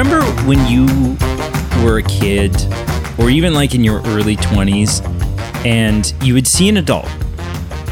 Remember 0.00 0.24
when 0.48 0.66
you 0.66 0.86
were 1.84 1.98
a 1.98 2.02
kid, 2.02 2.56
or 3.18 3.28
even 3.28 3.52
like 3.52 3.74
in 3.74 3.84
your 3.84 4.00
early 4.06 4.34
20s, 4.34 5.04
and 5.66 6.14
you 6.24 6.32
would 6.32 6.46
see 6.46 6.70
an 6.70 6.78
adult, 6.78 7.04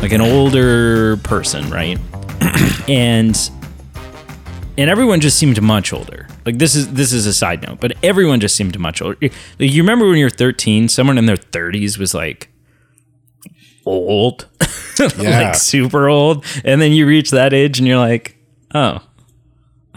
like 0.01 0.13
an 0.13 0.23
older 0.23 1.19
person, 1.19 1.69
right? 1.69 1.99
and 2.89 3.51
and 4.79 4.89
everyone 4.89 5.21
just 5.21 5.39
seemed 5.39 5.61
much 5.61 5.93
older. 5.93 6.27
Like 6.47 6.57
this 6.57 6.75
is 6.75 6.91
this 6.95 7.13
is 7.13 7.27
a 7.27 7.35
side 7.35 7.61
note, 7.69 7.79
but 7.79 7.93
everyone 8.03 8.41
just 8.41 8.57
seemed 8.57 8.79
much 8.79 9.03
older. 9.03 9.19
Like, 9.21 9.31
you 9.59 9.83
remember 9.83 10.09
when 10.09 10.17
you're 10.17 10.31
13, 10.31 10.89
someone 10.89 11.19
in 11.19 11.27
their 11.27 11.37
30s 11.37 11.99
was 11.99 12.15
like 12.15 12.49
old, 13.85 14.49
Yeah. 14.99 15.43
like 15.49 15.57
super 15.57 16.09
old, 16.09 16.47
and 16.65 16.81
then 16.81 16.93
you 16.93 17.07
reach 17.07 17.33
that 17.33 17.53
age 17.53 17.79
and 17.79 17.87
you're 17.87 17.99
like, 17.99 18.39
oh, 18.75 19.01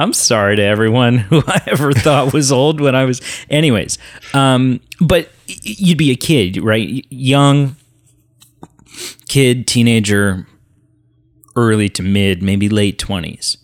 I'm 0.02 0.14
sorry 0.14 0.56
to 0.56 0.64
everyone 0.64 1.18
who 1.30 1.44
I 1.48 1.62
ever 1.68 1.94
thought 1.94 2.34
was 2.34 2.52
old 2.52 2.82
when 2.82 2.96
I 2.96 3.06
was. 3.06 3.22
Anyways, 3.50 3.98
um, 4.34 4.80
but 5.00 5.30
you'd 5.48 5.98
be 5.98 6.12
a 6.12 6.16
kid, 6.16 6.58
right? 6.58 7.06
Young 7.10 7.76
kid, 9.28 9.68
teenager, 9.68 10.48
early 11.56 11.90
to 11.90 12.04
mid, 12.04 12.42
maybe 12.42 12.70
late 12.70 12.98
20s. 12.98 13.58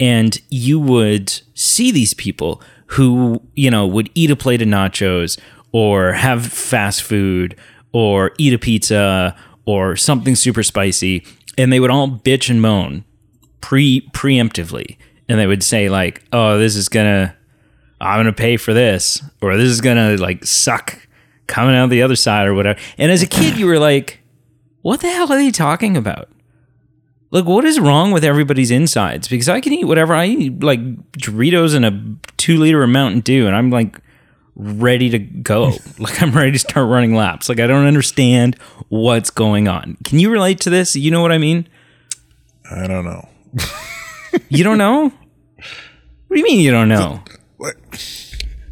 And 0.00 0.40
you 0.50 0.80
would 0.80 1.40
see 1.54 1.90
these 1.90 2.14
people 2.14 2.60
who, 2.86 3.42
you 3.54 3.70
know, 3.70 3.86
would 3.86 4.10
eat 4.14 4.30
a 4.30 4.36
plate 4.36 4.62
of 4.62 4.68
nachos 4.68 5.38
or 5.72 6.12
have 6.12 6.46
fast 6.46 7.02
food 7.02 7.56
or 7.92 8.32
eat 8.38 8.52
a 8.52 8.58
pizza 8.58 9.36
or 9.66 9.96
something 9.96 10.34
super 10.34 10.62
spicy. 10.62 11.24
And 11.56 11.72
they 11.72 11.80
would 11.80 11.90
all 11.90 12.08
bitch 12.08 12.50
and 12.50 12.60
moan 12.60 13.04
pre 13.60 14.08
preemptively. 14.12 14.96
And 15.28 15.38
they 15.38 15.46
would 15.46 15.62
say, 15.62 15.88
like, 15.88 16.22
oh, 16.32 16.58
this 16.58 16.76
is 16.76 16.88
gonna 16.88 17.34
I'm 18.00 18.18
gonna 18.18 18.32
pay 18.32 18.56
for 18.56 18.74
this, 18.74 19.22
or 19.40 19.56
this 19.56 19.70
is 19.70 19.80
gonna 19.80 20.16
like 20.16 20.44
suck 20.44 20.98
coming 21.46 21.74
out 21.74 21.90
the 21.90 22.02
other 22.02 22.16
side 22.16 22.46
or 22.46 22.54
whatever. 22.54 22.78
And 22.98 23.10
as 23.10 23.22
a 23.22 23.26
kid, 23.26 23.56
you 23.56 23.66
were 23.66 23.78
like, 23.78 24.20
what 24.82 25.00
the 25.00 25.08
hell 25.08 25.32
are 25.32 25.36
they 25.36 25.50
talking 25.50 25.96
about? 25.96 26.28
Like, 27.30 27.46
what 27.46 27.64
is 27.64 27.80
wrong 27.80 28.12
with 28.12 28.24
everybody's 28.24 28.70
insides? 28.70 29.26
Because 29.26 29.48
I 29.48 29.60
can 29.60 29.72
eat 29.72 29.86
whatever 29.86 30.14
I 30.14 30.26
eat, 30.26 30.62
like 30.62 30.80
Doritos 31.12 31.74
and 31.74 31.84
a 31.84 32.32
two 32.36 32.58
liter 32.58 32.82
of 32.82 32.90
Mountain 32.90 33.20
Dew, 33.20 33.46
and 33.46 33.56
I'm 33.56 33.70
like 33.70 33.98
ready 34.54 35.08
to 35.10 35.18
go. 35.18 35.72
like, 35.98 36.22
I'm 36.22 36.32
ready 36.32 36.52
to 36.52 36.58
start 36.58 36.88
running 36.88 37.14
laps. 37.14 37.48
Like, 37.48 37.58
I 37.58 37.66
don't 37.66 37.86
understand 37.86 38.56
what's 38.88 39.30
going 39.30 39.66
on. 39.66 39.96
Can 40.04 40.18
you 40.18 40.30
relate 40.30 40.60
to 40.60 40.70
this? 40.70 40.94
You 40.94 41.10
know 41.10 41.22
what 41.22 41.32
I 41.32 41.38
mean? 41.38 41.68
I 42.70 42.86
don't 42.86 43.04
know. 43.04 43.28
You 44.48 44.64
don't 44.64 44.78
know? 44.78 45.04
What 45.08 46.36
do 46.36 46.38
you 46.38 46.44
mean 46.44 46.60
you 46.60 46.70
don't 46.70 46.88
know? 46.88 47.22
What? 47.58 47.74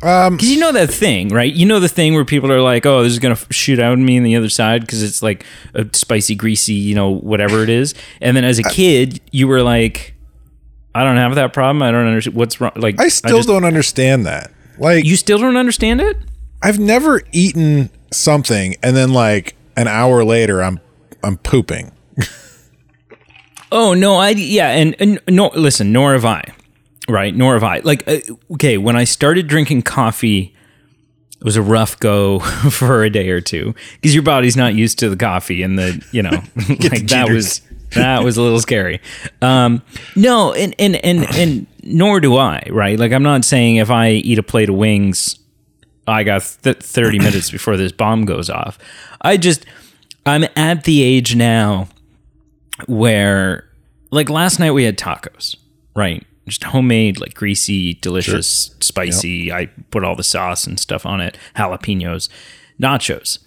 Um, 0.02 0.36
Because 0.36 0.50
you 0.50 0.58
know 0.58 0.72
that 0.72 0.91
thing, 0.91 1.28
right? 1.28 1.52
You 1.52 1.64
know 1.64 1.78
the 1.78 1.88
thing 1.88 2.14
where 2.14 2.24
people 2.24 2.50
are 2.50 2.60
like, 2.60 2.84
"Oh, 2.86 3.02
this 3.05 3.12
is 3.12 3.20
gonna 3.20 3.38
shoot 3.50 3.78
out 3.78 3.92
at 3.92 3.98
me 3.98 4.16
on 4.18 4.24
the 4.24 4.34
other 4.34 4.48
side" 4.48 4.80
because 4.80 5.00
it's 5.02 5.22
like 5.22 5.44
a 5.74 5.86
spicy, 5.92 6.34
greasy, 6.34 6.74
you 6.74 6.94
know, 6.96 7.10
whatever 7.10 7.62
it 7.62 7.68
is. 7.68 7.94
And 8.20 8.36
then 8.36 8.44
as 8.44 8.58
a 8.58 8.64
kid, 8.64 9.20
you 9.30 9.46
were 9.46 9.62
like, 9.62 10.14
"I 10.94 11.05
don't 11.05 11.18
have 11.18 11.36
that 11.36 11.52
problem. 11.52 11.83
I 11.83 11.92
don't 11.92 12.06
understand 12.08 12.34
what's 12.36 12.60
wrong." 12.60 12.72
Like, 12.74 13.00
I 13.00 13.06
still 13.08 13.36
just- 13.38 13.48
don't 13.48 13.64
understand 13.64 14.27
that. 14.27 14.50
Like, 14.79 15.05
You 15.05 15.14
still 15.17 15.39
don't 15.39 15.56
understand 15.56 16.00
it? 16.00 16.17
I've 16.62 16.79
never 16.80 17.23
eaten 17.30 17.90
something 18.11 18.74
and 18.83 18.96
then 18.96 19.12
like 19.12 19.55
an 19.77 19.86
hour 19.86 20.24
later, 20.24 20.62
I'm 20.64 20.80
I'm 21.23 21.36
pooping. 21.36 21.92
Oh 23.72 23.94
no, 23.94 24.16
I 24.16 24.30
yeah, 24.30 24.68
and, 24.68 24.94
and 25.00 25.18
no, 25.27 25.50
listen, 25.55 25.92
nor 25.92 26.12
have 26.12 26.27
I, 26.27 26.44
right? 27.08 27.34
Nor 27.34 27.55
have 27.55 27.64
I. 27.64 27.78
Like, 27.78 28.06
uh, 28.06 28.18
okay, 28.52 28.77
when 28.77 28.96
I 28.96 29.05
started 29.05 29.46
drinking 29.46 29.83
coffee, 29.83 30.55
it 31.40 31.44
was 31.44 31.56
a 31.56 31.62
rough 31.62 31.98
go 31.98 32.38
for 32.70 33.02
a 33.02 33.08
day 33.08 33.30
or 33.30 33.40
two 33.40 33.74
because 33.94 34.12
your 34.12 34.24
body's 34.24 34.58
not 34.58 34.74
used 34.74 34.98
to 34.98 35.08
the 35.08 35.16
coffee 35.16 35.62
and 35.62 35.78
the 35.78 36.05
you 36.12 36.22
know 36.22 36.30
like 36.68 37.06
that 37.08 37.30
was 37.30 37.62
that 37.94 38.22
was 38.22 38.36
a 38.36 38.42
little 38.42 38.61
scary. 38.61 39.00
Um, 39.40 39.82
no, 40.16 40.52
and 40.52 40.74
and 40.78 40.96
and 40.96 41.24
and 41.34 41.66
nor 41.82 42.20
do 42.20 42.36
I, 42.36 42.66
right? 42.70 42.98
Like, 42.98 43.12
I'm 43.12 43.22
not 43.22 43.42
saying 43.42 43.77
if 43.77 43.90
I 43.90 44.11
eat 44.11 44.38
a 44.38 44.42
plate 44.42 44.68
of 44.68 44.74
wings, 44.74 45.38
I 46.06 46.24
got 46.24 46.42
th- 46.62 46.77
30 46.77 47.18
minutes 47.20 47.50
before 47.50 47.78
this 47.78 47.90
bomb 47.90 48.27
goes 48.27 48.50
off. 48.50 48.78
I 49.22 49.38
just 49.38 49.64
I'm 50.27 50.44
at 50.56 50.84
the 50.84 51.02
age 51.02 51.34
now 51.34 51.88
where 52.88 53.68
like 54.10 54.28
last 54.28 54.58
night 54.58 54.72
we 54.72 54.84
had 54.84 54.98
tacos, 54.98 55.56
right? 55.94 56.24
Just 56.46 56.64
homemade, 56.64 57.20
like 57.20 57.34
greasy, 57.34 57.94
delicious, 57.94 58.74
spicy. 58.80 59.52
I 59.52 59.66
put 59.90 60.04
all 60.04 60.16
the 60.16 60.24
sauce 60.24 60.66
and 60.66 60.78
stuff 60.78 61.06
on 61.06 61.20
it, 61.20 61.38
jalapenos, 61.56 62.28
nachos. 62.80 63.38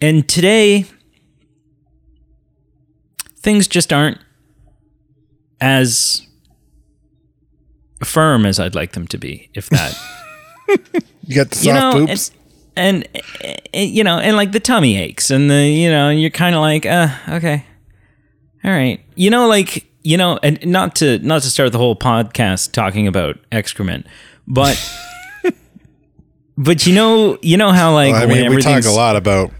And 0.00 0.28
today 0.28 0.86
things 3.38 3.68
just 3.68 3.92
aren't 3.92 4.18
as 5.60 6.26
firm 8.04 8.44
as 8.44 8.58
I'd 8.58 8.74
like 8.74 8.92
them 8.92 9.06
to 9.08 9.18
be, 9.18 9.50
if 9.54 9.68
that 9.70 9.96
You 11.26 11.36
got 11.36 11.50
the 11.50 11.56
soft 11.56 11.66
you 11.66 11.72
know, 11.72 12.06
poops. 12.06 12.30
And, 12.74 13.06
and, 13.42 13.60
and, 13.72 13.90
you 13.90 14.02
know, 14.02 14.18
and 14.18 14.36
like 14.36 14.52
the 14.52 14.60
tummy 14.60 14.96
aches, 14.96 15.30
and 15.30 15.50
the 15.50 15.68
you 15.68 15.90
know, 15.90 16.08
and 16.08 16.20
you're 16.20 16.30
kind 16.30 16.54
of 16.54 16.60
like, 16.60 16.86
uh, 16.86 17.08
okay, 17.28 17.64
all 18.64 18.70
right, 18.70 19.00
you 19.14 19.30
know, 19.30 19.46
like 19.48 19.86
you 20.02 20.16
know, 20.16 20.38
and 20.42 20.64
not 20.66 20.96
to 20.96 21.18
not 21.20 21.42
to 21.42 21.48
start 21.50 21.72
the 21.72 21.78
whole 21.78 21.96
podcast 21.96 22.72
talking 22.72 23.06
about 23.06 23.38
excrement, 23.52 24.06
but 24.46 24.76
but 26.58 26.86
you 26.86 26.94
know, 26.94 27.38
you 27.42 27.56
know 27.56 27.72
how 27.72 27.92
like 27.94 28.12
Well, 28.12 28.22
I 28.22 28.26
when 28.26 28.40
mean, 28.42 28.54
we 28.54 28.62
talk 28.62 28.84
a 28.84 28.90
lot 28.90 29.16
about 29.16 29.50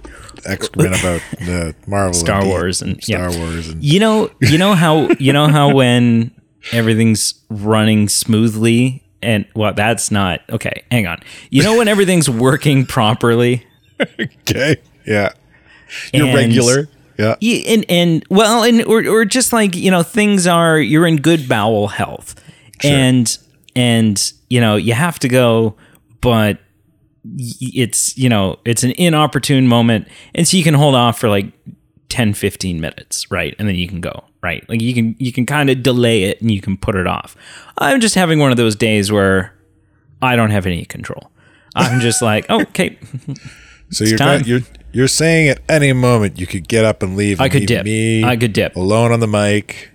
excrement 0.44 0.98
about 1.00 1.20
the 1.38 1.74
Marvel, 1.86 2.14
Star 2.14 2.40
and 2.40 2.48
Wars 2.48 2.82
and 2.82 3.02
Star 3.02 3.30
yeah. 3.30 3.38
Wars, 3.38 3.68
and 3.68 3.82
You 3.82 4.00
know, 4.00 4.30
you 4.40 4.58
know 4.58 4.74
how 4.74 5.08
you 5.18 5.32
know 5.32 5.48
how 5.48 5.74
when 5.74 6.32
everything's 6.72 7.34
running 7.50 8.08
smoothly 8.08 9.02
and 9.22 9.46
well, 9.54 9.72
that's 9.74 10.10
not 10.10 10.40
okay. 10.50 10.82
Hang 10.90 11.06
on. 11.06 11.20
You 11.50 11.62
know 11.62 11.78
when 11.78 11.88
everything's 11.88 12.28
working 12.28 12.84
properly. 12.86 13.64
okay, 14.00 14.76
yeah, 15.06 15.32
you're 16.12 16.26
And- 16.26 16.34
regular, 16.36 16.88
yeah. 17.22 17.36
Yeah, 17.40 17.72
and 17.74 17.84
and 17.88 18.24
well, 18.30 18.62
and 18.64 18.82
or 18.84 19.06
or 19.06 19.24
just 19.24 19.52
like 19.52 19.74
you 19.76 19.90
know, 19.90 20.02
things 20.02 20.46
are 20.46 20.78
you're 20.78 21.06
in 21.06 21.16
good 21.16 21.48
bowel 21.48 21.88
health, 21.88 22.34
and 22.82 23.38
and 23.76 24.32
you 24.50 24.60
know 24.60 24.76
you 24.76 24.94
have 24.94 25.18
to 25.20 25.28
go, 25.28 25.76
but 26.20 26.58
it's 27.70 28.16
you 28.16 28.28
know 28.28 28.58
it's 28.64 28.82
an 28.82 28.92
inopportune 28.92 29.68
moment, 29.68 30.08
and 30.34 30.46
so 30.46 30.56
you 30.56 30.64
can 30.64 30.74
hold 30.74 30.94
off 30.94 31.18
for 31.18 31.28
like 31.28 31.46
10, 32.08 32.34
15 32.34 32.80
minutes, 32.80 33.30
right, 33.30 33.54
and 33.58 33.68
then 33.68 33.74
you 33.76 33.88
can 33.88 34.00
go, 34.00 34.24
right, 34.42 34.68
like 34.68 34.80
you 34.80 34.92
can 34.94 35.14
you 35.18 35.32
can 35.32 35.46
kind 35.46 35.70
of 35.70 35.82
delay 35.82 36.24
it 36.24 36.40
and 36.40 36.50
you 36.50 36.60
can 36.60 36.76
put 36.76 36.94
it 36.94 37.06
off. 37.06 37.36
I'm 37.78 38.00
just 38.00 38.14
having 38.14 38.38
one 38.38 38.50
of 38.50 38.56
those 38.56 38.76
days 38.76 39.10
where 39.12 39.54
I 40.20 40.36
don't 40.36 40.50
have 40.50 40.66
any 40.66 40.84
control. 40.84 41.30
I'm 41.74 42.00
just 42.00 42.20
like, 42.22 42.46
oh, 42.48 42.60
okay, 42.68 42.98
So 43.90 44.04
you're 44.04 44.18
got- 44.40 44.46
you're 44.46 44.60
you're 44.92 45.08
saying 45.08 45.48
at 45.48 45.60
any 45.68 45.92
moment 45.92 46.38
you 46.38 46.46
could 46.46 46.68
get 46.68 46.84
up 46.84 47.02
and 47.02 47.16
leave. 47.16 47.40
I 47.40 47.44
and 47.44 47.52
could 47.52 47.66
dip. 47.66 47.84
Me 47.84 48.22
I 48.22 48.36
could 48.36 48.52
dip. 48.52 48.76
alone 48.76 49.12
on 49.12 49.20
the 49.20 49.26
mic, 49.26 49.90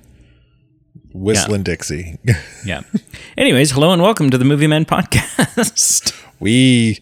whistling 1.13 1.63
Dixie. 1.63 2.17
Yeah. 2.65 2.81
Anyways, 3.37 3.71
hello 3.71 3.91
and 3.91 4.01
welcome 4.01 4.29
to 4.29 4.37
the 4.37 4.45
Movie 4.45 4.67
Men 4.67 4.85
podcast. 4.85 6.19
we 6.39 6.99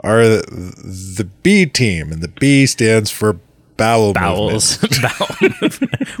are 0.00 0.26
the, 0.26 0.42
the 1.16 1.24
B 1.42 1.66
team, 1.66 2.12
and 2.12 2.22
the 2.22 2.28
B 2.28 2.66
stands 2.66 3.10
for 3.10 3.38
bowel 3.76 4.12
Bowels. 4.12 4.78
Bowel. 5.02 5.36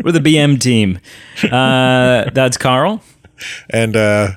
We're 0.02 0.12
the 0.12 0.20
BM 0.20 0.60
team. 0.60 0.98
Uh, 1.44 2.30
that's 2.30 2.56
Carl. 2.56 3.02
And 3.70 3.96
uh, 3.96 4.32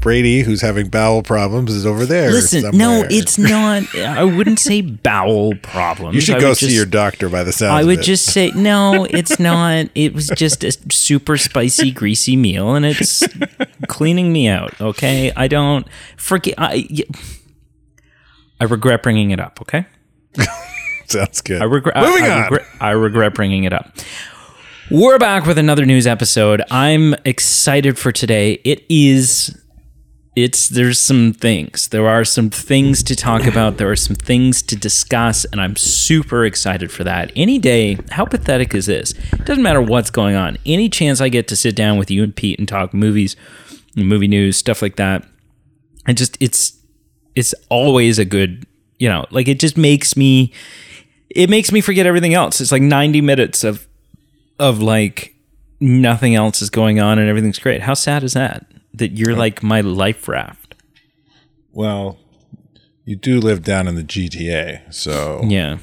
Brady, 0.00 0.42
who's 0.42 0.60
having 0.60 0.88
bowel 0.88 1.22
problems, 1.22 1.74
is 1.74 1.84
over 1.84 2.06
there. 2.06 2.30
Listen, 2.30 2.76
no, 2.76 3.04
it's 3.10 3.36
not. 3.38 3.82
I 3.96 4.22
wouldn't 4.24 4.60
say 4.60 4.80
bowel 4.80 5.54
problems. 5.62 6.14
You 6.14 6.20
should 6.20 6.36
I 6.36 6.40
go 6.40 6.54
see 6.54 6.66
just- 6.66 6.76
your 6.76 6.86
doctor 6.86 7.28
by 7.28 7.42
the 7.42 7.52
sound. 7.52 7.72
I 7.72 7.80
of 7.80 7.86
would 7.88 7.98
it. 7.98 8.02
just 8.04 8.26
say 8.26 8.52
no. 8.54 9.04
It's 9.10 9.38
not. 9.40 9.86
It 9.94 10.14
was 10.14 10.28
just 10.28 10.62
a 10.62 10.70
super 10.92 11.36
spicy, 11.36 11.90
greasy 11.90 12.36
meal, 12.36 12.74
and 12.74 12.86
it's 12.86 13.22
cleaning 13.88 14.32
me 14.32 14.48
out. 14.48 14.80
Okay, 14.80 15.32
I 15.36 15.48
don't 15.48 15.86
forget. 16.16 16.54
I 16.58 16.86
y- 16.88 17.04
I 18.60 18.64
regret 18.64 19.02
bringing 19.02 19.30
it 19.32 19.40
up. 19.40 19.60
Okay. 19.60 19.86
sounds 21.06 21.40
good. 21.40 21.60
I 21.60 21.64
regret. 21.64 21.96
Moving 21.96 22.24
I, 22.24 22.28
I 22.28 22.30
on. 22.36 22.42
regret. 22.44 22.66
I 22.80 22.90
regret 22.90 23.34
bringing 23.34 23.64
it 23.64 23.72
up. 23.72 23.96
We're 24.90 25.18
back 25.18 25.44
with 25.44 25.58
another 25.58 25.84
news 25.84 26.06
episode. 26.06 26.62
I'm 26.70 27.14
excited 27.24 27.98
for 27.98 28.10
today. 28.12 28.60
It 28.64 28.84
is. 28.88 29.54
It's 30.44 30.68
there's 30.68 31.00
some 31.00 31.32
things. 31.32 31.88
There 31.88 32.08
are 32.08 32.24
some 32.24 32.48
things 32.48 33.02
to 33.02 33.16
talk 33.16 33.44
about. 33.44 33.76
There 33.76 33.90
are 33.90 33.96
some 33.96 34.14
things 34.14 34.62
to 34.62 34.76
discuss, 34.76 35.44
and 35.46 35.60
I'm 35.60 35.74
super 35.74 36.44
excited 36.44 36.92
for 36.92 37.02
that. 37.02 37.32
Any 37.34 37.58
day, 37.58 37.98
how 38.10 38.24
pathetic 38.24 38.72
is 38.72 38.86
this? 38.86 39.14
Doesn't 39.44 39.64
matter 39.64 39.82
what's 39.82 40.10
going 40.10 40.36
on. 40.36 40.56
Any 40.64 40.88
chance 40.88 41.20
I 41.20 41.28
get 41.28 41.48
to 41.48 41.56
sit 41.56 41.74
down 41.74 41.98
with 41.98 42.08
you 42.08 42.22
and 42.22 42.36
Pete 42.36 42.56
and 42.60 42.68
talk 42.68 42.94
movies, 42.94 43.34
movie 43.96 44.28
news, 44.28 44.56
stuff 44.56 44.80
like 44.80 44.94
that, 44.94 45.24
I 46.06 46.12
just 46.12 46.36
it's 46.38 46.78
it's 47.34 47.52
always 47.68 48.20
a 48.20 48.24
good 48.24 48.64
you 49.00 49.08
know 49.08 49.26
like 49.32 49.48
it 49.48 49.58
just 49.58 49.76
makes 49.76 50.16
me 50.16 50.52
it 51.30 51.50
makes 51.50 51.72
me 51.72 51.80
forget 51.80 52.06
everything 52.06 52.34
else. 52.34 52.60
It's 52.60 52.70
like 52.70 52.82
ninety 52.82 53.20
minutes 53.20 53.64
of 53.64 53.88
of 54.60 54.80
like 54.80 55.34
nothing 55.80 56.36
else 56.36 56.62
is 56.62 56.70
going 56.70 57.00
on 57.00 57.18
and 57.18 57.28
everything's 57.28 57.58
great. 57.58 57.82
How 57.82 57.94
sad 57.94 58.22
is 58.22 58.34
that? 58.34 58.66
That 58.94 59.12
you're 59.12 59.36
like 59.36 59.62
my 59.62 59.80
life 59.80 60.28
raft. 60.28 60.74
Well, 61.72 62.18
you 63.04 63.16
do 63.16 63.40
live 63.40 63.62
down 63.62 63.86
in 63.88 63.94
the 63.94 64.02
GTA, 64.02 64.92
so 64.92 65.42
Yeah. 65.46 65.78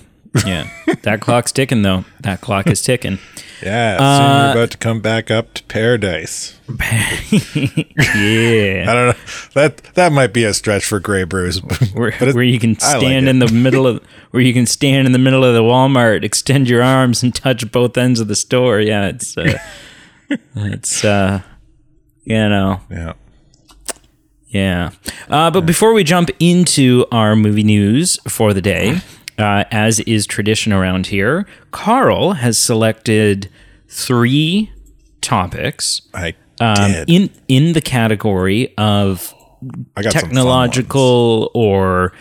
Yeah. 0.45 0.67
that 1.03 1.21
clock's 1.21 1.51
ticking 1.53 1.81
though. 1.81 2.03
That 2.21 2.41
clock 2.41 2.67
is 2.67 2.81
ticking. 2.81 3.19
yeah, 3.63 3.97
soon 3.97 4.05
Uh, 4.05 4.43
you're 4.43 4.51
about 4.63 4.71
to 4.71 4.77
come 4.77 4.99
back 4.99 5.31
up 5.31 5.53
to 5.53 5.63
paradise. 5.63 6.59
yeah. 6.67 6.75
I 8.87 8.93
don't 8.93 9.07
know. 9.07 9.13
That 9.53 9.77
that 9.93 10.11
might 10.11 10.33
be 10.33 10.43
a 10.43 10.53
stretch 10.53 10.83
for 10.85 10.99
Grey 10.99 11.23
Bruce, 11.23 11.59
Where, 11.93 12.13
but 12.19 12.29
it- 12.29 12.35
where 12.35 12.43
you 12.43 12.59
can 12.59 12.75
I 12.81 12.93
like 12.93 12.97
stand 13.01 13.29
in 13.29 13.39
the 13.39 13.47
middle 13.47 13.87
of 13.87 14.03
where 14.31 14.43
you 14.43 14.53
can 14.53 14.65
stand 14.65 15.05
in 15.05 15.13
the 15.13 15.19
middle 15.19 15.45
of 15.45 15.53
the 15.53 15.61
Walmart, 15.63 16.23
extend 16.23 16.67
your 16.69 16.83
arms 16.83 17.23
and 17.23 17.33
touch 17.33 17.69
both 17.71 17.97
ends 17.97 18.19
of 18.19 18.27
the 18.27 18.35
store. 18.35 18.79
Yeah, 18.81 19.07
it's 19.07 19.37
uh, 19.37 19.57
it's 20.55 21.05
uh, 21.05 21.41
you 22.25 22.49
know, 22.49 22.81
yeah. 22.89 23.13
yeah. 24.47 24.91
Uh, 25.29 25.49
but 25.51 25.61
before 25.61 25.93
we 25.93 26.03
jump 26.03 26.29
into 26.39 27.05
our 27.11 27.35
movie 27.35 27.63
news 27.63 28.19
for 28.27 28.53
the 28.53 28.61
day, 28.61 28.99
uh, 29.37 29.63
as 29.71 29.99
is 30.01 30.25
tradition 30.25 30.73
around 30.73 31.07
here, 31.07 31.45
Carl 31.71 32.33
has 32.33 32.57
selected 32.57 33.49
three 33.87 34.71
topics 35.21 36.01
I 36.13 36.35
um, 36.59 36.91
did. 36.91 37.09
in 37.09 37.29
in 37.47 37.73
the 37.73 37.81
category 37.81 38.73
of 38.77 39.33
I 39.95 40.03
got 40.03 40.13
some 40.13 40.21
fun 40.21 40.29
ones. 40.29 40.35
technological 40.35 41.51
or 41.53 42.13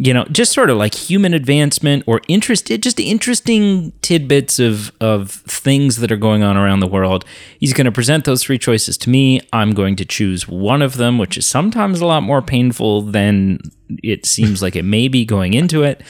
you 0.00 0.14
know 0.14 0.24
just 0.26 0.52
sort 0.52 0.70
of 0.70 0.76
like 0.76 0.94
human 0.94 1.34
advancement 1.34 2.04
or 2.06 2.20
interested 2.28 2.82
just 2.82 3.00
interesting 3.00 3.92
tidbits 4.00 4.58
of 4.58 4.92
of 5.00 5.30
things 5.30 5.96
that 5.96 6.12
are 6.12 6.16
going 6.16 6.42
on 6.42 6.56
around 6.56 6.80
the 6.80 6.86
world 6.86 7.24
he's 7.58 7.72
going 7.72 7.84
to 7.84 7.92
present 7.92 8.24
those 8.24 8.42
three 8.42 8.58
choices 8.58 8.96
to 8.96 9.10
me 9.10 9.40
i'm 9.52 9.72
going 9.72 9.96
to 9.96 10.04
choose 10.04 10.46
one 10.46 10.82
of 10.82 10.96
them 10.96 11.18
which 11.18 11.36
is 11.36 11.44
sometimes 11.44 12.00
a 12.00 12.06
lot 12.06 12.22
more 12.22 12.40
painful 12.40 13.02
than 13.02 13.58
it 14.02 14.24
seems 14.24 14.62
like 14.62 14.76
it 14.76 14.84
may 14.84 15.08
be 15.08 15.24
going 15.24 15.52
into 15.52 15.82
it 15.82 16.02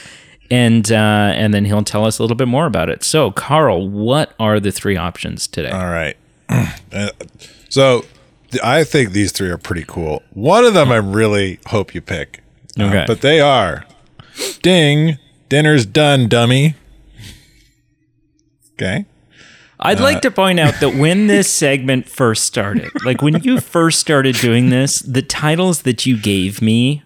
and 0.51 0.91
uh, 0.91 1.31
and 1.35 1.53
then 1.53 1.65
he'll 1.65 1.83
tell 1.83 2.05
us 2.05 2.19
a 2.19 2.23
little 2.23 2.37
bit 2.37 2.47
more 2.47 2.65
about 2.65 2.89
it 2.89 3.03
so 3.03 3.31
carl 3.31 3.89
what 3.89 4.33
are 4.39 4.59
the 4.59 4.71
three 4.71 4.97
options 4.97 5.47
today 5.47 5.71
All 5.71 5.89
right. 5.89 6.15
Uh, 6.91 7.11
so 7.69 8.03
I 8.63 8.83
think 8.83 9.11
these 9.11 9.31
three 9.31 9.49
are 9.49 9.59
pretty 9.59 9.85
cool. 9.87 10.23
One 10.33 10.65
of 10.65 10.73
them 10.73 10.91
I 10.91 10.95
really 10.95 11.59
hope 11.67 11.93
you 11.93 12.01
pick. 12.01 12.41
Uh, 12.77 12.83
Okay. 12.83 13.05
but 13.07 13.21
they 13.21 13.39
are 13.39 13.85
Ding, 14.61 15.17
dinner's 15.49 15.85
done, 15.85 16.27
dummy. 16.27 16.75
Okay. 18.73 19.05
I'd 19.81 19.99
like 19.99 20.21
to 20.21 20.31
point 20.31 20.59
out 20.59 20.75
that 20.81 20.95
when 20.95 21.27
this 21.27 21.51
segment 21.53 22.07
first 22.09 22.43
started, 22.43 22.89
like 23.05 23.21
when 23.21 23.41
you 23.43 23.59
first 23.59 23.99
started 23.99 24.35
doing 24.35 24.69
this, 24.69 24.99
the 24.99 25.21
titles 25.21 25.83
that 25.83 26.05
you 26.05 26.17
gave 26.17 26.61
me 26.61 27.03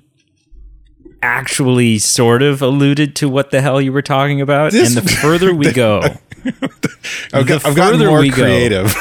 actually 1.22 2.00
sort 2.00 2.42
of 2.44 2.62
alluded 2.62 3.16
to 3.16 3.30
what 3.30 3.52
the 3.52 3.62
hell 3.62 3.80
you 3.82 3.92
were 3.94 4.02
talking 4.02 4.42
about. 4.42 4.72
This- 4.72 4.96
and 4.96 5.06
the 5.06 5.12
further 5.12 5.54
we 5.54 5.72
go, 5.84 6.02
I've, 6.04 6.20
The 6.44 6.92
I've 7.34 7.48
gotten 7.48 7.74
further 8.00 8.08
more 8.10 8.20
we 8.20 8.30
go- 8.30 8.36
creative. 8.44 8.96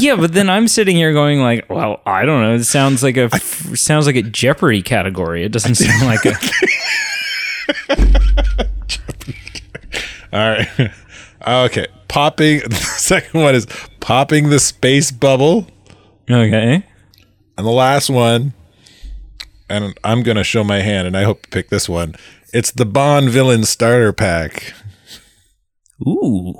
Yeah, 0.00 0.16
but 0.16 0.32
then 0.32 0.48
I'm 0.48 0.68
sitting 0.68 0.96
here 0.96 1.12
going 1.12 1.40
like, 1.40 1.68
well, 1.70 2.00
I 2.06 2.24
don't 2.24 2.42
know. 2.42 2.54
It 2.54 2.64
sounds 2.64 3.02
like 3.02 3.16
a 3.16 3.28
sounds 3.40 4.06
like 4.06 4.16
a 4.16 4.22
Jeopardy 4.22 4.82
category. 4.82 5.44
It 5.44 5.52
doesn't 5.52 5.74
sound 5.76 6.06
like 6.06 6.24
a. 6.24 6.34
All 10.32 10.50
right. 10.50 10.90
Okay. 11.46 11.86
Popping. 12.08 12.60
The 12.68 12.74
second 12.74 13.40
one 13.40 13.54
is 13.54 13.66
popping 14.00 14.50
the 14.50 14.58
space 14.58 15.10
bubble. 15.12 15.66
Okay. 16.30 16.84
And 17.56 17.66
the 17.66 17.70
last 17.70 18.10
one, 18.10 18.52
and 19.70 19.96
I'm 20.02 20.22
going 20.22 20.36
to 20.36 20.44
show 20.44 20.64
my 20.64 20.80
hand, 20.80 21.06
and 21.06 21.16
I 21.16 21.22
hope 21.22 21.42
to 21.42 21.48
pick 21.48 21.68
this 21.70 21.88
one. 21.88 22.14
It's 22.52 22.70
the 22.70 22.84
Bond 22.84 23.30
villain 23.30 23.64
starter 23.64 24.12
pack. 24.12 24.72
Ooh. 26.06 26.54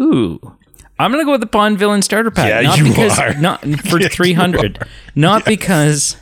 Ooh. 0.00 0.56
I'm 1.02 1.10
gonna 1.10 1.24
go 1.24 1.32
with 1.32 1.40
the 1.40 1.46
Bond 1.46 1.78
villain 1.78 2.02
starter 2.02 2.30
pack. 2.30 2.48
Yeah, 2.48 2.60
not 2.62 2.78
you 2.78 2.84
because 2.84 3.18
are. 3.18 3.34
not 3.34 3.60
for 3.88 3.98
three 4.00 4.32
hundred. 4.32 4.78
Not 5.14 5.44
because 5.44 6.16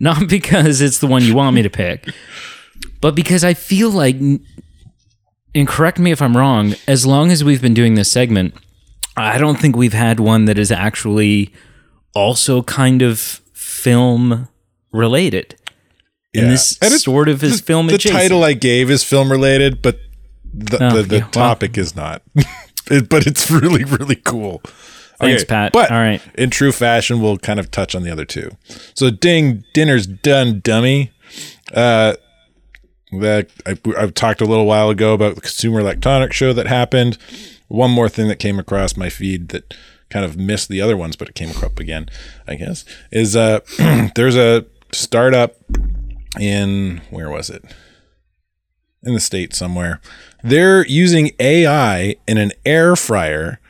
not 0.00 0.28
because 0.28 0.80
it's 0.80 0.98
the 0.98 1.06
one 1.06 1.22
you 1.22 1.34
want 1.34 1.54
me 1.54 1.62
to 1.62 1.70
pick, 1.70 2.08
but 3.00 3.14
because 3.14 3.44
I 3.44 3.54
feel 3.54 3.90
like 3.90 4.16
and 5.54 5.66
correct 5.66 5.98
me 5.98 6.10
if 6.10 6.20
I'm 6.22 6.36
wrong, 6.36 6.74
as 6.86 7.06
long 7.06 7.30
as 7.30 7.42
we've 7.42 7.62
been 7.62 7.74
doing 7.74 7.94
this 7.94 8.10
segment, 8.10 8.54
I 9.16 9.38
don't 9.38 9.58
think 9.58 9.76
we've 9.76 9.92
had 9.94 10.20
one 10.20 10.44
that 10.44 10.58
is 10.58 10.70
actually 10.70 11.52
also 12.14 12.62
kind 12.62 13.02
of 13.02 13.18
film 13.54 14.48
related. 14.92 15.56
And 16.34 16.44
Yeah. 16.44 16.50
this 16.50 16.78
And 16.80 16.92
it- 16.94 17.00
sort 17.00 17.28
of 17.28 17.42
is 17.42 17.60
the, 17.60 17.66
film 17.66 17.86
The 17.88 17.94
adjacent. 17.94 18.20
title 18.20 18.44
I 18.44 18.52
gave 18.52 18.90
is 18.90 19.02
film 19.02 19.30
related, 19.32 19.80
but 19.82 19.98
the, 20.52 20.78
Oh, 20.84 20.96
the, 20.96 21.02
the 21.02 21.16
yeah, 21.16 21.22
well. 21.22 21.30
topic 21.30 21.76
is 21.78 21.96
not. 21.96 22.22
It- 22.90 23.08
but 23.08 23.26
it's 23.26 23.50
really, 23.50 23.84
really 23.84 24.16
cool. 24.16 24.62
Thanks, 25.20 25.42
Pat. 25.44 25.72
But 25.72 25.90
All 25.90 25.98
right. 25.98 26.22
in 26.36 26.48
true 26.50 26.70
fashion, 26.70 27.20
we'll 27.20 27.38
kind 27.38 27.58
of 27.58 27.72
touch 27.72 27.96
on 27.96 28.04
the 28.04 28.10
other 28.10 28.24
two. 28.24 28.52
So, 28.94 29.10
ding, 29.10 29.64
dinner's 29.74 30.06
done, 30.06 30.60
dummy. 30.60 31.10
Uh, 31.74 32.14
that 33.20 33.50
I, 33.66 33.76
I 33.96 34.06
talked 34.08 34.40
a 34.40 34.44
little 34.44 34.66
while 34.66 34.90
ago 34.90 35.14
about 35.14 35.34
the 35.34 35.40
Consumer 35.40 35.80
Electronics 35.80 36.36
Show 36.36 36.52
that 36.52 36.66
happened. 36.66 37.18
One 37.68 37.90
more 37.90 38.08
thing 38.08 38.28
that 38.28 38.38
came 38.38 38.58
across 38.58 38.96
my 38.96 39.08
feed 39.08 39.48
that 39.48 39.74
kind 40.10 40.24
of 40.24 40.36
missed 40.36 40.68
the 40.68 40.80
other 40.80 40.96
ones, 40.96 41.16
but 41.16 41.28
it 41.28 41.34
came 41.34 41.50
up 41.62 41.78
again, 41.80 42.08
I 42.46 42.54
guess, 42.54 42.84
is 43.10 43.34
uh, 43.34 43.60
there's 44.14 44.36
a 44.36 44.66
startup 44.92 45.56
in 46.38 47.00
where 47.10 47.28
was 47.30 47.50
it? 47.50 47.64
In 49.02 49.14
the 49.14 49.20
state 49.20 49.54
somewhere. 49.54 50.00
They're 50.42 50.86
using 50.86 51.32
AI 51.40 52.16
in 52.26 52.38
an 52.38 52.52
air 52.64 52.96
fryer 52.96 53.60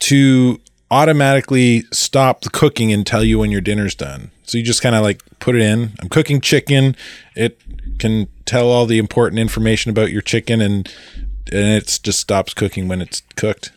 to 0.00 0.60
automatically 0.90 1.84
stop 1.92 2.42
the 2.42 2.50
cooking 2.50 2.92
and 2.92 3.06
tell 3.06 3.24
you 3.24 3.38
when 3.38 3.50
your 3.50 3.60
dinner's 3.60 3.94
done. 3.94 4.30
So 4.44 4.58
you 4.58 4.64
just 4.64 4.82
kind 4.82 4.94
of 4.94 5.02
like 5.02 5.22
put 5.40 5.56
it 5.56 5.62
in. 5.62 5.92
I'm 6.00 6.08
cooking 6.08 6.40
chicken. 6.40 6.96
It 7.34 7.60
can 7.98 8.28
tell 8.44 8.68
all 8.68 8.86
the 8.86 8.98
important 8.98 9.40
information 9.40 9.90
about 9.90 10.12
your 10.12 10.22
chicken 10.22 10.60
and 10.60 10.92
and 11.52 11.74
it 11.74 12.00
just 12.02 12.18
stops 12.18 12.54
cooking 12.54 12.88
when 12.88 13.00
it's 13.00 13.22
cooked. 13.36 13.70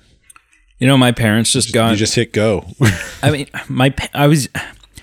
You 0.79 0.87
know, 0.87 0.97
my 0.97 1.11
parents 1.11 1.51
just 1.51 1.73
got. 1.73 1.91
You 1.91 1.97
just 1.97 2.15
hit 2.15 2.33
go. 2.33 2.65
I 3.21 3.31
mean, 3.31 3.49
my 3.67 3.93
I 4.13 4.27
was. 4.27 4.47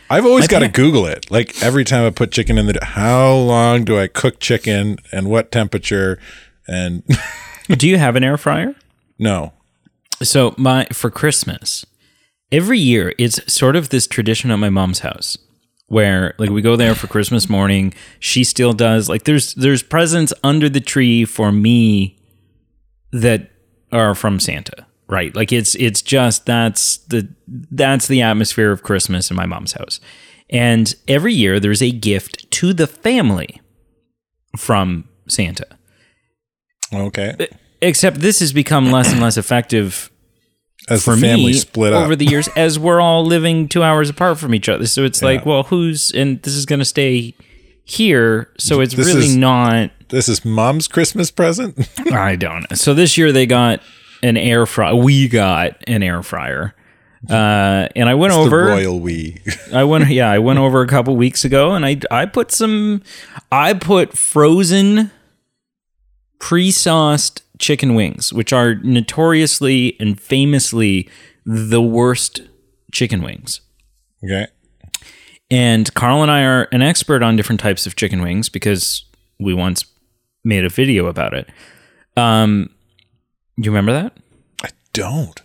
I've 0.09 0.25
always 0.25 0.47
got 0.47 0.61
to 0.61 0.69
Google 0.69 1.07
it. 1.07 1.31
Like 1.31 1.61
every 1.63 1.85
time 1.85 2.07
I 2.07 2.11
put 2.11 2.31
chicken 2.31 2.59
in 2.59 2.67
the 2.67 2.79
how 2.81 3.35
long 3.35 3.85
do 3.85 3.99
I 3.99 4.07
cook 4.07 4.39
chicken 4.39 4.99
and 5.13 5.29
what 5.29 5.51
temperature 5.51 6.19
and 6.69 7.03
Do 7.69 7.89
you 7.89 7.99
have 7.99 8.17
an 8.17 8.25
air 8.25 8.37
fryer? 8.37 8.75
no. 9.19 9.53
So 10.23 10.55
my 10.57 10.87
for 10.93 11.11
Christmas, 11.11 11.85
every 12.51 12.79
year 12.79 13.13
it's 13.19 13.53
sort 13.53 13.77
of 13.77 13.91
this 13.91 14.07
tradition 14.07 14.51
at 14.51 14.57
my 14.57 14.71
mom's 14.71 15.01
house 15.01 15.37
where 15.89 16.35
like 16.39 16.51
we 16.51 16.63
go 16.63 16.75
there 16.77 16.95
for 16.95 17.07
Christmas 17.07 17.49
morning. 17.49 17.93
She 18.19 18.45
still 18.45 18.73
does 18.73 19.09
like 19.09 19.25
there's 19.25 19.55
there's 19.55 19.83
presents 19.83 20.33
under 20.43 20.69
the 20.69 20.81
tree 20.81 21.25
for 21.25 21.53
me 21.53 22.19
that 23.13 23.51
are 23.93 24.15
from 24.15 24.41
Santa, 24.41 24.87
right? 25.09 25.35
Like 25.35 25.53
it's 25.53 25.75
it's 25.77 26.03
just 26.03 26.47
that's 26.47 26.99
the 26.99 27.29
that's 27.47 28.09
the 28.09 28.23
atmosphere 28.23 28.73
of 28.73 28.83
Christmas 28.83 29.31
in 29.31 29.37
my 29.37 29.47
mom's 29.47 29.73
house. 29.73 30.01
And 30.49 30.95
every 31.09 31.35
year 31.35 31.59
there's 31.59 31.83
a 31.83 31.91
gift 31.91 32.51
to 32.53 32.73
the 32.73 32.87
family 32.87 33.61
from 34.57 35.09
Santa. 35.29 35.67
Okay. 37.03 37.49
Except 37.81 38.19
this 38.21 38.41
has 38.41 38.53
become 38.53 38.91
less 38.91 39.13
and 39.13 39.21
less 39.21 39.37
effective 39.37 40.11
As 40.89 41.05
for 41.05 41.15
the 41.15 41.21
family 41.21 41.47
me 41.47 41.53
split 41.53 41.93
up. 41.93 42.05
over 42.05 42.17
the 42.17 42.25
years 42.27 42.49
as 42.57 42.79
we're 42.79 43.01
all 43.01 43.25
living 43.25 43.69
two 43.69 43.83
hours 43.83 44.09
apart 44.11 44.39
from 44.39 44.55
each 44.55 44.69
other. 44.69 44.87
So 44.87 45.05
it's 45.05 45.23
like, 45.23 45.45
well, 45.47 45.65
who's 45.65 46.11
and 46.13 46.43
this 46.43 46.55
is 46.55 46.65
going 46.67 46.79
to 46.79 46.85
stay 46.87 47.35
here, 47.85 48.49
so 48.59 48.81
it's 48.81 48.95
This 48.95 49.07
really 49.07 49.27
is- 49.27 49.37
not. 49.37 49.91
this 50.09 50.29
is 50.29 50.45
mom's 50.45 50.89
Christmas 50.89 51.31
present. 51.31 51.89
I 52.13 52.35
don't 52.37 52.69
know. 52.71 52.75
So 52.75 52.95
this 52.95 53.17
year 53.19 53.31
they 53.33 53.47
got 53.47 53.81
an 54.23 54.37
air 54.37 54.67
fryer. 54.67 54.97
We 54.97 55.29
got 55.29 55.77
an 55.87 56.03
air 56.03 56.23
fryer. 56.23 56.75
Uh, 57.29 57.89
and 57.97 58.09
I 58.09 58.15
went 58.15 58.33
the 58.33 58.39
over. 58.39 58.65
royal 58.67 59.01
we. 59.01 59.41
I 59.73 59.85
went, 59.85 60.09
yeah, 60.11 60.31
I 60.31 60.39
went 60.39 60.59
over 60.61 60.81
a 60.83 60.87
couple 60.87 61.17
weeks 61.17 61.45
ago, 61.45 61.73
and 61.73 61.85
I 61.85 61.99
I 62.11 62.25
put 62.27 62.53
some, 62.53 63.03
I 63.51 63.73
put 63.75 64.17
frozen, 64.17 65.11
pre-sauced 66.39 67.43
chicken 67.59 67.95
wings, 67.95 68.33
which 68.33 68.53
are 68.53 68.75
notoriously 68.77 69.97
and 70.01 70.21
famously 70.21 71.09
the 71.45 71.81
worst 71.83 72.43
chicken 72.93 73.23
wings. 73.23 73.61
okay. 74.25 74.47
And 75.51 75.93
Carl 75.95 76.23
and 76.23 76.31
I 76.31 76.43
are 76.43 76.63
an 76.73 76.83
expert 76.83 77.23
on 77.23 77.37
different 77.37 77.61
types 77.61 77.87
of 77.87 77.95
chicken 77.95 78.21
wings 78.21 78.49
because 78.49 79.05
we 79.39 79.55
once 79.55 79.85
made 80.45 80.65
a 80.65 80.69
video 80.69 81.07
about 81.07 81.35
it. 81.35 81.49
Um, 82.17 82.71
you 83.57 83.71
remember 83.71 83.93
that? 83.93 84.17
I 84.65 84.71
don't. 84.93 85.41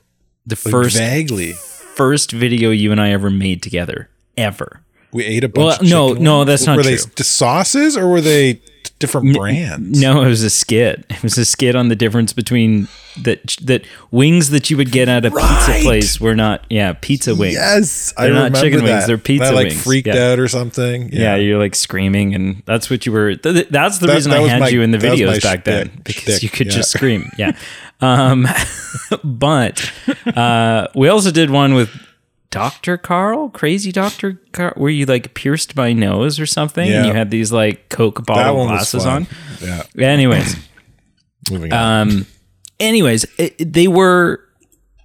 The 0.48 0.60
Like, 0.66 0.72
first 0.72 0.98
vaguely. 0.98 1.52
first 1.54 2.32
video 2.32 2.72
you 2.72 2.92
and 2.92 3.00
I 3.00 3.12
ever 3.12 3.30
made 3.30 3.62
together, 3.62 4.10
ever. 4.38 4.82
We 5.14 5.24
ate 5.24 5.44
a 5.44 5.50
bunch. 5.50 5.66
Well, 5.66 5.76
of 5.76 5.82
no, 5.88 6.08
chicken 6.10 6.24
no, 6.24 6.38
wings? 6.40 6.48
that's 6.48 6.66
not 6.66 6.78
Were 6.78 6.84
true. 6.84 6.92
Were 6.94 6.98
they 6.98 7.04
s- 7.22 7.28
sauces 7.28 7.96
or 7.96 8.08
were 8.08 8.22
they 8.22 8.60
different 9.02 9.36
brands? 9.36 10.00
No, 10.00 10.22
it 10.24 10.28
was 10.30 10.44
a 10.44 10.50
skit. 10.50 11.06
It 11.10 11.22
was 11.22 11.38
a 11.38 11.44
skit 11.46 11.76
on 11.76 11.90
the 11.90 11.96
difference 11.96 12.32
between 12.32 12.88
that 13.24 13.58
that 13.64 13.84
wings 14.12 14.52
that 14.52 14.70
you 14.70 14.78
would 14.78 14.90
get 14.92 15.10
at 15.10 15.26
a 15.26 15.32
pizza 15.32 15.80
place 15.82 16.22
were 16.22 16.34
not 16.36 16.64
yeah 16.70 16.94
pizza 16.94 17.36
wings. 17.36 17.56
Yes, 17.56 18.14
I 18.16 18.24
They're 18.28 18.34
not 18.34 18.38
remember 18.46 18.60
chicken 18.62 18.84
wings, 18.84 18.90
that. 19.02 19.08
they're 19.08 19.18
pizza 19.18 19.48
And 19.48 19.54
I 19.54 19.56
like 19.60 19.68
wings. 19.72 19.84
freaked 19.84 20.08
Yeah. 20.08 20.32
out 20.32 20.40
or 20.40 20.48
something. 20.48 21.10
Yeah, 21.12 21.36
you're 21.36 21.60
like 21.60 21.76
screaming, 21.76 22.34
and 22.34 22.64
that's 22.66 22.90
what 22.90 23.06
you 23.06 23.12
were. 23.12 23.36
Th- 23.36 23.54
th- 23.54 23.68
that's 23.70 23.98
the 23.98 24.08
That- 24.08 24.14
reason 24.16 24.32
that 24.32 24.40
I 24.42 24.48
had 24.48 24.60
my- 24.62 24.70
you 24.70 24.82
in 24.82 24.92
the 24.92 24.98
that 25.00 25.12
was 25.12 25.20
my 25.20 25.26
videos 25.26 25.44
back 25.44 25.66
then 25.66 25.92
because 26.06 26.36
shtick, 26.38 26.44
you 26.44 26.50
could 26.50 26.68
yeah. 26.68 26.74
just 26.74 26.92
scream. 26.92 27.30
Yeah, 27.38 27.52
um, 28.00 28.48
but 29.24 29.92
uh, 30.36 30.88
we 30.96 31.10
also 31.10 31.32
did 31.32 31.50
one 31.50 31.74
with 31.74 31.90
Doctor 32.52 32.98
Carl, 32.98 33.50
crazy 33.50 33.92
Doctor 33.92 34.40
Carl, 34.52 34.74
where 34.76 34.92
you 34.92 35.06
like 35.06 35.34
pierced 35.34 35.76
my 35.76 35.94
nose 35.94 36.40
or 36.40 36.46
something, 36.46 36.88
and 37.00 37.08
you 37.08 37.14
had 37.14 37.32
these 37.32 37.52
like 37.52 37.90
Coke 37.90 38.26
bottle 38.26 38.56
glasses 38.68 39.06
on. 39.06 39.28
Yeah, 39.96 40.08
Anyways, 40.08 40.56
moving 41.52 41.74
on. 41.74 42.08
um, 42.10 42.26
anyways, 42.80 43.26
it- 43.38 43.74
they 43.74 43.88
were 43.88 44.42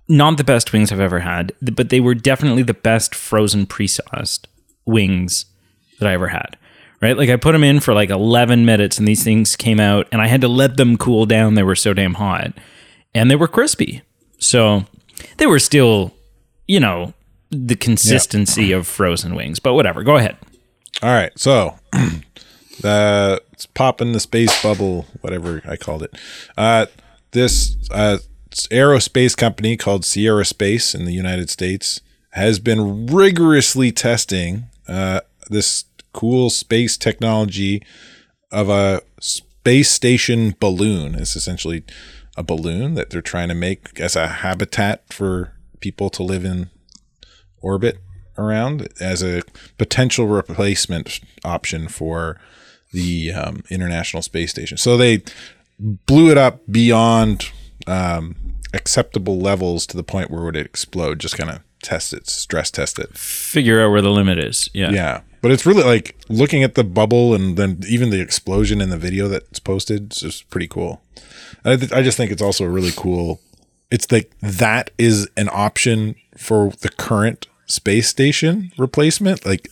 not 0.08 0.36
the 0.36 0.44
best 0.44 0.72
wings 0.72 0.92
I've 0.92 1.00
ever 1.00 1.20
had, 1.20 1.52
but 1.62 1.88
they 1.88 2.00
were 2.00 2.14
definitely 2.14 2.62
the 2.62 2.74
best 2.74 3.14
frozen 3.14 3.66
pre-sauced 3.66 4.46
wings 4.84 5.46
that 5.98 6.08
I 6.08 6.12
ever 6.14 6.28
had. 6.28 6.56
Right? 7.02 7.16
Like 7.16 7.28
I 7.28 7.36
put 7.36 7.52
them 7.52 7.62
in 7.64 7.80
for 7.80 7.92
like 7.92 8.08
11 8.10 8.64
minutes 8.64 8.98
and 8.98 9.06
these 9.06 9.22
things 9.22 9.54
came 9.56 9.78
out 9.80 10.06
and 10.12 10.22
I 10.22 10.28
had 10.28 10.40
to 10.40 10.48
let 10.48 10.76
them 10.78 10.96
cool 10.96 11.26
down. 11.26 11.54
They 11.54 11.62
were 11.62 11.74
so 11.76 11.92
damn 11.92 12.14
hot 12.14 12.52
and 13.14 13.30
they 13.30 13.36
were 13.36 13.48
crispy. 13.48 14.02
So 14.38 14.84
they 15.36 15.46
were 15.46 15.58
still, 15.58 16.14
you 16.66 16.80
know, 16.80 17.12
the 17.56 17.76
consistency 17.76 18.72
of 18.72 18.86
frozen 18.86 19.34
wings, 19.34 19.58
but 19.58 19.74
whatever. 19.74 20.02
Go 20.02 20.16
ahead. 20.16 20.36
All 21.02 21.10
right, 21.10 21.36
so 21.38 21.78
the 22.80 23.42
it's 23.52 23.66
popping 23.66 24.12
the 24.12 24.20
space 24.20 24.62
bubble, 24.62 25.06
whatever 25.20 25.62
I 25.66 25.76
called 25.76 26.02
it. 26.02 26.14
Uh, 26.56 26.86
this 27.32 27.76
uh, 27.90 28.18
aerospace 28.70 29.36
company 29.36 29.76
called 29.76 30.04
Sierra 30.04 30.44
Space 30.44 30.94
in 30.94 31.04
the 31.04 31.12
United 31.12 31.50
States 31.50 32.00
has 32.30 32.58
been 32.58 33.06
rigorously 33.06 33.92
testing 33.92 34.66
uh, 34.88 35.20
this 35.48 35.84
cool 36.12 36.50
space 36.50 36.96
technology 36.96 37.82
of 38.50 38.68
a 38.68 39.02
space 39.20 39.90
station 39.90 40.54
balloon. 40.60 41.14
It's 41.14 41.36
essentially 41.36 41.84
a 42.36 42.42
balloon 42.42 42.94
that 42.94 43.10
they're 43.10 43.22
trying 43.22 43.48
to 43.48 43.54
make 43.54 43.98
as 43.98 44.16
a 44.16 44.26
habitat 44.26 45.12
for 45.12 45.52
people 45.80 46.10
to 46.10 46.22
live 46.22 46.44
in 46.44 46.70
orbit 47.66 47.98
around 48.38 48.88
as 49.00 49.22
a 49.22 49.42
potential 49.78 50.26
replacement 50.26 51.20
option 51.44 51.88
for 51.88 52.38
the 52.92 53.32
um, 53.32 53.62
International 53.70 54.22
Space 54.22 54.50
Station. 54.50 54.78
So 54.78 54.96
they 54.96 55.22
blew 55.78 56.30
it 56.30 56.38
up 56.38 56.60
beyond 56.70 57.50
um, 57.86 58.36
acceptable 58.72 59.38
levels 59.38 59.86
to 59.86 59.96
the 59.96 60.04
point 60.04 60.30
where 60.30 60.42
it 60.42 60.44
would 60.44 60.56
explode. 60.56 61.18
Just 61.18 61.36
kind 61.36 61.50
of 61.50 61.60
test 61.82 62.12
it, 62.12 62.28
stress 62.28 62.70
test 62.70 62.98
it. 62.98 63.16
Figure 63.16 63.82
out 63.82 63.90
where 63.90 64.02
the 64.02 64.10
limit 64.10 64.38
is. 64.38 64.68
Yeah. 64.72 64.90
Yeah, 64.90 65.20
but 65.42 65.50
it's 65.50 65.66
really 65.66 65.82
like 65.82 66.16
looking 66.28 66.62
at 66.62 66.74
the 66.74 66.84
bubble 66.84 67.34
and 67.34 67.56
then 67.56 67.82
even 67.88 68.10
the 68.10 68.20
explosion 68.20 68.80
in 68.80 68.90
the 68.90 68.98
video 68.98 69.28
that's 69.28 69.60
posted. 69.60 70.06
It's 70.06 70.20
just 70.20 70.48
pretty 70.50 70.68
cool. 70.68 71.02
I, 71.64 71.76
th- 71.76 71.92
I 71.92 72.02
just 72.02 72.16
think 72.16 72.30
it's 72.30 72.42
also 72.42 72.64
really 72.64 72.92
cool. 72.96 73.40
It's 73.90 74.10
like 74.10 74.32
that 74.40 74.90
is 74.98 75.28
an 75.36 75.48
option 75.52 76.16
for 76.36 76.70
the 76.80 76.88
current 76.88 77.46
space 77.66 78.08
station 78.08 78.72
replacement, 78.78 79.44
like 79.44 79.68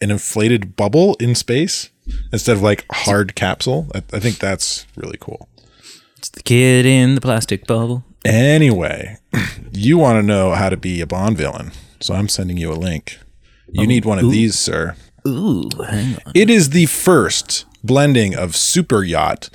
an 0.00 0.10
inflated 0.10 0.76
bubble 0.76 1.14
in 1.20 1.34
space 1.34 1.90
instead 2.32 2.56
of 2.56 2.62
like 2.62 2.84
hard 2.90 3.34
capsule. 3.34 3.88
I, 3.94 3.98
I 4.12 4.20
think 4.20 4.38
that's 4.38 4.86
really 4.96 5.18
cool. 5.20 5.48
It's 6.18 6.28
the 6.28 6.42
kid 6.42 6.86
in 6.86 7.14
the 7.14 7.20
plastic 7.20 7.66
bubble. 7.66 8.04
Anyway, 8.24 9.18
you 9.72 9.98
want 9.98 10.18
to 10.18 10.22
know 10.22 10.52
how 10.52 10.68
to 10.68 10.76
be 10.76 11.00
a 11.00 11.06
Bond 11.06 11.38
villain, 11.38 11.70
so 12.00 12.14
I'm 12.14 12.28
sending 12.28 12.56
you 12.56 12.72
a 12.72 12.74
link. 12.74 13.18
You 13.70 13.82
um, 13.82 13.88
need 13.88 14.04
one 14.04 14.18
of 14.18 14.30
these, 14.30 14.58
sir. 14.58 14.96
Ooh, 15.26 15.68
hang 15.88 16.16
on. 16.26 16.32
It 16.34 16.50
is 16.50 16.70
the 16.70 16.86
first 16.86 17.66
blending 17.84 18.34
of 18.34 18.56
super 18.56 19.04
yacht, 19.04 19.50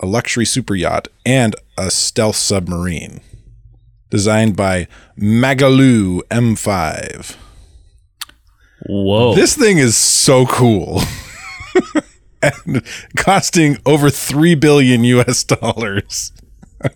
a 0.00 0.06
luxury 0.06 0.44
super 0.44 0.74
yacht, 0.74 1.08
and 1.24 1.54
a 1.78 1.90
stealth 1.90 2.36
submarine. 2.36 3.20
Designed 4.14 4.54
by 4.54 4.86
Migaloo 5.18 6.20
M5. 6.30 7.36
Whoa. 8.86 9.34
This 9.34 9.56
thing 9.56 9.78
is 9.78 9.96
so 9.96 10.46
cool. 10.46 11.00
and 12.42 12.86
costing 13.16 13.76
over 13.84 14.10
3 14.10 14.54
billion 14.54 15.02
US 15.02 15.42
dollars. 15.42 16.32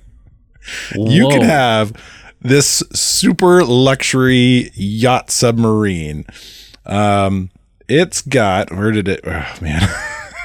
You 0.94 1.28
can 1.28 1.40
have 1.40 1.92
this 2.40 2.84
super 2.92 3.64
luxury 3.64 4.70
yacht 4.74 5.30
submarine. 5.32 6.24
Um, 6.86 7.50
it's 7.88 8.20
got 8.20 8.70
where 8.70 8.92
did 8.92 9.08
it? 9.08 9.22
Oh 9.24 9.56
man, 9.62 9.80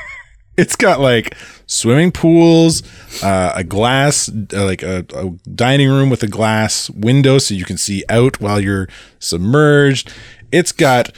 it's 0.57 0.77
got 0.77 1.01
like 1.01 1.35
swimming 1.73 2.11
pools, 2.11 2.83
uh, 3.23 3.53
a 3.55 3.63
glass, 3.63 4.29
uh, 4.29 4.65
like 4.65 4.83
a, 4.83 5.05
a 5.15 5.29
dining 5.49 5.89
room 5.89 6.09
with 6.09 6.23
a 6.23 6.27
glass 6.27 6.89
window 6.91 7.37
so 7.37 7.53
you 7.53 7.65
can 7.65 7.77
see 7.77 8.03
out 8.09 8.39
while 8.39 8.59
you're 8.59 8.87
submerged. 9.19 10.13
It's 10.51 10.71
got 10.71 11.11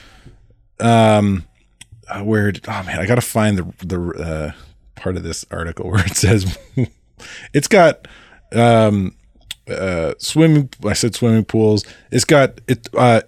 um, 0.80 1.46
uh, 2.08 2.22
where? 2.22 2.54
Oh 2.68 2.84
man, 2.84 3.00
I 3.00 3.06
gotta 3.06 3.22
find 3.22 3.58
the 3.58 3.86
the 3.86 4.00
uh, 4.12 4.52
part 4.96 5.18
of 5.18 5.24
this 5.24 5.46
article 5.52 5.90
where 5.92 6.06
it 6.06 6.16
says 6.16 6.58
it's 7.54 7.68
got 7.68 8.08
um 8.54 9.16
uh 9.68 10.14
swimming 10.18 10.70
i 10.86 10.94
said 10.94 11.16
swimming 11.16 11.44
pools 11.44 11.84
it's 12.12 12.26
got 12.26 12.62
it 12.68 12.88
uh 12.96 13.22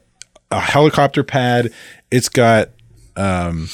a 0.52 0.60
helicopter 0.60 1.24
pad 1.24 1.72
it's 2.12 2.30
got 2.30 2.70
um 3.16 3.68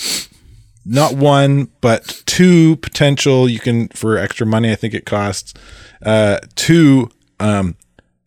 not 0.85 1.13
one 1.15 1.69
but 1.81 2.21
two 2.25 2.75
potential 2.77 3.47
you 3.49 3.59
can 3.59 3.87
for 3.89 4.17
extra 4.17 4.45
money 4.45 4.71
i 4.71 4.75
think 4.75 4.93
it 4.93 5.05
costs 5.05 5.53
uh 6.05 6.37
two 6.55 7.09
um 7.39 7.75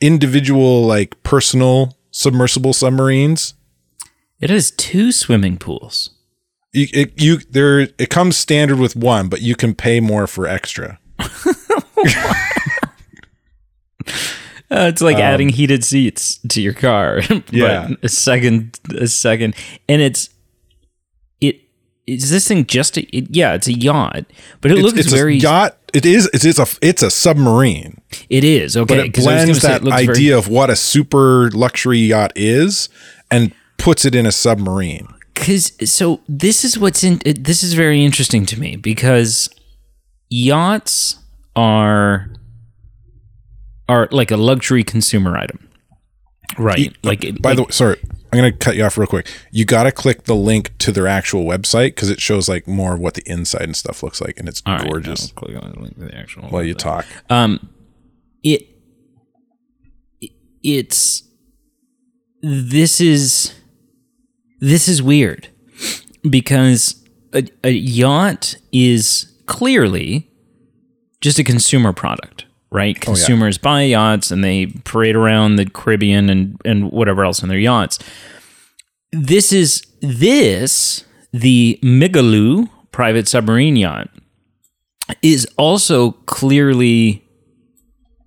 individual 0.00 0.86
like 0.86 1.20
personal 1.22 1.96
submersible 2.10 2.72
submarines 2.72 3.54
It 4.40 4.50
has 4.50 4.70
two 4.70 5.12
swimming 5.12 5.58
pools. 5.58 6.10
you 6.72 6.86
it, 6.92 7.20
you 7.20 7.38
there 7.50 7.80
it 7.80 8.10
comes 8.10 8.36
standard 8.36 8.78
with 8.78 8.96
one 8.96 9.28
but 9.28 9.40
you 9.42 9.54
can 9.56 9.74
pay 9.74 10.00
more 10.00 10.26
for 10.26 10.46
extra 10.46 10.98
Uh, 14.68 14.90
it's 14.90 15.00
like 15.00 15.16
adding 15.16 15.48
heated 15.48 15.84
seats 15.84 16.38
to 16.48 16.60
your 16.60 16.72
car. 16.72 17.20
but 17.28 17.30
Um, 17.38 17.44
Yeah. 17.52 17.88
a 18.02 18.08
second, 18.08 18.80
a 18.96 19.06
second, 19.06 19.54
and 19.88 20.02
it's 20.02 20.24
it. 20.26 20.32
Is 22.06 22.30
this 22.30 22.46
thing 22.46 22.66
just 22.66 22.96
a? 22.96 23.02
It, 23.16 23.26
yeah, 23.34 23.54
it's 23.54 23.66
a 23.66 23.72
yacht, 23.72 24.26
but 24.60 24.70
it 24.70 24.74
it's, 24.78 24.82
looks 24.84 24.98
it's 25.00 25.12
very. 25.12 25.34
a 25.34 25.38
yacht 25.38 25.76
it 25.92 26.04
is 26.06 26.28
it's, 26.34 26.44
it's 26.44 26.58
a 26.58 26.66
it's 26.82 27.02
a 27.02 27.10
submarine 27.10 28.00
It 28.28 28.44
is 28.44 28.76
okay. 28.76 28.96
but 28.96 29.06
it 29.06 29.14
'cause 29.14 29.26
I 29.26 29.34
was 29.36 29.44
blends 29.44 29.62
that 29.62 29.80
it 29.80 29.84
looks 29.84 30.02
very- 30.02 30.16
idea 30.16 30.36
of 30.38 30.46
what 30.48 30.68
a 30.70 30.76
super 30.76 31.50
luxury 31.52 31.98
yacht 31.98 32.32
is 32.36 32.88
and 33.30 33.52
puts 33.78 34.04
it 34.04 34.14
in 34.14 34.26
a 34.26 34.32
submarine. 34.32 35.08
because 35.34 35.72
so 35.90 36.20
this 36.28 36.64
is 36.64 36.78
what's 36.78 37.02
in 37.02 37.20
it- 37.24 37.44
this 37.44 37.62
is 37.62 37.72
very 37.74 38.04
interesting 38.04 38.44
to 38.46 38.60
me 38.60 38.76
because 38.76 39.48
yachts 40.28 41.16
are 41.54 42.30
are 43.88 44.08
like 44.10 44.30
a 44.30 44.36
luxury 44.36 44.84
consumer 44.84 45.36
item 45.36 45.68
right 46.58 46.94
like 47.02 47.24
it- 47.24 47.40
By 47.40 47.50
like, 47.50 47.56
the 47.56 47.62
way, 47.64 47.68
sorry, 47.70 48.00
I'm 48.36 48.42
going 48.42 48.52
to 48.52 48.58
cut 48.58 48.76
you 48.76 48.84
off 48.84 48.98
real 48.98 49.06
quick. 49.06 49.28
You 49.50 49.64
got 49.64 49.84
to 49.84 49.92
click 49.92 50.24
the 50.24 50.34
link 50.34 50.76
to 50.78 50.92
their 50.92 51.06
actual 51.06 51.44
website 51.44 51.88
because 51.88 52.10
it 52.10 52.20
shows 52.20 52.48
like 52.48 52.66
more 52.66 52.94
of 52.94 53.00
what 53.00 53.14
the 53.14 53.22
inside 53.24 53.62
and 53.62 53.76
stuff 53.76 54.02
looks 54.02 54.20
like, 54.20 54.38
and 54.38 54.48
it's 54.48 54.62
all 54.66 54.76
right, 54.76 54.88
gorgeous. 54.88 55.32
I'll 55.36 55.42
click 55.44 55.62
on 55.62 55.72
the 55.72 55.80
link 55.80 55.94
to 55.94 56.04
the 56.06 56.14
actual 56.14 56.48
While 56.48 56.62
you 56.62 56.74
talk, 56.74 57.06
um 57.30 57.70
it, 58.42 58.68
it 60.20 60.32
it's 60.62 61.22
this 62.42 63.00
is 63.00 63.54
this 64.60 64.88
is 64.88 65.02
weird 65.02 65.48
because 66.28 67.04
a, 67.34 67.46
a 67.64 67.70
yacht 67.70 68.56
is 68.72 69.32
clearly 69.46 70.30
just 71.20 71.38
a 71.38 71.44
consumer 71.44 71.92
product 71.92 72.45
right 72.70 73.00
consumers 73.00 73.58
buy 73.58 73.82
yachts 73.82 74.30
and 74.30 74.42
they 74.42 74.66
parade 74.84 75.16
around 75.16 75.56
the 75.56 75.64
caribbean 75.64 76.28
and 76.28 76.60
and 76.64 76.90
whatever 76.90 77.24
else 77.24 77.42
in 77.42 77.48
their 77.48 77.58
yachts 77.58 77.98
this 79.12 79.52
is 79.52 79.86
this 80.00 81.04
the 81.32 81.78
Migaloo 81.82 82.68
private 82.92 83.28
submarine 83.28 83.76
yacht 83.76 84.08
is 85.22 85.46
also 85.56 86.12
clearly 86.12 87.24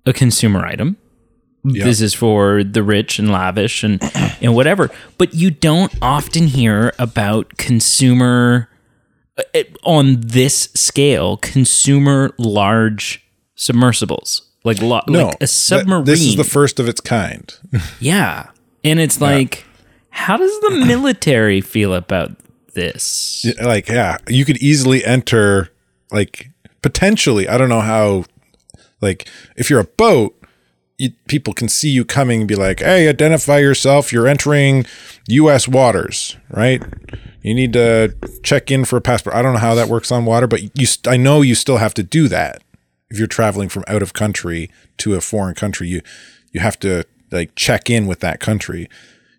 a 0.06 0.12
consumer 0.12 0.64
item. 0.64 0.96
This 1.62 2.00
is 2.00 2.14
for 2.14 2.64
the 2.64 2.82
rich 2.82 3.18
and 3.18 3.30
lavish 3.30 3.84
and 3.84 4.00
and 4.40 4.54
whatever. 4.54 4.90
But 5.18 5.34
you 5.34 5.50
don't 5.50 5.92
often 6.00 6.46
hear 6.46 6.94
about 6.98 7.58
consumer 7.58 8.70
uh, 9.36 9.62
on 9.82 10.20
this 10.20 10.70
scale, 10.74 11.36
consumer 11.36 12.30
large 12.38 13.22
submersibles. 13.60 14.42
Like, 14.64 14.82
lo- 14.82 15.00
No, 15.08 15.26
like 15.28 15.36
a 15.40 15.46
submarine. 15.46 16.04
This 16.04 16.20
is 16.22 16.36
the 16.36 16.44
first 16.44 16.80
of 16.80 16.88
its 16.88 17.00
kind. 17.00 17.52
Yeah. 18.00 18.50
And 18.84 18.98
it's 18.98 19.20
like, 19.20 19.64
how 20.10 20.36
does 20.36 20.58
the 20.60 20.70
military 20.86 21.60
feel 21.60 21.94
about 21.94 22.32
this? 22.74 23.44
like 23.62 23.88
yeah 23.88 24.16
you 24.28 24.44
could 24.44 24.56
easily 24.58 25.04
enter 25.04 25.70
like 26.12 26.50
potentially 26.82 27.48
i 27.48 27.58
don't 27.58 27.68
know 27.68 27.80
how 27.80 28.24
like 29.00 29.28
if 29.56 29.68
you're 29.68 29.80
a 29.80 29.84
boat 29.84 30.40
you, 30.98 31.10
people 31.26 31.52
can 31.52 31.68
see 31.68 31.88
you 31.90 32.04
coming 32.04 32.40
and 32.42 32.48
be 32.48 32.54
like 32.54 32.78
hey 32.78 33.08
identify 33.08 33.58
yourself 33.58 34.12
you're 34.12 34.28
entering 34.28 34.86
us 35.28 35.66
waters 35.66 36.36
right 36.50 36.80
you 37.42 37.54
need 37.54 37.72
to 37.72 38.14
check 38.44 38.70
in 38.70 38.84
for 38.84 38.96
a 38.96 39.00
passport 39.00 39.34
i 39.34 39.42
don't 39.42 39.52
know 39.54 39.58
how 39.58 39.74
that 39.74 39.88
works 39.88 40.12
on 40.12 40.24
water 40.24 40.46
but 40.46 40.78
you 40.78 40.86
st- 40.86 41.12
i 41.12 41.16
know 41.16 41.42
you 41.42 41.56
still 41.56 41.78
have 41.78 41.92
to 41.92 42.04
do 42.04 42.28
that 42.28 42.62
if 43.10 43.18
you're 43.18 43.26
traveling 43.26 43.68
from 43.68 43.84
out 43.88 44.02
of 44.02 44.12
country 44.12 44.70
to 44.98 45.14
a 45.14 45.20
foreign 45.20 45.54
country 45.54 45.88
you 45.88 46.00
you 46.52 46.60
have 46.60 46.78
to 46.78 47.04
like 47.30 47.54
check 47.54 47.88
in 47.90 48.06
with 48.06 48.20
that 48.20 48.40
country 48.40 48.88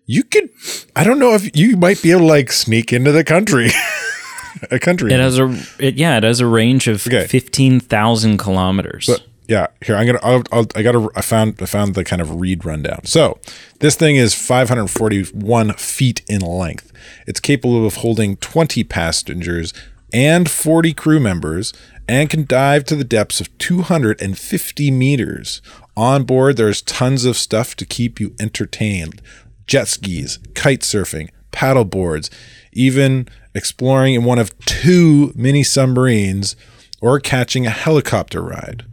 you 0.06 0.22
could 0.24 0.48
i 0.96 1.04
don't 1.04 1.18
know 1.18 1.34
if 1.34 1.54
you 1.56 1.76
might 1.76 2.00
be 2.02 2.10
able 2.10 2.20
to 2.22 2.26
like 2.26 2.50
sneak 2.52 2.92
into 2.92 3.12
the 3.12 3.24
country 3.24 3.70
a 4.70 4.78
country 4.78 5.12
It 5.12 5.20
has 5.20 5.38
a 5.38 5.48
it, 5.78 5.94
yeah, 5.94 6.16
it 6.18 6.22
has 6.24 6.40
a 6.40 6.46
range 6.46 6.86
of 6.88 7.06
Okay. 7.06 7.26
fifteen 7.26 7.80
thousand 7.80 8.38
kilometers. 8.38 9.08
yeah 9.48 9.66
here 9.84 9.96
i'm 9.96 10.06
gonna 10.06 10.20
I'll, 10.22 10.42
I'll, 10.52 10.66
i 10.74 10.82
gotta 10.82 11.08
i 11.16 11.20
found 11.20 11.60
i 11.60 11.66
found 11.66 11.94
the 11.94 12.04
kind 12.04 12.20
of 12.22 12.40
read 12.40 12.64
rundown 12.64 13.04
so 13.04 13.38
this 13.80 13.96
thing 13.96 14.16
is 14.16 14.34
541 14.34 15.72
feet 15.74 16.22
in 16.28 16.40
length 16.42 16.92
it's 17.26 17.40
capable 17.40 17.86
of 17.86 17.96
holding 17.96 18.36
20 18.36 18.84
passengers 18.84 19.72
and 20.12 20.48
40 20.50 20.92
crew 20.92 21.18
members 21.20 21.72
and 22.08 22.30
can 22.30 22.44
dive 22.44 22.84
to 22.84 22.96
the 22.96 23.04
depths 23.04 23.40
of 23.40 23.56
250 23.58 24.90
meters 24.90 25.62
on 25.96 26.24
board 26.24 26.56
there's 26.56 26.82
tons 26.82 27.24
of 27.24 27.36
stuff 27.36 27.76
to 27.76 27.84
keep 27.84 28.20
you 28.20 28.34
entertained 28.40 29.20
jet 29.66 29.88
skis 29.88 30.38
kite 30.54 30.80
surfing 30.80 31.28
paddle 31.50 31.84
boards 31.84 32.30
even 32.72 33.28
exploring 33.54 34.14
in 34.14 34.24
one 34.24 34.38
of 34.38 34.58
two 34.60 35.32
mini 35.34 35.62
submarines 35.62 36.56
or 37.00 37.20
catching 37.20 37.66
a 37.66 37.70
helicopter 37.70 38.42
ride 38.42 38.84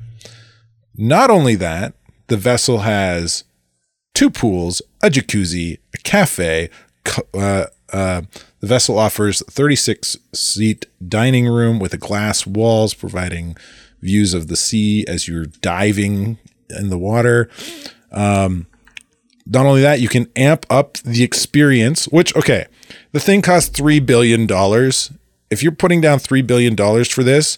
not 1.01 1.31
only 1.31 1.55
that, 1.55 1.93
the 2.27 2.35
vessel 2.35 2.79
has 2.79 3.45
two 4.13 4.29
pools, 4.29 4.81
a 5.01 5.09
jacuzzi, 5.09 5.77
a 5.93 5.97
cafe. 5.99 6.69
Uh, 7.33 7.67
uh, 7.93 8.23
the 8.59 8.67
vessel 8.67 8.97
offers 8.97 9.43
36 9.49 10.17
seat 10.33 10.85
dining 11.05 11.47
room 11.47 11.79
with 11.79 11.93
a 11.93 11.97
glass 11.97 12.45
walls 12.45 12.93
providing 12.93 13.55
views 14.01 14.33
of 14.33 14.47
the 14.47 14.55
sea 14.55 15.05
as 15.07 15.27
you're 15.27 15.45
diving 15.45 16.37
in 16.69 16.89
the 16.89 16.97
water. 16.97 17.49
Um, 18.11 18.67
not 19.45 19.65
only 19.65 19.81
that, 19.81 19.99
you 19.99 20.07
can 20.07 20.29
amp 20.35 20.65
up 20.69 20.97
the 20.99 21.23
experience, 21.23 22.07
which, 22.07 22.35
okay, 22.35 22.67
the 23.11 23.19
thing 23.19 23.41
costs 23.41 23.79
$3 23.79 24.05
billion. 24.05 24.47
If 25.49 25.63
you're 25.63 25.71
putting 25.71 26.01
down 26.01 26.19
$3 26.19 26.45
billion 26.45 26.75
for 27.05 27.23
this, 27.23 27.57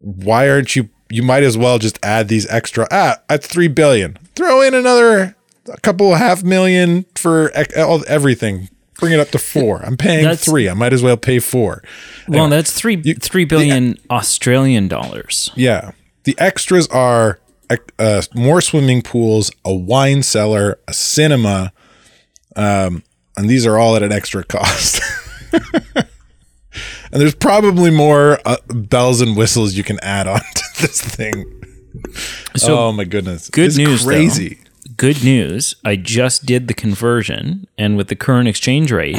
why 0.00 0.48
aren't 0.48 0.74
you 0.74 0.88
you 1.10 1.22
might 1.22 1.42
as 1.42 1.58
well 1.58 1.78
just 1.78 1.98
add 2.02 2.28
these 2.28 2.46
extra 2.48 2.86
ah 2.90 3.16
at 3.28 3.44
3 3.44 3.68
billion 3.68 4.16
throw 4.34 4.62
in 4.62 4.72
another 4.72 5.36
a 5.66 5.80
couple 5.82 6.14
half 6.14 6.42
million 6.42 7.04
for 7.16 7.50
everything 7.54 8.69
bring 9.00 9.12
it 9.12 9.18
up 9.20 9.30
to 9.30 9.38
4 9.38 9.84
i'm 9.84 9.96
paying 9.96 10.22
That's- 10.24 10.44
3 10.44 10.68
i 10.68 10.74
might 10.74 10.92
as 10.92 11.02
well 11.02 11.16
pay 11.16 11.38
4 11.38 11.82
well, 12.28 12.48
that's 12.48 12.72
three 12.72 13.02
three 13.14 13.44
billion 13.44 13.96
Australian 14.10 14.86
dollars. 14.88 15.50
yeah. 15.56 15.90
The 16.24 16.36
extras 16.38 16.86
are 16.88 17.40
uh, 17.98 18.22
more 18.34 18.60
swimming 18.60 19.02
pools 19.02 19.50
a 19.64 19.74
wine 19.74 20.22
cellar 20.22 20.78
a 20.86 20.92
cinema 20.92 21.72
um, 22.54 23.02
and 23.36 23.48
these 23.48 23.66
are 23.66 23.78
all 23.78 23.96
at 23.96 24.02
an 24.02 24.12
extra 24.12 24.44
cost. 24.44 25.00
And 27.12 27.20
there's 27.20 27.34
probably 27.34 27.90
more 27.90 28.38
uh, 28.44 28.58
bells 28.68 29.20
and 29.20 29.36
whistles 29.36 29.74
you 29.74 29.82
can 29.82 29.98
add 30.00 30.28
on 30.28 30.38
to 30.54 30.82
this 30.82 31.00
thing. 31.00 31.44
So 32.56 32.78
oh 32.78 32.92
my 32.92 33.04
goodness. 33.04 33.50
good 33.50 33.66
It's 33.66 33.76
news, 33.76 34.04
though. 34.04 34.10
Crazy 35.00 35.14
good 35.20 35.24
news. 35.24 35.74
I 35.84 35.96
just 35.96 36.46
did 36.46 36.68
the 36.68 36.74
conversion, 36.74 37.66
and 37.78 37.96
with 37.96 38.08
the 38.08 38.16
current 38.16 38.48
exchange 38.48 38.92
rate, 38.92 39.16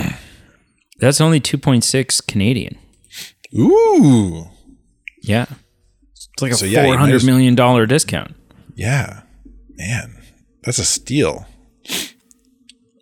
that's 0.99 1.19
only 1.21 1.39
two 1.39 1.57
point 1.57 1.83
six 1.83 2.21
Canadian. 2.21 2.77
ooh 3.57 4.45
Yeah, 5.21 5.45
it's 6.13 6.29
like 6.41 6.51
a 6.51 6.55
So, 6.55 6.65
yeah, 6.65 6.81
you 6.81 6.85
four 6.87 6.93
might 6.95 6.99
hundred 6.99 7.15
as- 7.15 7.25
million 7.25 7.55
dollar 7.55 7.85
discount. 7.85 8.35
yeah 8.75 9.21
man 9.77 10.15
that's 10.63 10.77
a 10.77 10.85
steal 10.85 11.45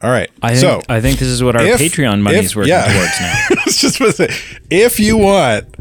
all 0.01 0.09
right 0.09 0.31
I 0.41 0.55
think, 0.55 0.59
so 0.61 0.81
I 0.87 1.01
think 1.01 1.19
this 1.19 1.27
is 1.27 1.43
what 1.43 1.55
our 1.57 1.63
if- 1.65 1.79
Patreon 1.79 2.21
money 2.21 2.37
if- 2.37 2.45
is 2.45 2.55
working 2.55 2.69
yeah. 2.69 2.85
towards 2.85 3.19
now. 3.19 3.33
I 3.61 3.63
was 3.65 3.77
just 3.77 3.97
about 3.99 4.15
to 4.15 4.31
say, 4.31 4.57
if 4.69 4.99
you 4.99 5.17
want 5.17 5.75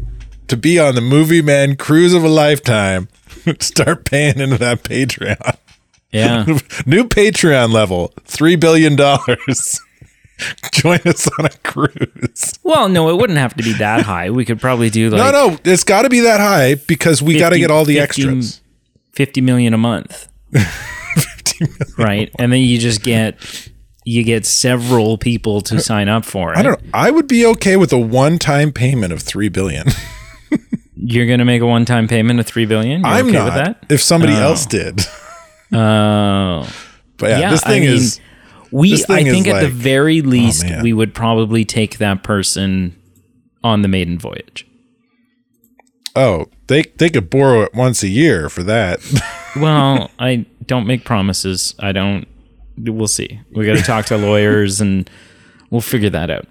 to 0.49 0.57
be 0.57 0.77
on 0.77 0.95
the 0.95 1.01
Movie 1.01 1.41
Man 1.41 1.75
cruise 1.77 2.13
of 2.13 2.23
a 2.23 2.27
lifetime, 2.29 3.07
start 3.59 4.03
paying 4.05 4.39
into 4.39 4.57
that 4.57 4.83
Patreon. 4.83 5.57
Yeah, 6.11 6.45
New 6.85 7.05
Patreon 7.05 7.71
level, 7.71 8.13
three 8.23 8.55
billion 8.55 8.95
dollars. 8.95 9.79
Join 10.71 10.99
us 11.05 11.29
on 11.37 11.45
a 11.45 11.49
cruise. 11.63 12.57
well, 12.63 12.87
no, 12.87 13.09
it 13.09 13.19
wouldn't 13.19 13.37
have 13.39 13.55
to 13.55 13.63
be 13.63 13.73
that 13.73 14.01
high. 14.05 14.29
We 14.29 14.45
could 14.45 14.59
probably 14.59 14.89
do 14.89 15.09
like 15.09 15.33
no, 15.33 15.49
no, 15.49 15.57
it's 15.65 15.83
got 15.83 16.03
to 16.03 16.09
be 16.09 16.21
that 16.21 16.39
high 16.39 16.75
because 16.75 17.21
we 17.21 17.37
got 17.37 17.49
to 17.49 17.59
get 17.59 17.69
all 17.71 17.85
the 17.85 17.97
50 17.97 17.99
extras. 17.99 18.61
50 19.13 19.41
million 19.41 19.73
a 19.73 19.77
month. 19.77 20.29
right. 21.97 22.31
And 22.39 22.53
then 22.53 22.61
you 22.61 22.79
just 22.79 23.03
get 23.03 23.69
you 24.05 24.23
get 24.23 24.45
several 24.45 25.17
people 25.17 25.61
to 25.61 25.75
uh, 25.75 25.79
sign 25.79 26.07
up 26.07 26.23
for 26.23 26.53
it. 26.53 26.57
I 26.57 26.63
don't 26.63 26.81
know. 26.81 26.89
I 26.93 27.11
would 27.11 27.27
be 27.27 27.45
okay 27.47 27.75
with 27.75 27.91
a 27.91 27.97
one-time 27.97 28.71
payment 28.71 29.11
of 29.11 29.21
three 29.21 29.49
billion. 29.49 29.87
You're 31.01 31.27
going 31.27 31.39
to 31.39 31.45
make 31.45 31.61
a 31.61 31.65
one-time 31.65 32.07
payment 32.07 32.39
of 32.41 32.45
3 32.45 32.65
billion? 32.65 33.01
You're 33.01 33.09
I'm 33.09 33.27
okay 33.27 33.37
not. 33.37 33.45
with 33.45 33.53
that? 33.53 33.85
If 33.89 34.01
somebody 34.01 34.33
oh. 34.33 34.41
else 34.41 34.65
did, 34.65 34.99
Oh. 35.71 36.67
but 37.17 37.29
yeah, 37.29 37.39
yeah, 37.39 37.49
this 37.51 37.63
thing 37.63 37.83
I 37.83 37.85
mean, 37.85 37.95
is 37.95 38.19
we 38.71 38.93
I 39.09 39.23
think 39.23 39.47
at 39.47 39.61
the 39.61 39.69
very 39.69 40.21
least 40.21 40.63
man. 40.63 40.83
we 40.83 40.93
would 40.93 41.13
probably 41.13 41.65
take 41.65 41.97
that 41.97 42.23
person 42.23 42.95
on 43.63 43.81
the 43.81 43.87
maiden 43.87 44.17
voyage. 44.17 44.65
oh 46.15 46.47
they 46.67 46.83
they 46.97 47.09
could 47.09 47.29
borrow 47.29 47.61
it 47.61 47.73
once 47.73 48.03
a 48.03 48.09
year 48.09 48.49
for 48.49 48.63
that. 48.63 48.99
Well, 49.55 50.11
I 50.19 50.45
don't 50.67 50.85
make 50.85 51.05
promises. 51.05 51.73
I 51.79 51.91
don't 51.91 52.27
we'll 52.77 53.07
see. 53.07 53.39
We 53.51 53.65
got 53.65 53.77
to 53.77 53.83
talk 53.83 54.05
to 54.05 54.17
lawyers 54.17 54.79
and 54.79 55.09
we'll 55.71 55.81
figure 55.81 56.11
that 56.11 56.29
out. 56.29 56.47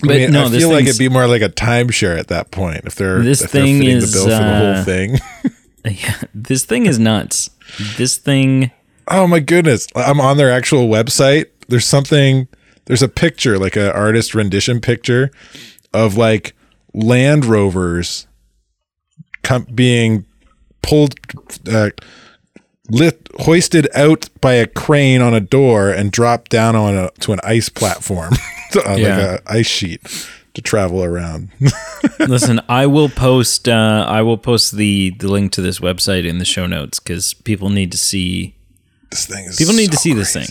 But 0.00 0.12
I, 0.12 0.18
mean, 0.18 0.32
no, 0.32 0.46
I 0.46 0.48
this 0.48 0.62
feel 0.62 0.70
like 0.70 0.86
it'd 0.86 0.98
be 0.98 1.08
more 1.08 1.26
like 1.26 1.42
a 1.42 1.48
timeshare 1.48 2.18
at 2.18 2.28
that 2.28 2.50
point 2.50 2.82
if 2.86 2.94
they're 2.96 3.20
This 3.20 3.42
if 3.42 3.52
they're 3.52 3.62
thing 3.62 3.82
is, 3.84 4.12
the 4.12 4.16
bill 4.16 4.24
for 4.24 4.30
the 4.30 4.36
uh, 4.36 4.74
whole 4.74 4.84
thing. 4.84 5.18
Yeah, 5.84 6.20
this 6.34 6.64
thing 6.64 6.86
is 6.86 6.98
nuts. 6.98 7.50
This 7.96 8.16
thing 8.16 8.70
oh 9.08 9.26
my 9.26 9.40
goodness! 9.40 9.88
I'm 9.96 10.20
on 10.20 10.36
their 10.36 10.50
actual 10.50 10.88
website. 10.88 11.46
There's 11.68 11.86
something. 11.86 12.46
There's 12.86 13.02
a 13.02 13.08
picture, 13.08 13.58
like 13.58 13.76
an 13.76 13.90
artist 13.90 14.34
rendition 14.34 14.80
picture, 14.80 15.30
of 15.92 16.16
like 16.16 16.54
Land 16.94 17.44
Rovers 17.44 18.26
com- 19.42 19.66
being 19.74 20.24
pulled, 20.82 21.14
uh, 21.68 21.90
lit, 22.90 23.28
hoisted 23.40 23.88
out 23.94 24.28
by 24.40 24.54
a 24.54 24.66
crane 24.66 25.22
on 25.22 25.32
a 25.34 25.40
door 25.40 25.90
and 25.90 26.10
dropped 26.12 26.50
down 26.50 26.74
on 26.76 26.94
a 26.96 27.10
to 27.20 27.32
an 27.32 27.40
ice 27.44 27.68
platform, 27.68 28.32
on 28.86 28.98
Yeah. 28.98 29.16
like 29.16 29.40
a 29.40 29.42
ice 29.46 29.66
sheet 29.66 30.00
to 30.54 30.62
travel 30.62 31.02
around. 31.02 31.50
Listen, 32.18 32.60
I 32.68 32.86
will 32.86 33.08
post. 33.08 33.68
Uh, 33.68 34.04
I 34.08 34.22
will 34.22 34.38
post 34.38 34.76
the 34.76 35.10
the 35.18 35.28
link 35.28 35.52
to 35.52 35.62
this 35.62 35.78
website 35.78 36.26
in 36.26 36.38
the 36.38 36.44
show 36.44 36.66
notes 36.66 36.98
because 36.98 37.34
people 37.34 37.68
need 37.70 37.92
to 37.92 37.98
see. 37.98 38.54
this 39.10 39.26
thing 39.26 39.44
is 39.46 39.56
People 39.56 39.74
need 39.74 39.90
to 39.90 39.96
so 39.96 40.02
see 40.02 40.12
this 40.14 40.32
thing. 40.32 40.48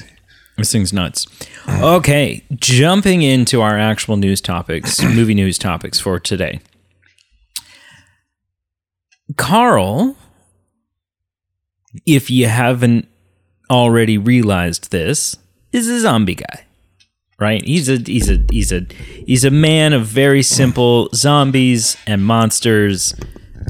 This 0.57 0.71
thing's 0.71 0.93
nuts. 0.93 1.27
Okay, 1.67 2.43
jumping 2.55 3.21
into 3.21 3.61
our 3.61 3.77
actual 3.77 4.17
news 4.17 4.41
topics, 4.41 5.01
movie 5.03 5.33
news 5.33 5.57
topics 5.57 5.99
for 5.99 6.19
today. 6.19 6.59
Carl, 9.37 10.15
if 12.05 12.29
you 12.29 12.47
haven't 12.47 13.07
already 13.69 14.17
realized 14.17 14.91
this, 14.91 15.37
is 15.71 15.87
a 15.87 16.01
zombie 16.01 16.35
guy, 16.35 16.65
right? 17.41 17.61
He's 17.65 17.89
a 17.89 17.97
he's 17.97 18.29
a 18.29 18.39
he's 18.49 18.71
a 18.71 18.85
he's 19.25 19.43
a 19.43 19.51
man 19.51 19.91
of 19.91 20.05
very 20.05 20.43
simple 20.43 21.09
zombies 21.13 21.97
and 22.07 22.23
monsters 22.23 23.13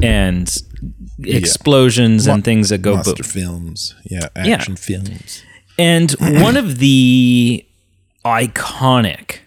and 0.04 0.56
explosions 1.24 2.28
and 2.28 2.44
things 2.44 2.70
that 2.70 2.80
go 2.84 2.96
Monster 2.96 3.24
boom. 3.24 3.32
films. 3.32 3.96
Yeah, 4.04 4.28
action 4.36 4.76
films. 4.76 5.42
And 5.80 6.12
one 6.20 6.58
of 6.58 6.78
the 6.78 7.66
iconic 8.26 9.40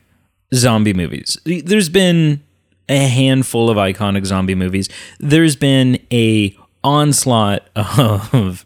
zombie 0.55 0.95
movies. 0.95 1.39
There's 1.45 1.89
been 1.89 2.43
a 2.89 3.07
handful 3.09 3.71
of 3.71 3.77
iconic 3.77 4.25
zombie 4.25 4.55
movies. 4.55 4.89
There's 5.19 5.57
been 5.57 5.99
a 6.13 6.57
onslaught 6.83 7.69
of 7.77 8.65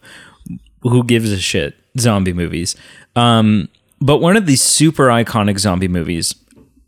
who 0.82 1.04
gives 1.04 1.32
a 1.32 1.38
shit 1.38 1.74
zombie 1.98 2.32
movies. 2.32 2.76
Um, 3.16 3.68
but 4.00 4.18
one 4.18 4.36
of 4.36 4.46
the 4.46 4.56
super 4.56 5.06
iconic 5.06 5.58
zombie 5.58 5.88
movies 5.88 6.34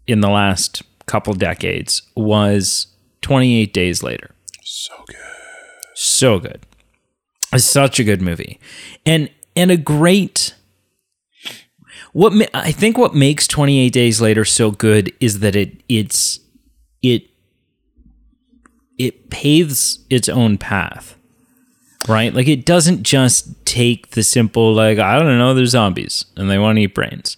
in 0.06 0.20
the 0.20 0.30
last 0.30 0.82
couple 1.06 1.34
decades 1.34 2.02
was 2.14 2.88
28 3.22 3.72
Days 3.72 4.02
Later. 4.02 4.30
So 4.62 4.94
good. 5.06 5.16
So 5.94 6.38
good. 6.38 6.66
It's 7.52 7.64
such 7.64 7.98
a 7.98 8.04
good 8.04 8.22
movie. 8.22 8.60
And 9.04 9.30
and 9.56 9.70
a 9.70 9.76
great 9.76 10.54
what 12.12 12.32
ma- 12.32 12.46
I 12.54 12.72
think 12.72 12.96
what 12.98 13.14
makes 13.14 13.46
28 13.46 13.92
Days 13.92 14.20
Later 14.20 14.44
so 14.44 14.70
good 14.70 15.12
is 15.20 15.40
that 15.40 15.56
it 15.56 15.82
it's 15.88 16.40
it 17.02 17.24
it 18.98 19.30
paves 19.30 20.04
its 20.10 20.28
own 20.28 20.58
path. 20.58 21.16
Right? 22.08 22.32
Like 22.34 22.48
it 22.48 22.64
doesn't 22.64 23.02
just 23.02 23.64
take 23.66 24.10
the 24.12 24.22
simple 24.22 24.72
like 24.72 24.98
I 24.98 25.18
don't 25.18 25.38
know, 25.38 25.54
there's 25.54 25.70
zombies 25.70 26.24
and 26.36 26.50
they 26.50 26.58
want 26.58 26.76
to 26.76 26.82
eat 26.82 26.94
brains. 26.94 27.36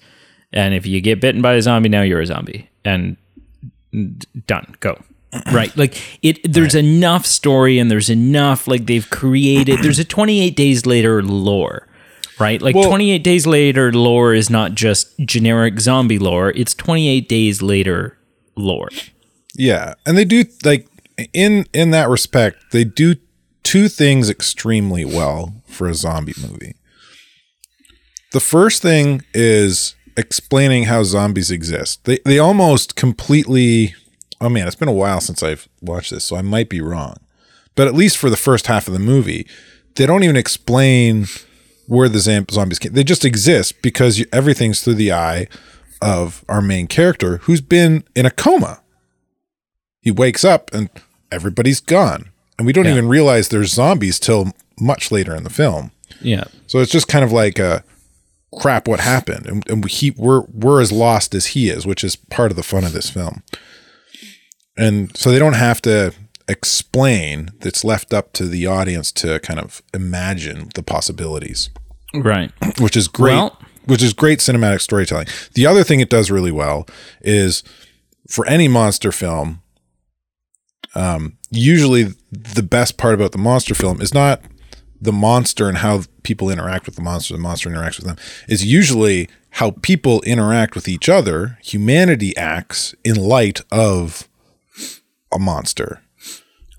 And 0.52 0.74
if 0.74 0.86
you 0.86 1.00
get 1.00 1.20
bitten 1.20 1.42
by 1.42 1.54
a 1.54 1.62
zombie 1.62 1.88
now 1.88 2.02
you're 2.02 2.20
a 2.20 2.26
zombie. 2.26 2.68
And 2.84 3.16
done 4.46 4.74
go. 4.80 5.00
Right 5.52 5.74
like 5.78 5.98
it 6.22 6.52
there's 6.52 6.74
enough 6.74 7.24
story 7.24 7.78
and 7.78 7.90
there's 7.90 8.10
enough 8.10 8.68
like 8.68 8.84
they've 8.84 9.08
created 9.08 9.78
there's 9.82 9.98
a 9.98 10.04
28 10.04 10.54
days 10.54 10.84
later 10.84 11.22
lore 11.22 11.88
right? 12.38 12.60
Like 12.60 12.74
Well- 12.74 12.88
28 12.88 13.24
days 13.24 13.46
later 13.46 13.92
lore 13.92 14.34
is 14.34 14.50
not 14.50 14.74
just 14.74 15.18
generic 15.20 15.80
zombie 15.80 16.18
lore 16.18 16.50
it's 16.50 16.74
28 16.74 17.28
days 17.28 17.62
later 17.62 18.18
lore. 18.56 18.90
Yeah, 19.54 19.94
and 20.06 20.16
they 20.16 20.24
do 20.24 20.44
like 20.64 20.86
in 21.32 21.66
in 21.72 21.90
that 21.90 22.08
respect, 22.08 22.58
they 22.72 22.84
do 22.84 23.16
two 23.62 23.88
things 23.88 24.30
extremely 24.30 25.04
well 25.04 25.54
for 25.66 25.88
a 25.88 25.94
zombie 25.94 26.34
movie. 26.40 26.74
The 28.32 28.40
first 28.40 28.82
thing 28.82 29.22
is 29.34 29.94
explaining 30.16 30.84
how 30.84 31.02
zombies 31.04 31.50
exist. 31.50 32.04
They 32.04 32.18
they 32.24 32.38
almost 32.38 32.96
completely 32.96 33.94
Oh 34.40 34.48
man, 34.48 34.66
it's 34.66 34.76
been 34.76 34.88
a 34.88 34.92
while 34.92 35.20
since 35.20 35.42
I've 35.42 35.68
watched 35.80 36.10
this, 36.10 36.24
so 36.24 36.36
I 36.36 36.42
might 36.42 36.68
be 36.68 36.80
wrong. 36.80 37.16
But 37.74 37.86
at 37.86 37.94
least 37.94 38.18
for 38.18 38.28
the 38.28 38.36
first 38.36 38.66
half 38.66 38.86
of 38.86 38.92
the 38.92 38.98
movie, 38.98 39.46
they 39.94 40.04
don't 40.04 40.24
even 40.24 40.36
explain 40.36 41.26
where 41.86 42.08
the 42.08 42.18
zombies 42.50 42.78
came. 42.78 42.92
They 42.92 43.04
just 43.04 43.24
exist 43.24 43.82
because 43.82 44.24
everything's 44.32 44.82
through 44.82 44.94
the 44.94 45.12
eye 45.12 45.46
of 46.00 46.44
our 46.48 46.60
main 46.60 46.86
character 46.86 47.38
who's 47.38 47.60
been 47.60 48.04
in 48.14 48.26
a 48.26 48.30
coma 48.30 48.82
he 50.02 50.10
wakes 50.10 50.44
up 50.44 50.74
and 50.74 50.90
everybody's 51.30 51.80
gone. 51.80 52.31
And 52.58 52.66
we 52.66 52.72
don't 52.72 52.84
Yeah. 52.84 52.92
even 52.92 53.08
realize 53.08 53.48
there's 53.48 53.72
zombies 53.72 54.18
till 54.20 54.52
much 54.80 55.10
later 55.10 55.34
in 55.34 55.42
the 55.44 55.50
film. 55.50 55.90
yeah 56.20 56.44
So 56.66 56.78
it's 56.80 56.92
just 56.92 57.08
kind 57.08 57.24
of 57.24 57.32
like 57.32 57.58
a 57.58 57.82
crap 58.60 58.86
what 58.86 59.00
happened. 59.00 59.46
And, 59.46 59.68
and 59.68 59.84
he 59.88 60.10
we're 60.12 60.42
we're 60.52 60.80
as 60.80 60.92
lost 60.92 61.34
as 61.34 61.46
he 61.46 61.68
is, 61.70 61.86
which 61.86 62.04
is 62.04 62.16
part 62.16 62.50
of 62.50 62.56
the 62.56 62.62
fun 62.62 62.84
of 62.84 62.92
this 62.92 63.10
film. 63.10 63.42
And 64.76 65.16
so 65.16 65.30
they 65.30 65.38
don't 65.38 65.52
have 65.54 65.80
to 65.82 66.12
explain. 66.48 67.50
It's 67.60 67.84
left 67.84 68.12
up 68.12 68.32
to 68.34 68.46
the 68.46 68.66
audience 68.66 69.12
to 69.12 69.38
kind 69.40 69.60
of 69.60 69.82
imagine 69.94 70.68
the 70.74 70.82
possibilities 70.82 71.70
right 72.14 72.50
which 72.78 72.94
is 72.96 73.08
great 73.08 73.32
Well- 73.34 73.58
which 73.86 74.02
is 74.02 74.12
great 74.12 74.38
cinematic 74.40 74.80
storytelling 74.82 75.26
the 75.54 75.64
other 75.66 75.82
thing 75.82 76.00
it 76.00 76.10
does 76.10 76.30
really 76.30 76.52
well 76.52 76.86
is 77.22 77.62
for 78.28 78.46
any 78.46 78.68
monster 78.68 79.10
film 79.12 79.62
um, 80.94 81.38
usually 81.50 82.12
the 82.32 82.62
best 82.62 82.96
part 82.96 83.14
about 83.14 83.32
the 83.32 83.38
monster 83.38 83.74
film 83.74 84.00
is 84.00 84.14
not 84.14 84.42
the 85.00 85.12
monster 85.12 85.68
and 85.68 85.78
how 85.78 86.02
people 86.22 86.48
interact 86.48 86.86
with 86.86 86.96
the 86.96 87.02
monster 87.02 87.34
the 87.34 87.40
monster 87.40 87.68
interacts 87.68 87.98
with 87.98 88.06
them. 88.06 88.16
Is 88.48 88.64
usually 88.64 89.28
how 89.56 89.72
people 89.82 90.22
interact 90.22 90.74
with 90.74 90.88
each 90.88 91.08
other 91.08 91.58
humanity 91.62 92.34
acts 92.36 92.94
in 93.04 93.16
light 93.16 93.60
of 93.70 94.28
a 95.30 95.38
monster. 95.38 96.00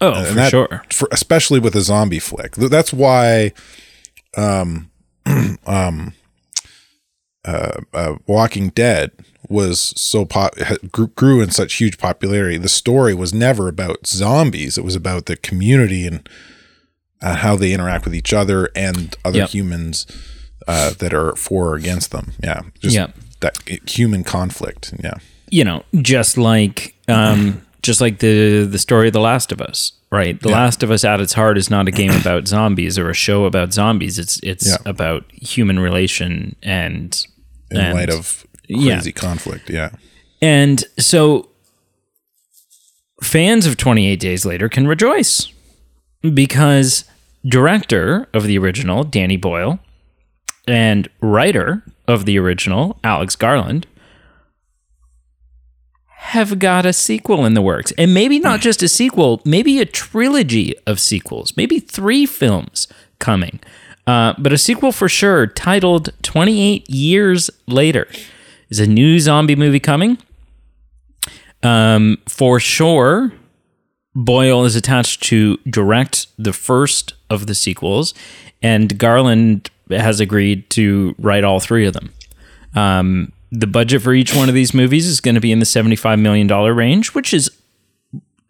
Oh 0.01 0.13
and 0.13 0.27
for 0.27 0.33
that, 0.33 0.49
sure. 0.49 0.83
for, 0.91 1.07
especially 1.11 1.59
with 1.59 1.75
a 1.75 1.81
zombie 1.81 2.19
flick. 2.19 2.53
That's 2.55 2.91
why, 2.91 3.53
um, 4.35 4.89
um, 5.65 6.13
uh, 7.45 7.81
uh, 7.93 8.15
Walking 8.27 8.69
Dead 8.69 9.11
was 9.49 9.93
so 9.97 10.25
pop 10.25 10.55
grew, 10.91 11.41
in 11.41 11.51
such 11.51 11.73
huge 11.75 11.97
popularity. 11.97 12.57
The 12.57 12.69
story 12.69 13.13
was 13.13 13.33
never 13.33 13.67
about 13.67 14.07
zombies; 14.07 14.77
it 14.77 14.83
was 14.83 14.95
about 14.95 15.25
the 15.25 15.35
community 15.35 16.07
and 16.07 16.27
uh, 17.21 17.35
how 17.35 17.55
they 17.55 17.73
interact 17.73 18.05
with 18.05 18.15
each 18.15 18.33
other 18.33 18.69
and 18.75 19.15
other 19.25 19.39
Yep. 19.39 19.49
humans 19.49 20.07
uh, 20.67 20.91
that 20.99 21.13
are 21.13 21.35
for 21.35 21.71
or 21.71 21.75
against 21.75 22.11
them. 22.11 22.31
Yeah, 22.41 22.61
just 22.79 22.95
Yep. 22.95 23.15
that 23.41 23.57
human 23.89 24.23
conflict. 24.23 24.93
Yeah, 25.03 25.15
you 25.49 25.63
know, 25.65 25.83
just 26.01 26.37
like 26.37 26.95
um, 27.09 27.61
just 27.81 27.99
like 27.99 28.19
the 28.19 28.63
the 28.63 28.79
story 28.79 29.07
of 29.07 29.13
The 29.13 29.19
Last 29.19 29.51
of 29.51 29.59
Us, 29.59 29.91
right? 30.09 30.39
The 30.41 30.49
Last 30.49 30.83
of 30.83 30.89
Us 30.91 31.03
at 31.03 31.19
its 31.19 31.33
heart 31.33 31.57
is 31.57 31.69
not 31.69 31.89
a 31.89 31.91
game 31.91 32.11
about 32.11 32.47
zombies 32.47 32.97
or 32.97 33.09
a 33.09 33.13
show 33.13 33.43
about 33.43 33.73
zombies. 33.73 34.17
It's 34.17 34.39
it's 34.41 34.67
Yeah. 34.69 34.77
about 34.85 35.25
human 35.33 35.79
relation 35.79 36.55
and 36.63 37.25
in 37.73 37.81
and, 37.81 37.97
light 37.97 38.09
of 38.09 38.45
yeah. 38.67 38.95
crazy 38.95 39.11
conflict. 39.11 39.69
Yeah. 39.69 39.89
and 40.41 40.83
so 40.97 41.49
fans 43.21 43.65
of 43.65 43.77
28 43.77 44.19
Days 44.19 44.45
Later 44.45 44.69
can 44.69 44.87
rejoice 44.87 45.51
because 46.33 47.05
director 47.45 48.27
of 48.33 48.43
the 48.43 48.57
original 48.57 49.03
Danny 49.03 49.37
Boyle 49.37 49.79
and 50.67 51.09
writer 51.21 51.83
of 52.07 52.25
the 52.25 52.39
original 52.39 52.99
Alex 53.03 53.35
Garland 53.35 53.85
have 56.17 56.57
got 56.57 56.85
a 56.85 56.93
sequel 56.93 57.45
in 57.45 57.53
the 57.53 57.61
works. 57.61 57.91
And 57.97 58.13
maybe 58.13 58.39
not 58.39 58.61
just 58.61 58.81
a 58.81 58.87
sequel, 58.87 59.41
maybe 59.43 59.79
a 59.79 59.85
trilogy 59.85 60.73
of 60.87 60.99
sequels, 60.99 61.55
maybe 61.57 61.79
three 61.79 62.25
films 62.25 62.87
coming. 63.19 63.59
Uh, 64.05 64.33
but 64.37 64.51
a 64.51 64.57
sequel 64.57 64.91
for 64.91 65.07
sure, 65.07 65.47
titled 65.47 66.09
28 66.23 66.89
Years 66.89 67.49
Later. 67.67 68.07
Is 68.69 68.79
a 68.79 68.87
new 68.87 69.19
zombie 69.19 69.55
movie 69.55 69.79
coming? 69.79 70.17
Um, 71.61 72.17
for 72.27 72.59
sure, 72.59 73.31
Boyle 74.15 74.65
is 74.65 74.75
attached 74.75 75.23
to 75.23 75.57
direct 75.69 76.27
the 76.37 76.53
first 76.53 77.13
of 77.29 77.47
the 77.47 77.55
sequels, 77.55 78.13
and 78.61 78.97
Garland 78.97 79.69
has 79.89 80.19
agreed 80.19 80.69
to 80.71 81.15
write 81.17 81.43
all 81.43 81.59
three 81.59 81.85
of 81.85 81.93
them. 81.93 82.13
Um, 82.75 83.31
the 83.51 83.67
budget 83.67 84.01
for 84.01 84.13
each 84.13 84.35
one 84.35 84.49
of 84.49 84.55
these 84.55 84.73
movies 84.73 85.05
is 85.05 85.21
going 85.21 85.35
to 85.35 85.41
be 85.41 85.51
in 85.51 85.59
the 85.59 85.65
$75 85.65 86.19
million 86.19 86.47
range, 86.47 87.13
which 87.13 87.33
is 87.33 87.49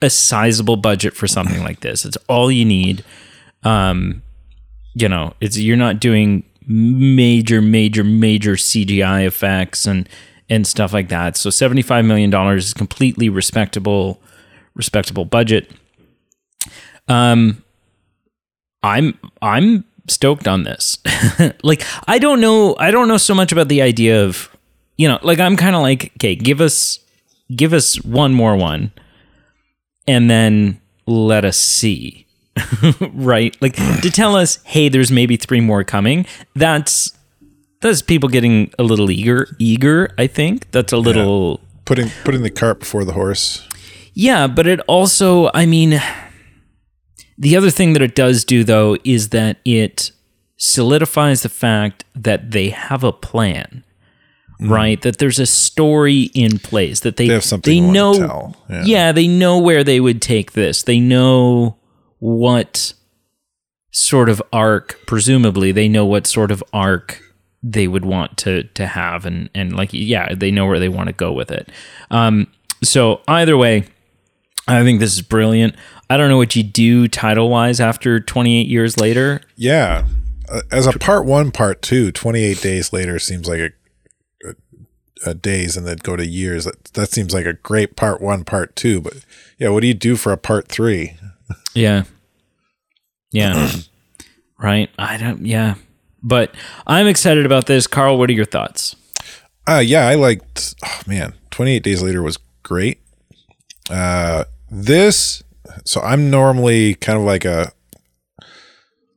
a 0.02 0.10
sizable 0.10 0.78
budget 0.78 1.13
for 1.13 1.28
something 1.28 1.63
like 1.63 1.82
this. 1.82 2.06
It's 2.06 2.18
all 2.28 2.52
you 2.52 2.66
need. 2.66 3.04
Um, 3.63 4.22
you 4.93 5.10
know, 5.10 5.34
it's 5.41 5.58
you're 5.58 5.77
not 5.77 5.99
doing 5.99 6.43
major, 6.67 7.62
major, 7.62 8.03
major 8.03 8.53
CGI 8.53 9.25
effects 9.25 9.86
and 9.86 10.08
and 10.49 10.67
stuff 10.67 10.93
like 10.93 11.10
that. 11.10 11.38
So 11.38 11.49
$75 11.49 12.06
million 12.06 12.34
is 12.58 12.73
completely 12.73 13.29
respectable, 13.29 14.21
respectable 14.75 15.25
budget. 15.25 15.71
Um, 17.08 17.63
I'm 18.84 19.17
I'm 19.41 19.86
stoked 20.08 20.47
on 20.47 20.63
this. 20.63 20.97
like 21.63 21.84
I 22.08 22.19
don't 22.19 22.41
know 22.41 22.75
I 22.77 22.91
don't 22.91 23.08
know 23.08 23.17
so 23.17 23.34
much 23.34 23.51
about 23.51 23.69
the 23.69 23.82
idea 23.82 24.23
of 24.23 24.49
you 24.97 25.08
know 25.08 25.19
like 25.23 25.39
I'm 25.39 25.58
kind 25.58 25.75
of 25.75 25.82
like 25.82 26.12
okay 26.17 26.36
give 26.36 26.62
us 26.62 26.99
give 27.56 27.73
us 27.73 27.95
one 28.03 28.34
more 28.34 28.56
one 28.56 28.91
and 30.08 30.29
then 30.29 30.82
let 31.06 31.45
us 31.45 31.58
see 31.58 32.25
right 33.13 33.60
like 33.62 33.76
to 34.02 34.12
tell 34.12 34.36
us 34.36 34.60
hey 34.63 34.88
there's 34.88 35.12
maybe 35.12 35.38
three 35.38 35.60
more 35.60 35.84
coming 35.84 36.26
that's 36.56 37.12
that's 37.82 38.02
people 38.02 38.30
getting 38.30 38.72
a 38.78 38.84
little 38.84 39.10
eager 39.10 39.48
eager 39.58 40.10
I 40.18 40.28
think 40.28 40.70
that's 40.72 40.94
a 40.94 40.98
little 40.98 41.62
Putting 41.86 42.12
putting 42.24 42.44
the 42.44 42.50
cart 42.50 42.80
before 42.80 43.04
the 43.04 43.12
horse. 43.12 43.68
yeah, 44.13 44.48
but 44.48 44.68
it 44.68 44.80
also, 44.88 45.52
I 45.54 45.66
mean, 45.66 46.02
the 47.38 47.58
other 47.58 47.70
thing 47.70 47.92
that 47.94 48.02
it 48.02 48.16
does 48.16 48.46
do, 48.46 48.63
though, 48.63 48.96
is 49.04 49.30
that 49.30 49.58
it 49.66 50.12
solidifies 50.56 51.44
the 51.44 51.50
fact 51.50 52.06
that 52.16 52.52
they 52.52 52.70
have 52.70 53.04
a 53.04 53.12
plan, 53.12 53.84
mm. 54.62 54.70
right? 54.70 55.02
That 55.02 55.18
there's 55.18 55.39
a 55.39 55.46
story 55.46 56.32
in 56.34 56.58
place 56.58 57.02
that 57.02 57.18
they 57.18 57.28
They 57.28 57.34
have 57.34 57.44
something 57.44 57.84
they 57.84 57.92
know. 57.92 58.13
to 58.13 58.20
tell. 58.20 58.56
Yeah. 58.70 58.84
yeah, 58.86 59.12
they 59.12 59.28
know 59.28 59.60
where 59.60 59.84
they 59.84 60.00
would 60.00 60.22
take 60.22 60.54
this. 60.54 60.84
They 60.84 61.02
know 61.02 61.76
what 62.23 62.93
sort 63.91 64.29
of 64.29 64.41
arc, 64.53 64.97
presumably, 65.05 65.73
they 65.73 65.89
know 65.89 66.05
what 66.05 66.25
sort 66.25 66.51
of 66.51 66.63
arc 66.71 67.21
they 67.62 67.86
would 67.86 68.05
want 68.05 68.38
to 68.38 68.63
to 68.63 68.88
have, 68.88 69.25
and 69.25 69.49
and 69.53 69.75
like 69.75 69.89
yeah, 69.91 70.33
they 70.33 70.49
know 70.49 70.65
where 70.65 70.79
they 70.79 70.88
want 70.88 71.07
to 71.07 71.13
go 71.13 71.33
with 71.33 71.51
it. 71.51 71.69
Um, 72.12 72.47
so 72.81 73.19
either 73.27 73.57
way, 73.57 73.83
I 74.69 74.83
think 74.83 75.01
this 75.01 75.12
is 75.12 75.21
brilliant. 75.21 75.75
I 76.09 76.15
don't 76.15 76.29
know 76.29 76.38
what 76.38 76.55
you 76.55 76.63
do 76.63 77.09
title 77.09 77.49
wise 77.49 77.81
after 77.81 78.21
28 78.21 78.67
years 78.67 78.97
later. 78.97 79.41
Yeah. 79.57 80.05
Uh, 80.49 80.62
as 80.71 80.88
a 80.88 80.97
part 80.97 81.25
one, 81.25 81.51
part 81.51 81.81
two, 81.81 82.12
28 82.12 82.62
days 82.62 82.93
later 82.93 83.19
seems 83.19 83.49
like 83.49 83.59
a, 83.59 83.69
a, 84.45 85.31
a 85.31 85.33
days 85.33 85.75
and 85.75 85.88
then 85.88 85.97
go 86.03 86.15
to 86.15 86.25
years. 86.25 86.65
That, 86.65 86.83
that 86.93 87.09
seems 87.09 87.33
like 87.33 87.45
a 87.45 87.53
great 87.53 87.95
part 87.95 88.21
one, 88.21 88.43
part 88.43 88.75
two. 88.75 89.01
But 89.01 89.25
yeah, 89.57 89.69
what 89.69 89.81
do 89.81 89.88
you 89.88 89.93
do 89.93 90.15
for 90.15 90.31
a 90.31 90.38
part 90.38 90.67
three? 90.67 91.17
Yeah. 91.73 92.03
Yeah. 93.31 93.71
right. 94.59 94.89
I 94.97 95.17
don't, 95.17 95.45
yeah. 95.45 95.75
But 96.21 96.55
I'm 96.88 97.07
excited 97.07 97.45
about 97.45 97.65
this. 97.65 97.88
Carl, 97.88 98.17
what 98.17 98.29
are 98.29 98.33
your 98.33 98.45
thoughts? 98.45 98.95
Uh, 99.67 99.81
yeah, 99.83 100.07
I 100.07 100.15
liked, 100.15 100.75
oh 100.86 101.01
man, 101.07 101.33
28 101.51 101.83
days 101.83 102.01
later 102.01 102.21
was 102.21 102.38
great. 102.63 102.99
Uh, 103.89 104.43
this, 104.69 105.43
so 105.86 106.01
I'm 106.01 106.29
normally 106.29 106.95
kind 106.95 107.17
of 107.17 107.23
like 107.25 107.45
a, 107.45 107.71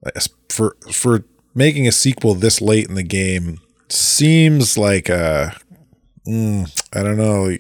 like 0.03 0.17
a- 0.17 0.21
for, 0.53 0.77
for 0.93 1.25
making 1.55 1.87
a 1.89 1.93
sequel 1.93 2.35
this 2.35 2.61
late 2.61 2.89
in 2.89 2.95
the 2.95 3.03
game 3.03 3.59
seems 3.89 4.79
like 4.79 5.09
a, 5.09 5.57
mm, 6.27 6.83
I 6.93 7.03
don't 7.03 7.17
know, 7.17 7.57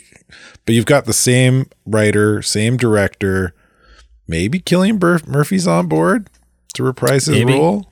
but 0.64 0.74
you've 0.74 0.86
got 0.86 1.04
the 1.06 1.12
same 1.12 1.66
writer, 1.84 2.40
same 2.42 2.76
director, 2.76 3.54
maybe 4.28 4.60
Cillian 4.60 5.00
Murphy's 5.26 5.66
on 5.66 5.86
board 5.86 6.28
to 6.74 6.82
reprise 6.82 7.26
his 7.26 7.36
Maybe. 7.38 7.54
role. 7.54 7.90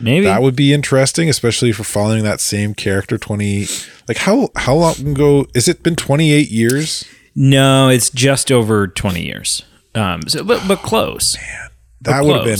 Maybe. 0.00 0.24
That 0.24 0.40
would 0.42 0.56
be 0.56 0.72
interesting, 0.72 1.28
especially 1.28 1.72
for 1.72 1.84
following 1.84 2.24
that 2.24 2.40
same 2.40 2.74
character 2.74 3.18
twenty. 3.18 3.66
Like 4.08 4.16
how 4.18 4.48
how 4.56 4.74
long 4.74 4.94
ago? 5.06 5.46
Is 5.54 5.68
it 5.68 5.82
been 5.82 5.96
twenty 5.96 6.32
eight 6.32 6.50
years? 6.50 7.04
no, 7.36 7.88
it's 7.88 8.10
just 8.10 8.50
over 8.50 8.88
20 8.88 9.22
years. 9.24 9.62
Um, 9.94 10.22
so, 10.26 10.42
but, 10.42 10.66
but 10.66 10.78
close. 10.82 11.36
Man, 11.36 11.70
that 12.02 12.24
would 12.24 12.36
have 12.36 12.44
been 12.44 12.58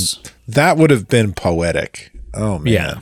that 0.49 0.77
would 0.77 0.91
have 0.91 1.09
been 1.09 1.33
poetic. 1.33 2.13
Oh 2.35 2.59
man, 2.59 2.73
Yeah. 2.73 2.95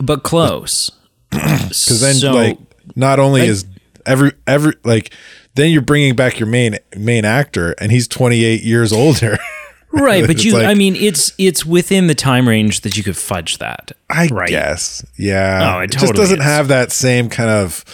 But 0.00 0.22
close. 0.22 0.90
Because 1.30 2.00
then 2.00 2.14
So- 2.14 2.32
like 2.32 2.58
not 2.94 3.18
only 3.18 3.42
is 3.46 3.64
every 4.04 4.32
every 4.46 4.74
like 4.84 5.12
then 5.54 5.70
you're 5.70 5.82
bringing 5.82 6.14
back 6.14 6.38
your 6.38 6.48
main 6.48 6.78
main 6.96 7.24
actor 7.24 7.72
and 7.78 7.90
he's 7.90 8.06
twenty 8.06 8.44
eight 8.44 8.62
years 8.62 8.92
older. 8.92 9.38
right. 9.96 10.26
But 10.26 10.44
you, 10.44 10.52
like- 10.54 10.66
I 10.66 10.74
mean, 10.74 10.96
it's, 10.96 11.32
it's 11.38 11.64
within 11.66 12.06
the 12.06 12.14
time 12.14 12.48
range 12.48 12.80
that 12.82 12.96
you 12.96 13.02
could 13.02 13.16
fudge 13.16 13.58
that. 13.58 13.92
I 14.10 14.28
Right. 14.28 14.48
guess. 14.48 15.04
Yeah. 15.16 15.76
Oh, 15.76 15.80
it 15.80 15.90
totally 15.92 16.08
just 16.08 16.14
doesn't 16.14 16.38
is. 16.40 16.44
have 16.44 16.68
that 16.68 16.92
same 16.92 17.28
kind 17.28 17.50
of 17.50 17.84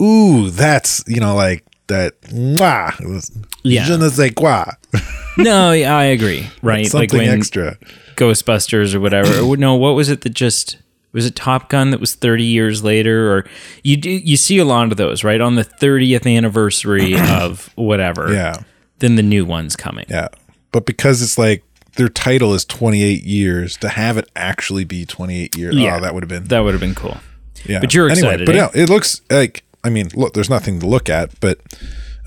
ooh, 0.00 0.50
that's 0.50 1.04
you 1.06 1.20
know, 1.20 1.34
like 1.34 1.64
that 1.88 2.20
mwah. 2.22 3.44
Yeah. 3.62 3.84
Je 3.84 3.96
ne 3.96 4.08
sais 4.08 4.32
quoi. 4.34 4.64
No, 5.38 5.72
yeah, 5.72 5.96
I 5.96 6.04
agree. 6.04 6.46
Right. 6.62 6.86
Something 6.86 7.18
like 7.18 7.26
when 7.28 7.38
extra. 7.38 7.78
Ghostbusters 8.16 8.94
or 8.94 9.00
whatever. 9.00 9.56
no, 9.56 9.74
what 9.76 9.94
was 9.94 10.08
it 10.10 10.20
that 10.22 10.34
just 10.34 10.76
was 11.12 11.24
it 11.26 11.34
Top 11.36 11.68
Gun 11.70 11.90
that 11.90 12.00
was 12.00 12.14
30 12.14 12.44
years 12.44 12.82
later 12.84 13.32
or 13.32 13.46
you 13.82 13.96
do 13.96 14.10
you 14.10 14.36
see 14.36 14.58
a 14.58 14.64
lot 14.64 14.90
of 14.92 14.96
those, 14.98 15.24
right? 15.24 15.40
On 15.40 15.54
the 15.54 15.64
30th 15.64 16.26
anniversary 16.36 17.14
of 17.18 17.70
whatever. 17.76 18.32
Yeah. 18.32 18.62
Then 18.98 19.16
the 19.16 19.22
new 19.22 19.44
one's 19.44 19.74
coming. 19.76 20.04
Yeah. 20.08 20.28
But 20.72 20.86
because 20.86 21.22
it's 21.22 21.38
like 21.38 21.62
their 21.96 22.08
title 22.08 22.54
is 22.54 22.64
28 22.64 23.22
years, 23.22 23.76
to 23.78 23.88
have 23.90 24.16
it 24.16 24.28
actually 24.34 24.84
be 24.84 25.04
28 25.04 25.56
years, 25.56 25.74
Yeah. 25.76 25.96
oh, 25.96 26.00
that 26.00 26.14
would 26.14 26.22
have 26.22 26.28
been. 26.30 26.44
That 26.44 26.60
would 26.60 26.72
have 26.72 26.80
been 26.80 26.94
cool. 26.94 27.18
Yeah. 27.66 27.78
but 27.80 27.94
you're 27.94 28.08
anyway, 28.08 28.28
excited, 28.28 28.46
But 28.46 28.56
eh? 28.56 28.58
no, 28.58 28.70
it 28.74 28.88
looks 28.88 29.20
like, 29.30 29.62
I 29.84 29.90
mean, 29.90 30.08
look, 30.14 30.32
there's 30.34 30.50
nothing 30.50 30.80
to 30.80 30.86
look 30.86 31.08
at, 31.08 31.38
but 31.40 31.60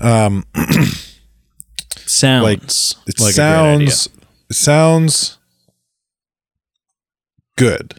Sounds 2.06 2.44
like 2.44 2.60
like, 2.62 3.08
it 3.08 3.16
great 3.16 3.34
sounds, 3.34 4.08
it 4.48 4.54
sounds 4.54 5.38
good. 7.56 7.94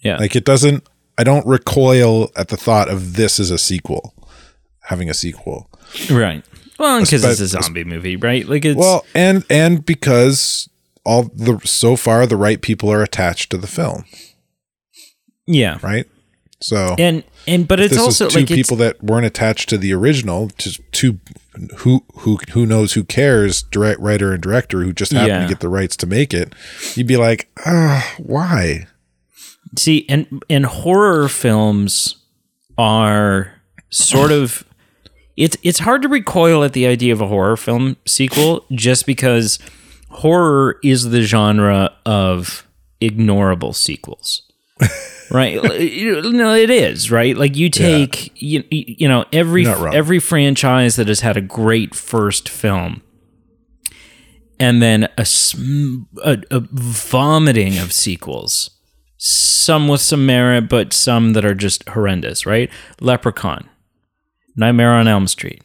Yeah. 0.00 0.16
Like 0.18 0.36
it 0.36 0.44
doesn't, 0.44 0.86
I 1.18 1.24
don't 1.24 1.46
recoil 1.46 2.30
at 2.36 2.48
the 2.48 2.56
thought 2.56 2.88
of 2.88 3.16
this 3.16 3.40
as 3.40 3.50
a 3.50 3.58
sequel, 3.58 4.14
having 4.82 5.10
a 5.10 5.14
sequel. 5.14 5.68
right. 6.10 6.44
Well, 6.78 7.00
because 7.00 7.24
it's 7.24 7.40
a 7.40 7.46
zombie 7.62 7.84
movie, 7.84 8.16
right? 8.16 8.46
Like 8.46 8.64
it's 8.64 8.78
Well, 8.78 9.04
and, 9.14 9.44
and 9.48 9.84
because 9.84 10.68
all 11.04 11.24
the, 11.24 11.60
so 11.64 11.96
far 11.96 12.26
the 12.26 12.36
right 12.36 12.60
people 12.60 12.90
are 12.92 13.02
attached 13.02 13.50
to 13.50 13.56
the 13.56 13.66
film, 13.66 14.04
yeah. 15.46 15.78
right? 15.82 16.06
So 16.60 16.94
And 16.98 17.22
and 17.46 17.68
but 17.68 17.80
it's 17.80 17.98
also 17.98 18.28
two 18.28 18.40
like 18.40 18.48
people 18.48 18.76
that 18.78 19.02
weren't 19.02 19.26
attached 19.26 19.68
to 19.68 19.78
the 19.78 19.92
original, 19.92 20.50
just 20.56 20.80
two 20.90 21.20
who 21.78 22.02
who 22.20 22.38
who 22.52 22.64
knows 22.64 22.94
who 22.94 23.04
cares, 23.04 23.62
direct 23.62 24.00
writer 24.00 24.32
and 24.32 24.42
director 24.42 24.82
who 24.82 24.92
just 24.92 25.12
happened 25.12 25.28
Yeah. 25.28 25.42
to 25.42 25.48
get 25.48 25.60
the 25.60 25.68
rights 25.68 25.96
to 25.98 26.06
make 26.06 26.32
it. 26.32 26.54
You'd 26.94 27.06
be 27.06 27.18
like, 27.18 27.50
ah, 27.66 28.14
why? 28.18 28.86
See, 29.76 30.06
and 30.08 30.42
and 30.48 30.64
horror 30.64 31.28
films 31.28 32.16
are 32.78 33.52
sort 33.90 34.32
of 34.32 34.64
it's 35.36 35.56
it's 35.62 35.80
hard 35.80 36.02
to 36.02 36.08
recoil 36.08 36.64
at 36.64 36.72
the 36.72 36.86
idea 36.86 37.12
of 37.12 37.20
a 37.20 37.26
horror 37.26 37.56
film 37.56 37.96
sequel 38.06 38.64
just 38.72 39.06
because 39.06 39.58
horror 40.10 40.78
is 40.82 41.10
the 41.10 41.22
genre 41.22 41.92
of 42.04 42.66
ignorable 43.00 43.74
sequels. 43.74 44.42
right? 45.30 45.62
No, 45.62 46.54
it 46.54 46.70
is, 46.70 47.10
right? 47.10 47.36
Like 47.36 47.56
you 47.56 47.70
take 47.70 48.30
you, 48.40 48.64
you 48.70 49.08
know 49.08 49.24
every 49.32 49.66
every 49.66 50.20
franchise 50.20 50.96
that 50.96 51.08
has 51.08 51.20
had 51.20 51.36
a 51.36 51.40
great 51.40 51.94
first 51.94 52.48
film 52.48 53.02
and 54.58 54.80
then 54.80 55.08
a, 55.18 55.24
sm- 55.24 56.04
a, 56.24 56.42
a 56.50 56.60
vomiting 56.60 57.78
of 57.78 57.92
sequels 57.92 58.70
some 59.18 59.88
with 59.88 60.00
some 60.00 60.26
merit, 60.26 60.68
but 60.68 60.92
some 60.92 61.32
that 61.32 61.44
are 61.44 61.54
just 61.54 61.88
horrendous, 61.88 62.46
right? 62.46 62.70
Leprechaun, 63.00 63.68
Nightmare 64.56 64.92
on 64.92 65.06
Elm 65.08 65.26
Street, 65.26 65.62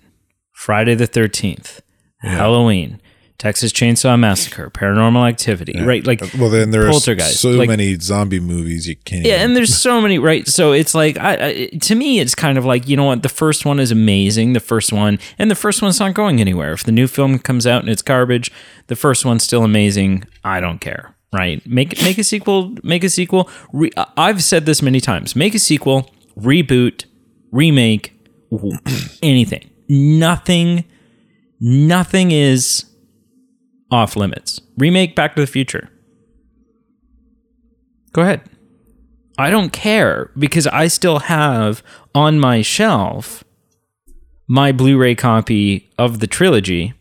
Friday 0.54 0.96
the 0.96 1.08
13th, 1.08 1.80
Halloween, 2.20 3.00
Texas 3.38 3.72
Chainsaw 3.72 4.20
Massacre, 4.20 4.70
Paranormal 4.70 5.28
Activity, 5.28 5.82
right? 5.82 6.06
Like, 6.06 6.22
Well, 6.38 6.50
then 6.52 6.70
there 6.70 6.88
are 6.88 6.94
so 6.94 7.50
like- 7.52 7.68
many 7.68 7.98
zombie 8.00 8.40
movies 8.40 8.88
you 8.88 8.96
can't. 8.98 9.26
yeah, 9.26 9.38
and 9.44 9.56
there's 9.56 9.74
so 9.76 10.00
many, 10.00 10.20
right? 10.20 10.48
So 10.48 10.74
it's 10.74 10.94
like, 10.94 11.18
I, 11.18 11.34
I, 11.48 11.66
to 11.82 11.96
me, 11.96 12.20
it's 12.20 12.36
kind 12.36 12.60
of 12.60 12.66
like, 12.66 12.88
you 12.88 12.96
know 12.96 13.06
what? 13.06 13.24
The 13.24 13.30
first 13.30 13.66
one 13.66 13.80
is 13.80 13.90
amazing, 13.92 14.54
the 14.54 14.60
first 14.60 14.94
one, 14.94 15.18
and 15.40 15.50
the 15.50 15.56
first 15.56 15.82
one's 15.82 16.00
not 16.00 16.14
going 16.14 16.40
anywhere. 16.40 16.72
If 16.74 16.84
the 16.84 16.92
new 16.92 17.08
film 17.08 17.40
comes 17.40 17.66
out 17.66 17.82
and 17.82 17.90
it's 17.90 18.04
garbage, 18.04 18.52
the 18.88 18.96
first 18.96 19.26
one's 19.26 19.44
still 19.44 19.64
amazing. 19.64 20.26
I 20.44 20.60
don't 20.60 20.80
care, 20.80 21.16
right? 21.34 21.66
Make 21.66 22.00
make 22.04 22.20
a 22.20 22.24
sequel, 22.24 22.76
make 22.84 23.04
a 23.04 23.10
sequel. 23.10 23.50
Re- 23.74 23.90
I've 24.18 24.44
said 24.44 24.68
this 24.68 24.84
many 24.84 25.00
times: 25.02 25.36
make 25.36 25.56
a 25.56 25.60
sequel, 25.60 26.12
reboot, 26.38 27.06
remake, 27.52 28.14
anything. 29.22 29.70
Nothing, 29.90 30.86
nothing 31.60 32.32
is 32.32 32.86
off 33.92 34.16
limits. 34.16 34.62
Remake 34.78 35.16
Back 35.16 35.36
to 35.36 35.42
the 35.42 35.48
Future. 35.48 35.90
Go 38.14 38.22
ahead. 38.22 38.42
I 39.38 39.50
don't 39.50 39.72
care 39.72 40.32
because 40.38 40.68
I 40.68 40.88
still 40.88 41.20
have 41.20 41.82
on 42.14 42.40
my 42.40 42.62
shelf 42.62 43.44
my 44.48 44.72
Blu-ray 44.74 45.16
copy 45.16 45.90
of 45.98 46.20
the 46.20 46.28
trilogy 46.28 46.94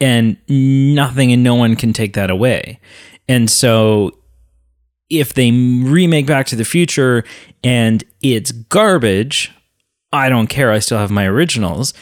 and 0.00 0.36
nothing 0.48 1.32
and 1.32 1.42
no 1.42 1.56
one 1.56 1.74
can 1.74 1.92
take 1.92 2.12
that 2.14 2.30
away. 2.30 2.78
And 3.28 3.50
so 3.50 4.12
if 5.10 5.34
they 5.34 5.50
remake 5.50 6.26
Back 6.26 6.46
to 6.46 6.56
the 6.56 6.64
Future 6.64 7.24
and 7.64 8.04
it's 8.20 8.52
garbage, 8.52 9.52
I 10.16 10.28
don't 10.28 10.48
care. 10.48 10.72
I 10.72 10.78
still 10.78 10.98
have 10.98 11.10
my 11.10 11.26
originals. 11.26 11.94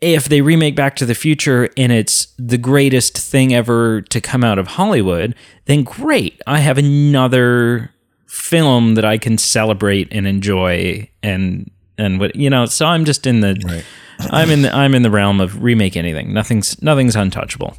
If 0.00 0.28
they 0.28 0.42
remake 0.42 0.76
Back 0.76 0.96
to 0.96 1.06
the 1.06 1.14
Future 1.14 1.70
and 1.76 1.90
it's 1.90 2.28
the 2.38 2.58
greatest 2.58 3.16
thing 3.16 3.54
ever 3.54 4.02
to 4.02 4.20
come 4.20 4.44
out 4.44 4.58
of 4.58 4.66
Hollywood, 4.66 5.34
then 5.64 5.84
great. 5.84 6.40
I 6.46 6.58
have 6.58 6.76
another 6.76 7.94
film 8.26 8.94
that 8.96 9.04
I 9.04 9.16
can 9.16 9.38
celebrate 9.38 10.08
and 10.12 10.26
enjoy 10.26 11.08
and 11.22 11.70
and 11.98 12.20
what 12.20 12.36
you 12.36 12.50
know, 12.50 12.66
so 12.66 12.84
I'm 12.84 13.06
just 13.06 13.26
in 13.26 13.40
the 13.40 13.56
Right. 13.64 13.84
I'm 14.18 14.50
in 14.50 14.62
the 14.62 14.74
I'm 14.74 14.94
in 14.94 15.02
the 15.02 15.10
realm 15.10 15.40
of 15.40 15.62
remake 15.62 15.96
anything. 15.96 16.32
Nothing's 16.32 16.80
nothing's 16.82 17.16
untouchable. 17.16 17.76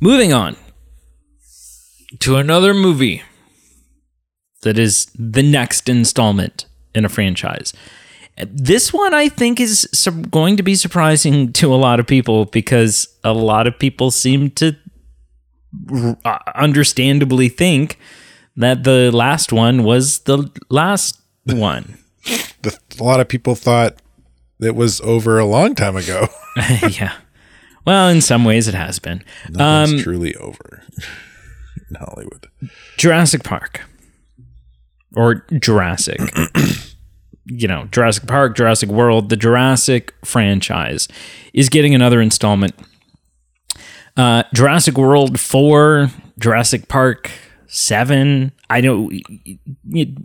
Moving 0.00 0.32
on 0.32 0.56
to 2.20 2.36
another 2.36 2.74
movie 2.74 3.22
that 4.62 4.78
is 4.78 5.06
the 5.14 5.42
next 5.42 5.88
installment 5.88 6.66
in 6.94 7.04
a 7.04 7.08
franchise. 7.08 7.72
This 8.44 8.92
one 8.92 9.14
I 9.14 9.28
think 9.28 9.60
is 9.60 9.88
going 10.30 10.58
to 10.58 10.62
be 10.62 10.74
surprising 10.74 11.52
to 11.54 11.74
a 11.74 11.76
lot 11.76 12.00
of 12.00 12.06
people 12.06 12.44
because 12.44 13.08
a 13.24 13.32
lot 13.32 13.66
of 13.66 13.78
people 13.78 14.10
seem 14.10 14.50
to 14.52 14.76
uh, 16.24 16.38
understandably 16.54 17.48
think 17.48 17.98
that 18.56 18.84
the 18.84 19.10
last 19.10 19.52
one 19.52 19.84
was 19.84 20.20
the 20.20 20.50
last 20.70 21.20
one. 21.44 21.98
The, 22.62 22.76
a 22.98 23.04
lot 23.04 23.20
of 23.20 23.28
people 23.28 23.54
thought 23.54 24.02
it 24.60 24.74
was 24.74 25.00
over 25.02 25.38
a 25.38 25.44
long 25.44 25.76
time 25.76 25.94
ago. 25.94 26.26
yeah. 26.90 27.12
Well, 27.86 28.08
in 28.08 28.20
some 28.20 28.44
ways 28.44 28.66
it 28.66 28.74
has 28.74 28.98
been. 28.98 29.22
Nothing's 29.48 30.02
truly 30.02 30.34
over 30.34 30.82
in 31.88 31.94
Hollywood. 31.94 32.48
Jurassic 32.96 33.44
Park 33.44 33.82
or 35.14 35.46
Jurassic. 35.60 36.18
you 37.46 37.68
know, 37.68 37.86
Jurassic 37.92 38.26
Park, 38.26 38.56
Jurassic 38.56 38.88
World, 38.88 39.28
the 39.28 39.36
Jurassic 39.36 40.14
franchise 40.24 41.08
is 41.52 41.68
getting 41.68 41.94
another 41.94 42.20
installment. 42.20 42.74
Uh, 44.16 44.42
Jurassic 44.54 44.96
World 44.96 45.38
4, 45.38 46.10
Jurassic 46.38 46.88
Park 46.88 47.30
7. 47.66 48.52
I 48.68 48.80
don't 48.80 49.12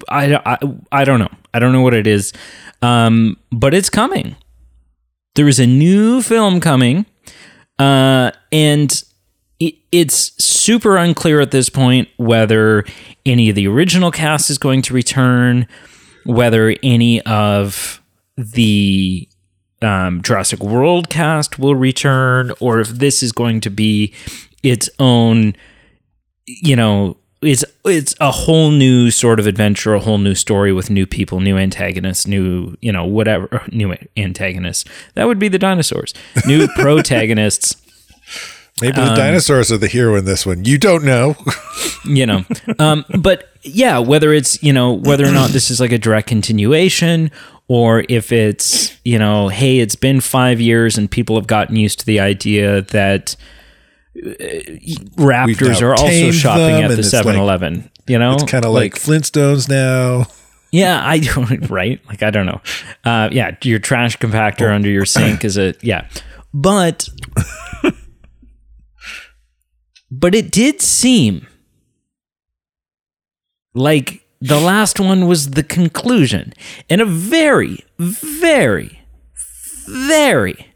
I, 0.10 0.40
I, 0.46 0.58
I 0.92 1.04
don't 1.04 1.20
know. 1.20 1.32
I 1.54 1.60
don't 1.60 1.74
know 1.74 1.82
what 1.82 1.94
it 1.94 2.08
is. 2.08 2.34
Um, 2.82 3.38
but 3.52 3.74
it's 3.74 3.90
coming. 3.90 4.36
There 5.36 5.48
is 5.48 5.60
a 5.60 5.68
new 5.68 6.22
film 6.22 6.60
coming. 6.60 7.06
Uh, 7.78 8.32
and 8.52 9.04
it, 9.60 9.76
it's 9.92 10.44
super 10.44 10.98
unclear 10.98 11.42
at 11.42 11.52
this 11.52 11.70
point 11.70 12.08
whether 12.18 12.86
any 13.26 13.50
of 13.50 13.56
the 13.56 13.68
original 13.68 14.12
cast 14.12 14.50
is 14.50 14.58
going 14.58 14.82
to 14.84 14.94
return, 14.94 15.68
whether 16.26 16.76
any 16.84 17.22
of 17.22 18.02
the 18.38 19.28
um, 19.82 20.22
Jurassic 20.22 20.60
World 20.60 21.10
cast 21.10 21.60
will 21.60 21.76
return, 21.76 22.52
or 22.60 22.80
if 22.80 22.90
this 22.90 23.24
is 23.24 23.32
going 23.32 23.62
to 23.62 23.70
be 23.70 24.14
its 24.64 24.90
own, 25.00 25.56
you 26.46 26.76
know, 26.76 27.18
it's 27.42 27.66
it's 27.86 28.14
a 28.20 28.32
whole 28.32 28.70
new 28.70 29.10
sort 29.10 29.40
of 29.40 29.48
adventure, 29.48 29.96
a 29.96 30.00
whole 30.00 30.20
new 30.20 30.36
story 30.36 30.72
with 30.72 30.90
new 30.90 31.08
people, 31.08 31.40
new 31.40 31.58
antagonists, 31.58 32.28
new 32.28 32.78
you 32.82 32.92
know 32.92 33.06
whatever 33.06 33.64
new 33.72 33.96
antagonists. 34.16 34.86
That 35.16 35.26
would 35.26 35.40
be 35.40 35.48
the 35.48 35.60
dinosaurs. 35.60 36.14
New 36.46 36.68
protagonists. 36.76 37.76
Maybe 38.82 39.00
the 39.00 39.14
dinosaurs 39.16 39.72
are 39.72 39.78
the 39.78 39.88
hero 39.88 40.16
in 40.16 40.26
this 40.26 40.46
one. 40.46 40.66
You 40.66 40.78
don't 40.78 41.04
know. 41.04 41.36
you 42.06 42.26
know 42.26 42.44
um, 42.80 43.06
but 43.20 43.50
yeah 43.62 44.00
whether 44.00 44.34
it's 44.34 44.62
you 44.64 44.74
know 44.74 44.92
whether 44.94 45.24
or 45.26 45.32
not 45.32 45.52
this 45.52 45.70
is 45.70 45.80
like 45.80 45.92
a 45.92 45.98
direct 46.00 46.28
continuation 46.28 47.30
or 47.68 48.04
if 48.10 48.32
it's 48.32 48.98
you 49.06 49.20
know 49.20 49.50
hey 49.50 49.78
it's 49.80 49.96
been 49.96 50.20
five 50.20 50.60
years 50.60 50.98
and 50.98 51.12
people 51.12 51.36
have 51.36 51.46
gotten 51.46 51.76
used 51.76 52.00
to 52.00 52.06
the 52.08 52.20
idea 52.20 52.82
that 52.82 53.36
uh, 54.18 54.20
raptors 55.16 55.82
are 55.82 55.94
also 55.94 56.32
shopping 56.32 56.82
at 56.82 56.88
the 56.88 56.94
and 56.96 57.00
it's 57.00 57.14
like- 57.14 57.26
7-eleven 57.26 57.92
you 58.08 58.18
know 58.18 58.34
It's 58.34 58.44
kind 58.50 58.66
of 58.66 58.72
like, 58.72 58.96
Flintstones 58.96 59.70
now. 59.70 60.26
yeah 60.72 61.02
i 61.06 61.20
don't 61.36 61.70
right 61.70 62.02
like 62.08 62.24
i 62.24 62.32
don't 62.32 62.48
know 62.48 62.62
uh, 63.06 63.30
yeah 63.32 63.56
your 63.62 63.78
trash 63.80 64.18
compactor 64.18 64.74
under 64.74 64.90
your 64.90 65.06
sink 65.06 65.46
is 65.46 65.58
a 65.58 65.76
yeah 65.82 66.08
but 66.54 67.08
but 70.12 70.36
it 70.36 70.52
did 70.52 70.82
seem 70.82 71.48
like 73.74 74.28
the 74.42 74.60
last 74.60 75.00
one 75.00 75.28
was 75.28 75.52
the 75.52 75.64
conclusion 75.64 76.54
and 76.90 77.02
a 77.02 77.06
very 77.06 77.84
very 77.98 79.02
very 79.88 80.74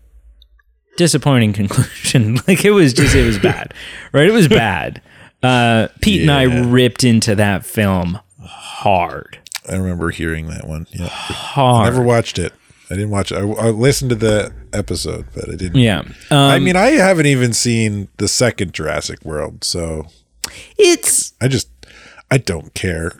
disappointing 0.97 1.51
conclusion 1.51 2.35
like 2.47 2.63
it 2.63 2.71
was 2.71 2.93
just 2.93 3.13
it 3.15 3.25
was 3.25 3.37
bad 3.37 3.73
right 4.13 4.27
it 4.27 4.33
was 4.33 4.47
bad 4.47 5.01
uh 5.43 5.87
pete 6.01 6.21
and 6.21 6.31
i 6.31 6.43
ripped 6.43 7.03
into 7.03 7.35
that 7.35 7.65
film 7.65 8.19
hard 8.41 9.39
I 9.67 9.75
remember 9.75 10.11
hearing 10.11 10.47
that 10.47 10.67
one. 10.67 10.87
Yeah. 10.91 11.07
hard 11.07 11.91
Never 11.91 12.05
watched 12.05 12.37
it. 12.37 12.53
I 12.89 12.95
didn't 12.95 13.09
watch 13.09 13.31
it. 13.31 13.37
I, 13.37 13.41
I 13.41 13.69
listened 13.69 14.09
to 14.09 14.15
the 14.15 14.53
episode, 14.73 15.25
but 15.33 15.49
I 15.49 15.55
didn't. 15.55 15.75
yeah 15.75 15.99
um, 15.99 16.13
I 16.31 16.59
mean, 16.59 16.75
I 16.75 16.91
haven't 16.91 17.25
even 17.25 17.53
seen 17.53 18.09
the 18.17 18.27
second 18.27 18.73
Jurassic 18.73 19.23
World, 19.25 19.63
so 19.63 20.07
it's 20.77 21.33
I 21.41 21.47
just 21.47 21.69
I 22.29 22.37
don't 22.37 22.73
care. 22.73 23.13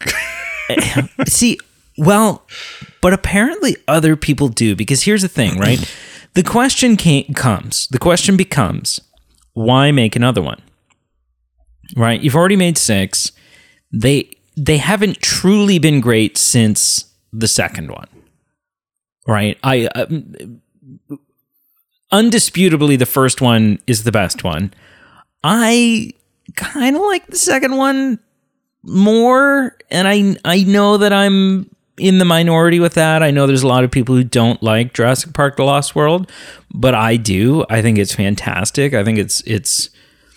See, 1.27 1.59
well, 1.97 2.45
but 3.01 3.13
apparently 3.13 3.77
other 3.87 4.15
people 4.15 4.49
do 4.49 4.75
because 4.75 5.03
here's 5.03 5.21
the 5.21 5.27
thing, 5.27 5.57
right? 5.57 5.79
the 6.33 6.43
question 6.43 6.97
can 6.97 7.33
comes. 7.33 7.87
The 7.87 7.99
question 7.99 8.37
becomes, 8.37 8.99
why 9.53 9.91
make 9.91 10.15
another 10.15 10.41
one? 10.41 10.61
Right? 11.95 12.21
You've 12.21 12.35
already 12.35 12.55
made 12.55 12.77
6. 12.77 13.31
They 13.91 14.29
they 14.57 14.77
haven't 14.77 15.21
truly 15.21 15.79
been 15.79 16.01
great 16.01 16.37
since 16.37 17.05
the 17.31 17.47
second 17.47 17.91
one. 17.91 18.07
Right? 19.27 19.57
I 19.63 19.87
um, 19.87 20.61
undisputably 22.11 22.97
the 22.97 23.05
first 23.05 23.41
one 23.41 23.79
is 23.87 24.03
the 24.03 24.11
best 24.11 24.43
one. 24.43 24.73
I 25.43 26.11
kind 26.55 26.95
of 26.95 27.01
like 27.03 27.27
the 27.27 27.37
second 27.37 27.75
one 27.77 28.19
more 28.83 29.75
and 29.89 30.07
I 30.07 30.35
I 30.45 30.63
know 30.63 30.97
that 30.97 31.11
I'm 31.11 31.69
in 31.97 32.17
the 32.17 32.25
minority 32.25 32.79
with 32.79 32.93
that. 32.95 33.23
I 33.23 33.31
know 33.31 33.47
there's 33.47 33.63
a 33.63 33.67
lot 33.67 33.83
of 33.83 33.91
people 33.91 34.15
who 34.15 34.23
don't 34.23 34.61
like 34.61 34.93
Jurassic 34.93 35.33
Park 35.33 35.55
The 35.57 35.63
Lost 35.63 35.95
World, 35.95 36.31
but 36.73 36.93
I 36.93 37.15
do. 37.17 37.65
I 37.69 37.81
think 37.81 37.97
it's 37.97 38.13
fantastic. 38.13 38.93
I 38.93 39.03
think 39.03 39.17
it's 39.17 39.41
it's 39.41 39.89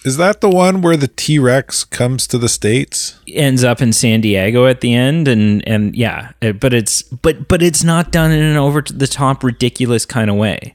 Is 0.05 0.17
that 0.17 0.41
the 0.41 0.49
one 0.49 0.81
where 0.81 0.97
the 0.97 1.09
T 1.09 1.39
Rex 1.39 1.85
comes 1.85 2.27
to 2.29 2.39
the 2.39 2.49
states? 2.49 3.19
ends 3.29 3.65
up 3.65 3.83
in 3.83 3.93
San 3.93 4.21
Diego 4.21 4.67
at 4.67 4.81
the 4.81 4.95
end 4.95 5.27
and 5.29 5.67
and 5.67 5.95
yeah, 5.97 6.33
but 6.41 6.73
it's 6.73 7.03
but 7.03 7.49
but 7.49 7.63
it's 7.63 7.83
not 7.83 8.13
done 8.13 8.31
in 8.31 8.41
an 8.41 8.57
over 8.57 8.81
the 8.83 9.09
top 9.09 9.43
ridiculous 9.43 10.07
kind 10.07 10.31
of 10.31 10.37
way. 10.37 10.75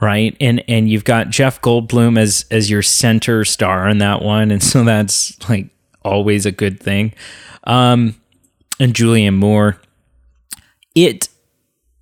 Right? 0.00 0.36
And 0.40 0.62
and 0.68 0.88
you've 0.88 1.04
got 1.04 1.30
Jeff 1.30 1.60
Goldblum 1.62 2.18
as 2.18 2.44
as 2.50 2.70
your 2.70 2.82
center 2.82 3.44
star 3.44 3.88
in 3.88 3.98
that 3.98 4.22
one 4.22 4.50
and 4.50 4.62
so 4.62 4.84
that's 4.84 5.36
like 5.48 5.68
always 6.02 6.46
a 6.46 6.52
good 6.52 6.80
thing. 6.80 7.14
Um 7.64 8.14
and 8.78 8.94
Julianne 8.94 9.36
Moore. 9.36 9.80
It 10.94 11.28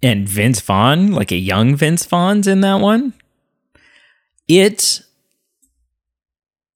and 0.02 0.28
Vince 0.28 0.60
Vaughn, 0.60 1.12
like 1.12 1.32
a 1.32 1.36
young 1.36 1.74
Vince 1.76 2.04
Vaughn's 2.04 2.46
in 2.46 2.60
that 2.62 2.80
one. 2.80 3.14
It 4.46 5.02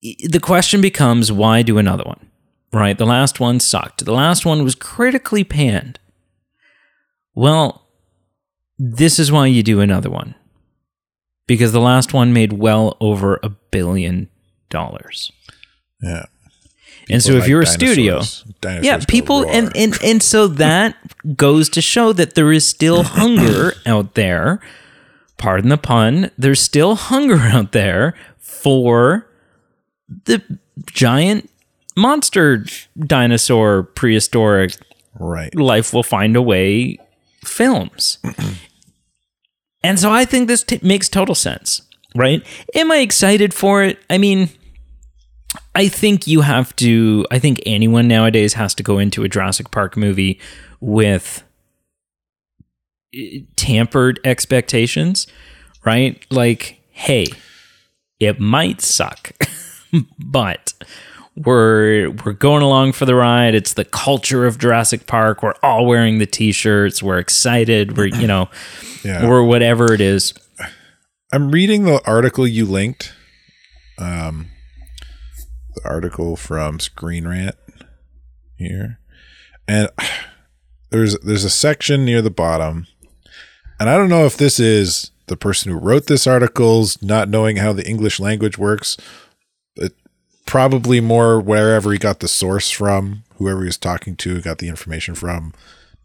the 0.02 0.40
question 0.40 0.80
becomes 0.80 1.30
why 1.30 1.62
do 1.62 1.78
another 1.78 2.04
one? 2.04 2.28
Right? 2.72 2.96
The 2.96 3.06
last 3.06 3.38
one 3.38 3.60
sucked. 3.60 4.04
The 4.04 4.14
last 4.14 4.44
one 4.46 4.64
was 4.64 4.74
critically 4.74 5.44
panned. 5.44 5.98
Well, 7.34 7.86
this 8.78 9.18
is 9.18 9.30
why 9.30 9.46
you 9.46 9.62
do 9.62 9.80
another 9.80 10.10
one. 10.10 10.34
Because 11.46 11.72
the 11.72 11.80
last 11.80 12.14
one 12.14 12.32
made 12.32 12.54
well 12.54 12.96
over 13.00 13.38
a 13.42 13.50
billion 13.50 14.28
dollars. 14.70 15.30
Yeah. 16.02 16.26
And 17.10 17.22
so 17.22 17.28
People 17.28 17.36
if 17.36 17.42
like 17.42 17.50
you're 17.50 17.62
a 17.62 17.66
studio, 17.66 18.22
Dinosaurs 18.60 18.86
yeah, 18.86 19.04
people 19.08 19.44
and, 19.48 19.76
and 19.76 19.98
and 20.04 20.22
so 20.22 20.46
that 20.46 20.96
goes 21.36 21.68
to 21.70 21.82
show 21.82 22.12
that 22.12 22.34
there 22.34 22.52
is 22.52 22.66
still 22.66 23.02
hunger 23.02 23.74
out 23.86 24.14
there. 24.14 24.60
Pardon 25.36 25.68
the 25.68 25.78
pun. 25.78 26.30
There's 26.38 26.60
still 26.60 26.94
hunger 26.94 27.38
out 27.38 27.72
there 27.72 28.14
for 28.38 29.28
the 30.24 30.42
giant 30.86 31.50
monster 31.96 32.64
dinosaur 32.98 33.82
prehistoric 33.82 34.74
right. 35.18 35.54
life 35.54 35.92
will 35.92 36.02
find 36.02 36.36
a 36.36 36.42
way 36.42 36.98
films. 37.44 38.18
and 39.82 39.98
so 39.98 40.10
I 40.10 40.24
think 40.24 40.48
this 40.48 40.62
t- 40.62 40.80
makes 40.82 41.08
total 41.08 41.34
sense, 41.34 41.82
right? 42.14 42.44
Am 42.74 42.90
I 42.90 42.98
excited 42.98 43.52
for 43.52 43.82
it? 43.82 43.98
I 44.08 44.18
mean, 44.18 44.48
I 45.74 45.88
think 45.88 46.26
you 46.26 46.42
have 46.42 46.74
to, 46.76 47.26
I 47.30 47.38
think 47.38 47.60
anyone 47.66 48.08
nowadays 48.08 48.54
has 48.54 48.74
to 48.76 48.82
go 48.82 48.98
into 48.98 49.24
a 49.24 49.28
Jurassic 49.28 49.70
Park 49.70 49.96
movie 49.96 50.40
with 50.80 51.42
eh, 53.14 53.40
tampered 53.56 54.20
expectations, 54.24 55.26
right? 55.84 56.24
Like, 56.30 56.80
hey, 56.90 57.26
it 58.20 58.38
might 58.38 58.80
suck, 58.80 59.32
but 60.18 60.72
we're 61.36 62.10
we're 62.24 62.32
going 62.32 62.62
along 62.62 62.92
for 62.92 63.04
the 63.06 63.14
ride. 63.14 63.54
It's 63.54 63.74
the 63.74 63.84
culture 63.84 64.46
of 64.46 64.58
Jurassic 64.58 65.06
Park. 65.06 65.42
We're 65.42 65.54
all 65.62 65.86
wearing 65.86 66.18
the 66.18 66.26
t-shirts. 66.26 67.02
We're 67.02 67.18
excited. 67.18 67.96
We're 67.96 68.06
you 68.06 68.26
know, 68.26 68.48
Yeah. 69.04 69.26
or 69.26 69.44
whatever 69.44 69.92
it 69.92 70.00
is. 70.00 70.34
I'm 71.32 71.50
reading 71.50 71.84
the 71.84 72.00
article 72.06 72.46
you 72.46 72.66
linked. 72.66 73.14
Um, 73.98 74.48
the 75.74 75.80
article 75.88 76.36
from 76.36 76.78
Screen 76.80 77.26
Rant 77.26 77.56
here, 78.56 78.98
and 79.66 79.88
there's 80.90 81.18
there's 81.20 81.44
a 81.44 81.50
section 81.50 82.04
near 82.04 82.20
the 82.20 82.30
bottom, 82.30 82.86
and 83.80 83.88
I 83.88 83.96
don't 83.96 84.10
know 84.10 84.26
if 84.26 84.36
this 84.36 84.60
is 84.60 85.10
the 85.28 85.36
person 85.36 85.72
who 85.72 85.78
wrote 85.78 86.06
this 86.06 86.26
article's 86.26 87.00
not 87.02 87.28
knowing 87.28 87.56
how 87.56 87.72
the 87.72 87.86
English 87.88 88.20
language 88.20 88.58
works. 88.58 88.96
Probably 90.52 91.00
more 91.00 91.40
wherever 91.40 91.90
he 91.92 91.98
got 91.98 92.20
the 92.20 92.28
source 92.28 92.70
from, 92.70 93.24
whoever 93.36 93.60
he 93.60 93.68
was 93.68 93.78
talking 93.78 94.16
to, 94.16 94.42
got 94.42 94.58
the 94.58 94.68
information 94.68 95.14
from, 95.14 95.54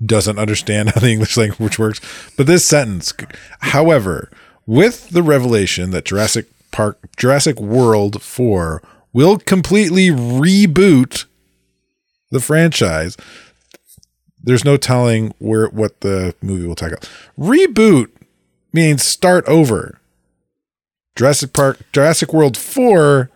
doesn't 0.01 0.39
understand 0.39 0.89
how 0.95 1.01
the 1.01 1.11
English 1.11 1.35
language 1.35 1.77
works. 1.77 1.99
But 2.37 2.47
this 2.47 2.65
sentence, 2.65 3.11
however, 3.59 4.31
with 4.65 5.09
the 5.09 5.21
revelation 5.21 5.91
that 5.91 6.05
Jurassic 6.05 6.45
Park, 6.71 6.97
Jurassic 7.17 7.59
World 7.59 8.21
4 8.21 8.81
will 9.11 9.37
completely 9.37 10.11
reboot 10.11 11.25
the 12.31 12.39
franchise. 12.39 13.17
There's 14.41 14.63
no 14.63 14.77
telling 14.77 15.33
where 15.39 15.67
what 15.67 15.99
the 15.99 16.35
movie 16.41 16.65
will 16.65 16.75
tackle. 16.75 16.99
Reboot 17.37 18.11
means 18.71 19.03
start 19.03 19.45
over. 19.45 19.99
Jurassic 21.17 21.51
Park, 21.51 21.79
Jurassic 21.91 22.31
World 22.31 22.55
4 22.55 23.29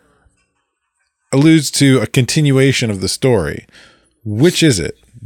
alludes 1.32 1.72
to 1.72 2.00
a 2.00 2.08
continuation 2.08 2.90
of 2.92 3.02
the 3.02 3.10
story. 3.10 3.66
Which 4.24 4.62
is 4.64 4.80
it? 4.80 4.98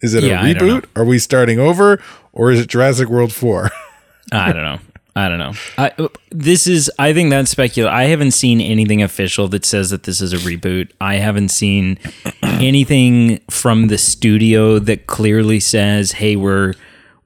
is 0.00 0.14
it 0.14 0.24
Yeah, 0.24 0.44
a 0.44 0.54
reboot? 0.54 0.86
Are 0.96 1.04
we 1.04 1.18
starting 1.18 1.58
over? 1.58 2.02
Or 2.32 2.50
is 2.50 2.60
it 2.60 2.68
Jurassic 2.68 3.08
World 3.08 3.32
4? 3.32 3.70
I 4.32 4.52
don't 4.52 4.62
know. 4.62 4.78
I 5.14 5.28
don't 5.28 5.38
know. 5.38 5.52
I, 5.76 5.92
this 6.30 6.66
is. 6.66 6.90
I 6.98 7.12
think 7.12 7.28
that's 7.28 7.50
speculative. 7.50 7.92
I 7.92 8.04
haven't 8.04 8.30
seen 8.30 8.62
anything 8.62 9.02
official 9.02 9.46
that 9.48 9.66
says 9.66 9.90
that 9.90 10.04
this 10.04 10.22
is 10.22 10.32
a 10.32 10.38
reboot. 10.38 10.90
I 11.02 11.16
haven't 11.16 11.50
seen 11.50 11.98
anything 12.42 13.38
from 13.50 13.88
the 13.88 13.98
studio 13.98 14.78
that 14.78 15.06
clearly 15.06 15.60
says, 15.60 16.12
"Hey, 16.12 16.34
we're 16.36 16.72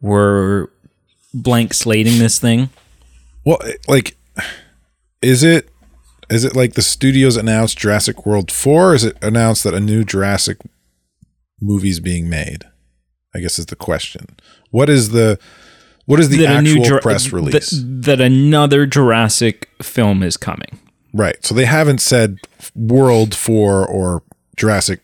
we're 0.01 0.67
blank 1.33 1.75
slating 1.75 2.19
this 2.19 2.41
thing." 2.41 2.71
Well, 3.45 3.61
like, 3.87 4.17
is 5.23 5.45
it 5.45 5.69
is 6.31 6.45
it 6.45 6.57
like 6.57 6.75
the 6.75 6.83
studios 6.83 7.37
announced 7.37 7.79
Jurassic 7.79 8.27
World 8.27 8.51
four? 8.51 8.93
Or 8.93 8.95
is 8.95 9.05
it 9.05 9.17
announced 9.23 9.65
that 9.65 9.75
a 9.75 9.81
new 9.81 10.05
Jurassic 10.05 10.59
movie 11.61 11.91
is 11.91 12.01
being 12.01 12.29
made? 12.29 12.65
I 13.35 13.41
guess 13.41 13.59
is 13.59 13.67
the 13.67 13.77
question. 13.77 14.37
What 14.71 14.89
is 14.89 15.11
the 15.11 15.39
what 16.07 16.21
is 16.21 16.29
the 16.29 16.39
that 16.39 16.65
actual 16.65 16.85
Jura- 16.85 17.01
press 17.03 17.33
release? 17.33 17.71
that 17.85 18.21
another 18.21 18.87
Jurassic 18.87 19.69
film 19.83 20.23
is 20.23 20.37
coming. 20.37 20.79
right. 21.13 21.37
So 21.45 21.55
they 21.55 21.65
haven't 21.67 22.01
said 22.01 22.39
World 22.75 23.35
four 23.35 23.87
or 23.87 24.23
Jurassic 24.57 25.01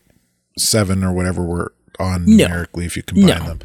seven 0.57 1.03
or 1.03 1.11
whatever 1.13 1.43
we're 1.43 1.69
on 1.99 2.25
No. 2.25 2.45
numerically 2.47 2.85
if 2.85 2.95
you 2.97 3.03
combine 3.03 3.27
No. 3.39 3.45
them. 3.45 3.59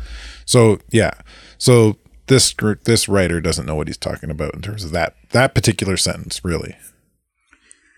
So 0.44 0.78
yeah. 0.90 1.12
So 1.58 1.96
this 2.26 2.54
this 2.84 3.08
writer 3.08 3.40
doesn't 3.40 3.64
know 3.66 3.74
what 3.74 3.86
he's 3.88 3.96
talking 3.96 4.30
about 4.30 4.54
in 4.54 4.60
terms 4.60 4.84
of 4.84 4.90
that 4.92 5.14
that 5.30 5.54
particular 5.54 5.96
sentence, 5.96 6.44
really. 6.44 6.76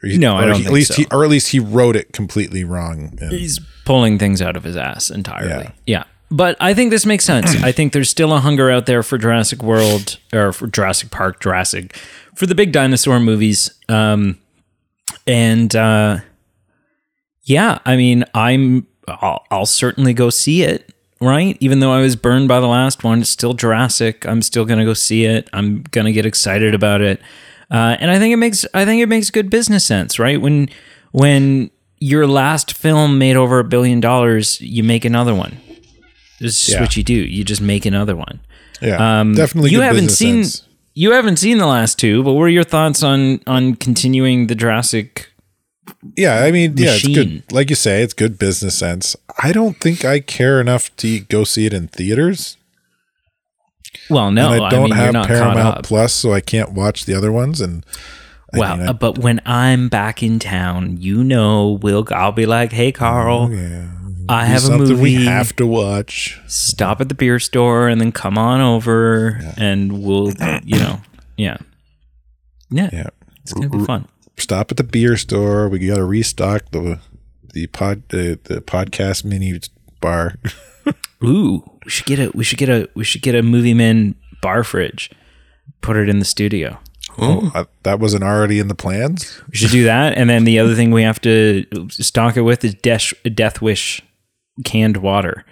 He- 0.03 0.16
No, 0.18 0.36
I 0.36 0.42
don't 0.46 0.51
he- 0.51 0.55
think 0.59 0.66
at 0.68 0.72
least 0.72 0.88
so. 0.94 1.03
he, 1.03 1.07
or 1.12 1.24
at 1.24 1.30
least 1.30 1.48
he 1.48 1.59
wrote 1.61 1.96
it 1.96 2.12
completely 2.12 2.64
wrong. 2.64 3.16
and- 3.20 3.32
He's 3.32 3.59
pulling 3.84 4.18
things 4.18 4.40
out 4.40 4.57
of 4.57 4.64
his 4.64 4.76
ass 4.76 5.11
entirely. 5.11 5.64
Yeah. 5.64 5.70
Yeah. 5.86 6.05
But 6.32 6.57
I 6.61 6.74
think 6.74 6.90
this 6.90 7.05
makes 7.05 7.24
sense. 7.24 7.61
I 7.62 7.72
think 7.72 7.92
there's 7.92 8.09
still 8.09 8.32
a 8.32 8.38
hunger 8.38 8.70
out 8.70 8.86
there 8.86 9.03
for 9.03 9.18
Jurassic 9.18 9.64
World 9.64 10.18
or 10.32 10.53
for 10.53 10.68
Jurassic 10.68 11.11
Park, 11.11 11.40
Jurassic, 11.40 11.96
for 12.36 12.46
the 12.46 12.55
big 12.55 12.70
dinosaur 12.70 13.18
movies. 13.18 13.72
Um, 13.88 14.38
and 15.26 15.74
uh, 15.74 16.18
yeah, 17.42 17.80
I 17.84 17.96
mean, 17.96 18.24
I'm 18.34 18.86
I'll, 19.09 19.44
I'll 19.51 19.66
certainly 19.66 20.12
go 20.14 20.30
see 20.30 20.62
it. 20.62 20.94
Right, 21.22 21.59
even 21.61 21.80
though 21.80 21.92
I 21.92 22.01
was 22.01 22.16
burned 22.16 22.48
by 22.48 22.61
the 22.61 22.66
last 22.66 23.05
one, 23.05 23.20
it's 23.20 23.28
still 23.28 23.53
Jurassic. 23.53 24.24
I'm 24.24 24.40
still 24.40 24.64
gonna 24.64 24.86
go 24.86 24.94
see 24.94 25.26
it. 25.26 25.51
I'm 25.53 25.82
gonna 25.90 26.12
get 26.12 26.24
excited 26.24 26.74
about 26.74 27.03
it, 27.03 27.20
uh, 27.70 27.96
and 28.00 28.10
I 28.10 28.18
think 28.18 28.32
it 28.32 28.36
makes 28.36 28.64
I 28.74 28.84
think 28.84 29.02
it 29.02 29.06
makes 29.08 29.30
good 29.30 29.50
business 29.50 29.84
sense. 29.84 30.18
Right 30.18 30.40
when 30.40 30.68
when 31.12 31.70
your 31.98 32.26
last 32.26 32.72
film 32.76 33.18
made 33.18 33.36
over 33.36 33.58
a 33.58 33.64
billion 33.64 34.00
dollars, 34.00 34.60
you 34.60 34.82
make 34.82 35.04
another 35.04 35.34
one. 35.34 35.58
This 36.40 36.68
is 36.68 36.74
Yeah. 36.74 36.80
what 36.80 36.96
you 36.96 37.02
do. 37.02 37.14
You 37.14 37.44
just 37.44 37.60
make 37.60 37.84
another 37.84 38.16
one. 38.16 38.40
yeah, 38.80 39.20
Um, 39.20 39.34
definitely. 39.34 39.70
You 39.72 39.78
good 39.78 39.84
haven't 39.84 40.08
seen 40.10 40.44
sense. 40.44 40.62
you 40.94 41.12
haven't 41.12 41.36
seen 41.36 41.58
the 41.58 41.66
last 41.66 41.98
two, 41.98 42.22
but 42.22 42.32
what 42.32 42.44
are 42.44 42.48
your 42.48 42.64
thoughts 42.64 43.02
on 43.02 43.40
on 43.46 43.74
continuing 43.74 44.46
the 44.46 44.54
Jurassic? 44.54 45.26
Yeah, 46.16 46.42
I 46.42 46.50
mean, 46.50 46.74
yeah, 46.78 46.92
it's 46.94 47.06
good. 47.06 47.42
Like 47.52 47.68
you 47.68 47.76
say, 47.76 48.02
it's 48.02 48.14
good 48.14 48.38
business 48.38 48.78
sense. 48.78 49.16
I 49.42 49.52
don't 49.52 49.78
think 49.80 50.04
I 50.04 50.20
care 50.20 50.60
enough 50.60 50.94
to 50.98 51.18
go 51.20 51.44
see 51.44 51.66
it 51.66 51.74
in 51.74 51.88
theaters. 51.88 52.56
Well, 54.09 54.30
no, 54.30 54.53
and 54.53 54.62
I 54.62 54.66
I, 54.66 54.70
don't 54.70 54.80
mean 54.84 54.88
you're 54.91 54.97
have 54.99 55.12
not 55.12 55.26
Paramount. 55.26 55.84
Plus, 55.84 56.12
so 56.12 56.32
I 56.32 56.41
can't 56.41 56.72
watch 56.72 57.05
the 57.07 57.14
other 57.14 57.30
ones. 57.32 57.61
And 57.61 57.84
I 58.53 58.59
Well, 58.59 58.76
mean, 58.76 58.86
I- 58.86 58.91
uh, 58.91 58.93
but 58.95 59.18
when 59.18 59.41
I'm 59.47 59.88
back 59.88 60.22
in 60.22 60.38
town, 60.38 60.97
you 61.01 61.22
know, 61.24 61.78
we'll 61.82 62.05
I'll 62.11 62.32
be 62.32 62.47
like, 62.47 62.72
"Hey, 62.72 62.93
Carl, 62.93 63.49
Oh, 63.51 63.55
yeah, 63.55 63.88
I 64.28 64.47
have 64.47 64.64
a 64.64 64.78
movie. 64.78 64.95
we 64.95 65.24
have 65.24 65.55
to 65.57 65.66
watch. 65.66 66.41
Stop 66.47 67.01
at 67.01 67.09
the 67.09 67.14
beer 67.14 67.38
store 67.38 67.88
and 67.88 68.01
then 68.01 68.12
come 68.12 68.36
on 68.38 68.61
over, 68.61 69.41
and 69.57 70.03
we'll, 70.05 70.32
you 70.64 70.78
know, 70.78 71.01
yeah, 71.36 71.57
yeah, 72.70 72.91
Yeah, 72.93 73.07
it's 73.43 73.53
gonna 73.53 73.68
be 73.68 73.84
fun." 73.84 74.07
stop 74.36 74.70
at 74.70 74.76
the 74.78 74.84
beer 74.84 75.16
store. 75.18 75.68
We 75.68 75.78
got 75.86 75.97
to 75.97 76.05
restock 76.05 76.70
the 76.70 76.99
the 77.53 77.66
pod 77.66 78.03
the, 78.09 78.38
the 78.45 78.61
podcast 78.62 79.24
mini 79.24 79.59
bar. 80.01 80.36
Ooh, 81.24 81.62
we 81.84 81.90
should 81.90 82.06
get 82.06 82.18
a 82.18 82.30
we 82.34 82.44
should 82.44 82.58
get 82.58 82.68
a 82.68 82.88
we 82.94 83.04
should 83.04 83.22
get 83.22 83.34
a 83.34 83.42
movie 83.42 83.74
man 83.74 84.14
bar 84.42 84.64
fridge. 84.64 85.10
Put 85.80 85.96
it 85.96 86.08
in 86.08 86.18
the 86.18 86.24
studio. 86.24 86.78
oh, 87.18 87.50
I, 87.54 87.66
that 87.84 88.00
wasn't 88.00 88.22
already 88.22 88.58
in 88.58 88.68
the 88.68 88.74
plans. 88.74 89.40
We 89.50 89.56
should 89.56 89.70
do 89.70 89.84
that, 89.84 90.16
and 90.18 90.28
then 90.28 90.44
the 90.44 90.58
other 90.58 90.74
thing 90.74 90.90
we 90.90 91.02
have 91.02 91.20
to 91.22 91.64
stock 91.90 92.36
it 92.36 92.42
with 92.42 92.64
is 92.64 92.74
Death, 92.74 93.12
Death 93.34 93.62
Wish 93.62 94.02
canned 94.64 94.98
water, 94.98 95.44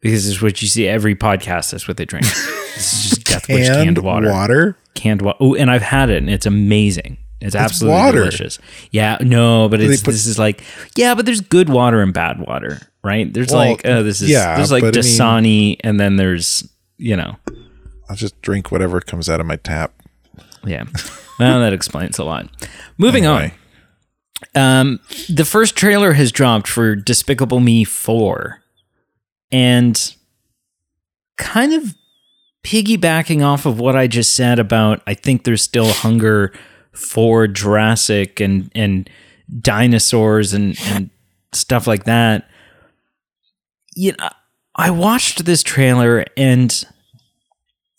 because 0.00 0.24
this 0.24 0.34
is 0.34 0.42
what 0.42 0.60
you 0.62 0.68
see 0.68 0.88
every 0.88 1.14
podcast. 1.14 1.70
That's 1.70 1.86
what 1.86 1.96
they 1.96 2.04
drink. 2.04 2.24
this 2.74 2.92
is 2.92 3.10
just 3.10 3.24
Death 3.24 3.48
Wish 3.48 3.68
canned 3.68 3.98
water. 3.98 4.30
water. 4.30 4.76
Canned 4.94 5.22
water. 5.22 5.38
Oh, 5.40 5.54
and 5.54 5.70
I've 5.70 5.82
had 5.82 6.10
it, 6.10 6.18
and 6.18 6.28
it's 6.30 6.46
amazing. 6.46 7.18
It's 7.40 7.54
absolutely 7.54 7.96
water. 8.00 8.18
delicious. 8.18 8.58
Yeah, 8.90 9.16
no, 9.20 9.68
but 9.68 9.80
it's 9.80 10.02
put- 10.02 10.10
this 10.10 10.26
is 10.26 10.40
like 10.40 10.62
yeah, 10.96 11.14
but 11.14 11.24
there's 11.24 11.40
good 11.40 11.68
water 11.68 12.00
and 12.02 12.12
bad 12.12 12.40
water, 12.40 12.80
right? 13.04 13.32
There's 13.32 13.48
Well, 13.50 13.70
like 13.70 13.82
oh, 13.84 14.02
this 14.02 14.20
is 14.20 14.30
yeah, 14.30 14.56
there's 14.56 14.70
like 14.72 14.82
but 14.82 14.96
I 14.96 15.00
mean- 15.00 15.10
Dasani, 15.10 15.76
and 15.80 15.98
then 16.00 16.16
there's 16.16 16.68
you 16.96 17.16
know 17.16 17.36
I'll 18.08 18.16
just 18.16 18.40
drink 18.42 18.70
whatever 18.72 19.00
comes 19.00 19.28
out 19.28 19.40
of 19.40 19.46
my 19.46 19.56
tap. 19.56 19.92
Yeah. 20.64 20.84
Well, 21.38 21.60
that 21.60 21.72
explains 21.72 22.18
a 22.18 22.24
lot. 22.24 22.48
Moving 22.98 23.24
Anyway. 23.24 23.54
on. 24.56 24.80
Um, 24.80 25.00
the 25.28 25.44
first 25.44 25.76
trailer 25.76 26.14
has 26.14 26.32
dropped 26.32 26.66
for 26.66 26.96
Despicable 26.96 27.60
Me 27.60 27.84
4. 27.84 28.60
And 29.52 30.14
kind 31.36 31.72
of 31.72 31.94
piggybacking 32.64 33.44
off 33.44 33.66
of 33.66 33.78
what 33.78 33.94
I 33.94 34.08
just 34.08 34.34
said 34.34 34.58
about 34.58 35.00
I 35.06 35.14
think 35.14 35.44
there's 35.44 35.62
still 35.62 35.92
hunger 35.92 36.52
for 36.92 37.46
Jurassic 37.46 38.40
and 38.40 38.70
and 38.74 39.08
dinosaurs 39.60 40.52
and 40.52 40.76
and 40.86 41.10
stuff 41.52 41.86
like 41.86 42.04
that. 42.04 42.47
You 43.98 44.12
know, 44.12 44.28
I 44.76 44.90
watched 44.90 45.44
this 45.44 45.64
trailer 45.64 46.24
and 46.36 46.84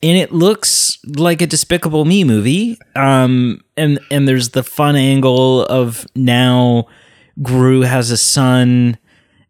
and 0.02 0.18
it 0.18 0.32
looks 0.32 0.98
like 1.06 1.42
a 1.42 1.48
Despicable 1.48 2.06
Me 2.06 2.24
movie. 2.24 2.78
Um, 2.96 3.62
and 3.76 4.00
and 4.10 4.28
there's 4.28 4.50
the 4.50 4.64
fun 4.64 4.96
angle 4.96 5.66
of 5.66 6.08
now 6.16 6.88
Gru 7.42 7.82
has 7.82 8.12
a 8.12 8.18
son 8.18 8.98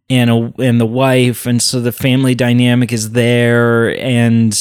and 0.10 0.30
a 0.32 0.54
and 0.58 0.82
the 0.82 0.88
wife, 0.88 1.46
and 1.46 1.62
so 1.62 1.80
the 1.80 1.92
family 1.92 2.34
dynamic 2.34 2.92
is 2.92 3.12
there, 3.12 3.96
and 4.00 4.58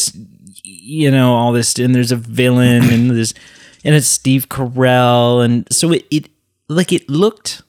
you 0.62 1.10
know 1.10 1.32
all 1.32 1.52
this, 1.52 1.78
and 1.78 1.94
there's 1.94 2.12
a 2.12 2.16
villain, 2.16 2.84
and 2.90 3.10
there's 3.16 3.32
and 3.82 3.94
it's 3.94 4.06
Steve 4.06 4.50
Carell, 4.50 5.42
and 5.42 5.66
so 5.72 5.92
it 5.92 6.06
it 6.10 6.28
like 6.68 6.92
it 6.92 7.08
looked 7.08 7.62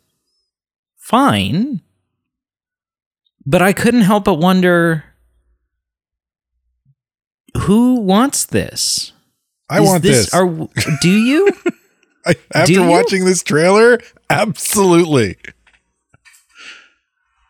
fine, 0.97 1.81
but 3.45 3.61
I 3.61 3.73
couldn't 3.73 4.01
help 4.01 4.25
but 4.25 4.35
wonder 4.35 5.03
who 7.57 7.95
wants 8.01 8.45
this? 8.45 9.11
I 9.69 9.81
Is 9.81 9.87
want 9.87 10.03
this. 10.03 10.33
Are 10.33 10.47
do 11.01 11.09
you? 11.09 11.49
I, 12.25 12.35
after 12.53 12.71
you? 12.73 12.87
watching 12.87 13.25
this 13.25 13.41
trailer, 13.43 13.99
absolutely. 14.29 15.37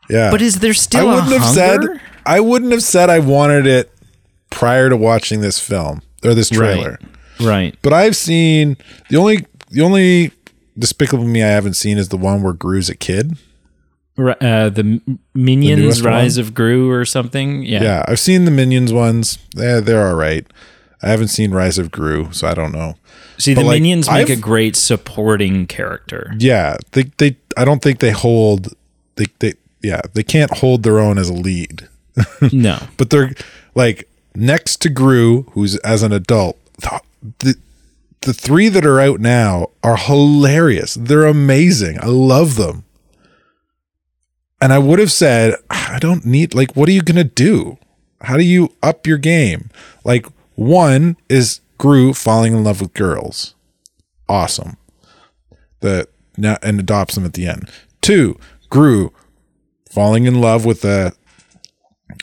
Yeah. 0.10 0.32
but 0.32 0.42
is 0.42 0.60
there 0.60 0.72
I 0.72 0.74
still 0.74 1.08
wouldn't 1.08 1.28
a 1.32 1.40
have 1.40 1.42
hunger? 1.56 2.00
said 2.00 2.02
I 2.26 2.40
wouldn't 2.40 2.72
have 2.72 2.84
said 2.84 3.10
I 3.10 3.20
wanted 3.20 3.68
it 3.68 3.92
prior 4.50 4.90
to 4.90 4.98
watching 4.98 5.42
this 5.42 5.60
film 5.60 6.02
or 6.24 6.34
this 6.34 6.50
trailer. 6.50 7.00
right. 7.40 7.76
But 7.84 7.94
I've 7.94 8.16
seen 8.16 8.78
the 9.10 9.18
only 9.18 9.46
the 9.70 9.82
only 9.82 10.32
Despicable 10.78 11.26
Me 11.26 11.44
I 11.44 11.48
haven't 11.48 11.74
seen 11.76 11.98
is 11.98 12.10
the 12.10 12.18
one 12.18 12.42
where 12.42 12.54
Gru's 12.54 12.90
a 12.90 12.96
kid. 12.96 13.38
Uh, 14.20 14.70
the 14.70 15.02
Minions 15.34 15.82
newest 15.82 16.02
Rise 16.04 16.38
of 16.38 16.54
Gru 16.54 16.90
or 16.92 17.06
something. 17.06 17.64
Yeah. 17.64 17.82
Yeah, 17.84 18.06
I've 18.08 18.20
seen 18.20 18.46
the 18.46 18.52
Minions 18.52 18.92
ones. 18.94 19.38
They're, 19.56 19.82
they're 19.82 20.08
all 20.08 20.16
right. 20.16 20.46
I 21.02 21.10
haven't 21.10 21.30
seen 21.30 21.52
Rise 21.52 21.78
of 21.78 21.92
Gru, 21.92 22.32
so 22.34 22.48
I 22.48 22.54
don't 22.54 22.72
know. 22.74 22.96
See, 23.38 23.56
But, 23.56 23.62
the 23.62 23.68
like, 23.68 23.76
Minions 23.82 24.08
make 24.10 24.24
I've- 24.24 24.34
a 24.34 24.36
great 24.36 24.76
supporting 24.76 25.66
character. 25.68 26.34
Yeah, 26.38 26.76
they 26.92 27.04
they 27.18 27.38
I 27.56 27.64
don't 27.66 27.82
think 27.82 28.00
they 28.00 28.12
hold 28.12 28.74
they 29.16 29.26
they 29.40 29.54
yeah, 29.82 30.02
they 30.14 30.24
can't 30.24 30.58
hold 30.58 30.84
their 30.84 31.00
own 31.00 31.18
as 31.18 31.30
a 31.30 31.34
lead. 31.34 31.88
no. 32.52 32.80
But 32.98 33.12
they're 33.12 33.32
like 33.76 34.10
next 34.36 34.82
to 34.82 34.90
Gru, 34.90 35.44
who's 35.54 35.78
as 35.78 36.04
an 36.04 36.12
adult, 36.12 36.58
the, 36.82 37.00
the 37.40 37.56
the 38.22 38.34
three 38.34 38.68
that 38.68 38.86
are 38.86 39.00
out 39.00 39.22
now 39.22 39.68
are 39.82 39.96
hilarious. 39.96 40.96
They're 40.96 41.26
amazing. 41.26 41.98
I 42.02 42.08
love 42.08 42.56
them. 42.58 42.84
And 44.62 44.74
I 44.74 44.80
would 44.80 45.00
have 45.00 45.12
said, 45.12 45.56
I 45.70 46.00
don't 46.00 46.26
need 46.26 46.54
like 46.54 46.76
what 46.76 46.90
are 46.90 46.94
you 46.94 47.02
going 47.02 47.16
to 47.18 47.24
do? 47.24 47.78
How 48.22 48.38
do 48.38 48.44
you 48.44 48.74
up 48.84 49.08
your 49.08 49.18
game? 49.18 49.70
Like 50.04 50.26
one 50.56 51.16
is 51.30 51.62
Gru 51.78 52.14
falling 52.14 52.54
in 52.54 52.64
love 52.64 52.82
with 52.82 52.94
girls. 52.94 53.56
Awesome. 54.28 54.78
The 55.80 56.08
now 56.38 56.58
and 56.62 56.80
adopts 56.80 57.16
them 57.16 57.26
at 57.26 57.34
the 57.34 57.48
end. 57.48 57.72
Two, 58.02 58.38
Gru 58.70 59.14
falling 59.90 60.26
in 60.26 60.42
love 60.42 60.66
with 60.66 60.84
a 60.84 61.14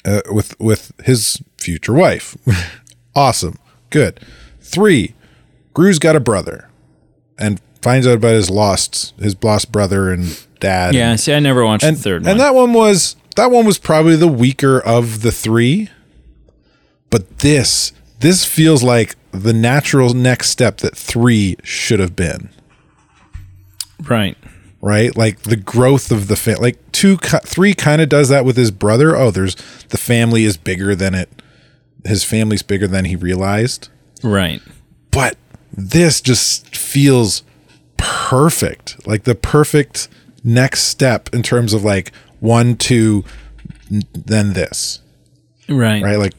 uh, 0.05 0.21
with 0.31 0.59
with 0.61 0.93
his 1.05 1.43
future 1.59 1.95
wife. 1.95 2.37
awesome. 3.15 3.59
Good. 3.91 4.21
Three, 4.61 5.15
Gru's 5.73 5.99
got 5.99 6.17
a 6.17 6.21
brother 6.21 6.69
and 7.39 7.61
finds 7.87 8.07
out 8.07 8.15
about 8.17 8.35
his 8.35 8.51
lost 8.51 9.15
his 9.21 9.37
lost 9.43 9.71
brother 9.71 10.11
and 10.13 10.45
dad. 10.61 10.95
Yeah. 10.95 11.15
See, 11.17 11.33
I 11.33 11.39
never 11.41 11.65
watched 11.65 11.85
And, 11.85 11.97
the 11.97 12.01
third 12.03 12.17
and 12.23 12.27
one. 12.27 12.39
that 12.39 12.55
one 12.55 12.73
was 12.73 13.15
that 13.37 13.51
one 13.51 13.65
was 13.65 13.79
probably 13.79 14.17
the 14.17 14.27
weaker 14.29 14.81
of 14.81 15.23
the 15.23 15.31
three. 15.33 15.89
But 17.11 17.39
this 17.39 17.93
this 18.21 18.45
feels 18.45 18.83
like 18.83 19.15
the 19.31 19.53
natural 19.53 20.15
next 20.15 20.49
step 20.51 20.79
that 20.79 20.97
three 20.97 21.57
should 21.63 22.01
have 22.01 22.17
been. 22.17 22.49
right. 24.09 24.37
right? 24.81 25.15
Like 25.17 25.43
the 25.43 25.57
growth 25.57 26.11
of 26.11 26.29
the 26.29 26.37
family. 26.37 26.63
Like 26.73 26.93
two, 26.93 27.17
three 27.19 27.75
kind 27.75 28.01
of 28.03 28.09
does 28.09 28.29
that 28.31 28.45
with 28.45 28.57
his 28.57 28.71
brother. 28.71 29.15
Oh, 29.17 29.31
there's 29.31 29.55
the 29.91 29.99
family 29.99 30.45
is 30.45 30.57
bigger 30.57 30.95
than 30.95 31.15
it. 31.15 31.31
His 32.05 32.25
family's 32.25 32.63
bigger 32.63 32.87
than 32.87 33.05
he 33.05 33.17
realized. 33.17 33.89
Right. 34.23 34.63
But 35.11 35.37
this 35.73 36.21
just 36.21 36.75
feels 36.77 37.43
perfect. 37.97 39.07
Like 39.07 39.25
the 39.25 39.35
perfect 39.35 40.09
next 40.45 40.85
step 40.85 41.29
in 41.33 41.43
terms 41.43 41.73
of 41.73 41.85
like 41.85 42.13
one, 42.41 42.77
two, 42.77 43.25
then 43.91 44.53
this, 44.53 45.01
Right. 45.69 46.03
right? 46.03 46.19
Like 46.19 46.35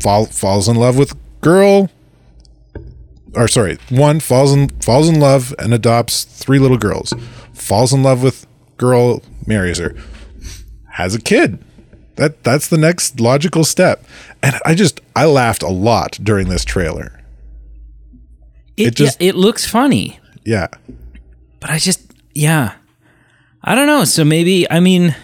fall, 0.00 0.26
falls 0.26 0.68
in 0.68 0.76
love 0.76 0.96
with 0.98 1.14
girl. 1.40 1.90
Or 3.34 3.48
sorry, 3.48 3.78
one 3.90 4.20
falls 4.20 4.52
in 4.52 4.68
falls 4.80 5.08
in 5.08 5.18
love 5.18 5.52
and 5.58 5.74
adopts 5.74 6.22
three 6.24 6.58
little 6.60 6.78
girls. 6.78 7.12
Falls 7.52 7.92
in 7.92 8.02
love 8.02 8.22
with 8.22 8.46
girl, 8.76 9.22
marries 9.46 9.78
her, 9.78 9.94
has 10.92 11.14
a 11.16 11.20
kid. 11.20 11.58
That 12.14 12.44
that's 12.44 12.68
the 12.68 12.78
next 12.78 13.18
logical 13.18 13.64
step. 13.64 14.04
And 14.40 14.54
I 14.64 14.76
just 14.76 15.00
I 15.16 15.24
laughed 15.26 15.64
a 15.64 15.68
lot 15.68 16.16
during 16.22 16.48
this 16.48 16.64
trailer. 16.64 17.20
It, 18.76 18.94
just- 18.94 19.20
yeah, 19.20 19.28
it 19.30 19.34
looks 19.36 19.66
funny, 19.66 20.18
Yeah. 20.44 20.66
but 21.60 21.70
I 21.70 21.78
just 21.78 22.00
yeah, 22.34 22.74
I 23.62 23.74
don't 23.74 23.86
know. 23.86 24.04
So 24.04 24.24
maybe 24.24 24.68
I 24.70 24.80
mean, 24.80 25.14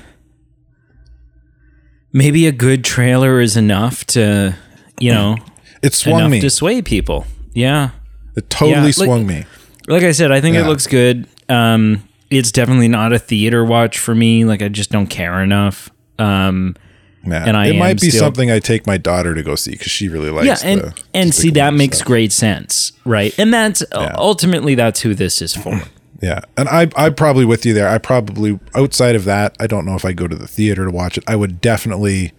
maybe 2.13 2.47
a 2.47 2.53
good 2.53 2.85
trailer 2.85 3.41
is 3.41 3.57
enough 3.57 4.05
to 4.07 4.55
you 4.99 5.13
know 5.13 5.37
It 5.83 5.95
swung 5.95 6.31
me. 6.31 6.41
to 6.41 6.51
sway 6.51 6.83
people. 6.83 7.27
Yeah. 7.55 7.91
it 8.37 8.51
totally 8.51 8.73
Yeah, 8.77 8.83
like- 8.85 8.95
swung 8.95 9.27
me. 9.27 9.45
Like 9.89 10.03
I 10.05 10.13
said, 10.13 10.31
I 10.31 10.41
think 10.43 10.55
Yeah. 10.55 10.65
it 10.65 10.67
looks 10.69 10.87
good. 10.87 11.27
Um, 11.49 12.07
it's 12.29 12.53
definitely 12.53 12.87
not 12.89 13.13
a 13.15 13.19
theater 13.19 13.65
watch 13.65 13.99
for 13.99 14.15
me. 14.15 14.45
Like 14.45 14.63
I 14.63 14.69
just 14.69 14.91
don't 14.91 15.07
care 15.09 15.43
enough. 15.43 15.89
Um, 16.19 16.77
Yeah. 17.23 17.45
and 17.47 17.57
I 17.57 17.67
it 17.69 17.77
might 17.79 18.01
be 18.01 18.09
still- 18.09 18.21
something 18.21 18.51
I 18.51 18.59
take 18.61 18.87
my 18.87 18.97
daughter 18.97 19.35
to 19.35 19.43
go 19.43 19.55
see 19.55 19.73
because 19.73 19.91
she 19.93 20.09
really 20.09 20.31
likes 20.31 20.47
yeah, 20.65 20.71
and 20.71 20.81
the 20.81 20.95
and 21.13 21.35
see 21.35 21.51
that 21.51 21.75
makes 21.75 21.99
stuff. 21.99 22.07
great 22.07 22.33
sense, 22.33 22.93
right? 23.05 23.35
And 23.39 23.53
that's 23.53 23.83
ultimately 23.93 24.75
that's 24.75 25.01
who 25.03 25.15
this 25.15 25.43
is 25.43 25.55
for. 25.55 25.81
Yeah, 26.23 26.41
and 26.59 26.69
I 26.69 26.87
I 26.97 27.09
probably 27.09 27.47
with 27.47 27.65
you 27.65 27.73
there. 27.73 27.89
I 27.89 27.97
probably 27.97 28.61
outside 28.75 29.17
of 29.17 29.25
that, 29.25 29.57
I 29.59 29.67
don't 29.67 29.87
know 29.87 29.95
if 29.95 30.05
I 30.05 30.13
go 30.13 30.29
to 30.29 30.37
the 30.37 30.47
theater 30.47 30.85
to 30.85 30.91
watch 30.91 31.17
it. 31.17 31.25
I 31.27 31.35
would 31.35 31.63
definitely 31.63 32.33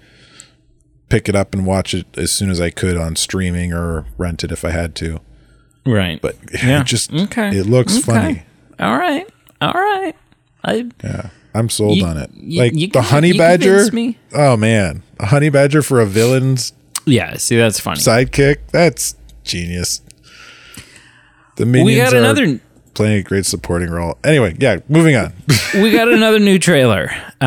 pick 1.10 1.28
it 1.28 1.36
up 1.36 1.56
and 1.56 1.66
watch 1.66 1.96
it 1.96 2.06
as 2.16 2.32
soon 2.32 2.52
as 2.52 2.62
I 2.62 2.70
could 2.70 2.96
on 2.96 3.16
streaming 3.16 3.74
or 3.74 4.06
rent 4.20 4.44
it 4.44 4.52
if 4.52 4.64
I 4.64 4.70
had 4.70 4.94
to. 4.98 5.20
right. 5.84 6.22
But 6.22 6.36
Yeah. 6.64 6.82
it 6.82 6.86
just 6.86 7.12
Okay. 7.12 7.58
it 7.58 7.66
looks 7.66 7.94
Okay. 7.98 8.02
funny. 8.04 8.44
all 8.80 9.00
right, 9.00 9.28
all 9.62 9.74
right. 9.74 10.16
I 10.64 10.86
Yeah, 11.04 11.30
I'm 11.54 11.70
sold 11.70 11.97
You- 11.97 12.06
on 12.06 12.18
it. 12.18 12.30
you- 12.36 12.60
like 12.62 12.74
you 12.74 12.88
the 12.88 12.93
con- 12.99 13.04
honey 13.04 13.28
you 13.30 13.38
badger. 13.38 13.91
me. 13.91 14.18
Oh 14.34 14.56
man, 14.58 15.04
a 15.20 15.28
honey 15.28 15.49
badger 15.49 15.82
for 15.82 15.99
a 15.99 16.06
villain's 16.06 16.74
yeah. 17.06 17.36
See, 17.38 17.58
that's 17.58 17.80
funny. 17.80 17.99
sidekick. 17.99 18.58
That's 18.72 19.16
genius. 19.43 20.02
The 21.58 21.66
minions 21.66 21.86
we 21.86 21.95
got 21.97 22.14
are 22.14 22.18
another. 22.18 22.60
playing 22.93 23.20
a 23.20 23.24
great 23.24 23.45
supporting 23.45 23.89
role. 23.89 24.18
Anyway, 24.24 24.56
yeah, 24.60 24.78
moving 24.88 25.16
on. 25.16 25.34
we 25.76 25.91
got 25.91 26.08
another 26.08 26.39
new 26.39 26.58
trailer, 26.60 27.10
uh, 27.41 27.45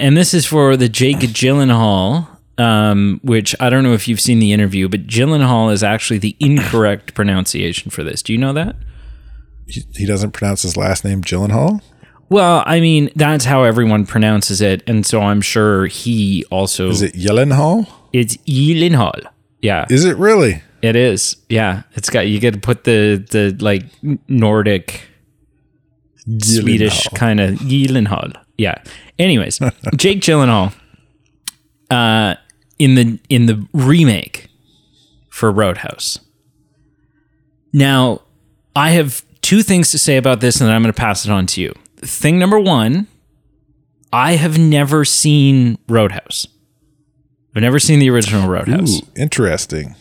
and 0.00 0.16
this 0.16 0.32
is 0.34 0.46
for 0.46 0.76
the 0.76 0.88
Jake 0.88 1.18
Gyllenhaal. 1.18 2.28
Um, 2.58 3.18
which 3.24 3.56
I 3.60 3.70
don't 3.70 3.82
know 3.82 3.94
if 3.94 4.06
you've 4.06 4.20
seen 4.20 4.38
the 4.38 4.52
interview, 4.52 4.86
but 4.88 5.06
Gyllenhaal 5.06 5.72
is 5.72 5.82
actually 5.82 6.18
the 6.18 6.36
incorrect 6.38 7.14
pronunciation 7.14 7.90
for 7.90 8.02
this. 8.04 8.22
Do 8.22 8.32
you 8.32 8.38
know 8.38 8.52
that? 8.52 8.76
he, 9.66 9.82
he 9.94 10.04
doesn't 10.06 10.32
pronounce 10.32 10.62
his 10.62 10.76
last 10.76 11.02
name 11.04 11.22
Gyllenhaal. 11.22 11.80
Well, 12.32 12.62
I 12.64 12.80
mean, 12.80 13.10
that's 13.14 13.44
how 13.44 13.62
everyone 13.64 14.06
pronounces 14.06 14.60
it, 14.62 14.82
and 14.86 15.04
so 15.04 15.20
I'm 15.20 15.42
sure 15.42 15.86
he 15.86 16.44
also 16.50 16.88
Is 16.88 17.02
it 17.02 17.12
Gyllenhaal? 17.14 17.86
it's 18.12 18.36
Gyllenhaal. 18.38 19.26
Yeah, 19.60 19.84
Is 19.90 20.04
it 20.04 20.16
really? 20.16 20.62
it 20.80 20.96
is. 20.96 21.36
Yeah, 21.48 21.82
it's 21.92 22.08
got 22.10 22.26
you 22.26 22.40
got 22.40 22.54
to 22.54 22.58
put 22.58 22.84
the 22.84 23.24
the 23.30 23.56
like 23.60 23.84
Nordic 24.28 25.02
Swedish 26.40 27.06
kind 27.08 27.38
of 27.38 27.58
Gyllenhaal. 27.58 28.32
Yeah. 28.56 28.82
Anyways, 29.18 29.58
Jake 29.96 30.20
Gyllenhaal, 30.20 30.72
uh, 31.90 32.34
in 32.78 32.94
the 32.94 33.18
in 33.28 33.46
the 33.46 33.66
remake 33.72 34.48
for 35.28 35.50
Roadhouse. 35.52 36.18
Now, 37.72 38.22
I 38.74 38.90
have 38.90 39.22
two 39.42 39.62
things 39.62 39.90
to 39.90 39.98
say 39.98 40.16
about 40.16 40.40
this, 40.40 40.60
and 40.60 40.68
then 40.68 40.74
I'm 40.74 40.82
going 40.82 40.92
to 40.92 40.98
pass 40.98 41.24
it 41.24 41.30
on 41.30 41.46
to 41.48 41.60
you. 41.60 41.74
Thing 42.02 42.38
number 42.38 42.58
one, 42.58 43.06
I 44.12 44.32
have 44.32 44.58
never 44.58 45.04
seen 45.04 45.78
Roadhouse. 45.88 46.46
I've 47.54 47.62
never 47.62 47.78
seen 47.78 47.98
the 47.98 48.10
original 48.10 48.48
Roadhouse. 48.48 49.00
Ooh, 49.02 49.06
interesting. 49.16 49.94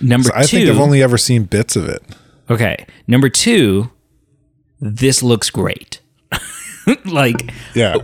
Number 0.00 0.30
I 0.34 0.42
two, 0.44 0.56
think 0.58 0.70
I've 0.70 0.80
only 0.80 1.02
ever 1.02 1.18
seen 1.18 1.44
bits 1.44 1.76
of 1.76 1.86
it. 1.88 2.02
Okay. 2.48 2.86
Number 3.06 3.28
two, 3.28 3.90
this 4.80 5.22
looks 5.22 5.50
great. 5.50 6.00
like 7.04 7.52
Yeah. 7.74 7.96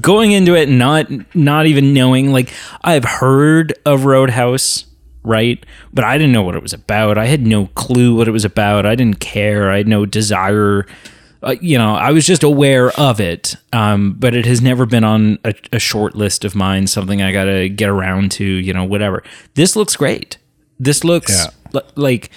going 0.00 0.32
into 0.32 0.54
it 0.56 0.68
not 0.68 1.06
not 1.34 1.66
even 1.66 1.92
knowing 1.92 2.32
like 2.32 2.50
I've 2.82 3.04
heard 3.04 3.74
of 3.84 4.04
Roadhouse, 4.06 4.86
right? 5.22 5.64
But 5.92 6.04
I 6.04 6.16
didn't 6.18 6.32
know 6.32 6.42
what 6.42 6.56
it 6.56 6.62
was 6.62 6.72
about. 6.72 7.18
I 7.18 7.26
had 7.26 7.46
no 7.46 7.66
clue 7.74 8.14
what 8.16 8.28
it 8.28 8.32
was 8.32 8.44
about. 8.46 8.86
I 8.86 8.94
didn't 8.94 9.20
care. 9.20 9.70
I 9.70 9.76
had 9.76 9.88
no 9.88 10.06
desire. 10.06 10.86
Uh, 11.42 11.56
you 11.60 11.76
know, 11.76 11.94
I 11.94 12.12
was 12.12 12.24
just 12.26 12.42
aware 12.44 12.90
of 12.92 13.20
it, 13.20 13.56
um, 13.72 14.14
but 14.18 14.34
it 14.34 14.46
has 14.46 14.60
never 14.62 14.86
been 14.86 15.02
on 15.04 15.38
a, 15.44 15.52
a 15.72 15.78
short 15.78 16.14
list 16.14 16.44
of 16.44 16.54
mine. 16.54 16.86
Something 16.86 17.20
I 17.20 17.32
got 17.32 17.44
to 17.44 17.68
get 17.68 17.88
around 17.88 18.30
to. 18.32 18.44
You 18.44 18.72
know, 18.72 18.84
whatever. 18.84 19.22
This 19.54 19.74
looks 19.74 19.96
great. 19.96 20.38
This 20.78 21.02
looks 21.04 21.32
Yeah. 21.46 21.50
li- 21.72 21.90
like 21.96 22.30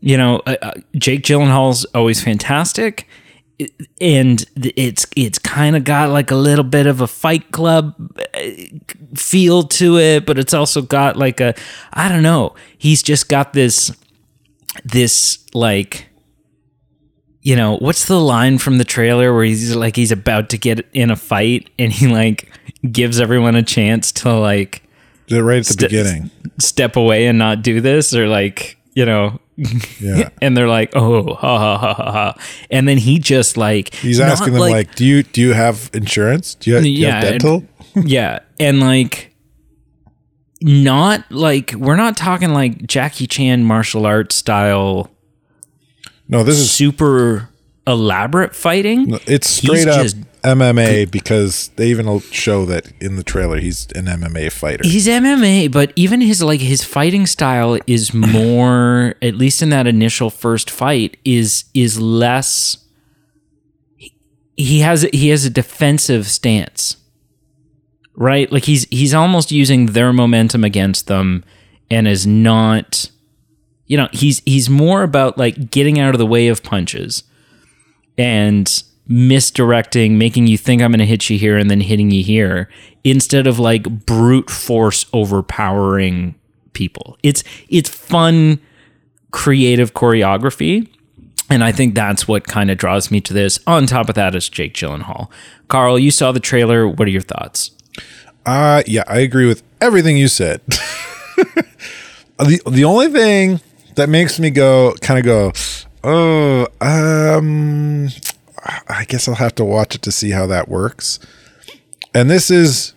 you 0.00 0.16
know, 0.16 0.40
uh, 0.46 0.56
uh, 0.62 0.72
Jake 0.98 1.22
Gyllenhaal's 1.22 1.84
always 1.94 2.22
fantastic, 2.22 3.08
and 4.00 4.44
it's 4.56 5.06
it's 5.16 5.38
kind 5.38 5.74
of 5.76 5.84
got 5.84 6.10
like 6.10 6.30
a 6.30 6.36
little 6.36 6.64
bit 6.64 6.86
of 6.86 7.00
a 7.00 7.06
Fight 7.06 7.50
Club 7.52 7.94
uh, 8.34 8.40
feel 9.14 9.62
to 9.64 9.98
it, 9.98 10.26
but 10.26 10.38
it's 10.38 10.52
also 10.54 10.82
got 10.82 11.16
like 11.16 11.40
a 11.40 11.54
I 11.92 12.08
don't 12.08 12.22
know. 12.22 12.54
He's 12.78 13.02
just 13.02 13.28
got 13.28 13.52
this 13.54 13.90
this 14.84 15.38
like 15.54 16.06
you 17.44 17.54
know 17.54 17.76
what's 17.76 18.06
the 18.06 18.18
line 18.20 18.58
from 18.58 18.78
the 18.78 18.84
trailer 18.84 19.32
where 19.32 19.44
he's 19.44 19.76
like 19.76 19.94
he's 19.94 20.10
about 20.10 20.48
to 20.50 20.58
get 20.58 20.84
in 20.92 21.10
a 21.10 21.16
fight 21.16 21.70
and 21.78 21.92
he 21.92 22.08
like 22.08 22.50
gives 22.90 23.20
everyone 23.20 23.54
a 23.54 23.62
chance 23.62 24.10
to 24.12 24.32
like 24.32 24.82
Did 25.28 25.38
it 25.38 25.42
right 25.44 25.58
at 25.58 25.66
the 25.66 25.72
St- 25.74 25.90
beginning. 25.90 26.30
step 26.58 26.96
away 26.96 27.26
and 27.26 27.38
not 27.38 27.62
do 27.62 27.80
this 27.80 28.14
or 28.14 28.26
like 28.28 28.76
you 28.94 29.04
know 29.04 29.38
Yeah. 30.00 30.30
and 30.42 30.56
they're 30.56 30.66
like, 30.68 30.96
"Oh, 30.96 31.32
ha 31.34 31.58
ha 31.58 31.78
ha 31.78 31.94
ha 31.94 32.10
ha," 32.12 32.34
and 32.72 32.88
then 32.88 32.98
he 32.98 33.20
just 33.20 33.56
like 33.56 33.94
He's 33.94 34.18
asking 34.18 34.52
them 34.54 34.60
like, 34.62 34.96
"Do 34.96 35.04
you 35.04 35.22
do 35.22 35.40
you 35.40 35.52
have 35.52 35.90
insurance? 35.94 36.56
Do 36.56 36.72
you, 36.72 36.80
do 36.80 36.88
you 36.90 37.06
have 37.06 37.22
Yeah, 37.22 37.30
and- 37.30 37.40
dental?" 37.40 37.64
yeah, 38.04 38.38
and 38.58 38.80
like 38.80 39.32
not 40.60 41.30
like 41.30 41.72
we're 41.76 41.96
not 41.96 42.16
talking 42.16 42.50
like 42.50 42.86
Jackie 42.86 43.26
Chan 43.26 43.64
martial 43.64 44.06
arts 44.06 44.34
style 44.34 45.10
No, 46.28 46.42
this 46.42 46.58
is 46.58 46.70
super 46.70 47.50
elaborate 47.86 48.54
fighting. 48.54 49.18
it's 49.26 49.48
straight 49.48 49.88
up 49.88 50.02
just- 50.02 50.16
MMA 50.44 51.10
because 51.10 51.68
they 51.76 51.88
even 51.88 52.20
show 52.30 52.66
that 52.66 52.92
in 53.00 53.16
the 53.16 53.22
trailer 53.22 53.58
he's 53.58 53.86
an 53.94 54.04
MMA 54.04 54.52
fighter. 54.52 54.84
He's 54.84 55.08
MMA, 55.08 55.72
but 55.72 55.92
even 55.96 56.20
his 56.20 56.42
like 56.42 56.60
his 56.60 56.84
fighting 56.84 57.24
style 57.26 57.78
is 57.86 58.12
more, 58.12 59.14
at 59.22 59.34
least 59.36 59.62
in 59.62 59.70
that 59.70 59.86
initial 59.86 60.28
first 60.28 60.70
fight, 60.70 61.16
is 61.24 61.64
is 61.72 61.98
less. 61.98 62.76
He 64.56 64.80
has 64.80 65.02
he 65.14 65.30
has 65.30 65.46
a 65.46 65.50
defensive 65.50 66.26
stance, 66.28 66.98
right? 68.14 68.50
Like 68.52 68.64
he's 68.66 68.84
he's 68.90 69.14
almost 69.14 69.50
using 69.50 69.86
their 69.86 70.12
momentum 70.12 70.62
against 70.62 71.06
them, 71.06 71.42
and 71.90 72.06
is 72.06 72.26
not. 72.26 73.10
You 73.86 73.96
know, 73.98 74.08
he's 74.12 74.40
he's 74.46 74.70
more 74.70 75.02
about 75.02 75.36
like 75.38 75.70
getting 75.70 75.98
out 75.98 76.14
of 76.14 76.18
the 76.18 76.26
way 76.26 76.48
of 76.48 76.62
punches, 76.62 77.22
and 78.16 78.82
misdirecting, 79.06 80.16
making 80.16 80.46
you 80.46 80.56
think 80.56 80.80
I'm 80.80 80.90
going 80.90 80.98
to 80.98 81.06
hit 81.06 81.28
you 81.28 81.38
here 81.38 81.58
and 81.58 81.70
then 81.70 81.80
hitting 81.80 82.10
you 82.10 82.22
here, 82.22 82.68
instead 83.02 83.46
of 83.46 83.58
like 83.58 84.06
brute 84.06 84.50
force 84.50 85.06
overpowering 85.12 86.34
people. 86.72 87.18
It's 87.22 87.44
it's 87.68 87.88
fun, 87.88 88.60
creative 89.30 89.94
choreography, 89.94 90.88
and 91.50 91.62
I 91.62 91.72
think 91.72 91.94
that's 91.94 92.26
what 92.26 92.46
kind 92.46 92.70
of 92.70 92.78
draws 92.78 93.10
me 93.10 93.20
to 93.22 93.32
this. 93.32 93.60
On 93.66 93.86
top 93.86 94.08
of 94.08 94.14
that 94.14 94.34
is 94.34 94.48
Jake 94.48 94.74
Gyllenhaal. 94.74 95.30
Carl, 95.68 95.98
you 95.98 96.10
saw 96.10 96.32
the 96.32 96.40
trailer. 96.40 96.88
What 96.88 97.06
are 97.08 97.10
your 97.12 97.22
thoughts? 97.22 97.70
Uh 98.46 98.82
yeah, 98.86 99.04
I 99.06 99.18
agree 99.20 99.46
with 99.46 99.62
everything 99.80 100.16
you 100.16 100.28
said. 100.28 100.60
the 102.38 102.60
the 102.66 102.84
only 102.84 103.08
thing 103.08 103.60
that 103.96 104.08
makes 104.08 104.38
me 104.38 104.50
go 104.50 104.94
kind 105.00 105.18
of 105.18 105.24
go, 105.24 105.52
oh, 106.02 106.66
um, 106.80 108.08
I 108.88 109.04
guess 109.04 109.28
I'll 109.28 109.34
have 109.34 109.54
to 109.56 109.64
watch 109.64 109.94
it 109.94 110.02
to 110.02 110.12
see 110.12 110.30
how 110.30 110.46
that 110.46 110.68
works. 110.68 111.18
And 112.14 112.30
this 112.30 112.50
is, 112.50 112.94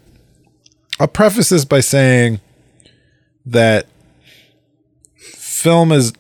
I'll 1.00 1.08
preface 1.08 1.50
this 1.50 1.66
by 1.66 1.80
saying 1.80 2.40
that 3.46 3.88
film 5.16 5.92
is 5.92 6.14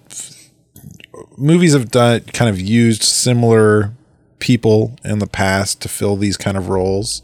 movies 1.37 1.73
have 1.73 1.91
done 1.91 2.21
kind 2.21 2.49
of 2.49 2.59
used 2.59 3.03
similar 3.03 3.93
people 4.39 4.95
in 5.03 5.19
the 5.19 5.27
past 5.27 5.81
to 5.81 5.89
fill 5.89 6.15
these 6.15 6.37
kind 6.37 6.57
of 6.57 6.69
roles 6.69 7.21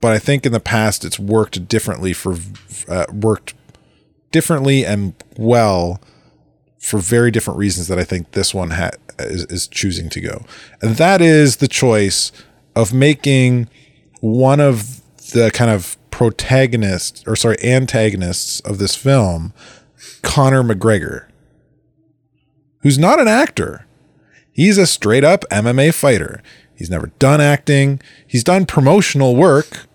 but 0.00 0.12
I 0.12 0.18
think 0.18 0.46
in 0.46 0.52
the 0.52 0.60
past 0.60 1.04
it's 1.04 1.18
worked 1.18 1.68
differently 1.68 2.12
for 2.12 2.36
uh, 2.88 3.06
worked 3.12 3.54
differently 4.30 4.84
and 4.84 5.14
well 5.36 6.00
for 6.86 6.98
very 6.98 7.32
different 7.32 7.58
reasons 7.58 7.88
that 7.88 7.98
I 7.98 8.04
think 8.04 8.30
this 8.30 8.54
one 8.54 8.70
ha- 8.70 8.90
is, 9.18 9.44
is 9.46 9.66
choosing 9.66 10.08
to 10.10 10.20
go, 10.20 10.44
and 10.80 10.94
that 10.96 11.20
is 11.20 11.56
the 11.56 11.66
choice 11.66 12.30
of 12.76 12.94
making 12.94 13.68
one 14.20 14.60
of 14.60 15.02
the 15.32 15.50
kind 15.52 15.70
of 15.70 15.96
protagonists 16.12 17.24
or 17.26 17.34
sorry 17.34 17.56
antagonists 17.62 18.60
of 18.60 18.78
this 18.78 18.94
film 18.94 19.52
Conor 20.22 20.62
McGregor, 20.62 21.26
who's 22.82 22.98
not 22.98 23.20
an 23.20 23.28
actor. 23.28 23.86
He's 24.52 24.78
a 24.78 24.86
straight 24.86 25.24
up 25.24 25.44
MMA 25.50 25.92
fighter. 25.92 26.40
He's 26.74 26.88
never 26.88 27.08
done 27.18 27.40
acting. 27.40 28.00
He's 28.26 28.44
done 28.44 28.64
promotional 28.64 29.34
work, 29.34 29.86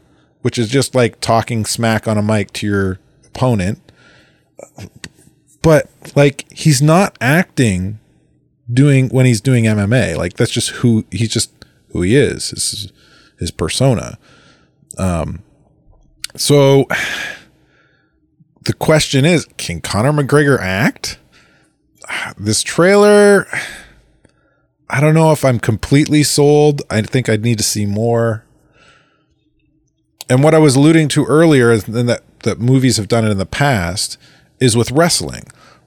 which 0.41 0.57
is 0.57 0.69
just 0.69 0.93
like 0.93 1.21
talking 1.21 1.63
smack 1.65 2.07
on 2.07 2.17
a 2.17 2.21
mic 2.21 2.51
to 2.53 2.67
your 2.67 2.99
opponent. 3.25 3.79
But 5.61 5.89
like 6.15 6.45
he's 6.51 6.81
not 6.81 7.17
acting 7.21 7.99
doing 8.71 9.09
when 9.09 9.25
he's 9.25 9.41
doing 9.41 9.65
MMA. 9.65 10.15
Like 10.17 10.33
that's 10.33 10.51
just 10.51 10.69
who 10.69 11.05
he's 11.11 11.29
just 11.29 11.51
who 11.91 12.01
he 12.01 12.15
is. 12.15 12.51
This 12.51 12.73
is 12.73 12.91
his 13.39 13.51
persona. 13.51 14.17
Um 14.97 15.43
so 16.35 16.87
the 18.63 18.73
question 18.73 19.25
is, 19.25 19.47
can 19.57 19.81
Conor 19.81 20.11
McGregor 20.11 20.59
act? 20.59 21.19
This 22.37 22.63
trailer 22.63 23.45
I 24.89 24.99
don't 24.99 25.13
know 25.13 25.31
if 25.31 25.45
I'm 25.45 25.59
completely 25.59 26.21
sold. 26.21 26.81
I 26.89 27.01
think 27.01 27.29
I'd 27.29 27.43
need 27.43 27.57
to 27.59 27.63
see 27.63 27.85
more. 27.85 28.43
And 30.29 30.43
what 30.43 30.53
I 30.53 30.57
was 30.57 30.75
alluding 30.75 31.07
to 31.09 31.25
earlier 31.25 31.71
is 31.71 31.85
that 31.85 32.23
that 32.43 32.59
movies 32.59 32.97
have 32.97 33.07
done 33.07 33.25
it 33.25 33.31
in 33.31 33.37
the 33.37 33.45
past 33.45 34.17
is 34.61 34.77
with 34.77 34.91
wrestling. 34.91 35.43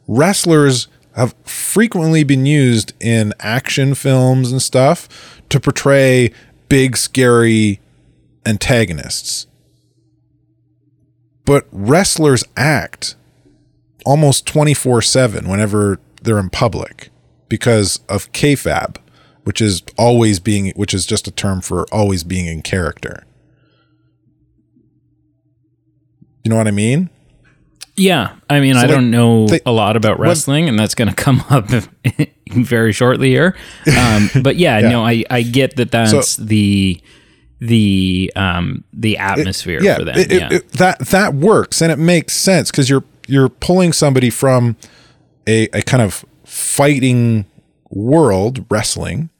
Wrestlers 0.06 0.88
have 1.14 1.34
frequently 1.44 2.24
been 2.24 2.44
used 2.44 2.92
in 3.00 3.32
action 3.38 3.94
films 3.94 4.50
and 4.50 4.60
stuff 4.60 5.40
to 5.48 5.60
portray 5.60 6.32
big 6.68 6.96
scary 6.96 7.80
antagonists. 8.44 9.46
But 11.44 11.66
wrestlers 11.70 12.42
act 12.56 13.14
almost 14.04 14.44
24/7 14.46 15.46
whenever 15.48 16.00
they're 16.22 16.38
in 16.38 16.50
public 16.50 17.10
because 17.48 18.00
of 18.08 18.32
kayfabe, 18.32 18.96
which 19.44 19.60
is 19.60 19.82
always 19.96 20.40
being, 20.40 20.72
which 20.74 20.92
is 20.92 21.06
just 21.06 21.28
a 21.28 21.30
term 21.30 21.60
for 21.60 21.86
always 21.92 22.24
being 22.24 22.46
in 22.46 22.62
character. 22.62 23.24
You 26.42 26.50
know 26.50 26.56
what 26.56 26.68
I 26.68 26.72
mean? 26.72 27.08
Yeah, 27.96 28.34
I 28.50 28.58
mean, 28.60 28.76
I 28.76 28.82
like, 28.82 28.90
don't 28.90 29.10
know 29.10 29.46
they- 29.46 29.60
a 29.64 29.70
lot 29.72 29.96
about 29.96 30.18
wrestling, 30.18 30.68
and 30.68 30.78
that's 30.78 30.94
going 30.94 31.08
to 31.14 31.14
come 31.14 31.42
up 31.50 31.68
very 32.50 32.92
shortly 32.92 33.28
here. 33.30 33.56
Um, 33.96 34.30
but 34.42 34.56
yeah, 34.56 34.80
no, 34.88 35.04
I, 35.04 35.24
I 35.30 35.42
get 35.42 35.76
that 35.76 35.90
that's 35.90 36.36
the 36.36 37.00
the 37.60 38.32
um 38.36 38.84
the 38.92 39.16
atmosphere 39.16 39.80
yeah, 39.80 39.96
for 39.96 40.04
them. 40.04 40.18
it- 40.18 40.32
it- 40.32 40.40
yeah, 40.40 40.48
it- 40.52 40.68
that 40.72 40.98
that 41.06 41.34
works 41.34 41.80
and 41.80 41.90
it 41.92 41.98
makes 41.98 42.34
sense 42.34 42.70
because 42.70 42.90
you're 42.90 43.04
you're 43.26 43.48
pulling 43.48 43.92
somebody 43.92 44.28
from 44.28 44.76
a, 45.46 45.68
a 45.72 45.82
kind 45.82 46.02
of 46.02 46.24
fighting 46.44 47.46
world, 47.90 48.64
wrestling, 48.70 49.30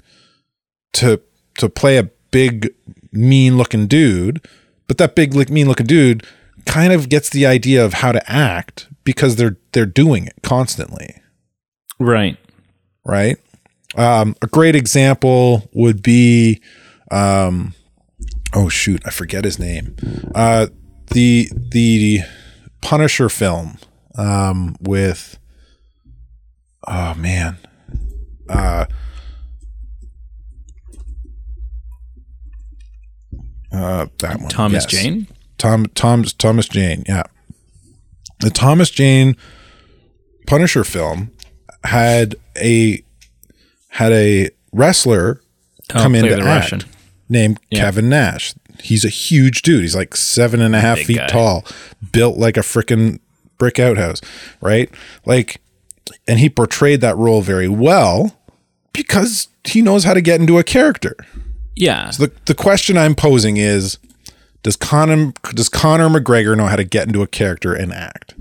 to 0.92 1.20
to 1.59 1.68
play 1.68 1.98
a 1.98 2.05
big 2.30 2.72
mean 3.12 3.57
looking 3.59 3.86
dude, 3.86 4.46
but 4.86 4.96
that 4.98 5.14
big 5.14 5.34
like, 5.34 5.50
mean 5.50 5.66
looking 5.68 5.86
dude 5.86 6.24
kind 6.66 6.92
of 6.92 7.08
gets 7.08 7.30
the 7.30 7.46
idea 7.46 7.84
of 7.84 7.94
how 7.94 8.12
to 8.12 8.30
act 8.30 8.88
because 9.04 9.36
they're 9.36 9.56
they're 9.72 9.86
doing 9.86 10.26
it 10.26 10.34
constantly 10.42 11.20
right. 11.98 12.36
right? 13.04 13.36
Um, 13.96 14.34
a 14.42 14.46
great 14.46 14.74
example 14.74 15.68
would 15.72 16.02
be, 16.02 16.60
um, 17.10 17.74
oh 18.52 18.68
shoot, 18.68 19.02
I 19.04 19.10
forget 19.10 19.44
his 19.44 19.58
name. 19.58 19.96
Uh, 20.34 20.66
the 21.12 21.48
the 21.54 22.20
Punisher 22.80 23.28
film 23.28 23.78
um, 24.16 24.76
with, 24.80 25.38
oh 26.88 27.14
man, 27.14 27.58
uh, 28.48 28.86
uh, 33.72 34.06
that 34.18 34.40
one, 34.40 34.48
Thomas 34.48 34.86
yes. 34.90 35.02
Jane. 35.02 35.28
Tom 35.64 35.86
Tom's 35.94 36.34
Thomas 36.34 36.68
Jane, 36.68 37.04
yeah. 37.08 37.22
The 38.40 38.50
Thomas 38.50 38.90
Jane 38.90 39.34
Punisher 40.46 40.84
film 40.84 41.30
had 41.84 42.34
a 42.58 43.02
had 43.88 44.12
a 44.12 44.50
wrestler 44.72 45.40
oh, 45.94 46.00
come 46.02 46.14
in 46.14 46.24
to 46.24 46.30
the 46.36 46.42
act 46.42 46.72
Russian. 46.72 46.82
named 47.30 47.60
Yeah. 47.70 47.80
Kevin 47.80 48.10
Nash. 48.10 48.54
He's 48.82 49.06
a 49.06 49.08
huge 49.08 49.62
dude. 49.62 49.80
He's 49.82 49.96
like 49.96 50.14
seven 50.16 50.60
and 50.60 50.74
a 50.76 50.80
half 50.80 50.98
Big 50.98 51.06
feet 51.06 51.16
guy. 51.18 51.26
tall, 51.28 51.64
built 52.12 52.36
like 52.36 52.58
a 52.58 52.60
freaking 52.60 53.20
brick 53.56 53.78
outhouse, 53.78 54.20
right? 54.60 54.90
Like, 55.24 55.62
and 56.28 56.38
he 56.40 56.50
portrayed 56.50 57.00
that 57.00 57.16
role 57.16 57.40
very 57.40 57.68
well 57.68 58.36
because 58.92 59.48
he 59.64 59.80
knows 59.80 60.04
how 60.04 60.12
to 60.12 60.20
get 60.20 60.40
into 60.40 60.58
a 60.58 60.64
character. 60.64 61.16
Yeah, 61.74 62.10
The 62.18 62.30
the 62.44 62.54
question 62.54 62.98
I'm 62.98 63.14
posing 63.14 63.56
is 63.56 63.96
does 64.64 64.76
Conor 64.76 65.32
does 65.52 65.68
Conor 65.68 66.08
McGregor 66.08 66.56
know 66.56 66.66
how 66.66 66.74
to 66.74 66.84
get 66.84 67.06
into 67.06 67.22
a 67.22 67.28
character 67.28 67.74
and 67.74 67.92
act? 67.92 68.34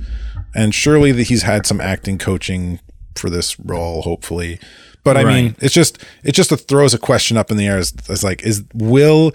And 0.56 0.74
surely 0.74 1.12
that 1.12 1.24
he's 1.24 1.44
had 1.44 1.66
some 1.68 1.82
acting 1.82 2.18
coaching 2.18 2.80
for 3.16 3.30
this 3.30 3.60
role, 3.60 4.02
hopefully. 4.04 4.60
But 5.04 5.18
I 5.18 5.26
mean, 5.26 5.56
it's 5.60 5.74
just 5.74 6.02
it 6.24 6.32
just 6.32 6.50
throws 6.68 6.94
a 6.94 6.98
question 6.98 7.36
up 7.36 7.52
in 7.52 7.58
the 7.58 7.68
air 7.68 7.78
as, 7.78 7.94
as 8.10 8.24
like 8.24 8.42
is 8.44 8.64
will 8.74 9.34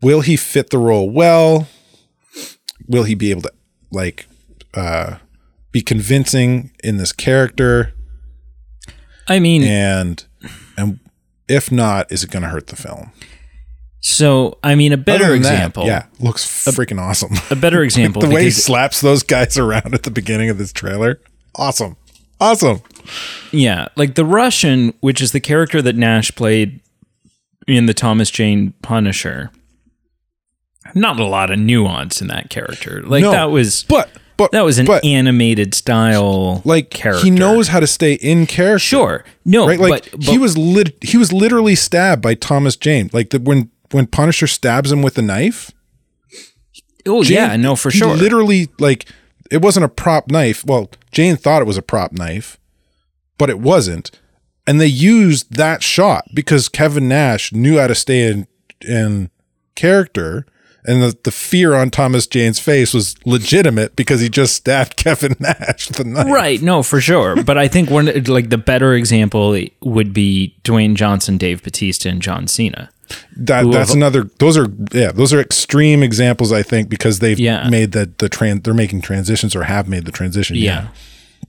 will 0.00 0.22
he 0.22 0.36
fit 0.36 0.70
the 0.70 0.78
role 0.78 1.10
well? 1.10 1.68
Will 2.86 3.04
he 3.04 3.14
be 3.14 3.30
able 3.30 3.42
to 3.42 3.52
like 3.92 4.26
uh 4.72 5.18
be 5.72 5.82
convincing 5.82 6.70
in 6.82 6.96
this 6.96 7.12
character? 7.12 7.92
I 9.28 9.40
mean, 9.40 9.62
and 9.62 10.24
and 10.78 11.00
if 11.48 11.70
not, 11.70 12.10
is 12.10 12.24
it 12.24 12.30
going 12.30 12.44
to 12.44 12.48
hurt 12.48 12.68
the 12.68 12.76
film? 12.76 13.12
So 14.00 14.58
I 14.62 14.74
mean, 14.74 14.92
a 14.92 14.96
better 14.96 15.30
than 15.32 15.42
that, 15.42 15.52
example. 15.52 15.86
yeah, 15.86 16.06
looks 16.20 16.44
freaking 16.66 17.00
awesome. 17.00 17.32
A 17.50 17.56
better 17.56 17.82
example. 17.84 18.22
the 18.22 18.30
way 18.30 18.44
he 18.44 18.50
slaps 18.50 19.00
those 19.00 19.22
guys 19.22 19.58
around 19.58 19.94
at 19.94 20.02
the 20.04 20.10
beginning 20.10 20.50
of 20.50 20.58
this 20.58 20.72
trailer, 20.72 21.20
awesome, 21.56 21.96
awesome. 22.40 22.80
Yeah, 23.52 23.88
like 23.96 24.14
the 24.14 24.24
Russian, 24.24 24.94
which 25.00 25.20
is 25.20 25.32
the 25.32 25.40
character 25.40 25.80
that 25.82 25.96
Nash 25.96 26.34
played 26.34 26.80
in 27.66 27.86
the 27.86 27.94
Thomas 27.94 28.30
Jane 28.30 28.72
Punisher. 28.82 29.50
Not 30.94 31.20
a 31.20 31.24
lot 31.26 31.50
of 31.50 31.58
nuance 31.58 32.22
in 32.22 32.28
that 32.28 32.48
character. 32.50 33.02
Like 33.02 33.22
No, 33.22 33.30
that 33.30 33.50
was 33.50 33.84
But 33.84 34.10
but 34.38 34.52
that 34.52 34.62
was 34.62 34.78
an 34.78 34.86
but, 34.86 35.04
animated 35.04 35.74
style 35.74 36.62
like 36.64 36.90
character. 36.90 37.24
he 37.24 37.30
knows 37.30 37.68
how 37.68 37.80
to 37.80 37.86
stay 37.86 38.14
in 38.14 38.46
character. 38.46 38.78
Sure. 38.78 39.24
No, 39.44 39.66
right? 39.66 39.78
Like 39.78 40.10
but, 40.10 40.12
but 40.12 40.22
he 40.24 40.38
was 40.38 40.56
lit. 40.56 40.96
He 41.02 41.16
was 41.16 41.32
literally 41.32 41.74
stabbed 41.74 42.22
by 42.22 42.34
Thomas 42.34 42.76
Jane. 42.76 43.10
Like 43.12 43.30
the, 43.30 43.40
when 43.40 43.70
when 43.90 44.06
Punisher 44.06 44.46
stabs 44.46 44.92
him 44.92 45.02
with 45.02 45.14
the 45.14 45.22
knife. 45.22 45.70
Oh 47.06 47.22
yeah, 47.22 47.56
no 47.56 47.76
for 47.76 47.90
sure. 47.90 48.14
Literally, 48.14 48.68
like 48.78 49.06
it 49.50 49.62
wasn't 49.62 49.84
a 49.84 49.88
prop 49.88 50.30
knife. 50.30 50.64
Well, 50.64 50.90
Jane 51.12 51.36
thought 51.36 51.62
it 51.62 51.66
was 51.66 51.78
a 51.78 51.82
prop 51.82 52.12
knife, 52.12 52.58
but 53.38 53.50
it 53.50 53.58
wasn't. 53.58 54.10
And 54.66 54.80
they 54.80 54.86
used 54.86 55.54
that 55.54 55.82
shot 55.82 56.26
because 56.34 56.68
Kevin 56.68 57.08
Nash 57.08 57.52
knew 57.52 57.78
how 57.78 57.86
to 57.86 57.94
stay 57.94 58.26
in 58.30 58.46
in 58.80 59.30
character. 59.74 60.44
And 60.84 61.02
the, 61.02 61.18
the 61.24 61.30
fear 61.30 61.74
on 61.74 61.90
Thomas 61.90 62.26
Jane's 62.26 62.58
face 62.58 62.94
was 62.94 63.14
legitimate 63.26 63.94
because 63.94 64.20
he 64.20 64.28
just 64.30 64.56
stabbed 64.56 64.96
Kevin 64.96 65.36
Nash 65.38 65.88
with 65.88 66.00
a 66.00 66.04
knife. 66.04 66.32
Right, 66.32 66.62
no, 66.62 66.82
for 66.82 67.00
sure. 67.00 67.42
But 67.42 67.58
I 67.58 67.68
think 67.68 67.90
one 67.90 68.06
like 68.24 68.50
the 68.50 68.58
better 68.58 68.94
example 68.94 69.58
would 69.82 70.12
be 70.12 70.56
Dwayne 70.64 70.94
Johnson, 70.94 71.36
Dave 71.36 71.62
Batista, 71.62 72.08
and 72.08 72.22
John 72.22 72.46
Cena. 72.46 72.90
That 73.36 73.70
that's 73.70 73.90
have- 73.90 73.96
another. 73.96 74.24
Those 74.38 74.56
are 74.56 74.66
yeah. 74.92 75.12
Those 75.12 75.32
are 75.32 75.40
extreme 75.40 76.02
examples. 76.02 76.52
I 76.52 76.62
think 76.62 76.88
because 76.88 77.18
they've 77.20 77.38
Yeah. 77.38 77.68
made 77.68 77.92
the 77.92 78.10
the 78.18 78.28
trans. 78.28 78.62
They're 78.62 78.74
making 78.74 79.02
transitions 79.02 79.54
or 79.56 79.64
have 79.64 79.88
made 79.88 80.04
the 80.04 80.12
transition. 80.12 80.56
Yeah. 80.56 80.88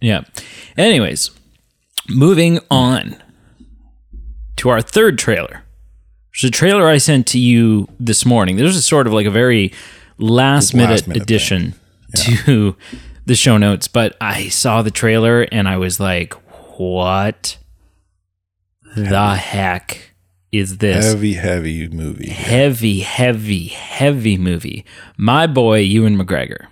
Yeah. 0.02 0.22
Anyways, 0.78 1.32
moving 2.08 2.60
on 2.72 3.16
to 4.58 4.70
our 4.70 4.82
third 4.82 5.18
trailer. 5.18 5.64
There's 6.34 6.50
a 6.50 6.52
trailer 6.52 6.88
I 6.88 6.98
sent 7.00 7.28
to 7.28 7.40
you 7.40 7.88
this 8.00 8.26
morning. 8.26 8.56
There's 8.58 8.78
a 8.78 8.82
sort 8.82 9.08
of 9.08 9.14
like 9.14 9.26
a 9.26 9.32
very 9.32 9.74
last 10.18 10.74
Last-minute 10.74 11.08
addition 11.22 11.74
to 12.16 12.76
the 13.26 13.36
show 13.36 13.58
notes, 13.58 13.88
but 13.88 14.16
I 14.22 14.48
saw 14.50 14.82
the 14.82 14.92
trailer 14.92 15.44
and 15.52 15.68
I 15.68 15.78
was 15.78 16.00
like, 16.00 16.34
what 16.78 17.58
the 18.96 19.36
heck 19.36 20.09
is 20.52 20.78
this? 20.80 21.06
Heavy, 21.06 21.34
heavy 21.34 21.88
movie. 21.90 22.30
heavy, 22.30 23.00
heavy, 23.02 23.68
heavy 23.68 24.38
movie. 24.38 24.86
My 25.18 25.46
boy, 25.48 25.80
Ewan 25.80 26.18
McGregor. 26.18 26.66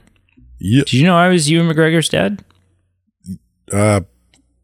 Yeah. 0.60 0.82
Did 0.84 0.94
you 0.94 1.06
know 1.06 1.16
I 1.16 1.28
was 1.30 1.50
Ewan 1.50 1.68
McGregor's 1.74 2.10
dad? 2.10 2.44
Uh, 3.72 4.02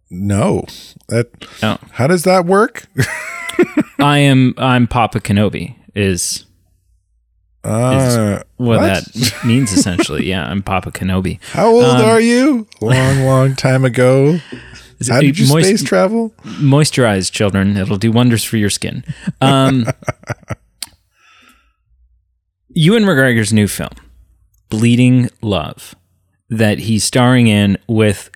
no. 0.10 0.66
That. 1.10 1.28
No. 1.62 1.78
How 1.92 2.08
does 2.08 2.24
that 2.24 2.46
work? 2.46 2.88
I 4.00 4.18
am 4.20 4.54
I'm 4.58 4.88
Papa 4.88 5.20
Kenobi 5.20 5.76
is 5.96 6.46
Uh, 7.64 8.42
what, 8.58 8.80
What? 8.80 9.06
that 9.06 9.34
means 9.46 9.72
essentially. 9.72 10.26
Yeah, 10.28 10.46
I'm 10.46 10.64
Papa 10.64 10.92
Kenobi. 10.92 11.40
how 11.52 11.68
old 11.68 11.84
Um, 11.86 12.02
are 12.06 12.20
you? 12.20 12.68
Long, 12.82 13.20
long 13.26 13.56
time 13.56 13.86
ago. 13.86 14.40
How 15.10 15.22
did 15.22 15.38
you 15.40 15.48
Moist- 15.48 15.68
space 15.68 15.84
travel? 15.84 16.34
moisturize 16.44 17.32
children. 17.32 17.78
It'll 17.78 17.98
do 17.98 18.12
wonders 18.12 18.44
for 18.44 18.58
your 18.58 18.70
skin. 18.70 19.04
Um, 19.42 19.86
Ewan 22.76 23.04
McGregor's 23.04 23.54
new 23.54 23.68
film, 23.68 23.92
Bleeding 24.70 25.30
Love, 25.42 25.96
that 26.50 26.80
he's 26.80 27.04
starring 27.04 27.48
in 27.48 27.78
with 27.88 28.30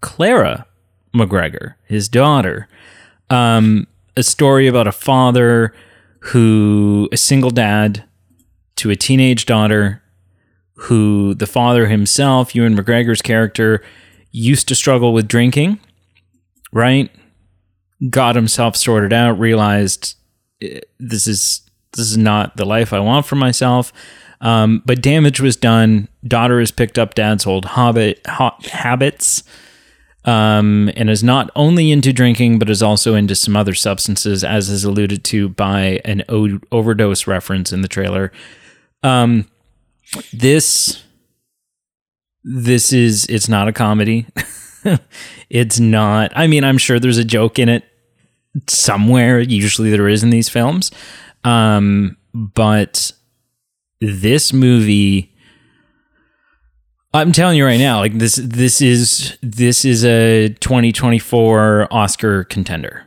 Clara 0.00 0.66
McGregor, 1.14 1.74
his 1.84 2.08
daughter. 2.08 2.68
Um, 3.28 3.86
a 4.16 4.22
story 4.22 4.66
about 4.66 4.86
a 4.86 4.92
father 4.92 5.74
who, 6.20 7.08
a 7.12 7.16
single 7.16 7.50
dad 7.50 8.04
to 8.76 8.90
a 8.90 8.96
teenage 8.96 9.44
daughter, 9.46 10.02
who 10.74 11.34
the 11.34 11.46
father 11.46 11.86
himself, 11.86 12.54
Ewan 12.54 12.76
McGregor's 12.76 13.22
character, 13.22 13.82
used 14.30 14.68
to 14.68 14.74
struggle 14.74 15.12
with 15.12 15.28
drinking, 15.28 15.78
right? 16.72 17.10
Got 18.10 18.34
himself 18.34 18.76
sorted 18.76 19.12
out, 19.12 19.38
realized 19.38 20.16
eh, 20.60 20.80
this 20.98 21.26
is 21.26 21.62
this 21.92 22.10
is 22.10 22.16
not 22.16 22.56
the 22.56 22.64
life 22.64 22.92
I 22.92 23.00
want 23.00 23.26
for 23.26 23.36
myself. 23.36 23.92
Um, 24.40 24.82
but 24.84 25.02
damage 25.02 25.40
was 25.40 25.54
done. 25.56 26.08
Daughter 26.26 26.58
has 26.58 26.72
picked 26.72 26.98
up 26.98 27.14
dad's 27.14 27.46
old 27.46 27.64
hobbit 27.64 28.20
ha- 28.26 28.58
habits, 28.72 29.44
um, 30.24 30.90
and 30.96 31.08
is 31.08 31.22
not 31.22 31.50
only 31.54 31.92
into 31.92 32.12
drinking, 32.12 32.58
but 32.58 32.68
is 32.68 32.82
also 32.82 33.14
into 33.14 33.36
some 33.36 33.56
other 33.56 33.74
substances, 33.74 34.42
as 34.42 34.68
is 34.68 34.82
alluded 34.82 35.22
to 35.24 35.48
by 35.50 36.00
an 36.04 36.24
o- 36.28 36.58
overdose 36.72 37.26
reference 37.28 37.72
in 37.72 37.82
the 37.82 37.88
trailer. 37.88 38.32
Um, 39.04 39.46
this 40.32 41.04
this 42.44 42.92
is 42.92 43.26
it's 43.26 43.48
not 43.48 43.68
a 43.68 43.72
comedy. 43.72 44.26
it's 45.50 45.78
not. 45.80 46.32
I 46.34 46.46
mean, 46.46 46.64
I'm 46.64 46.78
sure 46.78 46.98
there's 46.98 47.18
a 47.18 47.24
joke 47.24 47.58
in 47.58 47.68
it 47.68 47.84
somewhere. 48.68 49.40
Usually 49.40 49.90
there 49.90 50.08
is 50.08 50.22
in 50.22 50.30
these 50.30 50.48
films. 50.48 50.90
Um, 51.44 52.16
but 52.34 53.12
this 54.00 54.52
movie 54.52 55.32
I'm 57.14 57.32
telling 57.32 57.58
you 57.58 57.66
right 57.66 57.78
now, 57.78 57.98
like 57.98 58.16
this 58.18 58.36
this 58.36 58.80
is 58.80 59.36
this 59.42 59.84
is 59.84 60.04
a 60.04 60.48
2024 60.60 61.88
Oscar 61.90 62.44
contender. 62.44 63.06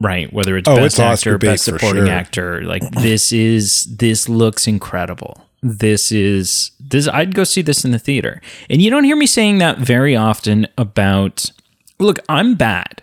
Right, 0.00 0.32
whether 0.32 0.56
it's 0.56 0.68
Oh, 0.68 0.76
best 0.76 0.98
it's 0.98 1.00
actor, 1.00 1.38
best 1.38 1.64
supporting 1.64 2.06
sure. 2.06 2.14
actor, 2.14 2.62
like 2.64 2.82
this 2.92 3.30
is 3.32 3.84
this 3.96 4.28
looks 4.28 4.66
incredible. 4.66 5.40
This 5.66 6.12
is 6.12 6.72
this 6.78 7.08
I'd 7.08 7.34
go 7.34 7.42
see 7.42 7.62
this 7.62 7.86
in 7.86 7.90
the 7.90 7.98
theater. 7.98 8.42
And 8.68 8.82
you 8.82 8.90
don't 8.90 9.04
hear 9.04 9.16
me 9.16 9.26
saying 9.26 9.58
that 9.58 9.78
very 9.78 10.14
often 10.14 10.66
about 10.76 11.50
Look, 11.98 12.18
I'm 12.28 12.54
bad. 12.54 13.02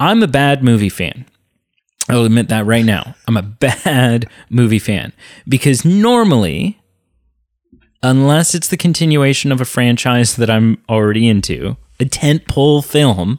I'm 0.00 0.20
a 0.20 0.26
bad 0.26 0.64
movie 0.64 0.88
fan. 0.88 1.26
I'll 2.08 2.24
admit 2.24 2.48
that 2.48 2.66
right 2.66 2.84
now. 2.84 3.14
I'm 3.28 3.36
a 3.36 3.42
bad 3.84 4.28
movie 4.50 4.80
fan 4.80 5.12
because 5.46 5.84
normally, 5.84 6.80
unless 8.02 8.52
it's 8.52 8.66
the 8.66 8.76
continuation 8.76 9.52
of 9.52 9.60
a 9.60 9.64
franchise 9.64 10.34
that 10.34 10.50
I'm 10.50 10.82
already 10.88 11.28
into, 11.28 11.76
a 12.00 12.04
tentpole 12.04 12.84
film, 12.84 13.38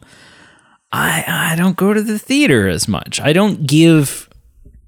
I 0.94 1.26
I 1.28 1.56
don't 1.58 1.76
go 1.76 1.94
to 1.94 2.02
the 2.02 2.18
theater 2.18 2.70
as 2.70 2.88
much. 2.88 3.20
I 3.20 3.34
don't 3.34 3.68
give 3.68 4.30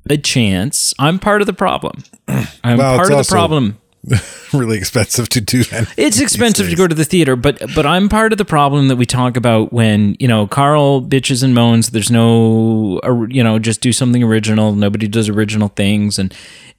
a 0.10 0.18
chance. 0.18 0.94
I'm 1.00 1.20
part 1.20 1.42
of 1.42 1.48
the 1.48 1.54
problem. 1.54 2.04
I'm 2.64 2.78
Well, 2.78 2.98
part 2.98 3.12
of 3.12 3.18
the 3.18 3.32
problem. 3.32 3.80
really 4.54 4.78
expensive 4.78 5.30
to 5.30 5.42
do 5.42 5.64
that. 5.66 5.92
It's 5.98 6.20
expensive 6.20 6.70
to 6.70 6.76
go 6.76 6.88
to 6.88 6.94
the 6.94 7.06
theater, 7.06 7.36
but 7.36 7.60
but 7.74 7.86
I'm 7.86 8.08
part 8.08 8.32
of 8.32 8.38
the 8.38 8.46
problem 8.46 8.88
that 8.90 8.98
we 8.98 9.06
talk 9.06 9.36
about 9.36 9.74
when 9.74 10.16
you 10.20 10.28
know 10.28 10.48
Carl 10.48 11.02
bitches 11.02 11.44
and 11.44 11.56
moans. 11.56 11.90
There's 11.90 12.12
no 12.12 13.00
uh, 13.04 13.26
you 13.30 13.44
know 13.44 13.58
just 13.58 13.82
do 13.82 13.92
something 13.92 14.24
original. 14.24 14.74
Nobody 14.74 15.08
does 15.08 15.28
original 15.28 15.70
things, 15.70 16.20
and 16.20 16.34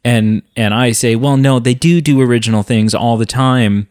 and 0.04 0.42
and 0.56 0.72
I 0.72 0.92
say, 0.92 1.16
well, 1.16 1.36
no, 1.36 1.58
they 1.58 1.74
do 1.74 2.00
do 2.00 2.20
original 2.20 2.62
things 2.62 2.94
all 2.94 3.16
the 3.16 3.26
time. 3.26 3.88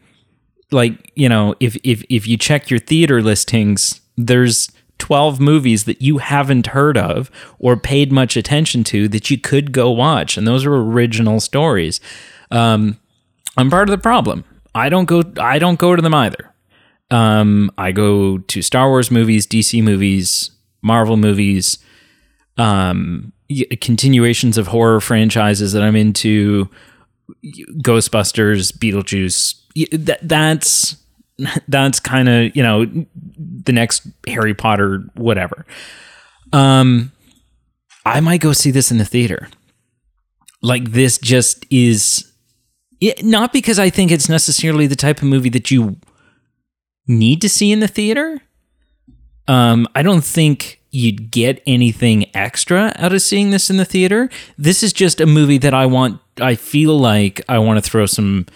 Like 0.70 1.12
you 1.14 1.28
know, 1.28 1.54
if 1.60 1.76
if 1.84 2.02
if 2.08 2.26
you 2.26 2.38
check 2.38 2.70
your 2.70 2.80
theater 2.80 3.22
listings, 3.22 4.00
there's 4.16 4.70
12 4.98 5.40
movies 5.40 5.84
that 5.84 6.00
you 6.00 6.18
haven't 6.18 6.68
heard 6.68 6.96
of 6.96 7.30
or 7.58 7.76
paid 7.76 8.10
much 8.10 8.36
attention 8.36 8.84
to 8.84 9.08
that 9.08 9.30
you 9.30 9.38
could 9.38 9.72
go 9.72 9.90
watch, 9.90 10.36
and 10.36 10.46
those 10.46 10.64
are 10.64 10.74
original 10.74 11.40
stories. 11.40 12.00
Um, 12.50 12.98
I'm 13.56 13.70
part 13.70 13.88
of 13.88 13.90
the 13.90 14.02
problem. 14.02 14.44
I 14.74 14.88
don't 14.88 15.06
go. 15.06 15.22
I 15.38 15.58
don't 15.58 15.78
go 15.78 15.96
to 15.96 16.02
them 16.02 16.14
either. 16.14 16.52
Um, 17.10 17.70
I 17.78 17.92
go 17.92 18.38
to 18.38 18.62
Star 18.62 18.88
Wars 18.88 19.10
movies, 19.10 19.46
DC 19.46 19.82
movies, 19.82 20.50
Marvel 20.82 21.16
movies, 21.16 21.78
um, 22.58 23.32
continuations 23.80 24.58
of 24.58 24.68
horror 24.68 25.00
franchises 25.00 25.72
that 25.72 25.82
I'm 25.82 25.96
into, 25.96 26.68
Ghostbusters, 27.44 28.72
Beetlejuice. 28.72 29.60
That, 29.92 30.18
that's 30.22 30.96
that's 31.68 32.00
kind 32.00 32.28
of 32.28 32.56
you 32.56 32.62
know 32.62 32.86
the 33.36 33.72
next 33.72 34.06
Harry 34.26 34.54
Potter, 34.54 35.04
whatever. 35.14 35.66
Um, 36.52 37.12
I 38.04 38.20
might 38.20 38.40
go 38.40 38.52
see 38.52 38.70
this 38.70 38.90
in 38.90 38.98
the 38.98 39.04
theater. 39.04 39.48
Like 40.62 40.92
this 40.92 41.18
just 41.18 41.66
is 41.70 42.32
it, 43.00 43.24
not 43.24 43.52
because 43.52 43.78
I 43.78 43.90
think 43.90 44.10
it's 44.10 44.28
necessarily 44.28 44.86
the 44.86 44.96
type 44.96 45.18
of 45.18 45.24
movie 45.24 45.50
that 45.50 45.70
you 45.70 45.96
need 47.06 47.40
to 47.42 47.48
see 47.48 47.72
in 47.72 47.80
the 47.80 47.88
theater. 47.88 48.40
Um, 49.48 49.86
I 49.94 50.02
don't 50.02 50.24
think 50.24 50.80
you'd 50.90 51.30
get 51.30 51.62
anything 51.66 52.34
extra 52.34 52.92
out 52.96 53.12
of 53.12 53.20
seeing 53.22 53.50
this 53.50 53.68
in 53.70 53.76
the 53.76 53.84
theater. 53.84 54.30
This 54.56 54.82
is 54.82 54.92
just 54.92 55.20
a 55.20 55.26
movie 55.26 55.58
that 55.58 55.74
I 55.74 55.86
want 55.86 56.20
I 56.40 56.54
feel 56.54 56.98
like 56.98 57.40
I 57.48 57.58
want 57.58 57.82
to 57.82 57.90
throw 57.90 58.06
some 58.06 58.46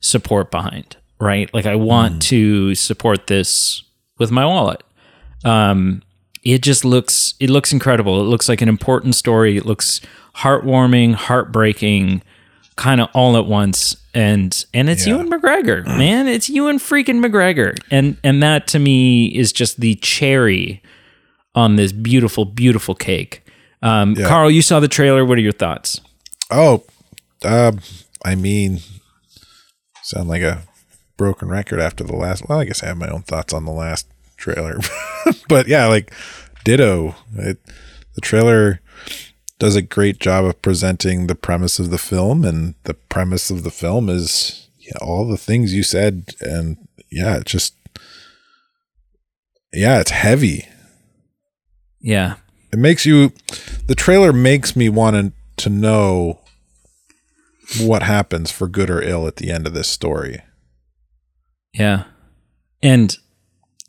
support 0.00 0.50
behind, 0.50 0.96
right? 1.20 1.52
Like 1.52 1.66
I 1.66 1.76
want 1.76 2.22
to 2.22 2.74
support 2.74 3.26
this 3.26 3.82
with 4.18 4.30
my 4.30 4.44
wallet. 4.44 4.82
Um 5.44 6.02
it 6.44 6.62
just 6.62 6.84
looks 6.84 7.34
it 7.40 7.50
looks 7.50 7.72
incredible. 7.72 8.20
It 8.20 8.24
looks 8.24 8.48
like 8.48 8.62
an 8.62 8.68
important 8.68 9.14
story. 9.14 9.56
It 9.56 9.66
looks 9.66 10.00
heartwarming, 10.36 11.14
heartbreaking, 11.14 12.22
kind 12.76 13.00
of 13.00 13.08
all 13.12 13.36
at 13.36 13.46
once. 13.46 13.96
And 14.14 14.64
and 14.72 14.88
it's 14.88 15.06
Yeah. 15.06 15.14
Ewan 15.14 15.30
McGregor, 15.30 15.84
man. 15.86 16.26
It's 16.28 16.48
Ewan 16.48 16.78
freaking 16.78 17.24
McGregor. 17.24 17.76
And 17.90 18.16
and 18.24 18.42
that 18.42 18.66
to 18.68 18.78
me 18.78 19.26
is 19.26 19.52
just 19.52 19.80
the 19.80 19.96
cherry 19.96 20.82
on 21.54 21.76
this 21.76 21.92
beautiful, 21.92 22.44
beautiful 22.44 22.94
cake. 22.94 23.42
Um, 23.82 24.14
Carl, 24.16 24.50
you 24.50 24.62
saw 24.62 24.80
the 24.80 24.88
trailer. 24.88 25.24
What 25.24 25.38
are 25.38 25.42
your 25.42 25.52
thoughts? 25.52 26.00
Oh, 26.50 26.84
um, 27.44 27.80
I 28.24 28.34
mean, 28.34 28.80
sound 30.02 30.28
like 30.28 30.42
a 30.42 30.62
broken 31.18 31.48
record 31.48 31.80
after 31.80 32.02
the 32.02 32.16
last. 32.16 32.48
Well, 32.48 32.60
I 32.60 32.64
guess 32.64 32.82
I 32.82 32.86
have 32.86 32.96
my 32.96 33.08
own 33.08 33.22
thoughts 33.22 33.52
on 33.52 33.66
the 33.66 33.72
last 33.72 34.06
trailer, 34.38 34.78
but 35.48 35.68
yeah, 35.68 35.86
like 35.86 36.14
ditto. 36.64 37.14
It, 37.36 37.58
the 38.14 38.22
trailer 38.22 38.80
does 39.58 39.76
a 39.76 39.82
great 39.82 40.18
job 40.18 40.46
of 40.46 40.62
presenting 40.62 41.26
the 41.26 41.34
premise 41.34 41.78
of 41.78 41.90
the 41.90 41.98
film, 41.98 42.44
and 42.44 42.74
the 42.84 42.94
premise 42.94 43.50
of 43.50 43.64
the 43.64 43.70
film 43.70 44.08
is 44.08 44.70
yeah, 44.78 44.96
all 45.02 45.28
the 45.28 45.36
things 45.36 45.74
you 45.74 45.82
said, 45.82 46.34
and 46.40 46.88
yeah, 47.10 47.36
it 47.36 47.44
just 47.44 47.74
yeah, 49.72 50.00
it's 50.00 50.10
heavy. 50.10 50.66
Yeah. 52.00 52.36
It 52.72 52.78
makes 52.78 53.06
you. 53.06 53.32
The 53.86 53.94
trailer 53.94 54.32
makes 54.32 54.76
me 54.76 54.88
want 54.88 55.32
to 55.56 55.68
know 55.68 56.40
what 57.80 58.02
happens 58.02 58.50
for 58.50 58.66
good 58.66 58.90
or 58.90 59.02
ill 59.02 59.26
at 59.26 59.36
the 59.36 59.50
end 59.50 59.66
of 59.66 59.74
this 59.74 59.88
story. 59.88 60.40
Yeah. 61.72 62.04
And 62.82 63.16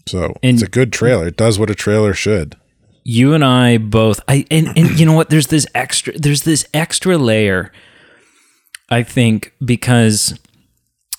So 0.08 0.36
And- 0.44 0.56
it's 0.56 0.64
a 0.64 0.68
good 0.70 0.92
trailer. 0.94 1.28
It 1.28 1.38
does 1.38 1.60
what 1.60 1.70
a 1.70 1.76
trailer 1.76 2.14
should. 2.14 2.56
you 3.06 3.34
and 3.34 3.44
I 3.46 3.78
both 3.78 4.20
I 4.28 4.46
and, 4.52 4.68
and 4.78 5.00
you 5.00 5.06
know 5.06 5.14
what 5.14 5.30
there's 5.30 5.48
this 5.48 5.66
extra 5.74 6.18
there's 6.18 6.44
this 6.44 6.66
extra 6.74 7.18
layer 7.18 7.72
I 8.90 9.04
think 9.04 9.54
because 9.64 10.38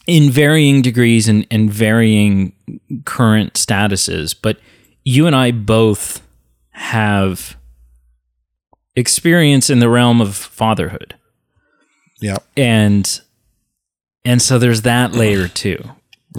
in 0.07 0.31
varying 0.31 0.83
degrees 0.83 1.27
and, 1.29 1.47
and 1.51 1.73
varying 1.73 2.53
current 3.07 3.55
statuses 3.55 4.35
but 4.41 4.59
you 5.05 5.27
and 5.27 5.35
I 5.35 5.51
both 5.53 6.21
have 6.73 7.57
experience 8.95 9.71
in 9.71 9.79
the 9.79 9.89
realm 9.89 10.21
of 10.21 10.37
fatherhood 10.37 11.15
Yeah. 12.21 12.37
and 12.57 13.21
and 14.25 14.43
so 14.43 14.59
there's 14.59 14.83
that 14.83 15.13
layer 15.13 15.49
too 15.49 15.79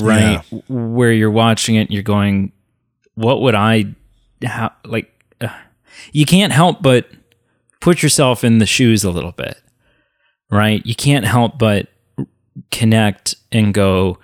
right. 0.01 0.41
Where 0.67 1.11
you're 1.11 1.31
watching 1.31 1.75
it 1.75 1.91
you're 1.91 2.03
going 2.03 2.51
what 3.15 3.41
would 3.41 3.55
i 3.55 3.85
how 4.43 4.71
like 4.85 5.11
uh, 5.41 5.49
you 6.11 6.25
can't 6.25 6.53
help 6.53 6.81
but 6.81 7.09
put 7.79 8.01
yourself 8.01 8.43
in 8.43 8.59
the 8.59 8.65
shoes 8.65 9.03
a 9.03 9.11
little 9.11 9.33
bit 9.33 9.61
right? 10.51 10.85
You 10.85 10.95
can't 10.95 11.25
help 11.25 11.57
but 11.57 11.87
connect 12.69 13.35
and 13.51 13.73
go 13.73 14.19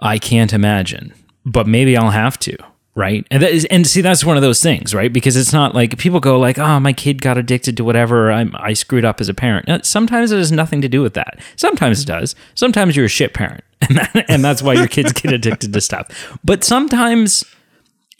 i 0.00 0.18
can't 0.18 0.52
imagine 0.52 1.14
but 1.46 1.66
maybe 1.66 1.96
i'll 1.96 2.10
have 2.10 2.36
to 2.40 2.56
right? 2.96 3.26
And 3.30 3.42
that 3.42 3.50
is 3.50 3.64
and 3.66 3.86
see 3.86 4.00
that's 4.00 4.24
one 4.24 4.36
of 4.36 4.42
those 4.42 4.62
things 4.62 4.94
right? 4.94 5.12
Because 5.12 5.36
it's 5.36 5.52
not 5.52 5.74
like 5.74 5.98
people 5.98 6.20
go 6.20 6.38
like 6.38 6.58
oh 6.58 6.78
my 6.80 6.92
kid 6.92 7.20
got 7.22 7.36
addicted 7.38 7.76
to 7.76 7.84
whatever 7.84 8.30
I'm, 8.30 8.54
i 8.58 8.72
screwed 8.72 9.04
up 9.04 9.20
as 9.20 9.28
a 9.28 9.34
parent. 9.34 9.84
Sometimes 9.84 10.30
it 10.32 10.36
has 10.38 10.52
nothing 10.52 10.80
to 10.82 10.88
do 10.88 11.02
with 11.02 11.14
that. 11.14 11.40
Sometimes 11.56 12.02
it 12.02 12.06
does. 12.06 12.34
Sometimes 12.54 12.96
you're 12.96 13.06
a 13.06 13.08
shit 13.08 13.34
parent 13.34 13.64
and, 13.88 13.98
that, 13.98 14.24
and 14.28 14.44
that's 14.44 14.62
why 14.62 14.74
your 14.74 14.86
kids 14.88 15.12
get 15.12 15.32
addicted 15.32 15.72
to 15.72 15.80
stuff. 15.80 16.38
But 16.44 16.62
sometimes 16.64 17.44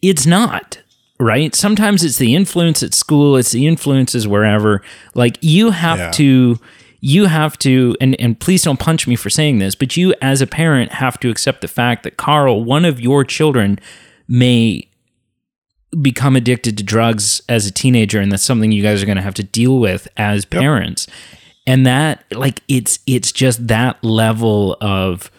it's 0.03 0.27
not 0.27 0.79
right? 1.21 1.55
Sometimes 1.55 2.03
it's 2.03 2.19
the 2.19 2.35
influence 2.35 2.83
at 2.83 2.93
school 2.95 3.37
it's 3.37 3.53
the 3.53 3.67
influences 3.69 4.27
wherever. 4.27 4.83
Like 5.15 5.39
you 5.41 5.71
have 5.71 5.99
Yeah. 5.99 6.11
to 6.13 6.59
you 7.01 7.27
have 7.27 7.57
to 7.61 7.95
and 8.01 8.19
and 8.21 8.41
please 8.41 8.63
don't 8.65 8.81
punch 8.81 9.07
me 9.07 9.15
for 9.15 9.29
saying 9.31 9.59
this 9.59 9.75
but 9.75 9.95
you 9.97 10.15
as 10.23 10.41
a 10.41 10.47
parent 10.47 10.91
have 10.93 11.21
to 11.21 11.29
accept 11.29 11.61
the 11.61 11.69
fact 11.69 12.03
that 12.03 12.17
Carl 12.17 12.65
one 12.65 12.85
of 12.87 12.99
your 12.99 13.25
children 13.25 13.79
may 14.29 14.89
become 16.03 16.35
addicted 16.35 16.77
to 16.79 16.83
drugs 16.83 17.41
as 17.49 17.67
a 17.67 17.71
teenager 17.71 18.21
and 18.21 18.33
that's 18.33 18.43
something 18.43 18.73
you 18.73 18.83
guys 18.83 19.03
are 19.03 19.07
going 19.07 19.17
to 19.17 19.23
have 19.23 19.35
to 19.35 19.45
deal 19.45 19.79
with 19.79 20.09
as 20.17 20.45
parents 20.45 21.07
and 21.69 21.87
that 21.87 22.25
like 22.33 22.61
it's 22.67 22.99
it's 23.07 23.31
just 23.31 23.69
that 23.69 24.03
level 24.03 24.77
of 24.81 25.31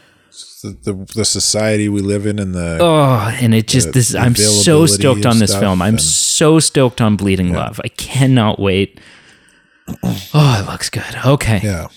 The, 0.63 0.69
the, 0.83 1.13
the 1.13 1.25
society 1.25 1.89
we 1.89 1.99
live 2.01 2.25
in 2.25 2.39
and 2.39 2.55
the 2.55 2.77
Oh, 2.81 3.35
and 3.41 3.53
it 3.53 3.67
just 3.67 3.87
the 3.87 3.93
this. 3.93 4.15
I'm 4.15 4.35
so 4.35 4.85
stoked 4.85 5.25
on 5.25 5.39
this 5.39 5.53
film. 5.57 5.81
I'm 5.81 5.99
so 5.99 6.59
stoked 6.59 7.01
on 7.01 7.15
Bleeding 7.17 7.53
Love. 7.53 7.79
I 7.83 7.89
cannot 7.89 8.57
wait. 8.59 8.99
Oh, 10.33 10.59
it 10.59 10.71
looks 10.71 10.89
good. 10.89 11.15
Okay, 11.25 11.59
yeah. 11.63 11.87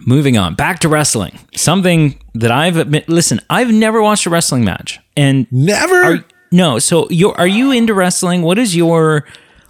Moving 0.00 0.36
on. 0.36 0.54
Back 0.54 0.80
to 0.80 0.88
wrestling. 0.88 1.38
Something 1.54 2.18
that 2.34 2.50
I've 2.50 2.76
admit. 2.76 3.08
Listen, 3.08 3.40
I've 3.50 3.72
never 3.72 4.02
watched 4.02 4.26
a 4.26 4.30
wrestling 4.30 4.64
match, 4.64 5.00
and 5.16 5.46
Never. 5.50 6.02
are, 6.02 6.24
no. 6.52 6.78
So 6.78 7.08
you 7.10 7.32
are 7.32 7.46
you 7.46 7.72
into 7.72 7.94
wrestling? 7.94 8.42
What 8.42 8.58
is 8.58 8.74
your 8.76 9.26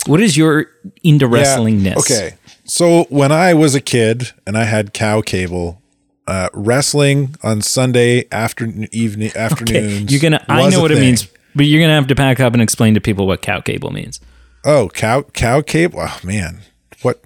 what 0.07 0.21
is 0.21 0.37
your 0.37 0.67
into 1.03 1.27
wrestlingness? 1.27 1.97
Okay. 1.99 2.35
So 2.65 3.05
when 3.05 3.31
I 3.31 3.55
was 3.55 3.75
a 3.75 3.81
kid 3.81 4.33
and 4.47 4.57
I 4.57 4.65
had 4.65 4.95
cow 4.95 5.21
cable, 5.21 5.83
uh, 6.27 6.49
wrestling 6.53 7.37
on 7.43 7.61
Sunday 7.61 8.27
afternoon, 8.33 8.89
evening, 8.93 9.31
afternoons. 9.37 10.11
You're 10.11 10.21
gonna. 10.21 10.45
I 10.49 10.69
know 10.71 10.81
what 10.81 10.91
it 10.91 11.01
means, 11.01 11.29
but 11.55 11.67
you're 11.67 11.81
gonna 11.83 11.95
have 11.95 12.07
to 12.09 12.15
pack 12.15 12.41
up 12.41 12.53
and 12.53 12.63
explain 12.63 12.95
to 12.95 13.01
people 13.01 13.27
what 13.27 13.43
cow 13.43 13.61
cable 13.61 13.91
means. 13.91 14.21
Oh, 14.65 14.89
cow 14.89 15.23
cow 15.23 15.61
cable. 15.61 16.01
Oh 16.03 16.21
man, 16.25 16.61
what? 17.03 17.21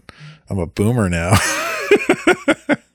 I'm 0.51 0.59
a 0.59 0.67
boomer 0.67 1.09
now. 1.09 1.35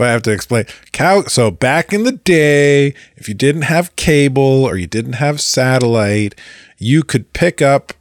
if 0.00 0.06
I 0.06 0.10
have 0.12 0.22
to 0.22 0.32
explain 0.32 0.64
cow, 0.92 1.22
so 1.24 1.50
back 1.50 1.92
in 1.92 2.04
the 2.04 2.12
day, 2.12 2.94
if 3.16 3.28
you 3.28 3.34
didn't 3.34 3.62
have 3.62 3.94
cable 3.96 4.64
or 4.64 4.76
you 4.76 4.86
didn't 4.86 5.14
have 5.14 5.40
satellite, 5.40 6.34
you 6.78 7.02
could 7.02 7.32
pick 7.34 7.60
up 7.60 7.92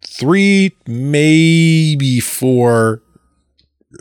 three, 0.00 0.72
maybe 0.86 2.20
four 2.20 3.02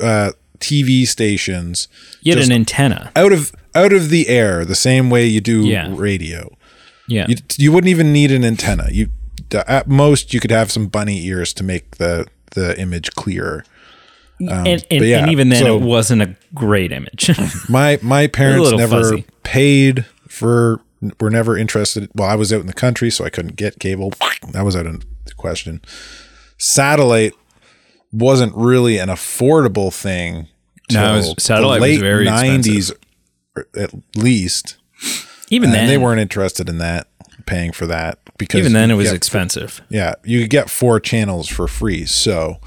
uh, 0.01 0.31
TV 0.59 1.05
stations 1.05 1.87
You 2.21 2.35
had 2.35 2.43
an 2.45 2.51
antenna. 2.53 3.11
out 3.15 3.33
of 3.33 3.51
out 3.75 3.91
of 3.91 4.09
the 4.09 4.27
air, 4.29 4.63
the 4.65 4.75
same 4.75 5.09
way 5.09 5.25
you 5.25 5.41
do 5.41 5.61
Yeah. 5.65 5.91
radio. 5.95 6.55
Yeah. 7.07 7.25
You, 7.27 7.35
you 7.57 7.71
wouldn't 7.71 7.89
even 7.89 8.13
need 8.13 8.31
an 8.31 8.45
antenna. 8.45 8.87
You 8.91 9.09
at 9.67 9.87
most 9.87 10.33
you 10.33 10.39
could 10.39 10.51
have 10.51 10.71
some 10.71 10.87
bunny 10.87 11.25
ears 11.25 11.53
to 11.55 11.63
make 11.63 11.97
the 11.97 12.27
the 12.51 12.79
image 12.79 13.11
clearer. 13.15 13.65
Um, 14.49 14.67
and, 14.67 14.85
and, 14.91 15.05
yeah, 15.05 15.19
and 15.23 15.31
even 15.31 15.49
then, 15.49 15.63
so- 15.63 15.77
it 15.77 15.81
wasn't 15.81 16.21
a 16.21 16.35
great 16.53 16.91
image. 16.91 17.31
My 17.69 17.99
my 18.01 18.27
parents 18.27 18.71
never 18.71 19.01
fuzzy. 19.01 19.25
paid 19.43 20.05
for 20.27 20.79
were 21.19 21.29
never 21.29 21.57
interested. 21.57 22.09
Well, 22.15 22.29
I 22.29 22.35
was 22.35 22.51
out 22.53 22.61
in 22.61 22.67
the 22.67 22.73
country, 22.73 23.09
so 23.09 23.25
I 23.25 23.29
couldn't 23.29 23.55
get 23.55 23.79
cable. 23.79 24.13
That 24.51 24.63
was 24.63 24.75
out 24.75 24.85
of 24.85 25.03
the 25.25 25.33
question. 25.33 25.81
Satellite 26.57 27.33
wasn't 28.11 28.55
really 28.55 28.97
an 28.97 29.09
affordable 29.09 29.93
thing. 29.93 30.47
No, 30.91 31.13
was- 31.17 31.35
satellite 31.39 31.81
was 31.81 31.89
late 31.89 31.99
very 31.99 32.25
nineties, 32.25 32.91
at 33.75 33.91
least. 34.15 34.77
even 35.49 35.69
And 35.69 35.75
then, 35.75 35.87
they 35.87 35.97
weren't 35.97 36.19
interested 36.21 36.69
in 36.69 36.77
that, 36.79 37.07
paying 37.45 37.71
for 37.71 37.85
that 37.87 38.19
because 38.37 38.59
even 38.61 38.73
then 38.73 38.91
it 38.91 38.95
was 38.95 39.11
expensive. 39.11 39.81
yeah, 39.89 40.13
you 40.23 40.41
could 40.41 40.49
get 40.49 40.69
four 40.69 40.99
channels 40.99 41.47
for 41.47 41.67
free. 41.67 42.05
So, 42.05 42.57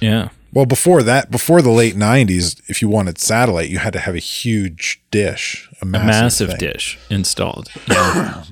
Yeah. 0.00 0.28
Well, 0.56 0.64
before 0.64 1.02
that, 1.02 1.30
before 1.30 1.60
the 1.60 1.70
late 1.70 1.94
'90s, 1.96 2.62
if 2.66 2.80
you 2.80 2.88
wanted 2.88 3.18
satellite, 3.18 3.68
you 3.68 3.76
had 3.78 3.92
to 3.92 3.98
have 3.98 4.14
a 4.14 4.18
huge 4.18 5.02
dish, 5.10 5.68
a 5.82 5.84
massive, 5.84 6.48
Massive 6.48 6.58
dish 6.58 6.98
installed. 7.10 7.68
Yeah. 7.86 8.42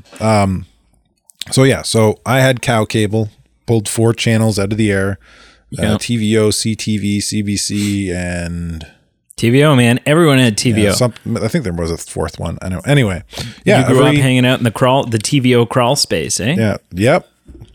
So 1.50 1.62
yeah, 1.64 1.82
so 1.82 2.20
I 2.26 2.40
had 2.40 2.61
cow 2.62 2.84
cable, 2.84 3.28
pulled 3.66 3.88
four 3.88 4.12
channels 4.14 4.59
out 4.59 4.72
of 4.72 4.78
the 4.78 4.90
air, 4.92 5.18
Yeah. 5.70 5.94
uh, 5.94 5.98
TVO, 5.98 6.50
CTV, 6.50 7.18
CBC, 7.22 8.11
and 8.14 8.86
TVO, 9.36 9.74
man. 9.76 9.98
Everyone 10.07 10.38
had 10.38 10.57
TVO. 10.57 10.82
yeah, 10.82 10.92
some, 10.92 11.12
I 11.42 11.48
think 11.48 11.64
there 11.64 11.72
was 11.72 11.90
a 11.90 11.96
fourth 11.98 12.38
one. 12.38 12.57
I 12.62 12.68
know. 12.70 12.80
Anyway, 12.86 13.22
yeah, 13.64 13.80
you 13.80 13.86
grew 13.86 14.05
every- 14.07 14.18
up 14.18 14.22
hanging 14.22 14.46
out 14.46 14.59
in 14.59 14.64
the 14.64 14.70
crawl, 14.70 15.05
the 15.07 15.18
TVO 15.18 15.68
crawl 15.68 15.96
space, 15.96 16.38
eh? 16.40 16.55
yeah, 16.57 16.76
yep, 16.92 17.28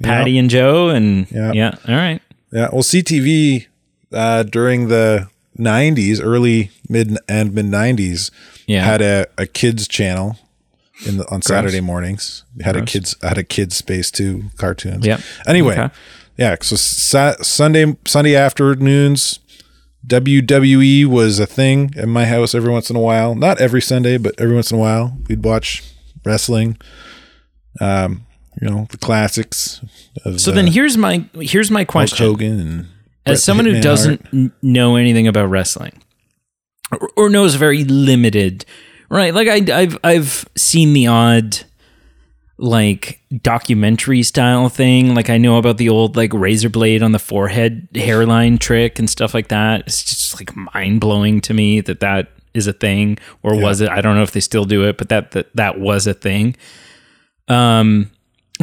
Patty 0.03 0.37
and 0.37 0.49
Joe, 0.49 0.89
and 0.89 1.27
Yeah. 1.31 1.51
yeah. 1.53 1.75
All 1.87 1.95
right. 1.95 2.21
Yeah, 2.51 2.69
well, 2.71 2.81
CTV 2.83 3.67
uh, 4.13 4.43
during 4.43 4.87
the 4.87 5.29
'90s, 5.57 6.19
early 6.23 6.71
mid 6.87 7.17
and 7.27 7.53
mid 7.53 7.65
'90s, 7.65 8.31
Yeah. 8.67 8.83
had 8.83 9.01
a, 9.01 9.27
a 9.37 9.45
kids 9.45 9.87
channel 9.87 10.37
in 11.05 11.17
the 11.17 11.29
on 11.29 11.41
Saturday 11.41 11.81
mornings. 11.81 12.43
Had 12.61 12.75
a 12.75 12.83
kids 12.85 13.15
had 13.21 13.37
a 13.37 13.43
kids 13.43 13.75
space 13.75 14.11
too 14.11 14.45
cartoons. 14.57 15.05
Yeah. 15.05 15.19
Anyway, 15.47 15.73
Okay. 15.77 15.89
yeah. 16.37 16.55
So 16.61 16.75
sa- 16.75 17.35
Sunday 17.41 17.95
Sunday 18.05 18.35
afternoons, 18.35 19.39
WWE 20.07 21.05
was 21.05 21.39
a 21.39 21.45
thing 21.45 21.93
in 21.95 22.09
my 22.09 22.25
house 22.25 22.55
every 22.55 22.71
once 22.71 22.89
in 22.89 22.95
a 22.95 22.99
while. 23.01 23.35
Not 23.35 23.59
every 23.61 23.81
Sunday, 23.81 24.17
but 24.17 24.33
every 24.39 24.55
once 24.55 24.71
in 24.71 24.77
a 24.77 24.79
while 24.79 25.17
we'd 25.27 25.43
watch 25.43 25.83
wrestling. 26.25 26.77
Um, 27.79 28.25
you 28.61 28.69
know 28.69 28.87
the 28.91 28.97
classics. 28.97 29.81
Of, 30.25 30.41
So 30.41 30.51
then 30.51 30.67
uh, 30.67 30.71
here's 30.71 30.97
my 30.97 31.25
here's 31.35 31.71
my 31.71 31.81
Hulk 31.81 31.87
question. 31.89 32.25
Hogan 32.25 32.59
and 32.59 32.87
As 33.29 33.43
someone 33.43 33.65
who 33.65 33.81
doesn't 33.81 34.25
Hart. 34.27 34.51
know 34.61 34.95
anything 34.95 35.27
about 35.27 35.49
wrestling 35.49 36.01
or, 36.91 37.09
or 37.15 37.29
knows 37.29 37.55
very 37.55 37.83
limited, 37.83 38.65
right? 39.09 39.33
Like 39.33 39.47
I 39.47 39.81
I've 39.81 39.97
I've 40.03 40.49
seen 40.55 40.93
the 40.93 41.07
odd 41.07 41.59
like 42.57 43.21
documentary 43.41 44.21
style 44.23 44.69
thing. 44.69 45.15
Like 45.15 45.29
I 45.29 45.37
know 45.37 45.57
about 45.57 45.77
the 45.77 45.89
old 45.89 46.15
like 46.17 46.33
razor 46.33 46.69
blade 46.69 47.01
on 47.01 47.13
the 47.13 47.19
forehead 47.19 47.87
hairline 47.95 48.57
trick 48.57 48.99
and 48.99 49.09
stuff 49.09 49.33
like 49.33 49.47
that. 49.47 49.81
It's 49.87 50.03
just 50.03 50.39
like 50.39 50.55
mind 50.73 50.99
blowing 50.99 51.41
to 51.41 51.53
me 51.53 51.81
that 51.81 52.01
that 52.01 52.31
is 52.53 52.67
a 52.67 52.73
thing 52.73 53.17
or 53.43 53.55
was 53.55 53.79
it? 53.81 53.89
I 53.89 54.01
don't 54.01 54.15
know 54.15 54.23
if 54.23 54.31
they 54.31 54.39
still 54.39 54.65
do 54.65 54.87
it, 54.87 54.97
but 54.97 55.09
that 55.09 55.31
that 55.31 55.55
that 55.55 55.79
was 55.79 56.07
a 56.07 56.13
thing. 56.13 56.55
Um, 57.47 58.11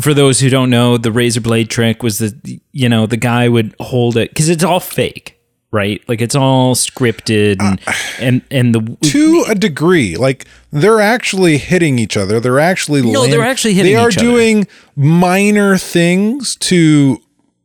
for 0.00 0.12
those 0.14 0.40
who 0.40 0.48
don't 0.50 0.70
know, 0.70 0.98
the 0.98 1.12
razor 1.12 1.40
blade 1.40 1.70
trick 1.70 2.02
was 2.02 2.18
the 2.18 2.60
you 2.72 2.88
know 2.88 3.06
the 3.06 3.16
guy 3.16 3.48
would 3.48 3.74
hold 3.80 4.16
it 4.16 4.30
because 4.30 4.48
it's 4.48 4.62
all 4.64 4.80
fake, 4.80 5.38
right? 5.70 6.02
Like 6.08 6.20
it's 6.20 6.34
all 6.34 6.74
scripted 6.74 7.56
and 7.60 7.80
uh, 7.86 7.92
and 8.20 8.42
and 8.50 8.74
the 8.74 8.96
to 9.10 9.44
a 9.48 9.54
degree 9.54 10.16
like 10.16 10.46
they're 10.70 11.00
actually 11.00 11.56
hitting 11.58 11.98
each 11.98 12.16
other 12.16 12.38
they're 12.40 12.58
actually 12.60 13.00
No, 13.00 13.20
land- 13.20 13.32
they're 13.32 13.42
actually 13.42 13.72
hitting 13.74 13.94
they 13.94 13.98
are 13.98 14.10
each 14.10 14.18
other. 14.18 14.26
doing 14.26 14.66
minor 14.94 15.78
things 15.78 16.56
to 16.56 17.18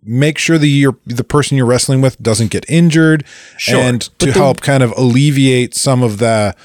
make 0.03 0.37
sure 0.37 0.57
that 0.57 0.67
you're 0.67 0.97
the 1.05 1.23
person 1.25 1.57
you're 1.57 1.65
wrestling 1.65 1.99
with 2.01 2.21
doesn't 2.23 2.49
get 2.51 2.63
injured 2.69 3.25
and 3.69 4.01
to 4.19 4.27
the- 4.27 4.31
help 4.31 4.61
kind 4.61 4.81
of 4.83 4.91
alleviate 4.97 5.75
some 5.75 6.01
of 6.03 6.17
the 6.19 6.55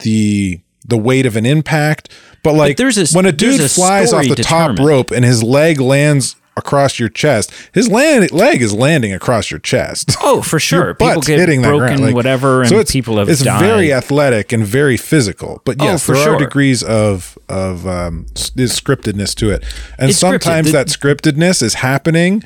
the 0.00 0.60
the 0.84 0.98
weight 0.98 1.26
of 1.26 1.36
an 1.36 1.46
impact 1.46 2.08
but 2.42 2.54
like 2.54 2.76
there's 2.76 2.98
a- 2.98 3.16
when 3.16 3.26
a 3.26 3.32
dude 3.32 3.60
a 3.60 3.68
flies 3.68 4.12
off 4.12 4.26
the 4.28 4.34
top 4.36 4.78
rope 4.78 5.10
and 5.10 5.24
his 5.24 5.42
leg 5.42 5.80
lands 5.80 6.36
across 6.54 6.98
your 6.98 7.08
chest 7.08 7.50
his 7.72 7.88
land, 7.88 8.30
leg 8.30 8.60
is 8.60 8.74
landing 8.74 9.10
across 9.12 9.50
your 9.50 9.58
chest. 9.60 10.14
Oh 10.20 10.42
for 10.42 10.58
sure. 10.60 10.92
People 10.94 11.22
get 11.22 11.38
hitting 11.38 11.62
that 11.62 11.68
broken 11.68 11.86
ground, 11.86 12.00
like- 12.02 12.14
whatever 12.14 12.60
and 12.60 12.68
so 12.68 12.78
it's, 12.78 12.92
people 12.92 13.16
have 13.18 13.28
it's 13.30 13.42
died. 13.42 13.60
very 13.60 13.90
athletic 13.92 14.52
and 14.52 14.62
very 14.64 14.96
physical 14.98 15.62
but 15.64 15.76
Oh, 15.80 15.84
yes 15.84 16.04
for 16.04 16.14
there 16.14 16.24
sure. 16.24 16.34
are 16.34 16.38
degrees 16.38 16.82
of 16.82 17.38
of 17.48 17.86
um 17.86 18.26
scriptedness 18.34 19.34
to 19.36 19.50
it. 19.50 19.64
And 19.98 20.10
It's 20.10 20.18
sometimes 20.18 20.66
The- 20.66 20.72
that 20.72 20.86
scriptedness 20.88 21.62
is 21.62 21.74
happening 21.74 22.42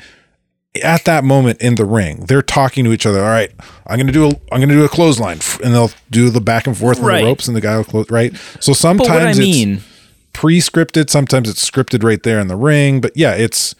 at 0.81 1.05
that 1.05 1.23
moment 1.23 1.59
in 1.61 1.75
the 1.75 1.85
ring 1.85 2.25
they're 2.27 2.41
talking 2.41 2.83
to 2.85 2.91
each 2.91 3.05
other 3.05 3.19
all 3.23 3.29
right 3.29 3.51
i'm 3.87 3.97
gonna 3.97 4.11
do 4.11 4.25
a 4.25 4.29
i'm 4.51 4.59
gonna 4.59 4.73
do 4.73 4.83
a 4.85 4.89
clothesline 4.89 5.39
and 5.63 5.73
they'll 5.73 5.91
do 6.09 6.29
the 6.29 6.41
back 6.41 6.67
and 6.67 6.77
forth 6.77 6.99
on 6.99 7.05
Right. 7.05 7.21
the 7.21 7.25
ropes 7.27 7.47
and 7.47 7.55
the 7.57 7.61
guy 7.61 7.77
will 7.77 7.83
close 7.83 8.09
right 8.09 8.35
so 8.59 8.71
but 8.71 8.77
sometimes 8.77 9.09
what 9.09 9.21
I 9.21 9.29
it's 9.29 9.39
mean, 9.39 9.81
pre-scripted 10.33 11.09
sometimes 11.09 11.49
it's 11.49 11.67
scripted 11.69 12.03
right 12.03 12.21
there 12.23 12.39
in 12.39 12.47
the 12.47 12.55
ring 12.55 13.01
but 13.01 13.11
yeah 13.15 13.33
it's 13.33 13.73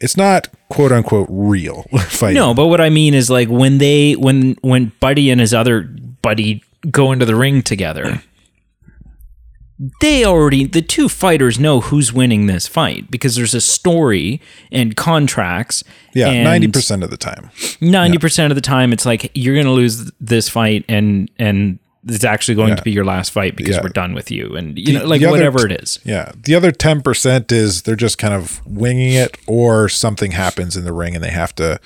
it's 0.00 0.16
not 0.16 0.48
quote 0.68 0.92
unquote 0.92 1.28
real 1.30 1.82
fighting 2.08 2.34
no, 2.36 2.52
but 2.54 2.66
what 2.66 2.80
I 2.80 2.90
mean 2.90 3.14
is 3.14 3.30
like 3.30 3.48
when 3.48 3.78
they 3.78 4.12
when 4.14 4.56
when 4.60 4.92
Buddy 5.00 5.30
and 5.30 5.40
his 5.40 5.54
other 5.54 5.82
buddy 6.22 6.62
go 6.90 7.12
into 7.12 7.24
the 7.24 7.34
ring 7.36 7.62
together. 7.62 8.22
They 10.00 10.24
already 10.24 10.66
the 10.66 10.82
two 10.82 11.08
fighters 11.08 11.58
know 11.58 11.80
who's 11.80 12.12
winning 12.12 12.46
this 12.46 12.68
fight 12.68 13.10
because 13.10 13.34
there's 13.34 13.54
a 13.54 13.60
story 13.60 14.40
and 14.70 14.94
contracts. 14.96 15.82
yeah 16.14 16.28
and 16.28 16.72
90% 16.72 17.02
of 17.02 17.10
the 17.10 17.16
time 17.16 17.50
Ninety 17.80 18.18
percent 18.18 18.52
of 18.52 18.54
the 18.54 18.60
time, 18.62 18.92
it's 18.92 19.04
like 19.04 19.30
you're 19.34 19.54
going 19.54 19.66
to 19.66 19.72
lose 19.72 20.10
this 20.20 20.48
fight, 20.48 20.84
and 20.88 21.28
and 21.38 21.80
it's 22.06 22.22
actually 22.22 22.54
going 22.54 22.76
to 22.76 22.82
be 22.82 22.92
your 22.92 23.04
last 23.04 23.30
fight 23.32 23.56
because 23.56 23.76
Yeah. 23.76 23.82
we're 23.82 23.88
done 23.88 24.14
with 24.14 24.30
you, 24.30 24.54
and 24.56 24.78
you 24.78 24.92
know, 24.98 25.06
like 25.06 25.20
the 25.20 25.26
other 25.26 25.36
whatever 25.38 25.66
it 25.66 25.72
is. 25.82 25.98
Yeah. 26.04 26.32
The 26.36 26.54
other 26.54 26.70
10% 26.70 27.50
is 27.50 27.82
they're 27.82 27.96
just 27.96 28.18
kind 28.18 28.34
of 28.34 28.64
winging 28.66 29.14
it 29.14 29.38
or 29.46 29.88
something 29.88 30.32
happens 30.32 30.76
in 30.76 30.84
the 30.84 30.92
ring 30.92 31.14
and 31.14 31.24
they 31.24 31.30
have 31.30 31.54
to 31.56 31.80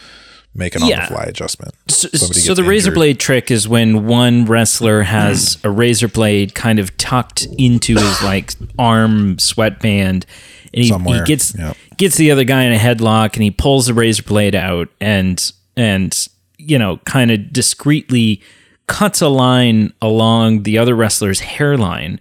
make 0.58 0.74
an 0.74 0.84
Yeah. 0.84 0.96
on 0.96 1.00
the 1.00 1.14
fly 1.14 1.24
adjustment. 1.24 1.74
So, 1.88 2.08
so 2.08 2.54
the 2.54 2.64
razor 2.64 2.90
blade 2.90 3.18
trick 3.18 3.50
is 3.50 3.68
when 3.68 4.06
one 4.06 4.44
wrestler 4.44 5.02
has 5.02 5.54
hmm. 5.54 5.68
a 5.68 5.70
razor 5.70 6.08
blade 6.08 6.54
kind 6.54 6.78
of 6.78 6.96
tucked 6.98 7.46
into 7.56 7.94
his 7.94 8.22
like 8.22 8.52
arm 8.78 9.38
sweatband, 9.38 10.26
and 10.74 10.84
he, 10.84 10.92
he 10.92 11.24
gets 11.24 11.54
yeah. 11.56 11.72
gets 11.96 12.16
the 12.16 12.30
other 12.30 12.44
guy 12.44 12.64
in 12.64 12.72
a 12.72 12.78
headlock, 12.78 13.34
and 13.34 13.42
he 13.42 13.50
pulls 13.50 13.86
the 13.86 13.94
razor 13.94 14.24
blade 14.24 14.54
out, 14.54 14.88
and 15.00 15.52
and 15.76 16.28
you 16.58 16.78
know, 16.78 16.98
kind 16.98 17.30
of 17.30 17.52
discreetly 17.52 18.42
cuts 18.86 19.20
a 19.20 19.28
line 19.28 19.92
along 20.02 20.64
the 20.64 20.76
other 20.76 20.94
wrestler's 20.94 21.40
hairline, 21.40 22.20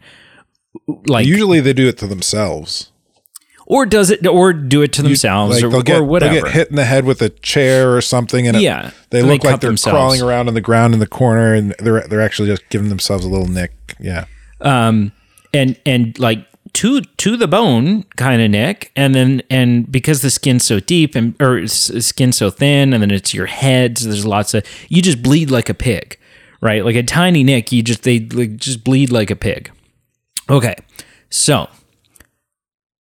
like 1.08 1.26
Usually 1.26 1.60
they 1.60 1.74
do 1.74 1.88
it 1.88 1.98
to 1.98 2.08
themselves. 2.08 2.92
Or 3.70 3.86
does 3.86 4.10
it 4.10 4.26
or 4.26 4.54
do 4.54 4.82
it 4.82 4.94
to 4.94 5.02
themselves 5.04 5.62
Like 5.62 5.74
or, 5.74 5.84
get, 5.84 5.98
or 6.00 6.04
whatever. 6.04 6.34
they'll 6.34 6.44
get 6.46 6.54
hit 6.54 6.70
in 6.70 6.76
the 6.78 6.86
head 6.86 7.04
with 7.06 7.22
a 7.22 7.30
chair 7.30 7.94
or 7.96 8.00
something 8.02 8.48
and 8.48 8.56
it- 8.58 8.64
Yeah, 8.64 8.92
they 9.10 9.20
and 9.20 9.28
they 9.30 9.34
look 9.34 9.44
like 9.44 9.60
they're 9.60 9.70
themselves. 9.70 9.94
crawling 9.94 10.22
around 10.22 10.48
on 10.48 10.54
the 10.54 10.62
ground 10.62 10.94
in 10.94 11.00
the 11.02 11.08
corner 11.08 11.54
and 11.54 11.76
they're 11.80 12.02
they're 12.08 12.22
actually 12.22 12.48
just 12.48 12.68
giving 12.70 12.90
themselves 12.90 13.24
a 13.26 13.30
little 13.30 13.48
nick. 13.48 13.74
Yeah. 14.00 14.26
um 14.62 15.12
and 15.54 15.80
and 15.86 16.18
like 16.18 16.46
to 16.74 17.02
to 17.02 17.36
the 17.38 17.48
bone 17.48 18.04
kind 18.18 18.42
of 18.42 18.52
nick 18.52 18.92
and 18.96 19.16
then 19.16 19.42
and 19.50 19.90
because 19.92 20.22
the 20.22 20.30
skin's 20.30 20.64
so 20.66 20.80
deep 20.80 21.16
and 21.16 21.34
or 21.42 21.66
skin 21.68 22.32
so 22.32 22.50
thin 22.50 22.94
and 22.94 23.02
then 23.02 23.10
it's 23.12 23.34
your 23.34 23.46
head 23.48 23.98
so 23.98 24.06
there's 24.10 24.26
lots 24.26 24.54
of 24.54 24.64
you 24.90 25.02
just 25.02 25.24
bleed 25.24 25.50
like 25.50 25.70
a 25.70 25.74
pig 25.74 26.18
right 26.62 26.84
like 26.86 26.96
a 26.96 27.02
tiny 27.04 27.44
nick 27.44 27.72
you 27.72 27.82
just 27.82 28.04
they 28.04 28.20
like 28.20 28.58
just 28.58 28.84
bleed 28.84 29.10
like 29.12 29.32
a 29.32 29.36
pig 29.36 29.72
okay 30.50 30.76
so 31.30 31.68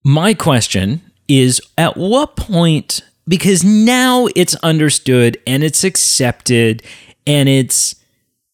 my 0.07 0.33
question 0.33 1.01
is 1.27 1.61
at 1.77 1.97
what 1.97 2.35
point 2.35 3.01
because 3.27 3.63
now 3.63 4.27
it's 4.35 4.55
understood 4.63 5.37
and 5.45 5.63
it's 5.63 5.83
accepted 5.83 6.81
and 7.25 7.49
it's 7.49 7.95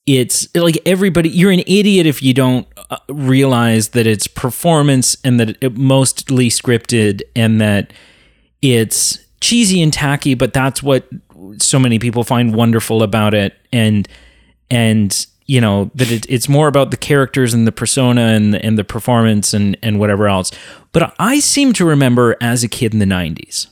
it's 0.06 0.54
like 0.56 0.78
everybody 0.86 1.30
you're 1.30 1.52
an 1.52 1.64
idiot 1.68 2.06
if 2.06 2.22
you 2.22 2.34
don't 2.34 2.68
uh, 2.90 2.98
realize 3.08 3.90
that 3.90 4.08
it's 4.08 4.28
performance 4.28 5.16
and 5.24 5.40
that 5.40 5.56
it 5.62 5.78
mostly 5.78 6.50
scripted 6.50 7.22
and 7.36 7.62
that 7.62 7.94
it's 8.62 9.20
cheesy 9.40 9.82
and 9.82 9.94
tacky 9.94 10.34
but 10.34 10.54
that's 10.54 10.82
what 10.82 11.08
so 11.58 11.80
many 11.80 12.00
people 12.00 12.24
find 12.24 12.54
wonderful 12.54 13.04
about 13.04 13.34
it. 13.34 13.56
And 13.72 14.08
and 14.70 15.26
you 15.46 15.60
know 15.60 15.92
that 15.96 16.12
it, 16.12 16.26
it's 16.30 16.48
more 16.48 16.68
about 16.68 16.92
the 16.92 16.98
characters 16.98 17.54
and 17.54 17.68
the 17.68 17.72
persona 17.72 18.22
and 18.22 18.56
and 18.56 18.78
the 18.78 18.84
performance 18.84 19.54
and 19.54 19.78
and 19.82 20.00
whatever 20.00 20.28
else. 20.28 20.52
But 20.92 21.14
i 21.20 21.40
seem 21.40 21.74
to 21.74 21.86
remember 21.86 22.38
as 22.40 22.64
a 22.64 22.68
kid 22.68 22.94
in 22.94 23.00
the 23.00 23.06
90s 23.06 23.68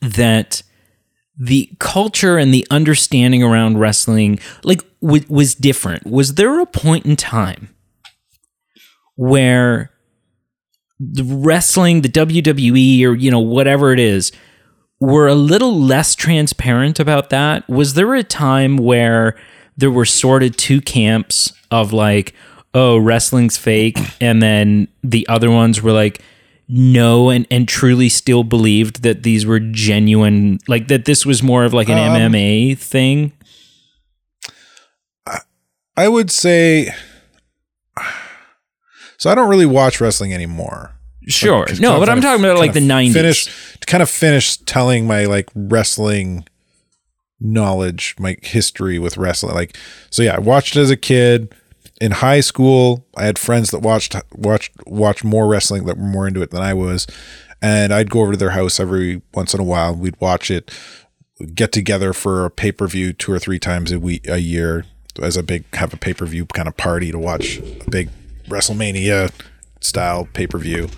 that 0.00 0.62
the 1.36 1.70
culture 1.78 2.38
and 2.38 2.54
the 2.54 2.66
understanding 2.70 3.42
around 3.42 3.78
wrestling 3.78 4.38
like 4.62 4.82
w- 5.00 5.24
was 5.28 5.54
different. 5.54 6.06
Was 6.06 6.34
there 6.34 6.60
a 6.60 6.66
point 6.66 7.06
in 7.06 7.16
time 7.16 7.74
where 9.16 9.90
the 11.00 11.24
wrestling 11.24 12.02
the 12.02 12.08
WWE 12.08 13.04
or 13.04 13.14
you 13.14 13.30
know 13.30 13.40
whatever 13.40 13.92
it 13.92 13.98
is 13.98 14.30
were 15.00 15.26
a 15.26 15.34
little 15.34 15.78
less 15.78 16.14
transparent 16.14 17.00
about 17.00 17.30
that? 17.30 17.68
Was 17.68 17.94
there 17.94 18.14
a 18.14 18.22
time 18.22 18.76
where 18.76 19.36
there 19.76 19.90
were 19.90 20.04
sort 20.04 20.42
of 20.42 20.56
two 20.56 20.80
camps 20.80 21.52
of 21.70 21.92
like 21.92 22.34
oh 22.74 22.96
wrestling's 22.96 23.56
fake 23.56 23.98
and 24.20 24.42
then 24.42 24.88
the 25.02 25.26
other 25.28 25.50
ones 25.50 25.80
were 25.82 25.92
like 25.92 26.20
no 26.68 27.28
and 27.30 27.46
and 27.50 27.68
truly 27.68 28.08
still 28.08 28.42
believed 28.42 29.02
that 29.02 29.22
these 29.22 29.44
were 29.44 29.60
genuine 29.60 30.58
like 30.66 30.88
that 30.88 31.04
this 31.04 31.26
was 31.26 31.42
more 31.42 31.64
of 31.64 31.74
like 31.74 31.88
an 31.88 31.98
Um, 31.98 32.32
MMA 32.32 32.76
thing? 32.78 33.32
I 35.96 36.08
would 36.08 36.30
say 36.30 36.90
so 39.18 39.30
I 39.30 39.34
don't 39.34 39.48
really 39.48 39.66
watch 39.66 40.00
wrestling 40.00 40.34
anymore. 40.34 40.92
sure. 41.28 41.66
Just 41.66 41.80
no 41.80 41.98
but 42.00 42.08
I'm 42.08 42.20
talking 42.20 42.44
about 42.44 42.58
like 42.58 42.72
the 42.72 42.80
90s 42.80 43.12
Finish 43.12 43.44
to 43.80 43.86
kind 43.86 44.02
of 44.02 44.10
finish 44.10 44.56
telling 44.58 45.06
my 45.06 45.26
like 45.26 45.48
wrestling 45.54 46.46
knowledge, 47.40 48.14
my 48.18 48.36
history 48.42 48.98
with 48.98 49.16
wrestling. 49.16 49.54
Like 49.54 49.76
so 50.10 50.22
yeah, 50.22 50.36
I 50.36 50.40
watched 50.40 50.76
as 50.76 50.90
a 50.90 50.96
kid. 50.96 51.54
In 52.00 52.10
high 52.10 52.40
school, 52.40 53.06
I 53.16 53.24
had 53.24 53.38
friends 53.38 53.70
that 53.70 53.78
watched 53.78 54.16
watched 54.34 54.72
watched 54.86 55.24
more 55.24 55.46
wrestling 55.46 55.84
that 55.86 55.96
were 55.96 56.04
more 56.04 56.26
into 56.26 56.42
it 56.42 56.50
than 56.50 56.62
I 56.62 56.74
was. 56.74 57.06
And 57.62 57.94
I'd 57.94 58.10
go 58.10 58.20
over 58.20 58.32
to 58.32 58.38
their 58.38 58.50
house 58.50 58.78
every 58.80 59.22
once 59.32 59.54
in 59.54 59.60
a 59.60 59.64
while. 59.64 59.94
We'd 59.94 60.20
watch 60.20 60.50
it, 60.50 60.70
get 61.54 61.72
together 61.72 62.12
for 62.12 62.44
a 62.44 62.50
pay-per-view 62.50 63.14
two 63.14 63.32
or 63.32 63.38
three 63.38 63.58
times 63.58 63.90
a 63.90 63.98
week 63.98 64.28
a 64.28 64.38
year 64.38 64.84
as 65.22 65.36
a 65.36 65.42
big 65.42 65.64
have 65.74 65.94
a 65.94 65.96
pay-per-view 65.96 66.46
kind 66.46 66.68
of 66.68 66.76
party 66.76 67.12
to 67.12 67.18
watch 67.18 67.58
a 67.58 67.90
big 67.90 68.10
WrestleMania 68.48 69.30
style 69.80 70.28
pay 70.32 70.46
per 70.46 70.58
view. 70.58 70.88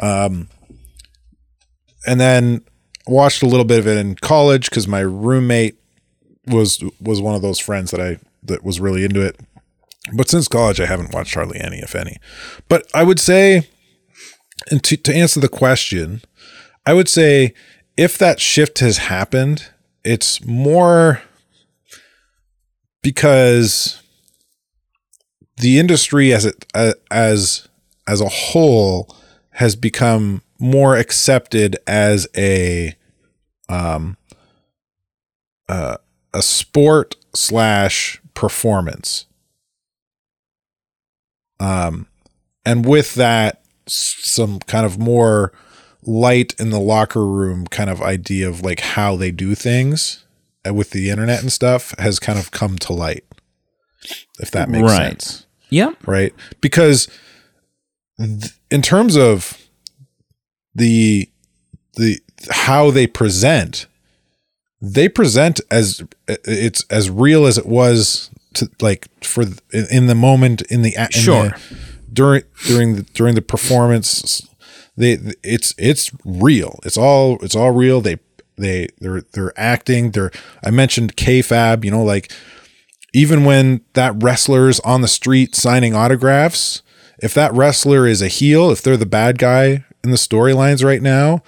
Um, 0.00 0.48
and 2.06 2.20
then 2.20 2.62
watched 3.08 3.42
a 3.42 3.46
little 3.46 3.64
bit 3.64 3.78
of 3.78 3.86
it 3.86 3.96
in 3.96 4.14
college 4.16 4.70
because 4.70 4.86
my 4.86 5.00
roommate 5.00 5.78
was 6.46 6.82
was 7.00 7.20
one 7.20 7.34
of 7.34 7.42
those 7.42 7.58
friends 7.58 7.90
that 7.90 8.00
I 8.00 8.18
that 8.42 8.64
was 8.64 8.80
really 8.80 9.04
into 9.04 9.20
it. 9.20 9.38
But 10.12 10.30
since 10.30 10.48
college, 10.48 10.80
I 10.80 10.86
haven't 10.86 11.12
watched 11.12 11.34
hardly 11.34 11.60
any, 11.60 11.78
if 11.78 11.94
any. 11.94 12.16
But 12.68 12.86
I 12.94 13.02
would 13.02 13.20
say, 13.20 13.68
and 14.70 14.82
to, 14.84 14.96
to 14.96 15.14
answer 15.14 15.40
the 15.40 15.48
question, 15.48 16.22
I 16.86 16.94
would 16.94 17.08
say 17.08 17.52
if 17.96 18.16
that 18.18 18.40
shift 18.40 18.78
has 18.78 18.98
happened, 18.98 19.68
it's 20.04 20.42
more 20.44 21.22
because 23.02 24.02
the 25.58 25.78
industry 25.78 26.32
as 26.32 26.44
it 26.44 26.64
uh, 26.74 26.92
as 27.10 27.68
as 28.06 28.20
a 28.20 28.28
whole 28.28 29.14
has 29.52 29.76
become 29.76 30.42
more 30.58 30.96
accepted 30.96 31.76
as 31.86 32.26
a 32.36 32.94
um 33.68 34.16
uh, 35.68 35.96
a 36.32 36.42
sport 36.42 37.14
slash 37.34 38.20
performance 38.34 39.26
um 41.60 42.06
and 42.64 42.86
with 42.86 43.14
that 43.14 43.62
some 43.86 44.58
kind 44.60 44.86
of 44.86 44.98
more 44.98 45.52
light 46.02 46.54
in 46.58 46.70
the 46.70 46.78
locker 46.80 47.26
room 47.26 47.66
kind 47.66 47.90
of 47.90 48.00
idea 48.00 48.48
of 48.48 48.62
like 48.62 48.80
how 48.80 49.16
they 49.16 49.30
do 49.30 49.54
things 49.54 50.24
uh, 50.66 50.72
with 50.72 50.90
the 50.90 51.10
internet 51.10 51.40
and 51.42 51.52
stuff 51.52 51.94
has 51.98 52.18
kind 52.18 52.38
of 52.38 52.50
come 52.50 52.78
to 52.78 52.92
light 52.92 53.24
if 54.40 54.50
that 54.50 54.68
makes 54.68 54.84
Right. 54.90 55.20
sense 55.22 55.46
Yep. 55.70 56.06
right 56.06 56.34
because 56.60 57.08
th- 58.18 58.52
in 58.70 58.80
terms 58.82 59.16
of 59.16 59.58
the 60.74 61.28
the 61.96 62.20
how 62.50 62.90
they 62.90 63.06
present 63.06 63.86
they 64.80 65.08
present 65.08 65.60
as 65.70 66.02
it's 66.28 66.84
as 66.84 67.10
real 67.10 67.46
as 67.46 67.58
it 67.58 67.66
was 67.66 68.30
to 68.54 68.70
like 68.80 69.08
for 69.24 69.44
in, 69.72 70.06
the 70.06 70.14
moment 70.14 70.62
in 70.62 70.82
the 70.82 70.94
in 70.96 71.10
Sure. 71.10 71.48
the, 71.50 71.76
during 72.12 72.42
during 72.66 72.96
the 72.96 73.02
during 73.02 73.34
the 73.34 73.42
performance 73.42 74.48
they 74.96 75.18
it's 75.42 75.74
it's 75.78 76.10
real. 76.24 76.80
It's 76.84 76.96
all 76.98 77.38
it's 77.42 77.54
all 77.56 77.70
real. 77.70 78.00
They 78.00 78.18
they 78.56 78.88
they're 79.00 79.22
they're 79.32 79.58
acting. 79.58 80.10
They're 80.10 80.32
i 80.64 80.70
mentioned 80.70 81.16
kayfabe 81.16 81.84
you 81.84 81.90
know 81.90 82.02
like 82.02 82.32
even 83.14 83.44
when 83.44 83.80
that 83.94 84.20
wrestler's 84.22 84.80
on 84.80 85.00
the 85.00 85.08
street 85.08 85.54
signing 85.54 85.94
autographs, 85.94 86.82
if 87.20 87.32
that 87.34 87.52
wrestler 87.54 88.06
is 88.06 88.20
a 88.20 88.28
heel, 88.28 88.70
if 88.70 88.82
they're 88.82 88.96
the 88.96 89.06
bad 89.06 89.38
guy 89.38 89.84
in 90.04 90.10
the 90.10 90.16
storylines 90.16 90.84
right 90.84 91.00
now, 91.02 91.42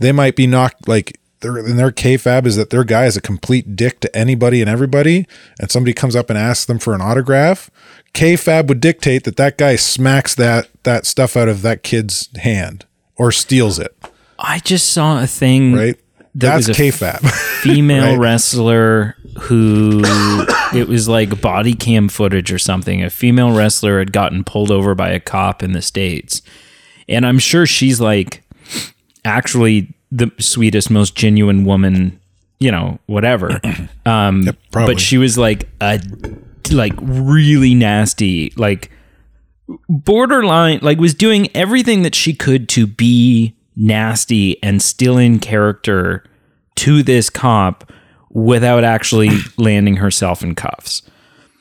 they 0.00 0.10
might 0.12 0.34
be 0.34 0.46
knocked 0.48 0.88
like 0.88 1.18
their 1.40 1.56
in 1.58 1.76
their 1.76 1.90
kayfabe 1.92 2.44
is 2.46 2.56
that 2.56 2.70
their 2.70 2.84
guy 2.84 3.06
is 3.06 3.16
a 3.16 3.20
complete 3.20 3.74
dick 3.76 4.00
to 4.00 4.14
anybody 4.16 4.60
and 4.60 4.68
everybody, 4.68 5.26
and 5.60 5.70
somebody 5.70 5.94
comes 5.94 6.14
up 6.16 6.28
and 6.28 6.38
asks 6.38 6.66
them 6.66 6.78
for 6.78 6.94
an 6.94 7.00
autograph. 7.00 7.70
Kayfabe 8.12 8.66
would 8.66 8.80
dictate 8.80 9.24
that 9.24 9.36
that 9.36 9.56
guy 9.56 9.76
smacks 9.76 10.34
that 10.34 10.68
that 10.82 11.06
stuff 11.06 11.36
out 11.36 11.48
of 11.48 11.62
that 11.62 11.82
kid's 11.82 12.28
hand 12.38 12.84
or 13.16 13.30
steals 13.32 13.78
it, 13.78 13.96
I 14.38 14.58
just 14.58 14.88
saw 14.92 15.22
a 15.22 15.26
thing. 15.26 15.72
right? 15.74 15.96
That 16.34 16.56
That's 16.56 16.68
was 16.68 16.78
a 16.78 16.82
kayfabe. 16.82 17.28
female 17.62 18.12
Right. 18.12 18.18
wrestler 18.18 19.16
who 19.42 20.00
it 20.74 20.88
was 20.88 21.08
like 21.08 21.40
body 21.40 21.74
cam 21.74 22.08
footage 22.08 22.52
or 22.52 22.58
something. 22.58 23.02
A 23.02 23.10
female 23.10 23.52
wrestler 23.54 23.98
had 23.98 24.12
gotten 24.12 24.44
pulled 24.44 24.70
over 24.70 24.94
by 24.94 25.10
a 25.10 25.20
cop 25.20 25.62
in 25.62 25.72
the 25.72 25.82
states, 25.82 26.42
and 27.08 27.26
I'm 27.26 27.38
sure 27.38 27.66
she's 27.66 28.00
like 28.00 28.42
actually 29.24 29.92
the 30.10 30.30
sweetest, 30.38 30.90
most 30.90 31.14
genuine 31.14 31.64
woman, 31.64 32.18
you 32.58 32.70
know, 32.70 32.98
whatever. 33.06 33.60
Um, 34.06 34.48
but 34.72 34.98
she 34.98 35.18
was 35.18 35.38
like 35.38 35.68
a 35.80 36.00
like 36.72 36.94
really 37.00 37.74
nasty, 37.74 38.52
like 38.56 38.90
borderline, 39.88 40.80
like 40.82 40.98
was 40.98 41.14
doing 41.14 41.48
everything 41.54 42.02
that 42.02 42.14
she 42.14 42.32
could 42.32 42.68
to 42.70 42.86
be 42.86 43.54
nasty 43.76 44.60
and 44.62 44.82
still 44.82 45.16
in 45.18 45.38
character 45.38 46.24
to 46.76 47.02
this 47.02 47.30
cop 47.30 47.92
without 48.30 48.84
actually 48.84 49.30
landing 49.58 49.96
herself 49.96 50.42
in 50.42 50.54
cuffs. 50.54 51.02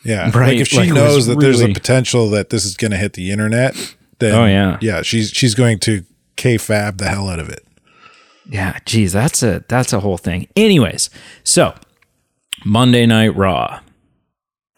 Yeah. 0.03 0.31
Right, 0.35 0.49
Like 0.49 0.57
if 0.57 0.67
she 0.69 0.77
like, 0.77 0.89
knows 0.91 1.27
that 1.27 1.39
there's 1.39 1.61
a 1.61 1.73
potential 1.73 2.29
that 2.31 2.49
this 2.49 2.65
is 2.65 2.77
going 2.77 2.91
to 2.91 2.97
hit 2.97 3.13
the 3.13 3.31
internet, 3.31 3.75
then 4.19 4.33
Oh, 4.33 4.45
yeah. 4.45 4.77
yeah, 4.81 5.01
she's 5.01 5.29
she's 5.29 5.53
going 5.55 5.77
to 5.79 6.03
kayfabe 6.39 6.97
the 6.97 7.07
hell 7.09 7.27
out 7.29 7.39
of 7.39 7.49
it. 7.49 7.65
Yeah, 8.49 8.79
geez, 8.85 9.13
that's 9.13 9.43
a 9.43 9.63
that's 9.67 9.93
a 9.93 9.99
whole 9.99 10.17
thing. 10.17 10.47
Anyways, 10.55 11.09
so 11.43 11.75
Monday 12.65 13.05
Night 13.05 13.35
Raw, 13.35 13.79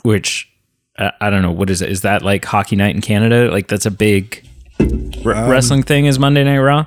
which 0.03 0.49
uh, 0.97 1.11
I 1.21 1.29
don't 1.29 1.41
know 1.41 1.51
what 1.51 1.69
is 1.69 1.81
it? 1.81 1.89
Is 1.89 2.01
that 2.01 2.21
like 2.21 2.43
Hockey 2.43 2.75
Night 2.75 2.95
in 2.95 3.01
Canada? 3.01 3.49
Like 3.49 3.67
that's 3.67 3.85
a 3.85 3.91
big 3.91 4.45
r- 5.25 5.33
Um, 5.35 5.49
wrestling 5.49 5.83
thing. 5.83 6.05
Is 6.05 6.19
Monday 6.19 6.43
Night 6.43 6.57
Raw? 6.59 6.85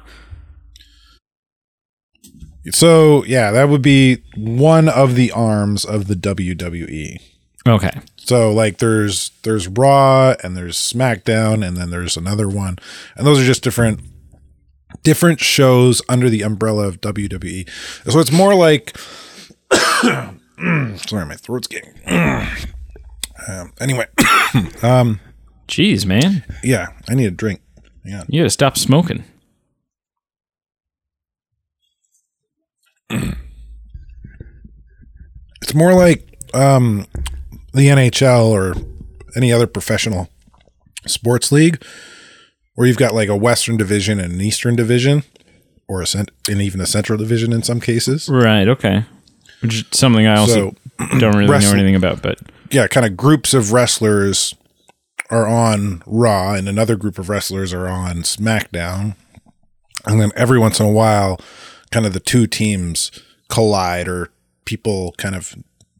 So 2.70 3.24
yeah, 3.24 3.50
that 3.50 3.68
would 3.68 3.82
be 3.82 4.22
one 4.36 4.88
of 4.88 5.14
the 5.14 5.30
arms 5.32 5.84
of 5.84 6.06
the 6.06 6.14
WWE. 6.14 7.20
Okay, 7.66 7.90
So 8.16 8.52
like 8.52 8.76
there's 8.78 9.30
there's 9.42 9.68
Raw 9.68 10.34
and 10.42 10.54
there's 10.54 10.76
SmackDown 10.76 11.66
and 11.66 11.76
then 11.78 11.88
there's 11.90 12.16
another 12.16 12.46
one, 12.48 12.76
and 13.16 13.26
those 13.26 13.40
are 13.40 13.44
just 13.46 13.62
different 13.62 14.00
different 15.02 15.40
shows 15.40 16.00
under 16.08 16.30
the 16.30 16.42
umbrella 16.42 16.86
of 16.86 17.00
WWE. 17.00 17.68
So 18.10 18.18
it's 18.20 18.32
more 18.32 18.54
like 18.54 18.96
sorry, 20.96 21.26
my 21.26 21.36
throat's 21.36 21.66
getting. 21.66 21.92
um, 22.06 23.72
anyway, 23.80 24.06
um, 24.82 25.20
jeez, 25.68 26.06
man, 26.06 26.44
yeah, 26.62 26.88
I 27.08 27.14
need 27.14 27.26
a 27.26 27.30
drink. 27.30 27.60
Yeah. 28.04 28.24
you 28.28 28.42
gotta 28.42 28.50
stop 28.50 28.76
smoking. 28.76 29.24
It's 35.62 35.72
more 35.72 35.94
like 35.94 36.28
um, 36.52 37.06
the 37.72 37.86
NHL 37.88 38.48
or 38.50 38.74
any 39.34 39.50
other 39.50 39.66
professional 39.66 40.28
sports 41.06 41.50
league 41.50 41.82
where 42.74 42.86
you've 42.86 42.96
got 42.96 43.14
like 43.14 43.28
a 43.28 43.36
Western 43.36 43.76
division 43.76 44.18
and 44.20 44.32
an 44.32 44.40
Eastern 44.40 44.76
division 44.76 45.22
or 45.88 46.02
a 46.02 46.06
cent- 46.06 46.30
and 46.48 46.60
even 46.60 46.80
a 46.80 46.86
Central 46.86 47.18
division 47.18 47.52
in 47.52 47.62
some 47.62 47.80
cases. 47.80 48.28
Right. 48.28 48.68
Okay. 48.68 49.04
Which 49.60 49.74
is 49.74 49.84
something 49.92 50.26
I 50.26 50.36
also 50.36 50.74
So, 50.98 51.18
don't 51.18 51.36
really 51.36 51.58
know 51.58 51.72
anything 51.72 51.94
about, 51.94 52.22
but 52.22 52.38
Yeah, 52.70 52.86
kind 52.86 53.06
of 53.06 53.16
groups 53.16 53.54
of 53.54 53.72
wrestlers 53.72 54.54
are 55.30 55.46
on 55.46 56.02
Raw 56.06 56.54
and 56.54 56.68
another 56.68 56.96
group 56.96 57.18
of 57.18 57.28
wrestlers 57.28 57.72
are 57.72 57.88
on 57.88 58.16
SmackDown. 58.22 59.16
And 60.06 60.20
then 60.20 60.32
every 60.36 60.58
once 60.58 60.80
in 60.80 60.86
a 60.86 60.92
while, 60.92 61.40
kind 61.90 62.04
of 62.04 62.12
the 62.12 62.20
two 62.20 62.46
teams 62.46 63.10
collide 63.48 64.08
or 64.08 64.30
people 64.64 65.14
kind 65.16 65.34
of 65.34 65.54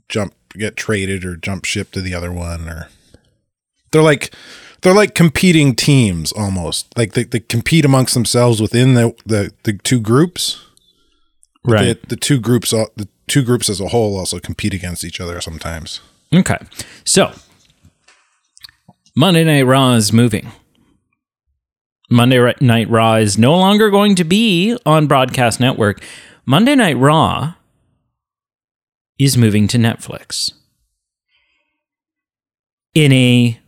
jump 0.09 0.35
get 0.55 0.77
traded 0.77 1.25
or 1.25 1.37
jump 1.37 1.65
ship 1.65 1.91
to 1.93 2.01
the 2.01 2.15
other 2.15 2.33
one 2.33 2.69
or 2.69 2.89
they're 3.91 4.03
like 4.03 4.33
they're 4.85 4.95
like 4.95 5.15
competing 5.15 5.75
teams 5.75 6.31
almost. 6.31 6.97
Like 6.97 7.15
they, 7.15 7.25
they 7.25 7.41
compete 7.41 7.87
amongst 7.87 8.13
themselves 8.13 8.61
within 8.61 8.93
the, 8.95 9.15
the, 9.25 9.53
the 9.65 9.73
two 9.73 9.99
groups. 9.99 10.63
right. 11.65 12.01
The, 12.03 12.09
the 12.09 12.17
two 12.17 12.39
groups 12.39 12.71
the 12.71 13.09
two 13.27 13.43
groups 13.43 13.71
as 13.71 13.81
a 13.81 13.89
whole 13.89 14.19
also 14.19 14.39
compete 14.39 14.75
against 14.75 15.03
each 15.03 15.21
other 15.21 15.41
sometimes. 15.41 16.01
Okay. 16.33 16.59
So 17.05 17.33
Monday 19.17 19.43
Night 19.43 19.63
Raw 19.63 19.95
is 19.95 20.13
moving. 20.13 20.53
Monday 22.11 22.53
Night 22.61 22.91
Raw 22.91 23.15
is 23.15 23.39
no 23.39 23.57
longer 23.57 23.89
going 23.89 24.15
to 24.17 24.25
be 24.25 24.77
on 24.85 25.07
Broadcast 25.07 25.61
Network. 25.61 26.03
Monday 26.45 26.75
Night 26.75 26.99
Raw 26.99 27.55
is 29.19 29.39
moving 29.39 29.67
to 29.69 29.79
Netflix. 29.79 30.53
In 32.95 33.11
a 33.13 33.59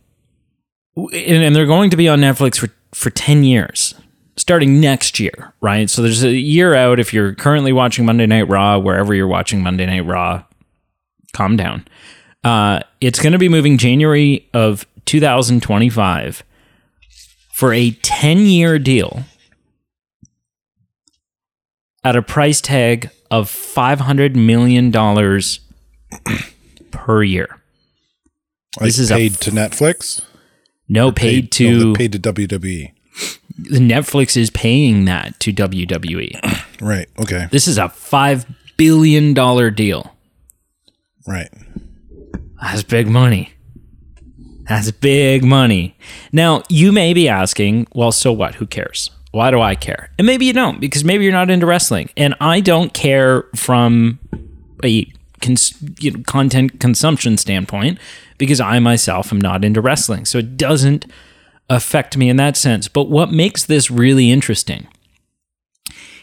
and 0.97 1.43
and 1.43 1.55
they're 1.55 1.65
going 1.65 1.89
to 1.89 1.97
be 1.97 2.07
on 2.09 2.19
Netflix 2.19 2.57
for 2.57 2.69
for 2.93 3.09
10 3.09 3.43
years 3.43 3.93
starting 4.37 4.79
next 4.79 5.19
year, 5.19 5.53
right? 5.61 5.89
So 5.89 6.01
there's 6.01 6.23
a 6.23 6.31
year 6.31 6.73
out 6.73 6.99
if 6.99 7.13
you're 7.13 7.33
currently 7.35 7.73
watching 7.73 8.05
Monday 8.05 8.27
Night 8.27 8.47
Raw 8.47 8.77
wherever 8.77 9.13
you're 9.13 9.27
watching 9.27 9.61
Monday 9.61 9.85
Night 9.85 10.05
Raw. 10.05 10.43
Calm 11.33 11.57
down. 11.57 11.85
Uh, 12.43 12.79
it's 13.01 13.19
going 13.19 13.33
to 13.33 13.39
be 13.39 13.49
moving 13.49 13.77
January 13.77 14.47
of 14.53 14.85
2025 15.05 16.43
for 17.53 17.73
a 17.73 17.91
10 17.91 18.37
year 18.39 18.79
deal 18.79 19.23
at 22.03 22.15
a 22.15 22.21
price 22.21 22.61
tag 22.61 23.09
of 23.29 23.49
$500 23.49 24.35
million 24.35 24.91
per 26.91 27.23
year. 27.23 27.47
Like 28.79 28.85
This 28.85 28.99
is 28.99 29.09
paid 29.09 29.33
to 29.41 29.51
Netflix. 29.51 30.21
No, 30.89 31.11
paid 31.11 31.45
no, 31.45 31.49
to 31.49 31.83
they're 31.85 31.93
paid 31.93 32.11
to 32.13 32.19
WWE. 32.19 32.91
Netflix 33.59 34.37
is 34.37 34.49
paying 34.49 35.05
that 35.05 35.39
to 35.41 35.53
WWE. 35.53 36.63
Right. 36.79 37.09
Okay. 37.17 37.47
This 37.49 37.67
is 37.67 37.79
a 37.79 37.85
$5 37.85 38.45
billion 38.77 39.33
deal. 39.73 40.15
Right. 41.25 41.49
That's 42.61 42.83
big 42.83 43.07
money. 43.07 43.51
That's 44.69 44.91
big 44.91 45.43
money. 45.43 45.97
Now, 46.31 46.61
you 46.69 46.91
may 46.91 47.15
be 47.15 47.27
asking, 47.27 47.87
well, 47.95 48.11
so 48.11 48.31
what? 48.31 48.53
Who 48.55 48.67
cares? 48.67 49.09
Why 49.31 49.49
do 49.49 49.59
I 49.59 49.73
care? 49.73 50.11
And 50.19 50.27
maybe 50.27 50.45
you 50.45 50.53
don't, 50.53 50.79
because 50.79 51.03
maybe 51.03 51.23
you're 51.23 51.33
not 51.33 51.49
into 51.49 51.65
wrestling. 51.65 52.11
And 52.15 52.35
I 52.39 52.59
don't 52.59 52.93
care 52.93 53.45
from 53.55 54.19
a 54.83 55.11
cons- 55.41 55.75
you 55.99 56.11
know, 56.11 56.23
content 56.23 56.79
consumption 56.79 57.37
standpoint, 57.37 57.99
because 58.37 58.59
I 58.59 58.79
myself 58.79 59.31
am 59.31 59.39
not 59.39 59.63
into 59.63 59.81
wrestling. 59.81 60.25
So 60.25 60.37
it 60.37 60.57
doesn't 60.57 61.05
affect 61.69 62.17
me 62.17 62.29
in 62.29 62.37
that 62.37 62.57
sense. 62.57 62.87
But 62.87 63.09
what 63.09 63.31
makes 63.31 63.65
this 63.65 63.91
really 63.91 64.31
interesting 64.31 64.87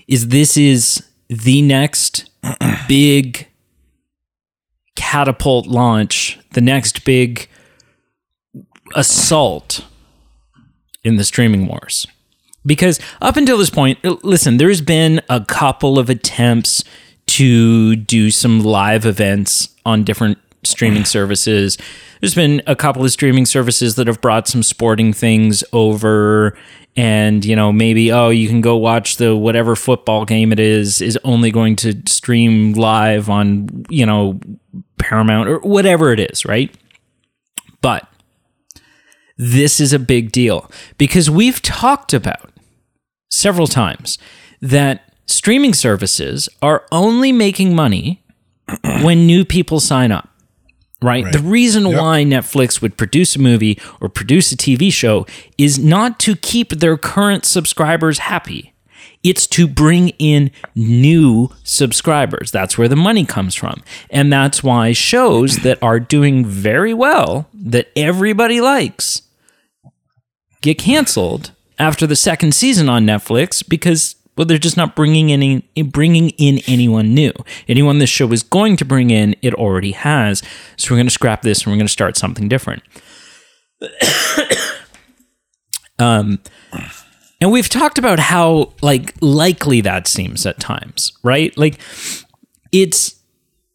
is 0.09 0.28
this 0.28 0.57
is 0.57 1.05
the 1.28 1.62
next 1.62 2.31
big 2.89 3.49
catapult 4.97 5.66
launch, 5.66 6.39
the 6.53 6.61
next 6.61 7.05
big 7.05 7.49
assault 8.95 9.85
in 11.03 11.16
the 11.16 11.24
streaming 11.24 11.66
wars. 11.66 12.07
Because 12.66 12.99
up 13.20 13.36
until 13.36 13.59
this 13.59 13.70
point, 13.70 14.03
listen, 14.24 14.57
there's 14.57 14.81
been 14.81 15.20
a 15.28 15.45
couple 15.45 15.99
of 15.99 16.09
attempts 16.09 16.82
to 17.35 17.97
do 17.97 18.31
some 18.31 18.62
live 18.62 19.05
events 19.05 19.69
on 19.85 20.05
different 20.05 20.39
streaming 20.62 21.05
services. 21.05 21.77
There's 22.20 22.35
been 22.35 22.62
a 22.66 22.77
couple 22.77 23.05
of 23.05 23.11
streaming 23.11 23.47
services 23.47 23.97
that 23.97 24.06
have 24.06 24.20
brought 24.20 24.48
some 24.48 24.62
sporting 24.62 25.12
things 25.12 25.65
over 25.73 26.56
and 26.97 27.44
you 27.44 27.56
know 27.56 27.73
maybe 27.73 28.12
oh 28.12 28.28
you 28.28 28.47
can 28.47 28.61
go 28.61 28.77
watch 28.77 29.16
the 29.16 29.35
whatever 29.35 29.74
football 29.74 30.24
game 30.24 30.52
it 30.52 30.61
is 30.61 31.02
is 31.02 31.19
only 31.24 31.51
going 31.51 31.74
to 31.74 32.01
stream 32.06 32.73
live 32.74 33.28
on 33.28 33.85
you 33.89 34.06
know 34.06 34.39
Paramount 34.98 35.48
or 35.48 35.59
whatever 35.59 36.12
it 36.12 36.20
is, 36.20 36.44
right? 36.44 36.74
But 37.81 38.09
this 39.36 39.81
is 39.81 39.93
a 39.93 39.98
big 39.98 40.32
deal 40.32 40.70
because 40.97 41.28
we've 41.28 41.61
talked 41.61 42.15
about 42.15 42.51
several 43.28 43.66
times 43.66 44.19
that 44.62 45.14
streaming 45.26 45.74
services 45.74 46.48
are 46.62 46.84
only 46.92 47.32
making 47.32 47.74
money 47.74 48.22
when 49.02 49.26
new 49.26 49.44
people 49.44 49.80
sign 49.80 50.12
up. 50.12 50.28
Right? 51.02 51.24
Right. 51.24 51.32
The 51.34 51.40
reason 51.40 51.86
Yep. 51.86 52.01
why 52.01 52.24
Netflix 52.24 52.80
would 52.80 52.96
produce 52.96 53.36
a 53.36 53.38
movie 53.38 53.78
or 54.01 54.09
produce 54.09 54.52
a 54.52 54.56
TV 54.56 54.90
show 54.90 55.26
is 55.59 55.78
not 55.78 56.18
to 56.20 56.34
keep 56.34 56.70
their 56.70 56.96
current 56.96 57.44
subscribers 57.44 58.20
happy. 58.20 58.72
It's 59.22 59.46
to 59.48 59.66
bring 59.66 60.10
in 60.18 60.51
new 60.74 61.51
subscribers. 61.62 62.51
That's 62.51 62.78
where 62.78 62.88
the 62.88 62.96
money 62.96 63.24
comes 63.26 63.55
from. 63.55 63.82
And 64.09 64.32
that's 64.32 64.62
why 64.62 64.92
shows 64.92 65.56
that 65.62 65.82
are 65.82 66.01
doing 66.01 66.46
very 66.46 66.94
well, 66.94 67.48
that 67.52 67.88
everybody 67.96 68.62
likes, 68.62 69.22
get 70.62 70.78
canceled 70.78 71.51
after 71.78 72.06
the 72.06 72.16
second 72.16 72.55
season 72.55 72.88
on 72.88 73.05
Netflix 73.05 73.66
because 73.66 74.16
well 74.36 74.44
they're 74.44 74.59
just 74.59 74.77
not 74.77 74.97
bringing 74.97 75.32
any 75.32 75.61
bringing 75.85 76.31
in 76.31 76.61
anyone 76.66 77.15
new. 77.15 77.32
Anyone 77.69 77.98
this 77.98 78.11
show 78.11 78.31
is 78.32 78.43
going 78.43 78.77
to 78.77 78.85
bring 78.85 79.11
in, 79.11 79.36
it 79.43 79.55
already 79.55 79.93
has. 79.93 80.43
So 80.77 80.93
we're 80.93 80.98
going 80.98 81.06
to 81.06 81.12
scrap 81.12 81.43
this 81.43 81.62
and 81.62 81.73
we're 81.73 81.78
going 81.78 81.86
to 81.86 81.93
start 81.93 82.16
something 82.16 82.48
different. 82.48 82.82
um 85.98 86.40
and 87.40 87.52
we've 87.52 87.69
talked 87.69 87.98
about 87.98 88.19
how 88.19 88.73
like 88.81 89.15
likely 89.20 89.82
that 89.82 90.09
seems 90.09 90.47
at 90.47 90.59
times, 90.59 91.12
right? 91.23 91.56
Like 91.59 91.78
it's 92.73 93.16